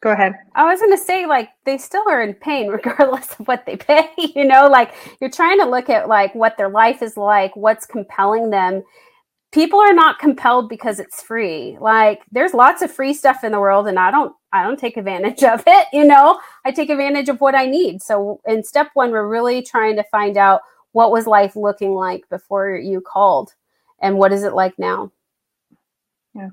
Go 0.00 0.12
ahead. 0.12 0.34
I 0.54 0.64
was 0.64 0.80
going 0.80 0.96
to 0.96 1.02
say, 1.02 1.26
like, 1.26 1.50
they 1.66 1.76
still 1.76 2.04
are 2.08 2.22
in 2.22 2.32
pain 2.32 2.68
regardless 2.70 3.38
of 3.38 3.46
what 3.46 3.66
they 3.66 3.76
pay. 3.76 4.08
You 4.16 4.44
know, 4.44 4.68
like, 4.68 4.94
you're 5.20 5.30
trying 5.30 5.58
to 5.60 5.66
look 5.66 5.90
at, 5.90 6.08
like, 6.08 6.34
what 6.34 6.56
their 6.56 6.70
life 6.70 7.02
is 7.02 7.18
like, 7.18 7.54
what's 7.56 7.84
compelling 7.84 8.48
them. 8.48 8.84
People 9.52 9.80
are 9.80 9.94
not 9.94 10.18
compelled 10.18 10.68
because 10.68 11.00
it's 11.00 11.22
free. 11.22 11.78
Like, 11.80 12.20
there's 12.30 12.52
lots 12.52 12.82
of 12.82 12.90
free 12.90 13.14
stuff 13.14 13.44
in 13.44 13.52
the 13.52 13.60
world, 13.60 13.86
and 13.86 13.98
I 13.98 14.10
don't, 14.10 14.34
I 14.52 14.62
don't 14.62 14.78
take 14.78 14.96
advantage 14.96 15.42
of 15.44 15.62
it. 15.66 15.86
You 15.92 16.04
know, 16.04 16.40
I 16.64 16.72
take 16.72 16.90
advantage 16.90 17.28
of 17.28 17.40
what 17.40 17.54
I 17.54 17.66
need. 17.66 18.02
So, 18.02 18.40
in 18.46 18.64
step 18.64 18.90
one, 18.94 19.12
we're 19.12 19.28
really 19.28 19.62
trying 19.62 19.96
to 19.96 20.04
find 20.04 20.36
out 20.36 20.60
what 20.96 21.10
was 21.10 21.26
life 21.26 21.56
looking 21.56 21.92
like 21.92 22.26
before 22.30 22.74
you 22.74 23.02
called 23.02 23.52
and 24.00 24.16
what 24.16 24.32
is 24.32 24.42
it 24.44 24.54
like 24.54 24.78
now 24.78 25.12
yeah 26.34 26.48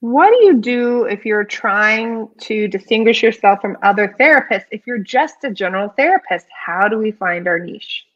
what 0.00 0.30
do 0.30 0.36
you 0.46 0.54
do 0.54 1.04
if 1.04 1.26
you're 1.26 1.44
trying 1.44 2.28
to 2.38 2.66
distinguish 2.66 3.22
yourself 3.22 3.60
from 3.60 3.76
other 3.82 4.14
therapists 4.18 4.64
if 4.70 4.86
you're 4.86 4.96
just 4.96 5.44
a 5.44 5.50
general 5.50 5.90
therapist 5.90 6.46
how 6.66 6.88
do 6.88 6.96
we 6.96 7.10
find 7.10 7.46
our 7.46 7.58
niche 7.58 8.06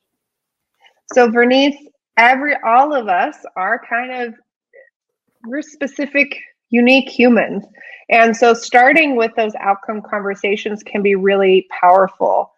so 1.13 1.29
vernice 1.29 1.77
every 2.19 2.55
all 2.65 2.95
of 2.95 3.09
us 3.09 3.37
are 3.57 3.81
kind 3.89 4.13
of 4.13 4.35
we're 5.47 5.63
specific 5.63 6.39
unique 6.71 7.09
humans 7.09 7.65
and 8.11 8.37
so 8.37 8.53
starting 8.53 9.17
with 9.17 9.33
those 9.37 9.55
outcome 9.61 10.03
conversations 10.03 10.83
can 10.83 11.03
be 11.03 11.15
really 11.15 11.67
powerful 11.81 12.53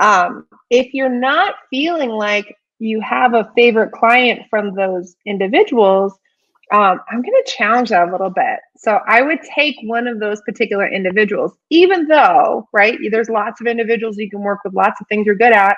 um, 0.00 0.46
if 0.70 0.94
you're 0.94 1.08
not 1.08 1.54
feeling 1.70 2.10
like 2.10 2.56
you 2.78 3.00
have 3.00 3.34
a 3.34 3.50
favorite 3.54 3.92
client 3.92 4.42
from 4.50 4.74
those 4.74 5.14
individuals, 5.26 6.14
um, 6.72 7.00
I'm 7.10 7.22
going 7.22 7.42
to 7.44 7.52
challenge 7.52 7.90
that 7.90 8.08
a 8.08 8.10
little 8.10 8.30
bit. 8.30 8.58
So 8.76 9.00
I 9.06 9.22
would 9.22 9.40
take 9.42 9.76
one 9.84 10.06
of 10.06 10.18
those 10.18 10.40
particular 10.42 10.88
individuals, 10.88 11.52
even 11.70 12.08
though, 12.08 12.68
right, 12.72 12.98
there's 13.10 13.28
lots 13.28 13.60
of 13.60 13.66
individuals 13.66 14.16
you 14.16 14.30
can 14.30 14.40
work 14.40 14.60
with, 14.64 14.74
lots 14.74 15.00
of 15.00 15.06
things 15.08 15.26
you're 15.26 15.36
good 15.36 15.52
at. 15.52 15.76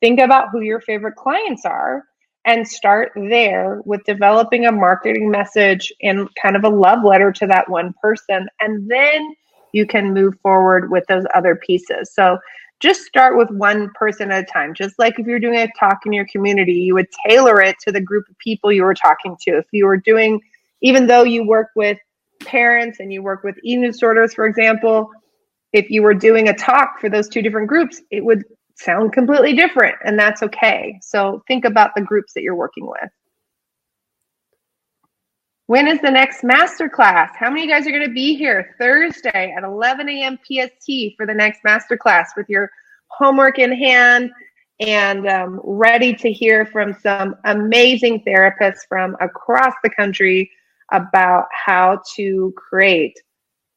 Think 0.00 0.20
about 0.20 0.48
who 0.50 0.60
your 0.60 0.80
favorite 0.80 1.14
clients 1.14 1.64
are 1.64 2.04
and 2.44 2.66
start 2.66 3.12
there 3.14 3.80
with 3.84 4.02
developing 4.04 4.66
a 4.66 4.72
marketing 4.72 5.30
message 5.30 5.92
and 6.02 6.28
kind 6.40 6.56
of 6.56 6.64
a 6.64 6.68
love 6.68 7.04
letter 7.04 7.30
to 7.32 7.46
that 7.46 7.68
one 7.68 7.94
person. 8.02 8.48
And 8.60 8.90
then 8.90 9.34
you 9.72 9.86
can 9.86 10.12
move 10.12 10.34
forward 10.42 10.90
with 10.90 11.04
those 11.06 11.24
other 11.34 11.56
pieces. 11.56 12.12
So 12.12 12.38
just 12.80 13.02
start 13.02 13.36
with 13.36 13.48
one 13.50 13.90
person 13.94 14.32
at 14.32 14.42
a 14.42 14.46
time. 14.46 14.74
Just 14.74 14.98
like 14.98 15.18
if 15.18 15.26
you're 15.26 15.38
doing 15.38 15.60
a 15.60 15.68
talk 15.78 16.00
in 16.04 16.12
your 16.12 16.26
community, 16.26 16.72
you 16.72 16.94
would 16.94 17.06
tailor 17.28 17.62
it 17.62 17.76
to 17.82 17.92
the 17.92 18.00
group 18.00 18.28
of 18.28 18.36
people 18.38 18.72
you 18.72 18.82
were 18.82 18.94
talking 18.94 19.36
to. 19.42 19.58
If 19.58 19.66
you 19.70 19.86
were 19.86 19.96
doing, 19.96 20.40
even 20.80 21.06
though 21.06 21.22
you 21.22 21.46
work 21.46 21.68
with 21.76 21.98
parents 22.40 22.98
and 22.98 23.12
you 23.12 23.22
work 23.22 23.44
with 23.44 23.54
eating 23.62 23.84
disorders, 23.84 24.34
for 24.34 24.46
example, 24.46 25.10
if 25.72 25.90
you 25.90 26.02
were 26.02 26.12
doing 26.12 26.48
a 26.48 26.54
talk 26.54 26.98
for 27.00 27.08
those 27.08 27.28
two 27.28 27.40
different 27.40 27.68
groups, 27.68 28.02
it 28.10 28.24
would 28.24 28.44
sound 28.76 29.12
completely 29.12 29.54
different, 29.54 29.96
and 30.04 30.18
that's 30.18 30.42
okay. 30.42 30.98
So 31.02 31.42
think 31.48 31.64
about 31.64 31.90
the 31.94 32.02
groups 32.02 32.32
that 32.34 32.42
you're 32.42 32.54
working 32.54 32.86
with. 32.86 33.10
When 35.66 35.88
is 35.88 36.00
the 36.00 36.10
next 36.10 36.44
master 36.44 36.88
class? 36.88 37.30
How 37.34 37.48
many 37.48 37.62
of 37.62 37.68
you 37.68 37.74
guys 37.74 37.86
are 37.86 37.92
going 37.92 38.06
to 38.06 38.12
be 38.12 38.34
here 38.36 38.74
Thursday 38.78 39.54
at 39.56 39.64
11 39.64 40.08
a.m. 40.08 40.38
PST 40.38 41.16
for 41.16 41.24
the 41.24 41.34
next 41.34 41.60
master 41.64 41.96
class 41.96 42.32
with 42.36 42.48
your 42.48 42.70
homework 43.08 43.58
in 43.58 43.72
hand 43.72 44.30
and 44.80 45.28
um, 45.28 45.60
ready 45.62 46.12
to 46.14 46.32
hear 46.32 46.66
from 46.66 46.92
some 46.94 47.36
amazing 47.44 48.22
therapists 48.26 48.80
from 48.88 49.16
across 49.20 49.74
the 49.82 49.90
country 49.90 50.50
about 50.90 51.46
how 51.52 52.00
to 52.16 52.52
create 52.56 53.18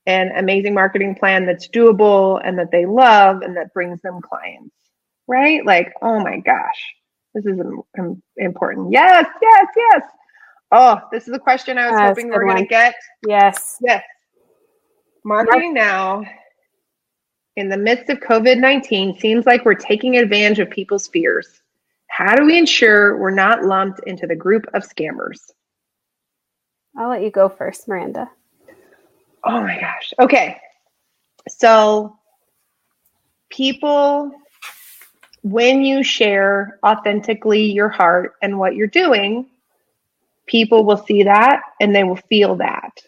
an 0.07 0.31
amazing 0.35 0.73
marketing 0.73 1.15
plan 1.15 1.45
that's 1.45 1.67
doable 1.67 2.41
and 2.43 2.57
that 2.59 2.71
they 2.71 2.85
love 2.85 3.41
and 3.41 3.55
that 3.57 3.73
brings 3.73 4.01
them 4.01 4.21
clients, 4.21 4.75
right? 5.27 5.65
Like, 5.65 5.93
oh 6.01 6.19
my 6.19 6.39
gosh, 6.39 6.93
this 7.33 7.45
is 7.45 7.59
important. 8.37 8.91
Yes, 8.91 9.25
yes, 9.41 9.67
yes. 9.75 10.01
Oh, 10.71 10.99
this 11.11 11.27
is 11.27 11.33
a 11.33 11.39
question 11.39 11.77
I 11.77 11.87
was 11.87 11.95
That's 11.95 12.09
hoping 12.09 12.29
we 12.29 12.35
were 12.35 12.45
going 12.45 12.63
to 12.63 12.65
get. 12.65 12.95
Yes. 13.27 13.77
Yes. 13.81 14.03
Marketing 15.23 15.73
now 15.73 16.23
in 17.55 17.69
the 17.69 17.77
midst 17.77 18.09
of 18.09 18.19
COVID 18.19 18.59
19 18.59 19.17
seems 19.19 19.45
like 19.45 19.65
we're 19.65 19.73
taking 19.73 20.17
advantage 20.17 20.59
of 20.59 20.69
people's 20.69 21.07
fears. 21.07 21.61
How 22.07 22.35
do 22.35 22.45
we 22.45 22.57
ensure 22.57 23.17
we're 23.17 23.31
not 23.31 23.63
lumped 23.63 24.01
into 24.05 24.27
the 24.27 24.35
group 24.35 24.65
of 24.73 24.83
scammers? 24.83 25.51
I'll 26.97 27.09
let 27.09 27.23
you 27.23 27.31
go 27.31 27.49
first, 27.49 27.87
Miranda. 27.87 28.29
Oh 29.43 29.61
my 29.61 29.79
gosh. 29.79 30.13
Okay. 30.19 30.57
So, 31.47 32.17
people, 33.49 34.31
when 35.45 35.85
you 35.85 36.01
share 36.01 36.79
authentically 36.83 37.71
your 37.71 37.87
heart 37.87 38.33
and 38.41 38.57
what 38.57 38.75
you're 38.75 38.87
doing, 38.87 39.45
people 40.47 40.83
will 40.83 40.97
see 40.97 41.21
that 41.21 41.61
and 41.79 41.95
they 41.95 42.03
will 42.03 42.15
feel 42.15 42.55
that. 42.55 42.99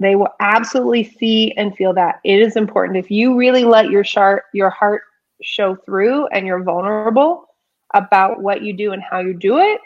They 0.00 0.16
will 0.16 0.34
absolutely 0.40 1.04
see 1.04 1.52
and 1.52 1.76
feel 1.76 1.94
that. 1.94 2.18
It 2.24 2.40
is 2.40 2.56
important. 2.56 2.98
If 2.98 3.08
you 3.08 3.38
really 3.38 3.64
let 3.64 3.88
your 3.88 4.02
chart, 4.02 4.46
your 4.52 4.70
heart 4.70 5.02
show 5.40 5.76
through 5.76 6.26
and 6.26 6.44
you're 6.44 6.64
vulnerable 6.64 7.46
about 7.94 8.42
what 8.42 8.62
you 8.62 8.72
do 8.72 8.90
and 8.90 9.00
how 9.00 9.20
you 9.20 9.32
do 9.32 9.58
it, 9.58 9.80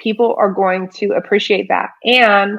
people 0.00 0.34
are 0.36 0.50
going 0.50 0.88
to 0.88 1.12
appreciate 1.12 1.68
that. 1.68 1.90
And 2.04 2.58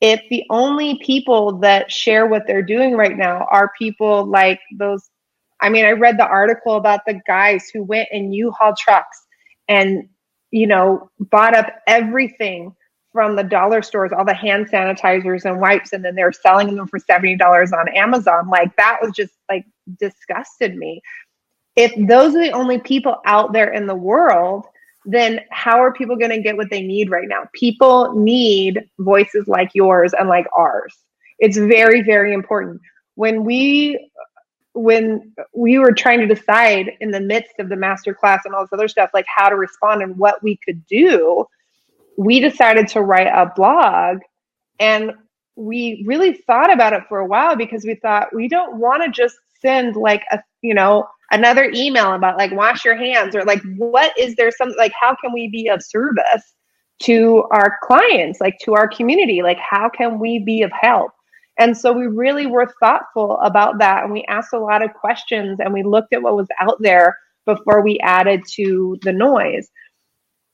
if 0.00 0.20
the 0.30 0.42
only 0.50 0.98
people 0.98 1.58
that 1.58 1.92
share 1.92 2.26
what 2.26 2.44
they're 2.48 2.60
doing 2.60 2.96
right 2.96 3.16
now 3.16 3.46
are 3.52 3.70
people 3.78 4.24
like 4.24 4.58
those 4.76 5.10
I 5.60 5.68
mean, 5.68 5.84
I 5.84 5.92
read 5.92 6.18
the 6.18 6.26
article 6.26 6.76
about 6.76 7.00
the 7.06 7.20
guys 7.26 7.70
who 7.72 7.82
went 7.82 8.08
in 8.12 8.32
U-Haul 8.32 8.74
trucks 8.76 9.24
and 9.68 10.08
you 10.54 10.68
know, 10.68 11.10
bought 11.18 11.52
up 11.52 11.66
everything 11.88 12.72
from 13.12 13.34
the 13.34 13.42
dollar 13.42 13.82
stores, 13.82 14.12
all 14.16 14.24
the 14.24 14.32
hand 14.32 14.68
sanitizers 14.68 15.44
and 15.44 15.60
wipes, 15.60 15.92
and 15.92 16.04
then 16.04 16.14
they're 16.14 16.30
selling 16.30 16.76
them 16.76 16.86
for 16.86 17.00
$70 17.00 17.72
on 17.72 17.88
Amazon. 17.88 18.48
Like 18.48 18.74
that 18.76 18.98
was 19.02 19.10
just 19.16 19.32
like 19.50 19.64
disgusted 19.98 20.76
me. 20.76 21.02
If 21.74 21.92
those 22.06 22.36
are 22.36 22.44
the 22.44 22.52
only 22.52 22.78
people 22.78 23.16
out 23.26 23.52
there 23.52 23.72
in 23.72 23.88
the 23.88 23.96
world, 23.96 24.64
then 25.04 25.40
how 25.50 25.80
are 25.80 25.92
people 25.92 26.14
going 26.14 26.30
to 26.30 26.40
get 26.40 26.56
what 26.56 26.70
they 26.70 26.82
need 26.82 27.10
right 27.10 27.26
now? 27.26 27.48
People 27.52 28.14
need 28.14 28.80
voices 29.00 29.48
like 29.48 29.70
yours 29.74 30.12
and 30.16 30.28
like 30.28 30.46
ours. 30.56 30.96
It's 31.40 31.56
very, 31.58 32.00
very 32.02 32.32
important. 32.32 32.80
When 33.16 33.42
we 33.42 34.08
when 34.74 35.32
we 35.54 35.78
were 35.78 35.92
trying 35.92 36.20
to 36.20 36.32
decide 36.32 36.92
in 37.00 37.10
the 37.10 37.20
midst 37.20 37.54
of 37.58 37.68
the 37.68 37.76
master 37.76 38.12
class 38.12 38.42
and 38.44 38.54
all 38.54 38.62
this 38.62 38.72
other 38.72 38.88
stuff, 38.88 39.10
like 39.14 39.26
how 39.34 39.48
to 39.48 39.56
respond 39.56 40.02
and 40.02 40.16
what 40.16 40.42
we 40.42 40.56
could 40.56 40.84
do, 40.86 41.46
we 42.18 42.40
decided 42.40 42.88
to 42.88 43.00
write 43.00 43.28
a 43.28 43.52
blog. 43.54 44.18
And 44.80 45.12
we 45.56 46.02
really 46.06 46.32
thought 46.32 46.72
about 46.72 46.92
it 46.92 47.04
for 47.08 47.20
a 47.20 47.26
while 47.26 47.54
because 47.54 47.84
we 47.84 47.94
thought 47.94 48.34
we 48.34 48.48
don't 48.48 48.76
want 48.78 49.04
to 49.04 49.10
just 49.10 49.36
send 49.60 49.96
like 49.96 50.24
a 50.32 50.40
you 50.62 50.74
know 50.74 51.06
another 51.30 51.70
email 51.74 52.12
about 52.12 52.36
like 52.36 52.50
wash 52.52 52.84
your 52.84 52.96
hands 52.96 53.36
or 53.36 53.44
like 53.44 53.62
what 53.76 54.12
is 54.18 54.34
there 54.34 54.50
some 54.50 54.72
like 54.76 54.92
how 55.00 55.14
can 55.14 55.32
we 55.32 55.48
be 55.48 55.68
of 55.68 55.82
service 55.82 56.54
to 57.00 57.44
our 57.50 57.78
clients 57.82 58.40
like 58.40 58.58
to 58.60 58.74
our 58.74 58.88
community? 58.88 59.42
Like 59.42 59.58
how 59.58 59.88
can 59.88 60.18
we 60.18 60.40
be 60.40 60.62
of 60.62 60.72
help 60.72 61.12
and 61.58 61.76
so 61.76 61.92
we 61.92 62.06
really 62.06 62.46
were 62.46 62.72
thoughtful 62.80 63.38
about 63.40 63.78
that 63.78 64.04
and 64.04 64.12
we 64.12 64.24
asked 64.24 64.52
a 64.52 64.58
lot 64.58 64.82
of 64.82 64.92
questions 64.94 65.58
and 65.60 65.72
we 65.72 65.82
looked 65.82 66.12
at 66.12 66.22
what 66.22 66.36
was 66.36 66.48
out 66.60 66.80
there 66.80 67.16
before 67.46 67.82
we 67.82 67.98
added 68.00 68.42
to 68.46 68.98
the 69.02 69.12
noise 69.12 69.70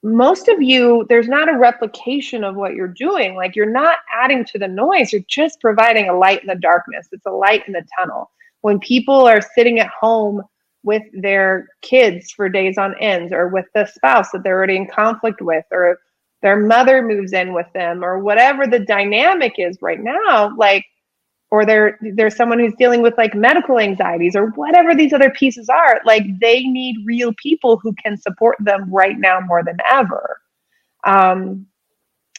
most 0.02 0.48
of 0.48 0.62
you, 0.62 1.04
there's 1.08 1.28
not 1.28 1.48
a 1.48 1.58
replication 1.58 2.42
of 2.42 2.56
what 2.56 2.74
you're 2.74 2.88
doing. 2.88 3.34
Like 3.34 3.54
you're 3.54 3.70
not 3.70 3.98
adding 4.12 4.44
to 4.46 4.58
the 4.58 4.68
noise, 4.68 5.12
you're 5.12 5.22
just 5.28 5.60
providing 5.60 6.08
a 6.08 6.16
light 6.16 6.40
in 6.40 6.46
the 6.46 6.54
darkness. 6.54 7.08
It's 7.12 7.26
a 7.26 7.30
light 7.30 7.66
in 7.66 7.74
the 7.74 7.86
tunnel. 7.98 8.30
When 8.62 8.78
people 8.78 9.26
are 9.26 9.42
sitting 9.54 9.78
at 9.78 9.88
home 9.88 10.42
with 10.82 11.02
their 11.12 11.68
kids 11.82 12.30
for 12.30 12.48
days 12.48 12.78
on 12.78 12.94
ends, 13.00 13.32
or 13.32 13.48
with 13.48 13.66
the 13.74 13.84
spouse 13.84 14.30
that 14.30 14.42
they're 14.42 14.56
already 14.56 14.76
in 14.76 14.86
conflict 14.86 15.42
with, 15.42 15.64
or 15.70 15.98
their 16.42 16.58
mother 16.58 17.02
moves 17.02 17.32
in 17.32 17.54
with 17.54 17.66
them, 17.74 18.04
or 18.04 18.18
whatever 18.20 18.66
the 18.66 18.80
dynamic 18.80 19.54
is 19.58 19.78
right 19.82 20.00
now, 20.00 20.54
like 20.56 20.84
or 21.50 21.66
there 21.66 21.98
there's 22.14 22.36
someone 22.36 22.58
who's 22.60 22.74
dealing 22.78 23.02
with 23.02 23.16
like 23.18 23.34
medical 23.34 23.78
anxieties 23.78 24.36
or 24.36 24.48
whatever 24.52 24.94
these 24.94 25.12
other 25.12 25.30
pieces 25.30 25.68
are 25.68 26.00
like 26.04 26.24
they 26.40 26.62
need 26.64 26.96
real 27.06 27.32
people 27.42 27.78
who 27.78 27.92
can 27.94 28.16
support 28.16 28.56
them 28.60 28.92
right 28.92 29.18
now 29.18 29.40
more 29.40 29.64
than 29.64 29.78
ever. 29.90 30.40
Um, 31.04 31.66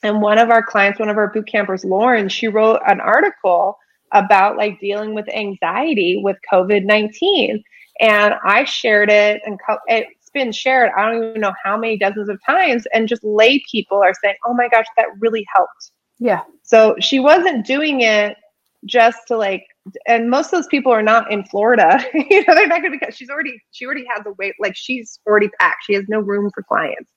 and 0.03 0.21
one 0.21 0.37
of 0.37 0.49
our 0.49 0.63
clients 0.63 0.99
one 0.99 1.09
of 1.09 1.17
our 1.17 1.31
boot 1.31 1.47
campers 1.47 1.85
lauren 1.85 2.29
she 2.29 2.47
wrote 2.47 2.79
an 2.87 2.99
article 2.99 3.77
about 4.13 4.57
like 4.57 4.79
dealing 4.79 5.13
with 5.13 5.27
anxiety 5.29 6.19
with 6.23 6.37
covid-19 6.51 7.61
and 7.99 8.33
i 8.43 8.63
shared 8.63 9.09
it 9.09 9.41
and 9.45 9.59
co- 9.65 9.79
it's 9.87 10.20
been 10.33 10.51
shared 10.51 10.91
i 10.97 11.09
don't 11.09 11.23
even 11.23 11.41
know 11.41 11.53
how 11.63 11.77
many 11.77 11.97
dozens 11.97 12.29
of 12.29 12.39
times 12.45 12.85
and 12.93 13.07
just 13.07 13.23
lay 13.23 13.61
people 13.71 14.01
are 14.01 14.13
saying 14.23 14.35
oh 14.45 14.53
my 14.53 14.67
gosh 14.69 14.85
that 14.97 15.07
really 15.19 15.45
helped 15.53 15.91
yeah 16.19 16.41
so 16.63 16.95
she 16.99 17.19
wasn't 17.19 17.65
doing 17.65 18.01
it 18.01 18.37
just 18.85 19.19
to 19.27 19.37
like 19.37 19.63
and 20.07 20.29
most 20.29 20.47
of 20.47 20.51
those 20.51 20.67
people 20.67 20.91
are 20.91 21.01
not 21.01 21.31
in 21.31 21.43
Florida. 21.45 21.99
you 22.13 22.43
know, 22.47 22.53
they're 22.53 22.67
not 22.67 22.81
gonna 22.81 22.97
be, 22.97 23.11
she's 23.11 23.29
already 23.29 23.59
she 23.71 23.85
already 23.85 24.05
has 24.13 24.25
a 24.25 24.31
weight 24.33 24.53
like 24.59 24.75
she's 24.75 25.19
already 25.27 25.49
packed. 25.59 25.83
She 25.85 25.93
has 25.93 26.05
no 26.07 26.19
room 26.19 26.49
for 26.53 26.63
clients. 26.63 27.11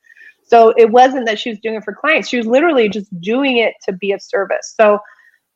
So 0.47 0.71
it 0.77 0.91
wasn't 0.91 1.27
that 1.27 1.39
she 1.39 1.51
was 1.51 1.59
doing 1.61 1.77
it 1.77 1.85
for 1.85 1.95
clients. 1.95 2.29
She 2.29 2.37
was 2.37 2.47
literally 2.47 2.89
just 2.89 3.09
doing 3.21 3.59
it 3.59 3.75
to 3.85 3.93
be 3.93 4.13
of 4.13 4.23
service. 4.23 4.75
So 4.79 4.99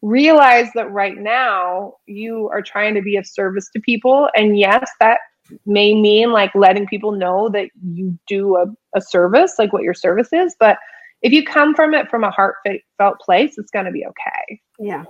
realize 0.01 0.69
that 0.75 0.91
right 0.91 1.17
now 1.17 1.95
you 2.07 2.49
are 2.53 2.63
trying 2.63 2.95
to 2.95 3.03
be 3.03 3.17
of 3.17 3.27
service 3.27 3.69
to 3.75 3.81
people. 3.81 4.29
And 4.35 4.59
yes, 4.59 4.91
that 5.01 5.19
may 5.67 5.95
mean 5.95 6.33
like 6.33 6.55
letting 6.55 6.87
people 6.87 7.13
know 7.13 7.49
that 7.51 7.71
you 7.83 8.19
do 8.27 8.57
a, 8.57 8.67
a 8.97 9.01
service, 9.01 9.55
like 9.59 9.73
what 9.73 9.83
your 9.83 9.95
service 9.95 10.33
is. 10.33 10.57
But 10.59 10.79
if 11.23 11.33
you 11.33 11.45
come 11.45 11.75
from 11.75 11.95
it 11.95 12.09
from 12.09 12.25
a 12.25 12.31
heartfelt 12.31 13.19
place, 13.21 13.59
it's 13.59 13.71
going 13.71 13.87
to 13.87 13.91
be 13.91 14.07
okay. 14.07 14.61
Yeah. 14.79 15.05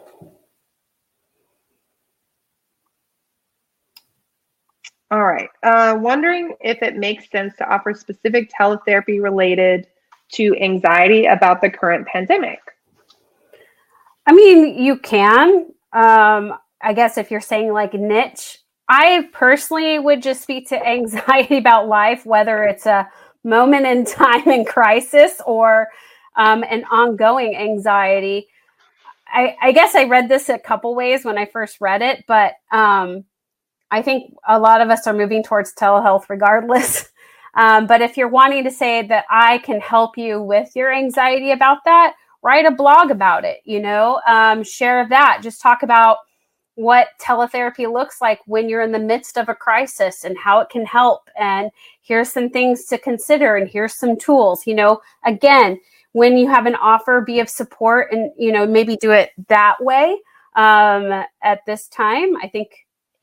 All 5.10 5.24
right. 5.24 5.48
Uh, 5.62 5.97
wondering 5.98 6.55
if 6.60 6.82
it 6.82 6.97
makes 6.97 7.31
sense 7.31 7.55
to 7.56 7.69
offer 7.69 7.94
specific 7.94 8.51
teletherapy 8.59 9.23
related 9.23 9.86
to 10.32 10.55
anxiety 10.60 11.24
about 11.24 11.62
the 11.62 11.70
current 11.70 12.06
pandemic. 12.06 12.60
I 14.27 14.32
mean, 14.32 14.82
you 14.82 14.98
can. 14.98 15.73
Um, 15.94 16.55
I 16.82 16.93
guess 16.94 17.16
if 17.16 17.31
you're 17.31 17.40
saying 17.40 17.73
like 17.73 17.94
niche, 17.94 18.57
I 18.89 19.28
personally 19.32 19.98
would 19.98 20.23
just 20.23 20.43
speak 20.43 20.69
to 20.69 20.86
anxiety 20.86 21.59
about 21.59 21.89
life, 21.89 22.24
whether 22.24 22.65
it's 22.65 22.86
a 22.86 23.09
moment 23.44 23.86
in 23.86 24.05
time 24.05 24.48
in 24.48 24.65
crisis 24.65 25.40
or 25.47 25.89
um, 26.36 26.65
an 26.65 26.85
ongoing 26.90 27.56
anxiety. 27.56 28.48
I, 29.27 29.56
I, 29.60 29.73
guess 29.73 29.94
I 29.94 30.05
read 30.05 30.28
this 30.28 30.48
a 30.48 30.59
couple 30.59 30.94
ways 30.94 31.24
when 31.24 31.36
I 31.36 31.44
first 31.44 31.81
read 31.81 32.01
it, 32.01 32.24
but 32.27 32.55
um, 32.73 33.24
I 33.90 34.01
think 34.01 34.35
a 34.47 34.59
lot 34.59 34.81
of 34.81 34.89
us 34.89 35.06
are 35.06 35.12
moving 35.12 35.43
towards 35.43 35.74
telehealth 35.74 36.28
regardless. 36.28 37.09
Um, 37.55 37.89
but 37.89 38.02
if 38.02 38.16
you're 38.16 38.28
wanting 38.28 38.62
to 38.65 38.70
say 38.70 39.05
that 39.09 39.24
I 39.28 39.59
can 39.59 39.81
help 39.81 40.16
you 40.16 40.40
with 40.40 40.70
your 40.77 40.93
anxiety 40.93 41.51
about 41.51 41.78
that, 41.86 42.15
write 42.40 42.66
a 42.66 42.70
blog 42.70 43.10
about 43.10 43.44
it, 43.44 43.62
you 43.65 43.81
know, 43.81 44.20
um, 44.28 44.62
share 44.62 45.09
that. 45.09 45.40
Just 45.43 45.60
talk 45.60 45.82
about 45.82 46.19
what 46.78 47.09
teletherapy 47.20 47.92
looks 47.92 48.20
like 48.20 48.38
when 48.46 48.68
you're 48.68 48.82
in 48.82 48.92
the 48.92 49.00
midst 49.00 49.36
of 49.36 49.48
a 49.48 49.55
crisis 49.55 50.22
and 50.22 50.38
how 50.38 50.60
it 50.60 50.70
can 50.70 50.86
help. 50.86 51.28
And 51.36 51.72
here's 52.02 52.32
some 52.32 52.50
things 52.50 52.84
to 52.86 52.98
consider, 52.98 53.56
and 53.56 53.68
here's 53.68 53.94
some 53.94 54.16
tools. 54.16 54.64
You 54.64 54.76
know, 54.76 55.00
again, 55.24 55.80
when 56.12 56.38
you 56.38 56.48
have 56.48 56.66
an 56.66 56.76
offer, 56.76 57.20
be 57.20 57.40
of 57.40 57.48
support 57.48 58.12
and, 58.12 58.30
you 58.38 58.52
know, 58.52 58.64
maybe 58.64 58.96
do 58.96 59.10
it 59.10 59.30
that 59.48 59.74
way 59.80 60.20
um, 60.55 61.24
at 61.42 61.66
this 61.66 61.88
time. 61.88 62.36
I 62.36 62.46
think 62.46 62.68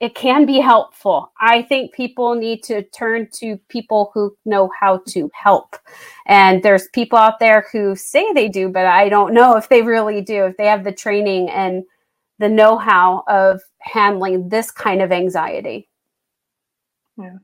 it 0.01 0.15
can 0.15 0.45
be 0.45 0.59
helpful. 0.59 1.31
I 1.39 1.61
think 1.61 1.93
people 1.93 2.35
need 2.35 2.61
to 2.63 2.83
turn 2.83 3.29
to 3.35 3.57
people 3.69 4.11
who 4.13 4.35
know 4.43 4.69
how 4.77 5.01
to 5.07 5.31
help. 5.33 5.77
And 6.25 6.61
there's 6.61 6.89
people 6.89 7.17
out 7.17 7.39
there 7.39 7.67
who 7.71 7.95
say 7.95 8.33
they 8.33 8.49
do, 8.49 8.67
but 8.67 8.85
I 8.85 9.07
don't 9.07 9.33
know 9.33 9.55
if 9.55 9.69
they 9.69 9.81
really 9.81 10.19
do, 10.19 10.43
if 10.43 10.57
they 10.57 10.65
have 10.65 10.83
the 10.83 10.91
training 10.91 11.49
and 11.49 11.85
the 12.39 12.49
know 12.49 12.77
how 12.77 13.23
of 13.27 13.61
handling 13.79 14.49
this 14.49 14.71
kind 14.71 15.01
of 15.01 15.11
anxiety. 15.11 15.87
Yeah. 17.17 17.37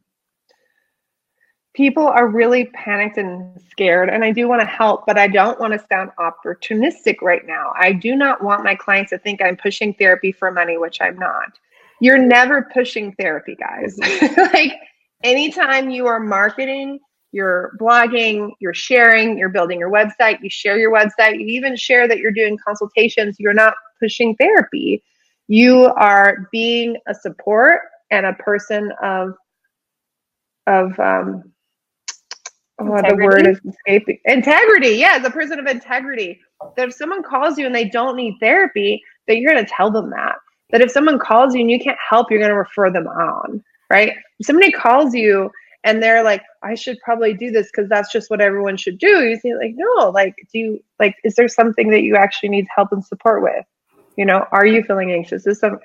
People 1.73 2.05
are 2.05 2.27
really 2.27 2.65
panicked 2.65 3.17
and 3.17 3.61
scared, 3.69 4.09
and 4.09 4.25
I 4.25 4.31
do 4.31 4.49
want 4.49 4.59
to 4.59 4.67
help, 4.67 5.05
but 5.05 5.17
I 5.17 5.27
don't 5.27 5.57
want 5.57 5.71
to 5.71 5.85
sound 5.87 6.11
opportunistic 6.19 7.21
right 7.21 7.45
now. 7.47 7.71
I 7.77 7.93
do 7.93 8.15
not 8.15 8.43
want 8.43 8.65
my 8.65 8.75
clients 8.75 9.11
to 9.11 9.17
think 9.17 9.41
I'm 9.41 9.55
pushing 9.55 9.93
therapy 9.93 10.33
for 10.33 10.51
money, 10.51 10.77
which 10.77 10.99
I'm 11.01 11.17
not. 11.17 11.57
You're 12.01 12.17
never 12.17 12.63
pushing 12.73 13.13
therapy, 13.13 13.55
guys. 13.55 13.97
like 14.53 14.73
anytime 15.23 15.89
you 15.89 16.07
are 16.07 16.19
marketing, 16.19 16.99
you're 17.31 17.71
blogging, 17.79 18.51
you're 18.59 18.73
sharing, 18.73 19.37
you're 19.37 19.49
building 19.49 19.79
your 19.79 19.91
website, 19.91 20.39
you 20.41 20.49
share 20.49 20.77
your 20.77 20.91
website, 20.91 21.39
you 21.39 21.47
even 21.47 21.75
share 21.75 22.07
that 22.07 22.17
you're 22.17 22.31
doing 22.31 22.57
consultations, 22.65 23.37
you're 23.39 23.53
not 23.53 23.73
pushing 23.99 24.35
therapy. 24.35 25.03
You 25.47 25.85
are 25.95 26.49
being 26.51 26.97
a 27.07 27.13
support 27.13 27.81
and 28.09 28.25
a 28.25 28.33
person 28.33 28.91
of 29.01 29.33
of 30.67 30.97
um 30.99 31.43
oh, 32.79 33.01
the 33.07 33.15
word 33.15 33.47
is 33.47 33.59
escaping 33.67 34.19
integrity. 34.25 34.89
Yeah, 34.89 35.17
as 35.17 35.25
a 35.25 35.31
person 35.31 35.59
of 35.59 35.65
integrity. 35.65 36.39
That 36.75 36.89
if 36.89 36.93
someone 36.93 37.23
calls 37.23 37.57
you 37.57 37.65
and 37.65 37.73
they 37.73 37.85
don't 37.85 38.15
need 38.15 38.35
therapy, 38.39 39.01
that 39.27 39.37
you're 39.37 39.51
going 39.51 39.65
to 39.65 39.71
tell 39.71 39.89
them 39.89 40.09
that. 40.11 40.35
That 40.71 40.81
if 40.81 40.91
someone 40.91 41.19
calls 41.19 41.53
you 41.55 41.61
and 41.61 41.71
you 41.71 41.79
can't 41.79 41.97
help, 42.07 42.29
you're 42.29 42.39
going 42.39 42.51
to 42.51 42.57
refer 42.57 42.91
them 42.91 43.07
on, 43.07 43.63
right? 43.89 44.13
If 44.39 44.45
somebody 44.45 44.71
calls 44.71 45.13
you 45.13 45.49
and 45.83 46.01
they're 46.01 46.23
like, 46.23 46.43
I 46.63 46.75
should 46.75 46.97
probably 47.03 47.33
do 47.33 47.51
this 47.51 47.67
because 47.71 47.89
that's 47.89 48.11
just 48.11 48.29
what 48.29 48.41
everyone 48.41 48.77
should 48.77 48.99
do. 48.99 49.23
You 49.27 49.37
say 49.37 49.55
like, 49.55 49.73
no, 49.75 50.09
like, 50.09 50.35
do 50.51 50.59
you 50.59 50.83
like, 50.99 51.15
is 51.23 51.35
there 51.35 51.47
something 51.47 51.89
that 51.91 52.03
you 52.03 52.15
actually 52.15 52.49
need 52.49 52.67
help 52.75 52.89
and 52.91 53.03
support 53.03 53.41
with? 53.41 53.65
You 54.17 54.25
know, 54.25 54.45
are 54.51 54.65
you 54.65 54.83
feeling 54.83 55.11
anxious? 55.11 55.47
Is 55.47 55.59
some 55.59 55.79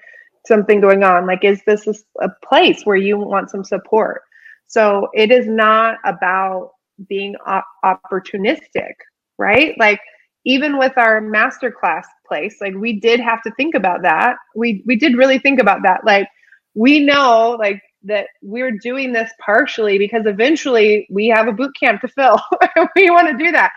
something 0.46 0.80
going 0.80 1.02
on? 1.02 1.26
Like, 1.26 1.44
is 1.44 1.62
this 1.66 1.86
a 2.20 2.28
place 2.44 2.82
where 2.84 2.96
you 2.96 3.18
want 3.18 3.50
some 3.50 3.64
support? 3.64 4.22
So 4.66 5.08
it 5.14 5.30
is 5.30 5.46
not 5.46 5.98
about 6.04 6.72
being 7.08 7.34
op- 7.46 7.66
opportunistic, 7.84 8.94
right? 9.38 9.74
Like 9.78 10.00
even 10.44 10.78
with 10.78 10.96
our 10.96 11.20
masterclass 11.20 12.04
place, 12.28 12.56
like 12.60 12.74
we 12.74 13.00
did 13.00 13.20
have 13.20 13.42
to 13.42 13.50
think 13.52 13.74
about 13.74 14.02
that. 14.02 14.36
We 14.54 14.82
we 14.86 14.96
did 14.96 15.16
really 15.16 15.38
think 15.38 15.60
about 15.60 15.82
that. 15.84 16.04
Like 16.04 16.28
we 16.74 17.00
know 17.00 17.56
like 17.58 17.80
that 18.06 18.28
we're 18.42 18.72
doing 18.72 19.12
this 19.12 19.30
partially 19.44 19.98
because 19.98 20.26
eventually 20.26 21.06
we 21.10 21.26
have 21.28 21.48
a 21.48 21.52
boot 21.52 21.72
camp 21.78 22.00
to 22.00 22.08
fill. 22.08 22.40
we 22.96 23.10
want 23.10 23.28
to 23.28 23.44
do 23.44 23.52
that. 23.52 23.72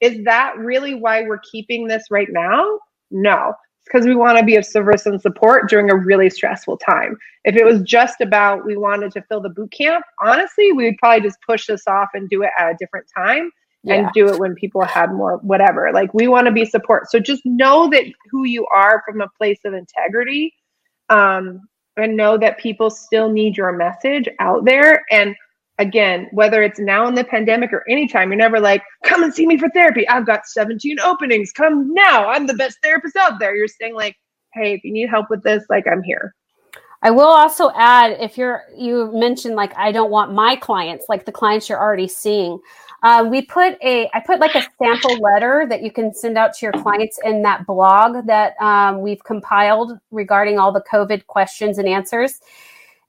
Is 0.00 0.24
that 0.24 0.56
really 0.58 0.94
why 0.94 1.22
we're 1.22 1.40
keeping 1.50 1.86
this 1.86 2.04
right 2.10 2.28
now? 2.30 2.78
No 3.10 3.54
it's 3.84 3.92
because 3.92 4.06
we 4.06 4.14
want 4.14 4.38
to 4.38 4.44
be 4.44 4.56
of 4.56 4.64
service 4.64 5.06
and 5.06 5.20
support 5.20 5.68
during 5.68 5.90
a 5.90 5.96
really 5.96 6.30
stressful 6.30 6.78
time. 6.78 7.16
If 7.44 7.56
it 7.56 7.64
was 7.64 7.82
just 7.82 8.20
about 8.20 8.64
we 8.64 8.76
wanted 8.76 9.12
to 9.12 9.22
fill 9.22 9.40
the 9.40 9.50
boot 9.50 9.72
camp, 9.72 10.04
honestly, 10.22 10.72
we 10.72 10.84
would 10.84 10.96
probably 10.98 11.26
just 11.26 11.38
push 11.46 11.66
this 11.66 11.86
off 11.86 12.08
and 12.14 12.28
do 12.28 12.42
it 12.42 12.50
at 12.58 12.70
a 12.70 12.76
different 12.78 13.06
time 13.14 13.50
yeah. 13.82 13.94
and 13.94 14.08
do 14.14 14.28
it 14.28 14.38
when 14.38 14.54
people 14.54 14.82
had 14.84 15.12
more 15.12 15.38
whatever. 15.38 15.90
Like 15.92 16.14
we 16.14 16.28
want 16.28 16.46
to 16.46 16.52
be 16.52 16.64
support. 16.64 17.10
So 17.10 17.20
just 17.20 17.42
know 17.44 17.90
that 17.90 18.04
who 18.30 18.44
you 18.44 18.66
are 18.74 19.02
from 19.06 19.20
a 19.20 19.28
place 19.36 19.60
of 19.64 19.74
integrity. 19.74 20.54
Um, 21.10 21.60
and 21.96 22.16
know 22.16 22.36
that 22.38 22.58
people 22.58 22.90
still 22.90 23.30
need 23.30 23.56
your 23.56 23.72
message 23.72 24.28
out 24.40 24.64
there 24.64 25.04
and 25.10 25.34
again, 25.78 26.28
whether 26.32 26.62
it's 26.62 26.78
now 26.78 27.06
in 27.08 27.14
the 27.14 27.24
pandemic 27.24 27.72
or 27.72 27.88
anytime, 27.88 28.30
you're 28.30 28.36
never 28.36 28.60
like, 28.60 28.82
come 29.04 29.22
and 29.22 29.34
see 29.34 29.46
me 29.46 29.58
for 29.58 29.68
therapy. 29.70 30.06
I've 30.08 30.26
got 30.26 30.46
17 30.46 31.00
openings. 31.00 31.52
Come 31.52 31.92
now. 31.92 32.28
I'm 32.28 32.46
the 32.46 32.54
best 32.54 32.78
therapist 32.82 33.16
out 33.16 33.38
there. 33.38 33.56
You're 33.56 33.68
saying 33.68 33.94
like, 33.94 34.16
hey, 34.52 34.74
if 34.74 34.84
you 34.84 34.92
need 34.92 35.08
help 35.08 35.30
with 35.30 35.42
this, 35.42 35.64
like 35.68 35.86
I'm 35.90 36.02
here. 36.02 36.34
I 37.02 37.10
will 37.10 37.24
also 37.24 37.70
add 37.74 38.12
if 38.18 38.38
you're 38.38 38.62
you 38.74 39.10
mentioned 39.12 39.56
like 39.56 39.76
I 39.76 39.92
don't 39.92 40.10
want 40.10 40.32
my 40.32 40.56
clients 40.56 41.04
like 41.06 41.26
the 41.26 41.32
clients 41.32 41.68
you're 41.68 41.78
already 41.78 42.08
seeing. 42.08 42.58
Uh, 43.04 43.22
we 43.22 43.42
put 43.42 43.76
a 43.82 44.08
I 44.14 44.20
put 44.20 44.40
like 44.40 44.54
a 44.54 44.66
sample 44.78 45.18
letter 45.18 45.66
that 45.68 45.82
you 45.82 45.92
can 45.92 46.14
send 46.14 46.38
out 46.38 46.54
to 46.54 46.64
your 46.64 46.72
clients 46.72 47.20
in 47.22 47.42
that 47.42 47.66
blog 47.66 48.26
that 48.26 48.58
um, 48.62 49.02
we've 49.02 49.22
compiled 49.22 49.92
regarding 50.10 50.58
all 50.58 50.72
the 50.72 50.82
COVID 50.90 51.26
questions 51.26 51.76
and 51.76 51.86
answers. 51.86 52.40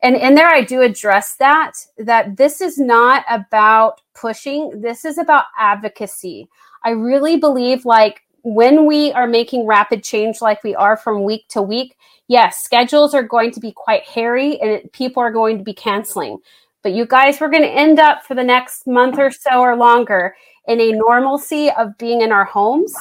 And 0.04 0.18
in 0.18 0.36
there 0.36 0.50
i 0.50 0.62
do 0.62 0.82
address 0.82 1.36
that 1.38 1.72
that 1.98 2.36
this 2.36 2.60
is 2.60 2.78
not 2.78 3.24
about 3.30 4.02
pushing. 4.14 4.82
This 4.82 5.06
is 5.06 5.18
about 5.18 5.46
advocacy. 5.58 6.50
I 6.84 6.90
really 6.90 7.38
believe 7.38 7.86
like 7.86 8.22
when 8.44 8.86
we 8.86 9.14
are 9.14 9.28
making 9.28 9.66
rapid 9.66 10.04
change 10.04 10.42
like 10.42 10.62
we 10.62 10.76
are 10.76 10.98
from 10.98 11.24
week 11.24 11.48
to 11.48 11.64
week 11.64 11.98
yes 12.28 12.64
schedules 12.64 13.16
are 13.16 13.24
going 13.24 13.50
to 13.50 13.60
be 13.60 13.72
quite 13.72 14.04
hairy 14.04 14.60
and 14.62 14.92
people 14.92 15.24
are 15.24 15.32
going 15.32 15.58
to 15.58 15.64
be 15.64 15.74
canceling 15.74 16.38
but 16.86 16.94
you 16.94 17.04
guys 17.04 17.42
we're 17.42 17.50
going 17.50 17.64
to 17.64 17.68
end 17.68 17.98
up 17.98 18.24
for 18.24 18.36
the 18.36 18.44
next 18.44 18.86
month 18.86 19.18
or 19.18 19.32
so 19.32 19.60
or 19.60 19.76
longer 19.76 20.36
in 20.68 20.80
a 20.80 20.92
normalcy 20.92 21.72
of 21.72 21.98
being 21.98 22.22
in 22.22 22.32
our 22.32 22.46
homes 22.46 22.94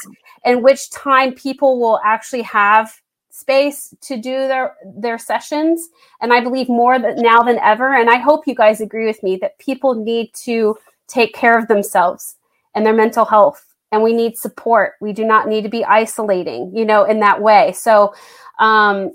in 0.43 0.63
which 0.63 0.89
time 0.89 1.35
people 1.35 1.79
will 1.79 1.99
actually 2.03 2.41
have 2.41 2.99
space 3.29 3.93
to 4.01 4.17
do 4.17 4.47
their 4.47 4.75
their 4.97 5.19
sessions. 5.19 5.89
And 6.19 6.33
i 6.33 6.41
believe 6.41 6.67
more 6.67 6.97
than 6.97 7.17
now 7.17 7.43
than 7.43 7.59
ever 7.59 7.93
and 7.93 8.09
i 8.09 8.17
hope 8.17 8.47
you 8.47 8.55
guys 8.55 8.81
agree 8.81 9.05
with 9.05 9.21
me 9.21 9.37
that 9.37 9.59
people 9.59 9.93
need 9.93 10.33
to 10.45 10.75
take 11.07 11.35
care 11.35 11.59
of 11.59 11.67
themselves 11.67 12.37
and 12.73 12.83
their 12.83 12.93
mental 12.93 13.23
health. 13.23 13.63
And 13.91 14.01
we 14.01 14.13
need 14.13 14.35
support. 14.35 14.93
We 14.99 15.13
do 15.13 15.23
not 15.23 15.47
need 15.47 15.61
to 15.61 15.69
be 15.69 15.85
isolating 15.85 16.75
you 16.75 16.85
know 16.85 17.03
in 17.03 17.19
that 17.19 17.39
way. 17.39 17.73
So 17.73 18.15
um, 18.57 19.11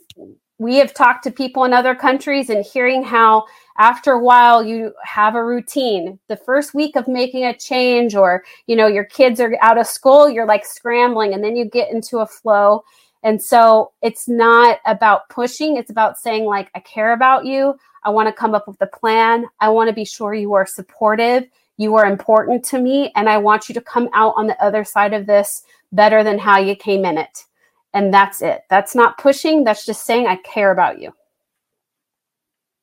we 0.61 0.77
have 0.77 0.95
talked 0.95 1.25
to 1.25 1.31
people 1.31 1.65
in 1.65 1.73
other 1.73 1.95
countries 1.95 2.51
and 2.51 2.65
hearing 2.65 3.03
how 3.03 3.47
after 3.79 4.13
a 4.13 4.23
while 4.23 4.63
you 4.63 4.93
have 5.03 5.35
a 5.35 5.45
routine 5.45 6.19
the 6.29 6.37
first 6.37 6.75
week 6.75 6.97
of 6.97 7.09
making 7.09 7.45
a 7.45 7.57
change 7.57 8.15
or 8.15 8.45
you 8.67 8.77
know 8.77 8.87
your 8.87 9.05
kids 9.05 9.41
are 9.41 9.57
out 9.61 9.79
of 9.79 9.87
school 9.87 10.29
you're 10.29 10.47
like 10.47 10.65
scrambling 10.65 11.35
and 11.35 11.43
then 11.43 11.57
you 11.57 11.65
get 11.65 11.91
into 11.91 12.19
a 12.19 12.27
flow 12.27 12.85
and 13.23 13.43
so 13.43 13.93
it's 14.03 14.29
not 14.29 14.79
about 14.87 15.29
pushing, 15.29 15.77
it's 15.77 15.91
about 15.91 16.19
saying, 16.19 16.45
like, 16.45 16.71
I 16.75 16.81
care 16.81 17.13
about 17.13 17.45
you. 17.45 17.79
I 18.03 18.11
want 18.11 18.29
to 18.29 18.33
come 18.33 18.55
up 18.55 18.67
with 18.67 18.81
a 18.81 18.87
plan. 18.87 19.47
I 19.61 19.69
want 19.69 19.89
to 19.89 19.95
be 19.95 20.07
sure 20.07 20.33
you 20.33 20.55
are 20.55 20.67
supportive. 20.67 21.45
You 21.77 21.97
are 21.97 22.07
important 22.07 22.65
to 22.67 22.81
me. 22.81 23.13
And 23.15 23.29
I 23.29 23.37
want 23.39 23.69
you 23.69 23.75
to 23.75 23.81
come 23.81 24.09
out 24.15 24.35
on 24.37 24.47
the 24.47 24.63
other 24.63 24.85
side 24.85 25.13
of 25.13 25.27
this 25.27 25.65
better 25.93 26.25
than 26.25 26.39
how 26.39 26.59
you 26.59 26.75
came 26.75 27.05
in 27.05 27.19
it. 27.19 27.45
And 27.93 28.15
that's 28.15 28.41
it. 28.41 28.63
That's 28.71 28.95
not 28.95 29.19
pushing. 29.19 29.65
That's 29.65 29.85
just 29.85 30.07
saying, 30.07 30.27
I 30.27 30.37
care 30.37 30.71
about 30.71 31.01
you. 31.01 31.13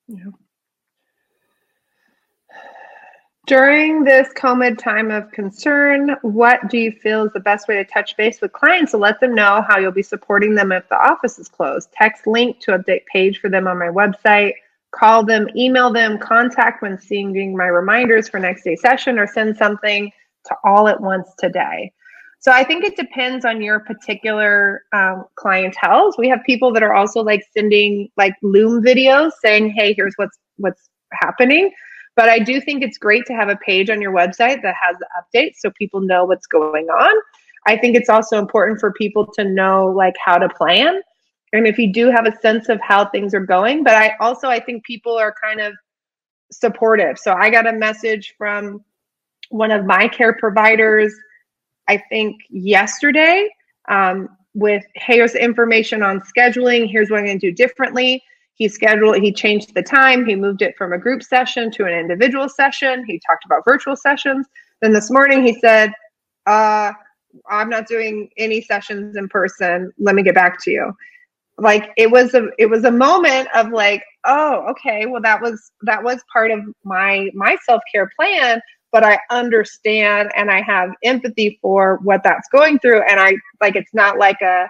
Yeah. 0.07 0.31
During 3.45 4.03
this 4.03 4.27
COVID 4.33 4.77
time 4.77 5.09
of 5.09 5.31
concern, 5.31 6.17
what 6.21 6.67
do 6.69 6.77
you 6.77 6.91
feel 6.91 7.23
is 7.23 7.31
the 7.31 7.39
best 7.39 7.69
way 7.69 7.75
to 7.75 7.85
touch 7.85 8.17
base 8.17 8.41
with 8.41 8.51
clients 8.51 8.91
to 8.91 8.97
let 8.97 9.21
them 9.21 9.33
know 9.33 9.63
how 9.65 9.79
you'll 9.79 9.93
be 9.93 10.03
supporting 10.03 10.53
them 10.53 10.73
if 10.73 10.89
the 10.89 10.97
office 10.97 11.39
is 11.39 11.47
closed? 11.47 11.89
Text 11.93 12.27
link 12.27 12.59
to 12.59 12.77
update 12.77 13.05
page 13.05 13.39
for 13.39 13.49
them 13.49 13.65
on 13.65 13.79
my 13.79 13.87
website. 13.87 14.51
Call 14.91 15.23
them, 15.23 15.47
email 15.55 15.93
them, 15.93 16.17
contact 16.17 16.81
when 16.81 16.97
seeing 16.97 17.55
my 17.55 17.67
reminders 17.67 18.27
for 18.27 18.37
next 18.37 18.63
day 18.63 18.75
session, 18.75 19.17
or 19.17 19.27
send 19.27 19.55
something 19.55 20.11
to 20.47 20.55
all 20.65 20.89
at 20.89 20.99
once 20.99 21.29
today. 21.37 21.93
So 22.39 22.51
I 22.51 22.63
think 22.63 22.83
it 22.83 22.95
depends 22.95 23.45
on 23.45 23.61
your 23.61 23.79
particular 23.79 24.83
um, 24.93 25.25
clientele. 25.35 26.13
We 26.17 26.29
have 26.29 26.39
people 26.45 26.71
that 26.73 26.83
are 26.83 26.93
also 26.93 27.21
like 27.21 27.43
sending 27.55 28.09
like 28.15 28.33
Loom 28.41 28.83
videos 28.83 29.31
saying, 29.43 29.71
"Hey, 29.71 29.93
here's 29.93 30.13
what's 30.17 30.37
what's 30.57 30.89
happening." 31.13 31.71
But 32.15 32.29
I 32.29 32.39
do 32.39 32.59
think 32.61 32.83
it's 32.83 32.97
great 32.97 33.25
to 33.27 33.33
have 33.33 33.49
a 33.49 33.57
page 33.57 33.89
on 33.89 34.01
your 34.01 34.11
website 34.11 34.61
that 34.63 34.75
has 34.81 34.97
the 34.99 35.07
updates 35.19 35.57
so 35.57 35.71
people 35.77 36.01
know 36.01 36.25
what's 36.25 36.47
going 36.47 36.87
on. 36.87 37.15
I 37.65 37.77
think 37.77 37.95
it's 37.95 38.09
also 38.09 38.39
important 38.39 38.79
for 38.79 38.91
people 38.93 39.27
to 39.33 39.43
know 39.43 39.87
like 39.87 40.15
how 40.23 40.37
to 40.37 40.49
plan 40.49 41.01
and 41.53 41.65
if 41.65 41.77
you 41.77 41.91
do 41.91 42.09
have 42.11 42.25
a 42.25 42.37
sense 42.39 42.69
of 42.69 42.79
how 42.81 43.05
things 43.05 43.33
are 43.33 43.45
going, 43.45 43.83
but 43.83 43.93
I 43.93 44.15
also 44.19 44.49
I 44.49 44.59
think 44.59 44.83
people 44.83 45.15
are 45.15 45.33
kind 45.41 45.61
of 45.61 45.73
supportive. 46.51 47.17
So 47.17 47.33
I 47.33 47.49
got 47.49 47.67
a 47.67 47.73
message 47.73 48.35
from 48.37 48.83
one 49.49 49.71
of 49.71 49.85
my 49.85 50.07
care 50.07 50.33
providers 50.33 51.13
I 51.87 51.97
think 51.97 52.41
yesterday 52.49 53.49
um, 53.89 54.29
with 54.53 54.83
here's 54.95 55.35
information 55.35 56.03
on 56.03 56.21
scheduling, 56.21 56.89
here's 56.89 57.09
what 57.09 57.19
I'm 57.19 57.25
going 57.25 57.39
to 57.39 57.51
do 57.51 57.55
differently. 57.55 58.23
He 58.55 58.67
scheduled 58.67 59.17
he 59.17 59.31
changed 59.31 59.75
the 59.75 59.83
time. 59.83 60.25
He 60.25 60.35
moved 60.35 60.61
it 60.61 60.75
from 60.77 60.91
a 60.93 60.97
group 60.97 61.21
session 61.21 61.71
to 61.71 61.85
an 61.85 61.93
individual 61.93 62.49
session. 62.49 63.05
He 63.05 63.21
talked 63.25 63.45
about 63.45 63.63
virtual 63.65 63.95
sessions. 63.95 64.47
Then 64.81 64.93
this 64.93 65.11
morning 65.11 65.45
he 65.45 65.59
said 65.59 65.91
uh, 66.45 66.91
i'm 67.49 67.69
not 67.69 67.87
doing 67.87 68.29
any 68.37 68.61
sessions 68.61 69.15
in 69.15 69.29
person. 69.29 69.91
Let 69.99 70.15
me 70.15 70.23
get 70.23 70.35
back 70.35 70.61
to 70.63 70.71
you. 70.71 70.93
Like 71.59 71.91
it 71.97 72.09
was 72.09 72.33
a 72.33 72.49
it 72.57 72.67
was 72.67 72.83
a 72.83 72.91
moment 72.91 73.47
of 73.55 73.69
like 73.69 74.03
oh, 74.25 74.65
okay, 74.69 75.05
well 75.05 75.21
that 75.21 75.41
was 75.41 75.71
that 75.83 76.03
was 76.03 76.23
part 76.31 76.51
of 76.51 76.59
my 76.83 77.29
my 77.33 77.57
self-care 77.65 78.11
plan, 78.15 78.61
but 78.91 79.03
I 79.03 79.19
understand 79.29 80.31
and 80.35 80.49
I 80.49 80.61
have 80.61 80.91
empathy 81.03 81.59
for 81.61 81.99
what 82.03 82.23
that's 82.23 82.47
going 82.49 82.79
through. 82.79 83.01
And 83.01 83.19
I 83.19 83.35
like 83.61 83.75
it's 83.75 83.93
not 83.93 84.17
like 84.17 84.41
a 84.41 84.67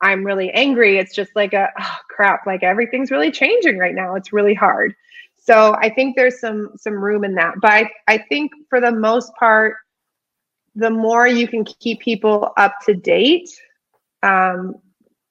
I'm 0.00 0.24
really 0.24 0.50
angry. 0.52 0.98
It's 0.98 1.14
just 1.14 1.30
like 1.34 1.52
a 1.52 1.70
oh, 1.78 1.96
crap, 2.08 2.46
like 2.46 2.62
everything's 2.62 3.10
really 3.10 3.30
changing 3.30 3.78
right 3.78 3.94
now. 3.94 4.14
It's 4.14 4.32
really 4.32 4.54
hard. 4.54 4.94
So 5.36 5.74
I 5.80 5.88
think 5.88 6.14
there's 6.14 6.40
some 6.40 6.72
some 6.76 6.94
room 6.94 7.24
in 7.24 7.34
that. 7.34 7.54
But 7.60 7.72
I, 7.72 7.90
I 8.06 8.18
think 8.18 8.52
for 8.68 8.80
the 8.80 8.92
most 8.92 9.32
part, 9.38 9.76
the 10.74 10.90
more 10.90 11.26
you 11.26 11.48
can 11.48 11.64
keep 11.64 12.00
people 12.00 12.52
up 12.56 12.74
to 12.86 12.94
date, 12.94 13.50
um, 14.22 14.76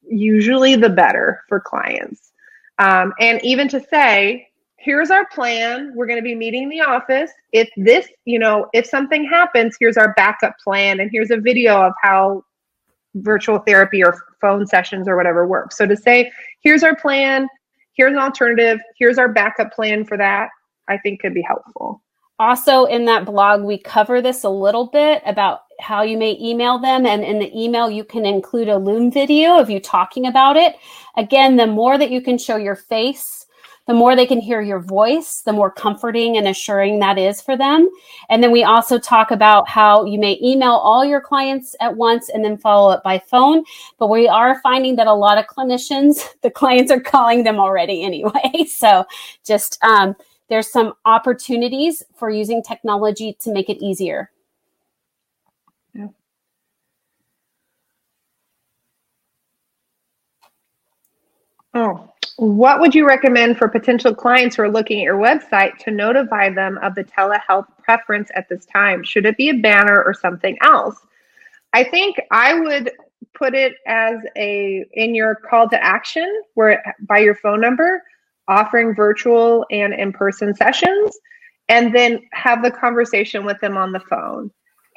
usually 0.02 0.76
the 0.76 0.90
better 0.90 1.42
for 1.48 1.60
clients. 1.60 2.32
Um, 2.80 3.14
and 3.20 3.44
even 3.44 3.68
to 3.70 3.80
say, 3.80 4.47
here's 4.78 5.12
our 5.12 5.26
plan. 5.28 5.92
We're 5.96 6.08
going 6.08 6.20
to 6.20 6.24
be 6.24 6.36
meeting 6.36 6.64
in 6.64 6.70
the 6.70 6.82
office. 6.82 7.32
If 7.52 7.70
this, 7.78 8.08
you 8.26 8.40
know, 8.40 8.68
if 8.74 8.86
something 8.86 9.26
happens, 9.26 9.76
here's 9.80 9.98
our 9.98 10.14
backup 10.14 10.58
plan, 10.64 11.00
and 11.00 11.10
here's 11.12 11.32
a 11.32 11.38
video 11.38 11.82
of 11.82 11.94
how 12.02 12.44
virtual 13.16 13.60
therapy 13.60 14.04
or 14.04 14.18
phone 14.40 14.66
sessions 14.66 15.08
or 15.08 15.18
whatever 15.18 15.48
work. 15.48 15.72
So 15.72 15.86
to 15.86 15.98
say, 15.98 16.32
here's 16.62 16.84
our 16.84 16.96
plan, 16.96 17.48
here's 17.94 18.14
an 18.14 18.20
alternative, 18.20 18.80
here's 18.98 19.18
our 19.18 19.28
backup 19.28 19.74
plan 19.74 20.06
for 20.06 20.18
that, 20.18 20.50
I 20.88 20.98
think 20.98 21.22
could 21.22 21.34
be 21.34 21.42
helpful. 21.42 22.02
Also, 22.40 22.86
in 22.86 23.06
that 23.06 23.26
blog, 23.26 23.64
we 23.64 23.80
cover 23.80 24.22
this 24.22 24.44
a 24.44 24.50
little 24.50 24.86
bit 24.86 25.24
about 25.26 25.62
how 25.80 26.04
you 26.04 26.18
may 26.18 26.38
email 26.40 26.78
them. 26.78 27.08
And 27.08 27.24
in 27.24 27.40
the 27.40 27.52
email, 27.60 27.90
you 27.90 28.04
can 28.04 28.28
include 28.28 28.70
a 28.70 28.78
Loom 28.78 29.12
video 29.12 29.58
of 29.58 29.72
you 29.72 29.80
talking 29.80 30.28
about 30.28 30.56
it. 30.56 30.76
Again, 31.16 31.56
the 31.56 31.66
more 31.66 31.98
that 31.98 32.12
you 32.12 32.22
can 32.22 32.38
show 32.38 32.58
your 32.58 32.76
face, 32.76 33.47
the 33.88 33.94
more 33.94 34.16
they 34.16 34.26
can 34.26 34.40
hear 34.40 34.62
your 34.62 34.80
voice, 34.80 35.42
the 35.42 35.54
more 35.54 35.72
comforting 35.72 36.38
and 36.38 36.48
assuring 36.48 37.00
that 37.00 37.18
is 37.18 37.42
for 37.42 37.58
them. 37.58 37.90
And 38.30 38.44
then 38.44 38.52
we 38.52 38.64
also 38.64 39.00
talk 39.00 39.32
about 39.32 39.68
how 39.70 40.04
you 40.06 40.20
may 40.20 40.38
email 40.44 40.74
all 40.74 41.06
your 41.06 41.22
clients 41.22 41.76
at 41.80 41.96
once 41.96 42.30
and 42.30 42.44
then 42.44 42.58
follow 42.58 42.92
up 42.92 43.02
by 43.02 43.18
phone. 43.18 43.64
But 43.98 44.10
we 44.10 44.28
are 44.28 44.60
finding 44.62 44.98
that 44.98 45.08
a 45.08 45.14
lot 45.14 45.38
of 45.38 45.48
clinicians, 45.48 46.28
the 46.42 46.52
clients 46.52 46.92
are 46.92 47.00
calling 47.00 47.44
them 47.44 47.60
already 47.60 48.04
anyway. 48.04 48.66
So 48.78 49.06
just, 49.44 49.84
um, 49.84 50.16
there's 50.50 50.72
some 50.72 50.94
opportunities 51.06 52.04
for 52.16 52.30
using 52.30 52.62
technology 52.62 53.36
to 53.40 53.52
make 53.52 53.70
it 53.70 53.84
easier. 53.84 54.30
Oh, 61.74 62.12
what 62.38 62.80
would 62.80 62.94
you 62.94 63.06
recommend 63.08 63.58
for 63.58 63.68
potential 63.68 64.14
clients 64.14 64.56
who 64.56 64.64
are 64.64 64.72
looking 64.72 65.00
at 65.00 65.04
your 65.04 65.18
website 65.18 65.78
to 65.80 65.92
notify 65.92 66.50
them 66.50 66.78
of 66.84 66.94
the 66.94 67.04
telehealth 67.04 67.66
preference 67.82 68.30
at 68.36 68.48
this 68.48 68.66
time? 68.66 69.04
Should 69.04 69.26
it 69.26 69.38
be 69.38 69.50
a 69.50 69.56
banner 69.56 70.04
or 70.04 70.14
something 70.14 70.56
else? 70.62 70.98
I 71.74 71.84
think 71.84 72.18
I 72.32 72.60
would 72.60 72.92
put 73.34 73.56
it 73.56 73.74
as 73.88 74.20
a 74.36 74.86
in 74.94 75.16
your 75.16 75.36
call 75.36 75.68
to 75.70 75.84
action 75.84 76.44
where 76.54 76.96
by 77.02 77.20
your 77.20 77.36
phone 77.36 77.62
number 77.62 78.04
offering 78.48 78.96
virtual 78.96 79.66
and 79.72 79.94
in-person 79.94 80.56
sessions 80.56 81.18
and 81.70 81.94
then 81.94 82.22
have 82.32 82.64
the 82.64 82.72
conversation 82.72 83.46
with 83.46 83.60
them 83.60 83.78
on 83.78 83.92
the 83.92 84.00
phone 84.00 84.50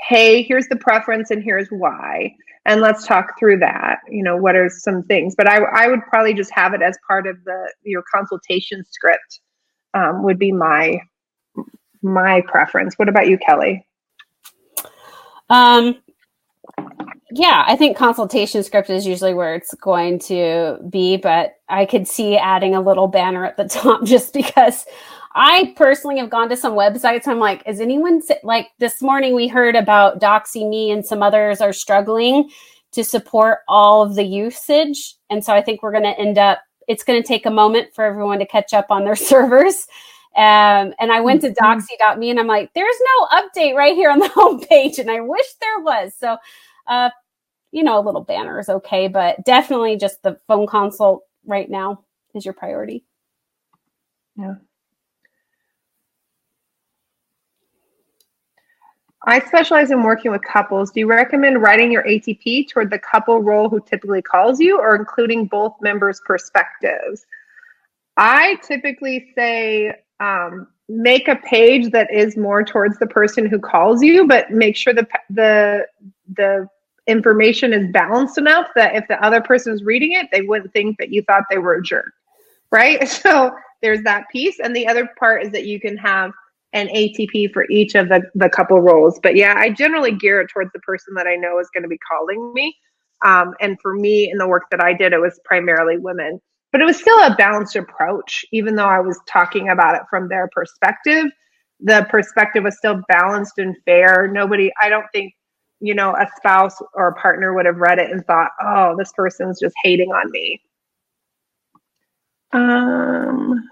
hey 0.08 0.42
here's 0.42 0.68
the 0.68 0.76
preference 0.76 1.30
and 1.30 1.42
here's 1.42 1.68
why 1.68 2.34
and 2.66 2.80
let's 2.80 3.06
talk 3.06 3.38
through 3.38 3.58
that 3.58 3.98
you 4.08 4.22
know 4.22 4.36
what 4.36 4.54
are 4.54 4.68
some 4.68 5.02
things 5.04 5.34
but 5.36 5.48
i, 5.48 5.58
I 5.58 5.88
would 5.88 6.00
probably 6.02 6.34
just 6.34 6.50
have 6.52 6.74
it 6.74 6.82
as 6.82 6.98
part 7.06 7.26
of 7.26 7.36
the 7.44 7.72
your 7.82 8.02
consultation 8.12 8.84
script 8.84 9.40
um, 9.94 10.22
would 10.22 10.38
be 10.38 10.52
my 10.52 11.00
my 12.02 12.42
preference. 12.46 12.94
What 12.98 13.08
about 13.08 13.28
you 13.28 13.38
kelly? 13.38 13.86
Um 15.48 15.96
yeah 17.32 17.64
i 17.66 17.76
think 17.76 17.96
consultation 17.96 18.62
script 18.64 18.90
is 18.90 19.06
usually 19.06 19.34
where 19.34 19.54
it's 19.54 19.72
going 19.74 20.18
to 20.18 20.76
be 20.90 21.16
but 21.16 21.54
i 21.68 21.84
could 21.84 22.08
see 22.08 22.36
adding 22.36 22.74
a 22.74 22.80
little 22.80 23.06
banner 23.06 23.44
at 23.44 23.56
the 23.56 23.64
top 23.68 24.04
just 24.04 24.32
because 24.32 24.84
I 25.32 25.72
personally 25.76 26.18
have 26.18 26.30
gone 26.30 26.48
to 26.48 26.56
some 26.56 26.72
websites. 26.72 27.28
I'm 27.28 27.38
like, 27.38 27.62
is 27.66 27.80
anyone 27.80 28.20
like 28.42 28.68
this 28.78 29.00
morning 29.00 29.34
we 29.34 29.46
heard 29.46 29.76
about 29.76 30.20
Doxy 30.20 30.68
Me 30.68 30.90
and 30.90 31.04
some 31.04 31.22
others 31.22 31.60
are 31.60 31.72
struggling 31.72 32.50
to 32.92 33.04
support 33.04 33.60
all 33.68 34.02
of 34.02 34.16
the 34.16 34.24
usage. 34.24 35.14
And 35.30 35.44
so 35.44 35.54
I 35.54 35.62
think 35.62 35.82
we're 35.82 35.92
going 35.92 36.04
to 36.04 36.18
end 36.18 36.38
up, 36.38 36.58
it's 36.88 37.04
going 37.04 37.22
to 37.22 37.26
take 37.26 37.46
a 37.46 37.50
moment 37.50 37.94
for 37.94 38.04
everyone 38.04 38.40
to 38.40 38.46
catch 38.46 38.74
up 38.74 38.86
on 38.90 39.04
their 39.04 39.16
servers. 39.16 39.86
Um, 40.36 40.94
and 40.98 41.12
I 41.12 41.20
went 41.20 41.42
to 41.42 41.50
mm-hmm. 41.50 41.64
doxy.me 41.64 42.30
and 42.30 42.40
I'm 42.40 42.48
like, 42.48 42.72
there's 42.74 43.00
no 43.16 43.26
update 43.26 43.74
right 43.74 43.94
here 43.94 44.10
on 44.10 44.18
the 44.18 44.28
homepage. 44.28 44.98
And 44.98 45.10
I 45.10 45.20
wish 45.20 45.46
there 45.60 45.80
was. 45.80 46.12
So, 46.18 46.36
uh, 46.88 47.10
you 47.70 47.84
know, 47.84 48.00
a 48.00 48.02
little 48.02 48.24
banner 48.24 48.58
is 48.58 48.68
okay, 48.68 49.06
but 49.06 49.44
definitely 49.44 49.96
just 49.96 50.22
the 50.24 50.40
phone 50.48 50.66
consult 50.66 51.22
right 51.46 51.70
now 51.70 52.04
is 52.34 52.44
your 52.44 52.54
priority. 52.54 53.04
Yeah. 54.36 54.54
I 59.26 59.40
specialize 59.40 59.90
in 59.90 60.02
working 60.02 60.30
with 60.30 60.42
couples. 60.42 60.90
Do 60.90 61.00
you 61.00 61.06
recommend 61.06 61.60
writing 61.60 61.92
your 61.92 62.04
ATP 62.04 62.68
toward 62.68 62.90
the 62.90 62.98
couple 62.98 63.42
role 63.42 63.68
who 63.68 63.80
typically 63.80 64.22
calls 64.22 64.60
you 64.60 64.78
or 64.78 64.96
including 64.96 65.46
both 65.46 65.74
members' 65.82 66.22
perspectives? 66.24 67.26
I 68.16 68.56
typically 68.62 69.32
say 69.34 69.94
um, 70.20 70.68
make 70.88 71.28
a 71.28 71.36
page 71.36 71.90
that 71.92 72.10
is 72.12 72.36
more 72.36 72.64
towards 72.64 72.98
the 72.98 73.06
person 73.06 73.46
who 73.46 73.58
calls 73.58 74.02
you, 74.02 74.26
but 74.26 74.50
make 74.50 74.76
sure 74.76 74.94
the 74.94 75.06
the 75.28 75.86
the 76.34 76.68
information 77.06 77.72
is 77.72 77.90
balanced 77.92 78.38
enough 78.38 78.68
that 78.74 78.94
if 78.94 79.06
the 79.08 79.22
other 79.24 79.40
person 79.40 79.72
is 79.72 79.82
reading 79.82 80.12
it, 80.12 80.28
they 80.32 80.42
wouldn't 80.42 80.72
think 80.72 80.98
that 80.98 81.10
you 81.10 81.22
thought 81.22 81.44
they 81.50 81.58
were 81.58 81.74
a 81.74 81.82
jerk, 81.82 82.12
right? 82.70 83.08
So 83.08 83.54
there's 83.82 84.02
that 84.02 84.28
piece, 84.30 84.60
and 84.60 84.74
the 84.74 84.86
other 84.86 85.08
part 85.18 85.42
is 85.42 85.52
that 85.52 85.64
you 85.64 85.80
can 85.80 85.96
have 85.96 86.32
an 86.72 86.88
ATP 86.88 87.52
for 87.52 87.64
each 87.70 87.94
of 87.94 88.08
the, 88.08 88.22
the 88.34 88.48
couple 88.48 88.80
roles. 88.80 89.18
But 89.22 89.36
yeah, 89.36 89.54
I 89.56 89.70
generally 89.70 90.12
gear 90.12 90.40
it 90.40 90.48
towards 90.52 90.70
the 90.72 90.80
person 90.80 91.14
that 91.14 91.26
I 91.26 91.36
know 91.36 91.58
is 91.58 91.68
going 91.74 91.82
to 91.82 91.88
be 91.88 91.98
calling 91.98 92.52
me. 92.54 92.76
Um, 93.24 93.54
and 93.60 93.78
for 93.80 93.94
me, 93.94 94.30
in 94.30 94.38
the 94.38 94.48
work 94.48 94.64
that 94.70 94.82
I 94.82 94.92
did, 94.92 95.12
it 95.12 95.20
was 95.20 95.40
primarily 95.44 95.98
women. 95.98 96.40
But 96.72 96.80
it 96.80 96.84
was 96.84 96.98
still 96.98 97.18
a 97.18 97.34
balanced 97.36 97.76
approach, 97.76 98.44
even 98.52 98.76
though 98.76 98.86
I 98.86 99.00
was 99.00 99.18
talking 99.26 99.68
about 99.68 99.96
it 99.96 100.02
from 100.08 100.28
their 100.28 100.48
perspective. 100.52 101.26
The 101.80 102.06
perspective 102.08 102.64
was 102.64 102.76
still 102.78 103.02
balanced 103.08 103.58
and 103.58 103.76
fair. 103.84 104.28
Nobody, 104.30 104.70
I 104.80 104.88
don't 104.88 105.06
think, 105.12 105.34
you 105.80 105.94
know, 105.94 106.14
a 106.14 106.28
spouse 106.36 106.76
or 106.94 107.08
a 107.08 107.14
partner 107.14 107.52
would 107.54 107.66
have 107.66 107.78
read 107.78 107.98
it 107.98 108.10
and 108.10 108.24
thought, 108.24 108.50
oh, 108.60 108.94
this 108.96 109.12
person's 109.16 109.58
just 109.58 109.74
hating 109.82 110.10
on 110.10 110.30
me. 110.30 110.62
Um, 112.52 113.68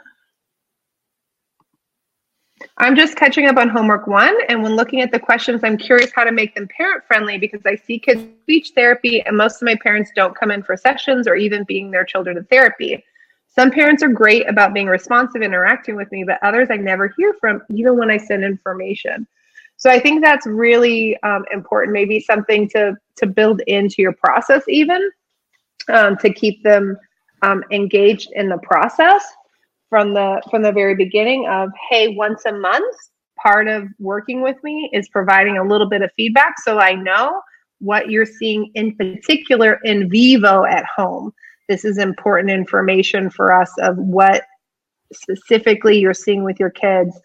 I'm 2.81 2.95
just 2.95 3.17
catching 3.17 3.47
up 3.47 3.57
on 3.57 3.69
homework 3.69 4.07
one. 4.07 4.37
And 4.49 4.63
when 4.63 4.77
looking 4.77 5.01
at 5.01 5.11
the 5.11 5.19
questions, 5.19 5.65
I'm 5.65 5.77
curious 5.77 6.13
how 6.15 6.23
to 6.23 6.31
make 6.31 6.55
them 6.55 6.69
parent 6.69 7.03
friendly 7.05 7.37
because 7.37 7.61
I 7.67 7.75
see 7.75 7.99
kids 7.99 8.23
speech 8.43 8.71
therapy 8.75 9.21
and 9.23 9.37
most 9.37 9.57
of 9.61 9.67
my 9.67 9.77
parents 9.83 10.13
don't 10.15 10.35
come 10.35 10.53
in 10.53 10.63
for 10.63 10.77
sessions 10.77 11.27
or 11.27 11.35
even 11.35 11.65
being 11.65 11.91
their 11.91 12.05
children 12.05 12.37
in 12.37 12.45
therapy. 12.45 13.05
Some 13.49 13.73
parents 13.73 14.05
are 14.05 14.09
great 14.09 14.49
about 14.49 14.75
being 14.75 14.87
responsive, 14.87 15.43
interacting 15.43 15.97
with 15.97 16.11
me, 16.13 16.23
but 16.23 16.39
others 16.43 16.69
I 16.71 16.77
never 16.77 17.13
hear 17.17 17.35
from, 17.41 17.63
even 17.71 17.97
when 17.97 18.11
I 18.11 18.17
send 18.17 18.45
information. 18.45 19.27
So 19.77 19.91
I 19.91 19.99
think 19.99 20.23
that's 20.23 20.47
really 20.47 21.21
um, 21.23 21.45
important. 21.53 21.93
Maybe 21.93 22.21
something 22.21 22.69
to 22.71 22.97
to 23.17 23.27
build 23.27 23.61
into 23.67 24.03
your 24.03 24.13
process, 24.13 24.63
even 24.69 25.11
um, 25.89 26.17
to 26.19 26.33
keep 26.33 26.63
them 26.63 26.97
um, 27.43 27.65
engaged 27.73 28.31
in 28.33 28.49
the 28.49 28.59
process 28.59 29.25
from 29.89 30.15
the 30.15 30.41
from 30.51 30.63
the 30.63 30.73
very 30.73 30.95
beginning 30.95 31.47
of 31.49 31.71
hey 31.91 32.09
once 32.17 32.45
a 32.47 32.53
month 32.53 32.97
part 33.43 33.69
of 33.69 33.85
working 33.99 34.43
with 34.43 34.57
me 34.63 34.91
is 34.93 35.09
providing 35.09 35.59
a 35.59 35.65
little 35.65 35.89
bit 35.89 36.03
of 36.03 36.11
feedback 36.17 36.55
so 36.61 36.79
i 36.79 36.93
know 36.93 37.41
what 37.81 38.11
you're 38.11 38.27
seeing 38.27 38.71
in 38.75 38.95
particular 38.97 39.79
in 39.85 40.11
vivo 40.11 40.65
at 40.65 40.85
home. 40.85 41.33
This 41.69 41.85
is 41.85 41.99
important 41.99 42.51
information 42.51 43.31
for 43.31 43.55
us 43.55 43.73
of 43.79 43.97
what 43.97 44.43
specifically 45.13 45.99
you're 45.99 46.15
seeing 46.15 46.45
with 46.45 46.59
your 46.59 46.71
kids 46.71 47.19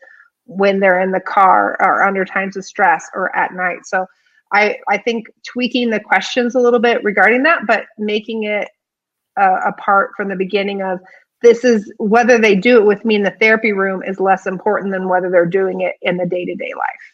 when 0.46 0.80
they're 0.80 1.00
in 1.00 1.12
the 1.12 1.20
car 1.20 1.78
or 1.80 2.04
under 2.04 2.26
times 2.26 2.58
of 2.58 2.66
stress 2.66 3.10
or 3.14 3.36
at 3.36 3.54
night. 3.54 3.86
So 3.86 4.06
i 4.52 4.78
i 4.90 4.98
think 4.98 5.28
tweaking 5.48 5.90
the 5.90 6.00
questions 6.00 6.54
a 6.54 6.60
little 6.60 6.80
bit 6.80 7.04
regarding 7.04 7.44
that 7.44 7.66
but 7.66 7.86
making 7.98 8.44
it 8.44 8.70
uh, 9.36 9.62
apart 9.66 10.12
from 10.16 10.28
the 10.28 10.36
beginning 10.36 10.84
of 10.84 11.00
this 11.44 11.64
is 11.64 11.94
whether 11.98 12.40
they 12.40 12.56
do 12.56 12.80
it 12.80 12.86
with 12.86 13.06
me 13.06 13.16
in 13.16 13.24
the 13.24 13.36
therapy 13.40 13.72
room 13.74 14.02
is 14.04 14.20
less 14.20 14.48
important 14.48 14.92
than 14.92 15.08
whether 15.08 15.30
they're 15.30 15.46
doing 15.46 15.82
it 15.82 15.96
in 16.02 16.18
the 16.18 16.26
day-to-day 16.26 16.74
life 16.76 17.14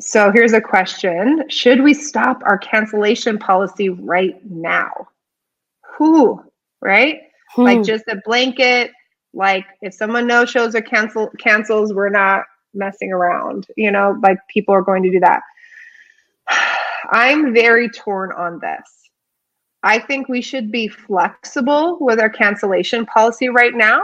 so 0.00 0.32
here's 0.32 0.54
a 0.54 0.60
question 0.60 1.44
should 1.50 1.82
we 1.82 1.92
stop 1.92 2.40
our 2.46 2.56
cancellation 2.56 3.36
policy 3.38 3.90
right 3.90 4.36
now 4.48 5.08
who, 5.98 6.40
right? 6.80 7.22
Hmm. 7.54 7.62
Like 7.62 7.82
just 7.82 8.04
a 8.08 8.20
blanket, 8.24 8.92
like 9.34 9.66
if 9.82 9.92
someone 9.92 10.26
no 10.26 10.46
shows 10.46 10.74
or 10.74 10.80
cancel 10.80 11.28
cancels, 11.38 11.92
we're 11.92 12.08
not 12.08 12.44
messing 12.72 13.12
around. 13.12 13.66
You 13.76 13.90
know, 13.90 14.18
like 14.22 14.38
people 14.48 14.74
are 14.74 14.82
going 14.82 15.02
to 15.02 15.10
do 15.10 15.20
that. 15.20 15.42
I'm 17.10 17.52
very 17.52 17.90
torn 17.90 18.32
on 18.32 18.60
this. 18.60 18.97
I 19.82 19.98
think 19.98 20.28
we 20.28 20.42
should 20.42 20.72
be 20.72 20.88
flexible 20.88 21.98
with 22.00 22.20
our 22.20 22.30
cancellation 22.30 23.06
policy 23.06 23.48
right 23.48 23.74
now. 23.74 24.02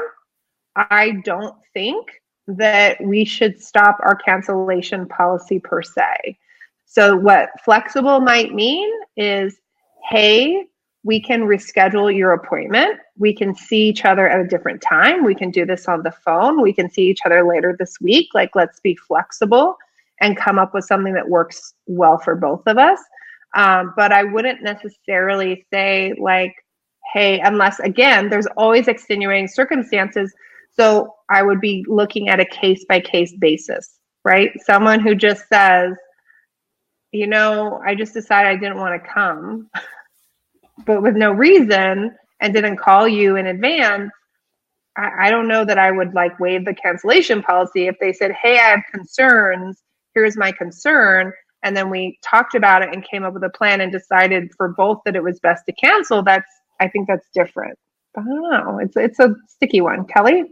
I 0.76 1.20
don't 1.24 1.56
think 1.72 2.06
that 2.46 3.02
we 3.02 3.24
should 3.24 3.60
stop 3.60 3.98
our 4.02 4.14
cancellation 4.14 5.06
policy 5.06 5.59
per 5.59 5.82
se. 5.82 6.38
So, 6.84 7.16
what 7.16 7.51
flexible 7.64 8.20
might 8.20 8.55
mean 8.55 8.90
is 9.16 9.59
hey, 10.10 10.66
we 11.02 11.20
can 11.20 11.42
reschedule 11.42 12.14
your 12.14 12.32
appointment. 12.32 12.98
We 13.18 13.34
can 13.34 13.55
see 13.55 13.88
each 13.88 14.05
other 14.05 14.28
at 14.28 14.40
a 14.40 14.48
different 14.48 14.82
time. 14.82 15.24
We 15.24 15.34
can 15.34 15.51
do 15.51 15.64
this 15.66 15.88
on 15.88 16.02
the 16.02 16.12
phone. 16.12 16.60
We 16.60 16.72
can 16.72 16.90
see 16.90 17.09
each 17.09 17.20
other 17.24 17.46
later 17.46 17.74
this 17.78 18.01
week. 18.01 18.28
Like, 18.34 18.51
let's 18.55 18.80
be 18.80 18.96
flexible 18.96 19.76
and 20.20 20.36
come 20.36 20.59
up 20.59 20.72
with 20.74 20.84
something 20.84 21.14
that 21.14 21.28
works 21.28 21.74
well 21.86 22.18
for 22.18 22.34
both 22.34 22.62
of 22.66 22.78
us. 22.78 23.01
Um, 23.55 23.94
but 23.97 24.12
I 24.12 24.24
wouldn't 24.24 24.62
necessarily 24.62 25.64
say, 25.72 26.14
like, 26.18 26.55
hey, 27.12 27.40
unless 27.40 27.78
again, 27.81 28.28
there's 28.28 28.47
always 28.56 28.89
extenuating 28.89 29.48
circumstances. 29.48 30.35
So 30.76 31.14
I 31.31 31.43
would 31.43 31.60
be 31.60 31.85
looking 31.89 32.28
at 32.28 32.40
a 32.40 32.44
case 32.44 32.85
by 32.89 33.01
case 33.01 33.32
basis, 33.39 33.98
right? 34.24 34.51
Someone 34.64 35.01
who 35.01 35.14
just 35.14 35.48
says, 35.48 35.94
you 37.12 37.28
know, 37.28 37.81
I 37.86 37.94
just 37.94 38.12
decided 38.12 38.48
I 38.48 38.56
didn't 38.56 38.78
want 38.78 39.01
to 39.01 39.09
come, 39.09 39.70
but 40.86 41.02
with 41.02 41.14
no 41.14 41.31
reason 41.31 42.16
and 42.40 42.55
didn't 42.55 42.78
call 42.78 43.06
you 43.06 43.36
in 43.36 43.47
advance. 43.47 44.10
I, 44.97 45.26
I 45.26 45.31
don't 45.31 45.47
know 45.47 45.64
that 45.64 45.78
I 45.78 45.93
would 45.93 46.14
like 46.14 46.40
waive 46.40 46.64
the 46.64 46.74
cancellation 46.74 47.43
policy 47.43 47.86
if 47.86 47.97
they 48.01 48.12
said, 48.12 48.32
hey, 48.32 48.59
I 48.59 48.70
have 48.70 48.82
concerns. 48.93 49.81
Here's 50.14 50.36
my 50.36 50.51
concern 50.51 51.32
and 51.64 51.76
then 51.76 51.90
we 51.90 52.18
talked 52.22 52.54
about 52.54 52.82
it 52.82 52.90
and 52.92 53.04
came 53.04 53.24
up 53.24 53.34
with 53.34 53.42
a 53.42 53.50
plan 53.50 53.80
and 53.80 53.90
decided 53.90 54.50
for 54.56 54.68
both 54.68 55.00
that 55.04 55.16
it 55.16 55.22
was 55.24 55.40
best 55.40 55.64
to 55.66 55.72
cancel. 55.72 56.22
That's 56.22 56.50
i 56.80 56.88
think 56.88 57.08
that's 57.08 57.26
different. 57.34 57.78
I 58.16 58.22
don't 58.22 58.50
know. 58.50 58.78
It's 58.78 58.96
it's 58.96 59.18
a 59.18 59.34
sticky 59.48 59.80
one. 59.80 60.06
Kelly? 60.06 60.44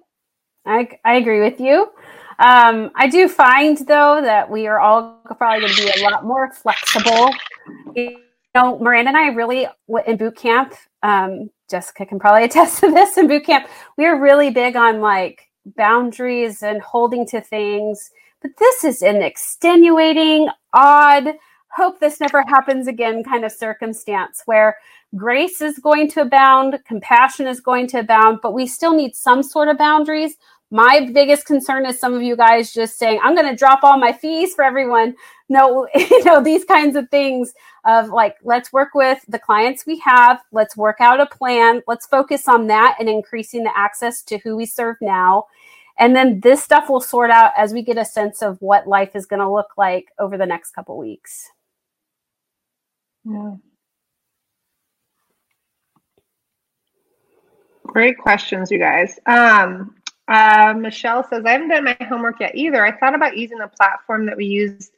I, 0.66 0.88
I 1.04 1.14
agree 1.14 1.40
with 1.40 1.60
you. 1.60 1.90
Um, 2.38 2.90
i 2.96 3.06
do 3.08 3.28
find 3.28 3.78
though 3.86 4.20
that 4.22 4.50
we 4.50 4.66
are 4.66 4.80
all 4.80 5.20
probably 5.36 5.60
going 5.60 5.74
to 5.74 5.82
be 5.82 6.00
a 6.00 6.10
lot 6.10 6.24
more 6.24 6.50
flexible. 6.52 7.30
You 7.94 8.18
know 8.54 8.78
miranda 8.78 9.08
and 9.08 9.16
i 9.16 9.28
really 9.28 9.66
in 10.06 10.16
boot 10.16 10.36
camp 10.36 10.74
um, 11.02 11.50
jessica 11.70 12.04
can 12.06 12.18
probably 12.18 12.44
attest 12.48 12.80
to 12.80 12.90
this 12.90 13.16
in 13.16 13.28
boot 13.28 13.44
camp 13.44 13.66
we 13.96 14.06
are 14.06 14.20
really 14.20 14.50
big 14.50 14.76
on 14.76 15.00
like 15.00 15.48
boundaries 15.76 16.62
and 16.62 16.82
holding 16.82 17.26
to 17.28 17.40
things 17.40 18.10
but 18.42 18.56
this 18.58 18.84
is 18.84 19.02
an 19.02 19.22
extenuating, 19.22 20.48
odd, 20.74 21.34
hope 21.74 22.00
this 22.00 22.20
never 22.20 22.42
happens 22.42 22.86
again 22.86 23.24
kind 23.24 23.44
of 23.44 23.52
circumstance 23.52 24.42
where 24.44 24.76
grace 25.16 25.60
is 25.60 25.78
going 25.78 26.10
to 26.10 26.20
abound, 26.20 26.78
compassion 26.86 27.46
is 27.46 27.60
going 27.60 27.86
to 27.86 27.98
abound, 28.00 28.40
but 28.42 28.52
we 28.52 28.66
still 28.66 28.94
need 28.94 29.14
some 29.16 29.42
sort 29.42 29.68
of 29.68 29.78
boundaries. 29.78 30.36
My 30.70 31.10
biggest 31.12 31.46
concern 31.46 31.84
is 31.84 32.00
some 32.00 32.14
of 32.14 32.22
you 32.22 32.34
guys 32.34 32.72
just 32.72 32.98
saying, 32.98 33.20
I'm 33.22 33.34
going 33.34 33.48
to 33.48 33.56
drop 33.56 33.84
all 33.84 33.98
my 33.98 34.12
fees 34.12 34.54
for 34.54 34.64
everyone. 34.64 35.14
No, 35.48 35.86
you 35.94 36.24
know, 36.24 36.42
these 36.42 36.64
kinds 36.64 36.96
of 36.96 37.10
things 37.10 37.52
of 37.84 38.08
like, 38.08 38.36
let's 38.42 38.72
work 38.72 38.94
with 38.94 39.22
the 39.28 39.38
clients 39.38 39.84
we 39.84 39.98
have. 39.98 40.40
Let's 40.50 40.76
work 40.76 40.96
out 41.00 41.20
a 41.20 41.26
plan. 41.26 41.82
Let's 41.86 42.06
focus 42.06 42.48
on 42.48 42.68
that 42.68 42.96
and 42.98 43.08
increasing 43.08 43.64
the 43.64 43.76
access 43.76 44.22
to 44.22 44.38
who 44.38 44.56
we 44.56 44.66
serve 44.66 44.96
now. 45.00 45.46
And 46.02 46.16
then 46.16 46.40
this 46.40 46.60
stuff 46.60 46.88
will 46.88 47.00
sort 47.00 47.30
out 47.30 47.52
as 47.56 47.72
we 47.72 47.80
get 47.80 47.96
a 47.96 48.04
sense 48.04 48.42
of 48.42 48.60
what 48.60 48.88
life 48.88 49.14
is 49.14 49.24
going 49.24 49.38
to 49.38 49.48
look 49.48 49.68
like 49.78 50.08
over 50.18 50.36
the 50.36 50.44
next 50.44 50.72
couple 50.72 50.98
weeks. 50.98 51.48
Yeah. 53.24 53.54
Great 57.86 58.18
questions, 58.18 58.68
you 58.72 58.80
guys. 58.80 59.20
Um, 59.26 59.94
uh, 60.26 60.74
Michelle 60.76 61.22
says, 61.22 61.44
I 61.44 61.52
haven't 61.52 61.68
done 61.68 61.84
my 61.84 61.96
homework 62.08 62.40
yet 62.40 62.56
either. 62.56 62.84
I 62.84 62.98
thought 62.98 63.14
about 63.14 63.36
using 63.36 63.58
the 63.58 63.68
platform 63.68 64.26
that 64.26 64.36
we 64.36 64.46
used 64.46 64.90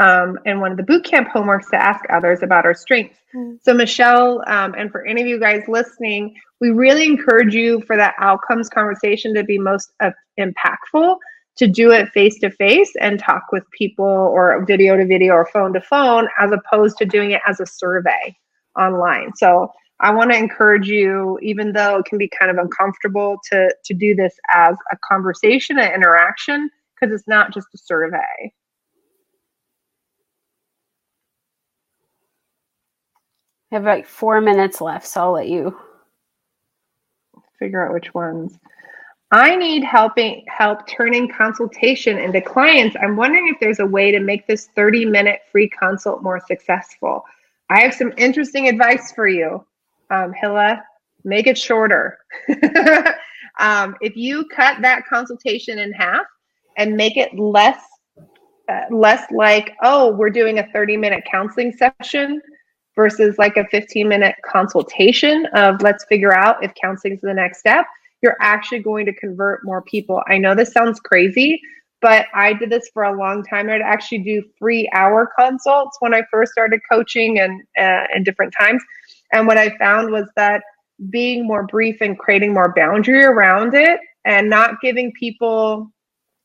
um, 0.00 0.38
in 0.46 0.60
one 0.60 0.72
of 0.72 0.76
the 0.78 0.82
boot 0.82 1.04
camp 1.04 1.28
homeworks 1.28 1.68
to 1.70 1.76
ask 1.76 2.04
others 2.10 2.42
about 2.42 2.64
our 2.64 2.74
strengths. 2.74 3.18
Mm-hmm. 3.34 3.56
So, 3.62 3.74
Michelle, 3.74 4.42
um, 4.46 4.74
and 4.76 4.90
for 4.90 5.06
any 5.06 5.20
of 5.20 5.28
you 5.28 5.38
guys 5.38 5.62
listening, 5.68 6.34
we 6.60 6.70
really 6.70 7.04
encourage 7.04 7.54
you 7.54 7.82
for 7.86 7.96
that 7.96 8.14
outcomes 8.18 8.68
conversation 8.68 9.34
to 9.34 9.44
be 9.44 9.58
most 9.58 9.92
uh, 10.00 10.10
impactful 10.38 11.16
to 11.56 11.66
do 11.66 11.90
it 11.90 12.08
face 12.10 12.38
to 12.38 12.50
face 12.50 12.92
and 13.00 13.18
talk 13.18 13.42
with 13.52 13.62
people 13.76 14.04
or 14.04 14.64
video 14.64 14.96
to 14.96 15.04
video 15.04 15.34
or 15.34 15.46
phone 15.46 15.74
to 15.74 15.80
phone 15.80 16.26
as 16.38 16.50
opposed 16.50 16.96
to 16.96 17.04
doing 17.04 17.32
it 17.32 17.42
as 17.46 17.60
a 17.60 17.66
survey 17.66 18.34
online. 18.78 19.32
So, 19.36 19.70
I 20.02 20.14
want 20.14 20.32
to 20.32 20.38
encourage 20.38 20.88
you, 20.88 21.38
even 21.42 21.72
though 21.74 21.98
it 21.98 22.06
can 22.06 22.16
be 22.16 22.28
kind 22.28 22.50
of 22.50 22.56
uncomfortable, 22.56 23.38
to 23.50 23.74
to 23.84 23.94
do 23.94 24.14
this 24.14 24.34
as 24.54 24.74
a 24.90 24.96
conversation, 25.06 25.78
an 25.78 25.92
interaction, 25.92 26.70
because 26.94 27.14
it's 27.14 27.28
not 27.28 27.52
just 27.52 27.68
a 27.74 27.78
survey. 27.78 28.52
I 33.70 33.76
have 33.76 33.84
like 33.84 34.06
four 34.06 34.40
minutes 34.40 34.80
left, 34.80 35.06
so 35.06 35.20
I'll 35.20 35.32
let 35.32 35.48
you 35.48 35.76
figure 37.58 37.86
out 37.86 37.92
which 37.92 38.12
ones. 38.14 38.58
I 39.30 39.54
need 39.54 39.84
helping 39.84 40.44
help 40.48 40.88
turning 40.88 41.28
consultation 41.28 42.18
into 42.18 42.40
clients. 42.40 42.96
I'm 43.00 43.16
wondering 43.16 43.46
if 43.46 43.60
there's 43.60 43.78
a 43.78 43.86
way 43.86 44.10
to 44.10 44.18
make 44.18 44.46
this 44.48 44.68
30 44.74 45.04
minute 45.04 45.42
free 45.52 45.68
consult 45.68 46.22
more 46.22 46.40
successful. 46.40 47.22
I 47.68 47.80
have 47.82 47.94
some 47.94 48.12
interesting 48.16 48.68
advice 48.68 49.12
for 49.12 49.28
you, 49.28 49.64
um, 50.10 50.32
Hilla. 50.32 50.82
Make 51.22 51.46
it 51.46 51.56
shorter. 51.56 52.18
um, 53.60 53.94
if 54.00 54.16
you 54.16 54.46
cut 54.48 54.82
that 54.82 55.06
consultation 55.06 55.78
in 55.78 55.92
half 55.92 56.26
and 56.76 56.96
make 56.96 57.16
it 57.16 57.38
less 57.38 57.80
uh, 58.68 58.82
less 58.90 59.30
like, 59.32 59.76
oh, 59.82 60.12
we're 60.12 60.30
doing 60.30 60.58
a 60.58 60.66
30 60.72 60.96
minute 60.96 61.24
counseling 61.30 61.72
session 61.72 62.40
versus 62.96 63.36
like 63.38 63.56
a 63.56 63.66
15 63.66 64.08
minute 64.08 64.34
consultation 64.44 65.46
of 65.54 65.80
let's 65.82 66.04
figure 66.04 66.34
out 66.34 66.62
if 66.62 66.72
counseling 66.74 67.14
is 67.14 67.20
the 67.20 67.34
next 67.34 67.60
step, 67.60 67.86
you're 68.22 68.36
actually 68.40 68.80
going 68.80 69.06
to 69.06 69.14
convert 69.14 69.64
more 69.64 69.82
people. 69.82 70.22
I 70.28 70.38
know 70.38 70.54
this 70.54 70.72
sounds 70.72 71.00
crazy, 71.00 71.60
but 72.00 72.26
I 72.34 72.52
did 72.54 72.70
this 72.70 72.90
for 72.92 73.04
a 73.04 73.16
long 73.16 73.42
time. 73.44 73.70
I'd 73.70 73.80
actually 73.80 74.18
do 74.18 74.42
three 74.58 74.88
hour 74.94 75.30
consults 75.38 75.96
when 76.00 76.14
I 76.14 76.22
first 76.30 76.52
started 76.52 76.80
coaching 76.90 77.38
and 77.38 77.62
uh, 77.78 78.06
in 78.14 78.24
different 78.24 78.54
times. 78.58 78.82
And 79.32 79.46
what 79.46 79.58
I 79.58 79.76
found 79.78 80.10
was 80.10 80.26
that 80.36 80.62
being 81.08 81.46
more 81.46 81.66
brief 81.66 81.98
and 82.00 82.18
creating 82.18 82.52
more 82.52 82.72
boundary 82.74 83.24
around 83.24 83.74
it 83.74 84.00
and 84.24 84.50
not 84.50 84.80
giving 84.82 85.12
people 85.18 85.90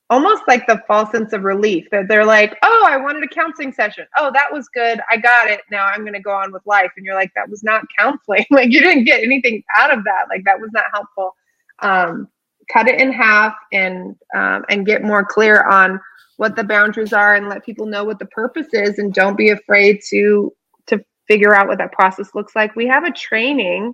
almost 0.10 0.44
like 0.48 0.68
the 0.68 0.82
false 0.88 1.12
sense 1.12 1.34
of 1.34 1.44
relief 1.44 1.88
that 1.92 2.08
they're 2.08 2.26
like, 2.26 2.56
oh, 2.62 2.86
I 2.88 2.98
wanted 2.98 3.24
a 3.24 3.28
counseling 3.28 3.74
session. 3.74 4.06
Oh, 4.18 4.32
that 4.34 4.52
was 4.52 4.68
good. 4.70 5.00
I 5.10 5.18
got 5.18 5.50
it. 5.50 5.62
Now 5.72 5.86
I'm 5.86 6.02
going 6.02 6.14
to 6.14 6.20
go 6.20 6.32
on 6.32 6.52
with 6.52 6.62
life. 6.66 6.92
And 6.96 7.06
you're 7.06 7.16
like, 7.16 7.32
that 7.36 7.50
was 7.50 7.64
not 7.64 7.84
counseling. 7.98 8.46
like 8.52 8.72
you 8.72 8.82
didn't 8.82 9.06
get 9.06 9.24
anything 9.24 9.64
out 9.76 9.96
of 9.96 10.04
that. 10.04 10.26
Like 10.30 10.44
that 10.46 10.60
was 10.60 10.70
not 10.74 10.86
helpful. 10.94 11.36
Um, 11.80 12.28
cut 12.72 12.88
it 12.88 13.00
in 13.00 13.12
half 13.12 13.56
and 13.72 14.16
um, 14.36 14.66
and 14.70 14.86
get 14.86 15.04
more 15.04 15.24
clear 15.24 15.64
on 15.64 16.00
what 16.38 16.56
the 16.56 16.64
boundaries 16.64 17.14
are 17.14 17.36
and 17.36 17.48
let 17.48 17.66
people 17.66 17.86
know 17.86 18.04
what 18.04 18.20
the 18.20 18.26
purpose 18.28 18.68
is 18.74 19.00
and 19.00 19.14
don't 19.14 19.38
be 19.38 19.50
afraid 19.50 20.02
to 20.10 20.54
to 20.88 21.04
figure 21.28 21.56
out 21.56 21.68
what 21.68 21.78
that 21.78 21.92
process 21.92 22.34
looks 22.36 22.56
like. 22.56 22.76
We 22.76 22.88
have 22.88 23.04
a 23.04 23.12
training 23.12 23.94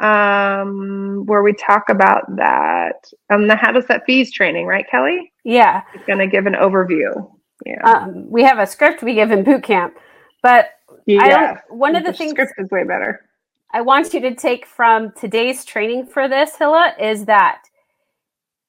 um, 0.00 1.24
where 1.26 1.42
we 1.42 1.52
talk 1.52 1.88
about 1.88 2.24
that. 2.36 3.04
Um, 3.28 3.46
the 3.46 3.56
how 3.56 3.70
to 3.70 3.82
set 3.82 4.04
fees 4.06 4.32
training, 4.32 4.66
right, 4.66 4.86
Kelly? 4.90 5.32
Yeah. 5.44 5.82
It's 5.94 6.04
going 6.04 6.18
to 6.18 6.26
give 6.26 6.46
an 6.46 6.54
overview. 6.54 7.30
Yeah. 7.66 7.82
Um, 7.84 8.28
we 8.30 8.42
have 8.42 8.58
a 8.58 8.66
script 8.66 9.02
we 9.02 9.14
give 9.14 9.30
in 9.30 9.44
boot 9.44 9.62
camp, 9.62 9.94
but 10.42 10.70
yeah, 11.06 11.58
one 11.68 11.94
of 11.94 12.04
the, 12.04 12.12
the 12.12 12.16
things 12.16 12.30
script 12.32 12.52
is 12.56 12.70
way 12.70 12.84
better. 12.84 13.26
I 13.72 13.82
want 13.82 14.14
you 14.14 14.20
to 14.20 14.34
take 14.34 14.66
from 14.66 15.12
today's 15.12 15.64
training 15.64 16.06
for 16.06 16.26
this, 16.26 16.56
Hilla, 16.56 16.94
is 16.98 17.26
that 17.26 17.62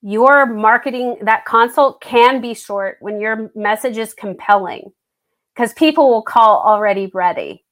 your 0.01 0.45
marketing 0.45 1.17
that 1.21 1.45
consult 1.45 2.01
can 2.01 2.41
be 2.41 2.53
short 2.53 2.97
when 2.99 3.19
your 3.21 3.51
message 3.55 3.97
is 3.97 4.13
compelling 4.13 4.91
because 5.55 5.73
people 5.73 6.09
will 6.09 6.23
call 6.23 6.61
already 6.65 7.09
ready 7.13 7.63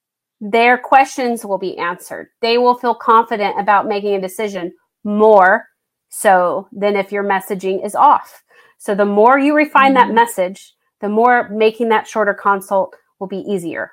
their 0.41 0.78
questions 0.78 1.45
will 1.45 1.57
be 1.57 1.78
answered. 1.78 2.30
They 2.41 2.57
will 2.57 2.76
feel 2.76 2.95
confident 2.95 3.60
about 3.60 3.88
making 3.88 4.16
a 4.16 4.22
decision 4.22 4.74
more 5.03 5.68
so 6.10 6.68
than 6.72 6.95
if 6.95 7.11
your 7.11 7.24
messaging 7.24 7.86
is 7.86 7.95
off. 7.95 8.44
So 8.78 8.95
the 8.95 9.06
more 9.06 9.38
you 9.38 9.56
refine 9.56 9.94
mm-hmm. 9.94 10.10
that 10.10 10.14
message, 10.14 10.74
the 11.02 11.10
more 11.10 11.49
making 11.49 11.90
that 11.90 12.07
shorter 12.07 12.34
consult 12.34 12.95
will 13.20 13.28
be 13.28 13.40
easier. 13.40 13.91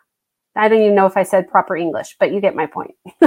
I 0.54 0.68
don't 0.68 0.80
even 0.80 0.94
know 0.94 1.06
if 1.06 1.16
I 1.16 1.22
said 1.22 1.50
proper 1.50 1.76
English, 1.76 2.16
but 2.18 2.32
you 2.32 2.40
get 2.40 2.56
my 2.56 2.66
point. 2.66 2.94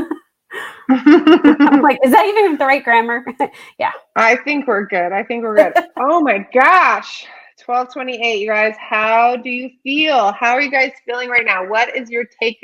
I'm 0.89 1.81
like, 1.81 1.99
is 2.03 2.11
that 2.11 2.25
even 2.25 2.57
the 2.57 2.65
right 2.65 2.83
grammar? 2.83 3.23
yeah. 3.79 3.91
I 4.15 4.37
think 4.37 4.67
we're 4.67 4.85
good. 4.85 5.11
I 5.11 5.23
think 5.23 5.43
we're 5.43 5.55
good. 5.55 5.73
oh 5.97 6.21
my 6.21 6.39
gosh. 6.53 7.27
1228, 7.63 8.39
you 8.39 8.47
guys. 8.47 8.73
How 8.79 9.35
do 9.35 9.49
you 9.49 9.69
feel? 9.83 10.31
How 10.31 10.53
are 10.53 10.61
you 10.61 10.71
guys 10.71 10.91
feeling 11.05 11.29
right 11.29 11.45
now? 11.45 11.67
What 11.67 11.95
is 11.95 12.09
your 12.09 12.23
take 12.41 12.59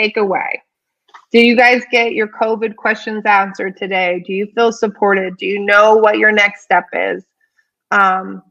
takeaway? 0.00 0.52
Do 1.32 1.40
you 1.40 1.56
guys 1.56 1.82
get 1.90 2.12
your 2.12 2.28
COVID 2.28 2.76
questions 2.76 3.22
answered 3.24 3.76
today? 3.76 4.22
Do 4.26 4.32
you 4.32 4.46
feel 4.54 4.72
supported? 4.72 5.36
Do 5.36 5.46
you 5.46 5.60
know 5.60 5.96
what 5.96 6.18
your 6.18 6.32
next 6.32 6.62
step 6.62 6.86
is? 6.92 7.24
Um, 7.90 8.42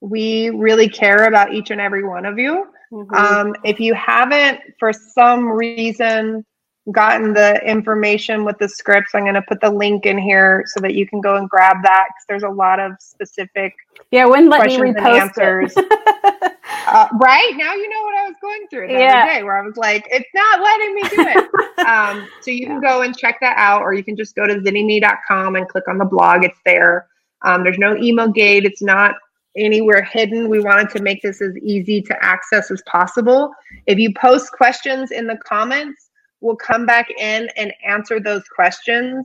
we 0.00 0.50
really 0.50 0.88
care 0.88 1.26
about 1.26 1.54
each 1.54 1.70
and 1.70 1.80
every 1.80 2.04
one 2.04 2.24
of 2.24 2.38
you. 2.38 2.66
Mm-hmm. 2.92 3.14
Um, 3.14 3.54
if 3.64 3.80
you 3.80 3.94
haven't, 3.94 4.60
for 4.78 4.92
some 4.92 5.48
reason, 5.48 6.44
gotten 6.92 7.32
the 7.32 7.60
information 7.68 8.44
with 8.44 8.58
the 8.58 8.68
scripts, 8.68 9.14
I'm 9.14 9.22
going 9.22 9.34
to 9.34 9.42
put 9.42 9.60
the 9.60 9.70
link 9.70 10.06
in 10.06 10.18
here 10.18 10.64
so 10.66 10.80
that 10.80 10.94
you 10.94 11.06
can 11.06 11.20
go 11.20 11.36
and 11.36 11.48
grab 11.48 11.78
that 11.82 12.06
because 12.08 12.24
there's 12.28 12.42
a 12.42 12.48
lot 12.48 12.80
of 12.80 12.92
specific 13.00 13.74
yeah, 14.10 14.24
wouldn't 14.24 14.50
let 14.50 14.66
me 14.66 14.76
repost 14.76 15.20
answers. 15.20 15.76
uh, 16.86 17.08
right 17.20 17.52
now, 17.56 17.74
you 17.74 17.88
know 17.88 18.02
what 18.02 18.14
I 18.14 18.28
was 18.28 18.36
going 18.40 18.66
through 18.70 18.88
the 18.88 18.94
yeah. 18.94 19.22
other 19.22 19.32
day, 19.32 19.42
where 19.42 19.56
I 19.56 19.66
was 19.66 19.76
like, 19.76 20.06
"It's 20.10 20.28
not 20.34 20.60
letting 20.60 20.94
me 20.94 21.02
do 21.02 21.16
it." 21.18 21.78
um, 21.86 22.28
so 22.40 22.50
you 22.50 22.62
yeah. 22.62 22.68
can 22.68 22.80
go 22.80 23.02
and 23.02 23.16
check 23.16 23.38
that 23.40 23.56
out, 23.56 23.82
or 23.82 23.94
you 23.94 24.04
can 24.04 24.16
just 24.16 24.36
go 24.36 24.46
to 24.46 24.54
zynnyme.com 24.54 25.56
and 25.56 25.68
click 25.68 25.88
on 25.88 25.98
the 25.98 26.04
blog. 26.04 26.44
It's 26.44 26.58
there. 26.64 27.08
Um, 27.42 27.64
there's 27.64 27.78
no 27.78 27.96
email 27.96 28.28
gate. 28.28 28.64
It's 28.64 28.82
not 28.82 29.14
anywhere 29.56 30.02
hidden. 30.02 30.48
We 30.48 30.60
wanted 30.60 30.90
to 30.90 31.02
make 31.02 31.22
this 31.22 31.40
as 31.40 31.56
easy 31.58 32.02
to 32.02 32.24
access 32.24 32.70
as 32.70 32.82
possible. 32.82 33.52
If 33.86 33.98
you 33.98 34.12
post 34.14 34.52
questions 34.52 35.10
in 35.10 35.26
the 35.26 35.38
comments, 35.38 36.05
we'll 36.40 36.56
come 36.56 36.86
back 36.86 37.08
in 37.18 37.48
and 37.56 37.72
answer 37.86 38.20
those 38.20 38.42
questions. 38.54 39.24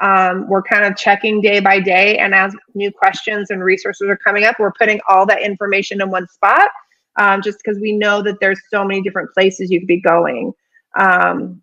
Um, 0.00 0.48
we're 0.48 0.62
kind 0.62 0.84
of 0.84 0.96
checking 0.96 1.40
day 1.40 1.60
by 1.60 1.80
day, 1.80 2.18
and 2.18 2.34
as 2.34 2.54
new 2.74 2.90
questions 2.90 3.50
and 3.50 3.62
resources 3.62 4.08
are 4.08 4.16
coming 4.16 4.44
up, 4.44 4.56
we're 4.58 4.72
putting 4.72 5.00
all 5.08 5.26
that 5.26 5.42
information 5.42 6.00
in 6.00 6.10
one 6.10 6.26
spot 6.28 6.70
um, 7.16 7.42
just 7.42 7.58
because 7.58 7.80
we 7.80 7.92
know 7.92 8.22
that 8.22 8.40
there's 8.40 8.60
so 8.70 8.84
many 8.84 9.02
different 9.02 9.32
places 9.32 9.70
you 9.70 9.80
could 9.80 9.86
be 9.86 10.00
going. 10.00 10.52
Um, 10.98 11.62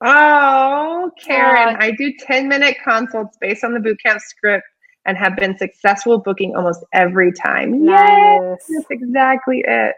oh, 0.00 1.10
Karen, 1.20 1.76
I 1.80 1.90
do 1.92 2.12
10 2.18 2.48
minute 2.48 2.76
consults 2.84 3.36
based 3.40 3.64
on 3.64 3.74
the 3.74 3.80
bootcamp 3.80 4.20
script 4.20 4.66
and 5.06 5.16
have 5.16 5.36
been 5.36 5.56
successful 5.58 6.18
booking 6.18 6.54
almost 6.54 6.84
every 6.92 7.32
time. 7.32 7.84
Nice. 7.84 8.40
Yes, 8.42 8.66
that's 8.68 8.90
exactly 8.90 9.64
it. 9.66 9.96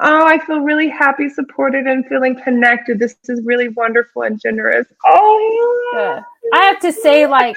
Oh, 0.00 0.26
I 0.26 0.38
feel 0.46 0.60
really 0.60 0.88
happy, 0.88 1.28
supported, 1.28 1.86
and 1.86 2.06
feeling 2.06 2.40
connected. 2.40 3.00
This 3.00 3.16
is 3.24 3.42
really 3.44 3.68
wonderful 3.68 4.22
and 4.22 4.40
generous. 4.40 4.86
Oh, 5.04 5.90
yeah. 5.94 6.22
I 6.54 6.64
have 6.66 6.78
to 6.80 6.92
say, 6.92 7.26
like, 7.26 7.56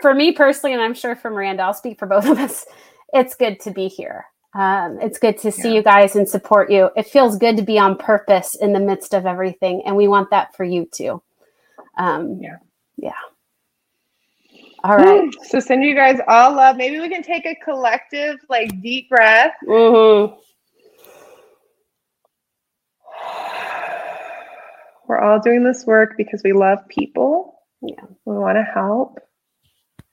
for 0.00 0.14
me 0.14 0.32
personally, 0.32 0.72
and 0.72 0.82
I'm 0.82 0.94
sure 0.94 1.14
for 1.14 1.30
Miranda, 1.30 1.62
I'll 1.62 1.74
speak 1.74 1.98
for 1.98 2.06
both 2.06 2.26
of 2.26 2.38
us, 2.38 2.64
it's 3.12 3.34
good 3.34 3.60
to 3.60 3.70
be 3.70 3.88
here. 3.88 4.24
Um, 4.54 4.98
it's 5.02 5.18
good 5.18 5.36
to 5.38 5.52
see 5.52 5.68
yeah. 5.68 5.74
you 5.74 5.82
guys 5.82 6.16
and 6.16 6.28
support 6.28 6.70
you. 6.70 6.88
It 6.96 7.06
feels 7.06 7.36
good 7.36 7.56
to 7.58 7.62
be 7.62 7.78
on 7.78 7.98
purpose 7.98 8.54
in 8.54 8.72
the 8.72 8.80
midst 8.80 9.12
of 9.12 9.26
everything, 9.26 9.82
and 9.84 9.94
we 9.94 10.08
want 10.08 10.30
that 10.30 10.56
for 10.56 10.64
you 10.64 10.88
too. 10.90 11.22
Um, 11.98 12.38
yeah. 12.40 12.56
Yeah. 12.96 13.12
All 14.84 14.96
right. 14.96 15.28
So 15.48 15.60
send 15.60 15.82
you 15.84 15.94
guys 15.94 16.18
all 16.28 16.54
love. 16.54 16.76
Maybe 16.76 17.00
we 17.00 17.08
can 17.08 17.22
take 17.22 17.44
a 17.46 17.54
collective, 17.56 18.36
like, 18.48 18.80
deep 18.80 19.10
breath. 19.10 19.52
Mm-hmm. 19.66 20.34
We're 25.06 25.20
all 25.20 25.40
doing 25.40 25.64
this 25.64 25.84
work 25.86 26.16
because 26.16 26.42
we 26.42 26.52
love 26.52 26.88
people. 26.88 27.60
Yeah. 27.82 28.04
We 28.24 28.36
want 28.36 28.56
to 28.56 28.62
help. 28.62 29.20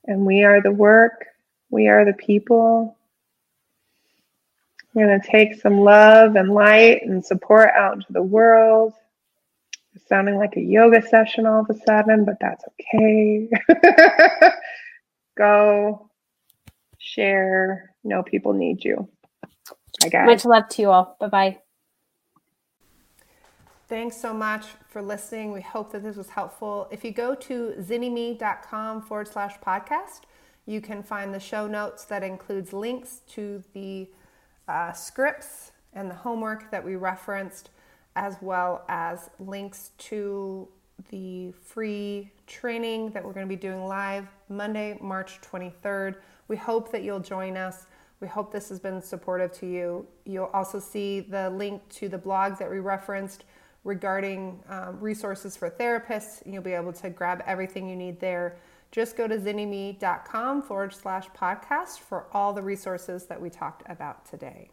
And 0.04 0.26
we 0.26 0.44
are 0.44 0.60
the 0.60 0.72
work. 0.72 1.26
We 1.70 1.88
are 1.88 2.04
the 2.04 2.12
people. 2.12 2.96
We're 4.94 5.06
going 5.06 5.20
to 5.20 5.26
take 5.26 5.54
some 5.60 5.80
love 5.80 6.36
and 6.36 6.52
light 6.52 7.02
and 7.02 7.24
support 7.24 7.70
out 7.74 7.94
into 7.94 8.12
the 8.12 8.22
world. 8.22 8.92
It's 9.94 10.06
sounding 10.06 10.36
like 10.36 10.56
a 10.56 10.60
yoga 10.60 11.06
session 11.06 11.46
all 11.46 11.60
of 11.60 11.70
a 11.70 11.78
sudden, 11.86 12.24
but 12.24 12.36
that's 12.40 12.64
okay. 12.94 13.48
Go 15.36 16.10
share. 16.98 17.94
Know 18.04 18.22
people 18.22 18.52
need 18.52 18.84
you. 18.84 19.08
I 20.02 20.08
got 20.08 20.26
Much 20.26 20.44
love 20.44 20.68
to 20.70 20.82
you 20.82 20.90
all. 20.90 21.16
Bye 21.20 21.28
bye. 21.28 21.58
Thanks 23.92 24.16
so 24.16 24.32
much 24.32 24.68
for 24.88 25.02
listening. 25.02 25.52
We 25.52 25.60
hope 25.60 25.92
that 25.92 26.02
this 26.02 26.16
was 26.16 26.30
helpful. 26.30 26.88
If 26.90 27.04
you 27.04 27.10
go 27.10 27.34
to 27.34 27.74
zynnyme.com 27.78 29.02
forward 29.02 29.28
slash 29.28 29.58
podcast, 29.58 30.22
you 30.64 30.80
can 30.80 31.02
find 31.02 31.34
the 31.34 31.38
show 31.38 31.66
notes 31.66 32.06
that 32.06 32.22
includes 32.22 32.72
links 32.72 33.20
to 33.32 33.62
the 33.74 34.08
uh, 34.66 34.92
scripts 34.92 35.72
and 35.92 36.10
the 36.10 36.14
homework 36.14 36.70
that 36.70 36.82
we 36.82 36.96
referenced, 36.96 37.68
as 38.16 38.38
well 38.40 38.82
as 38.88 39.28
links 39.38 39.90
to 39.98 40.66
the 41.10 41.52
free 41.62 42.32
training 42.46 43.10
that 43.10 43.22
we're 43.22 43.34
going 43.34 43.46
to 43.46 43.54
be 43.54 43.60
doing 43.60 43.84
live 43.84 44.26
Monday, 44.48 44.96
March 45.02 45.38
23rd. 45.42 46.14
We 46.48 46.56
hope 46.56 46.90
that 46.92 47.02
you'll 47.02 47.20
join 47.20 47.58
us. 47.58 47.84
We 48.20 48.28
hope 48.28 48.52
this 48.52 48.70
has 48.70 48.80
been 48.80 49.02
supportive 49.02 49.52
to 49.58 49.66
you. 49.66 50.06
You'll 50.24 50.50
also 50.54 50.78
see 50.78 51.20
the 51.20 51.50
link 51.50 51.86
to 51.90 52.08
the 52.08 52.16
blog 52.16 52.56
that 52.58 52.70
we 52.70 52.78
referenced 52.78 53.44
regarding 53.84 54.62
um, 54.68 55.00
resources 55.00 55.56
for 55.56 55.70
therapists. 55.70 56.42
You'll 56.46 56.62
be 56.62 56.72
able 56.72 56.92
to 56.94 57.10
grab 57.10 57.42
everything 57.46 57.88
you 57.88 57.96
need 57.96 58.20
there. 58.20 58.58
Just 58.90 59.16
go 59.16 59.26
to 59.26 59.38
zynnyme.com 59.38 60.62
forward 60.62 60.92
slash 60.92 61.26
podcast 61.30 62.00
for 62.00 62.26
all 62.32 62.52
the 62.52 62.62
resources 62.62 63.24
that 63.26 63.40
we 63.40 63.48
talked 63.48 63.82
about 63.90 64.24
today. 64.28 64.70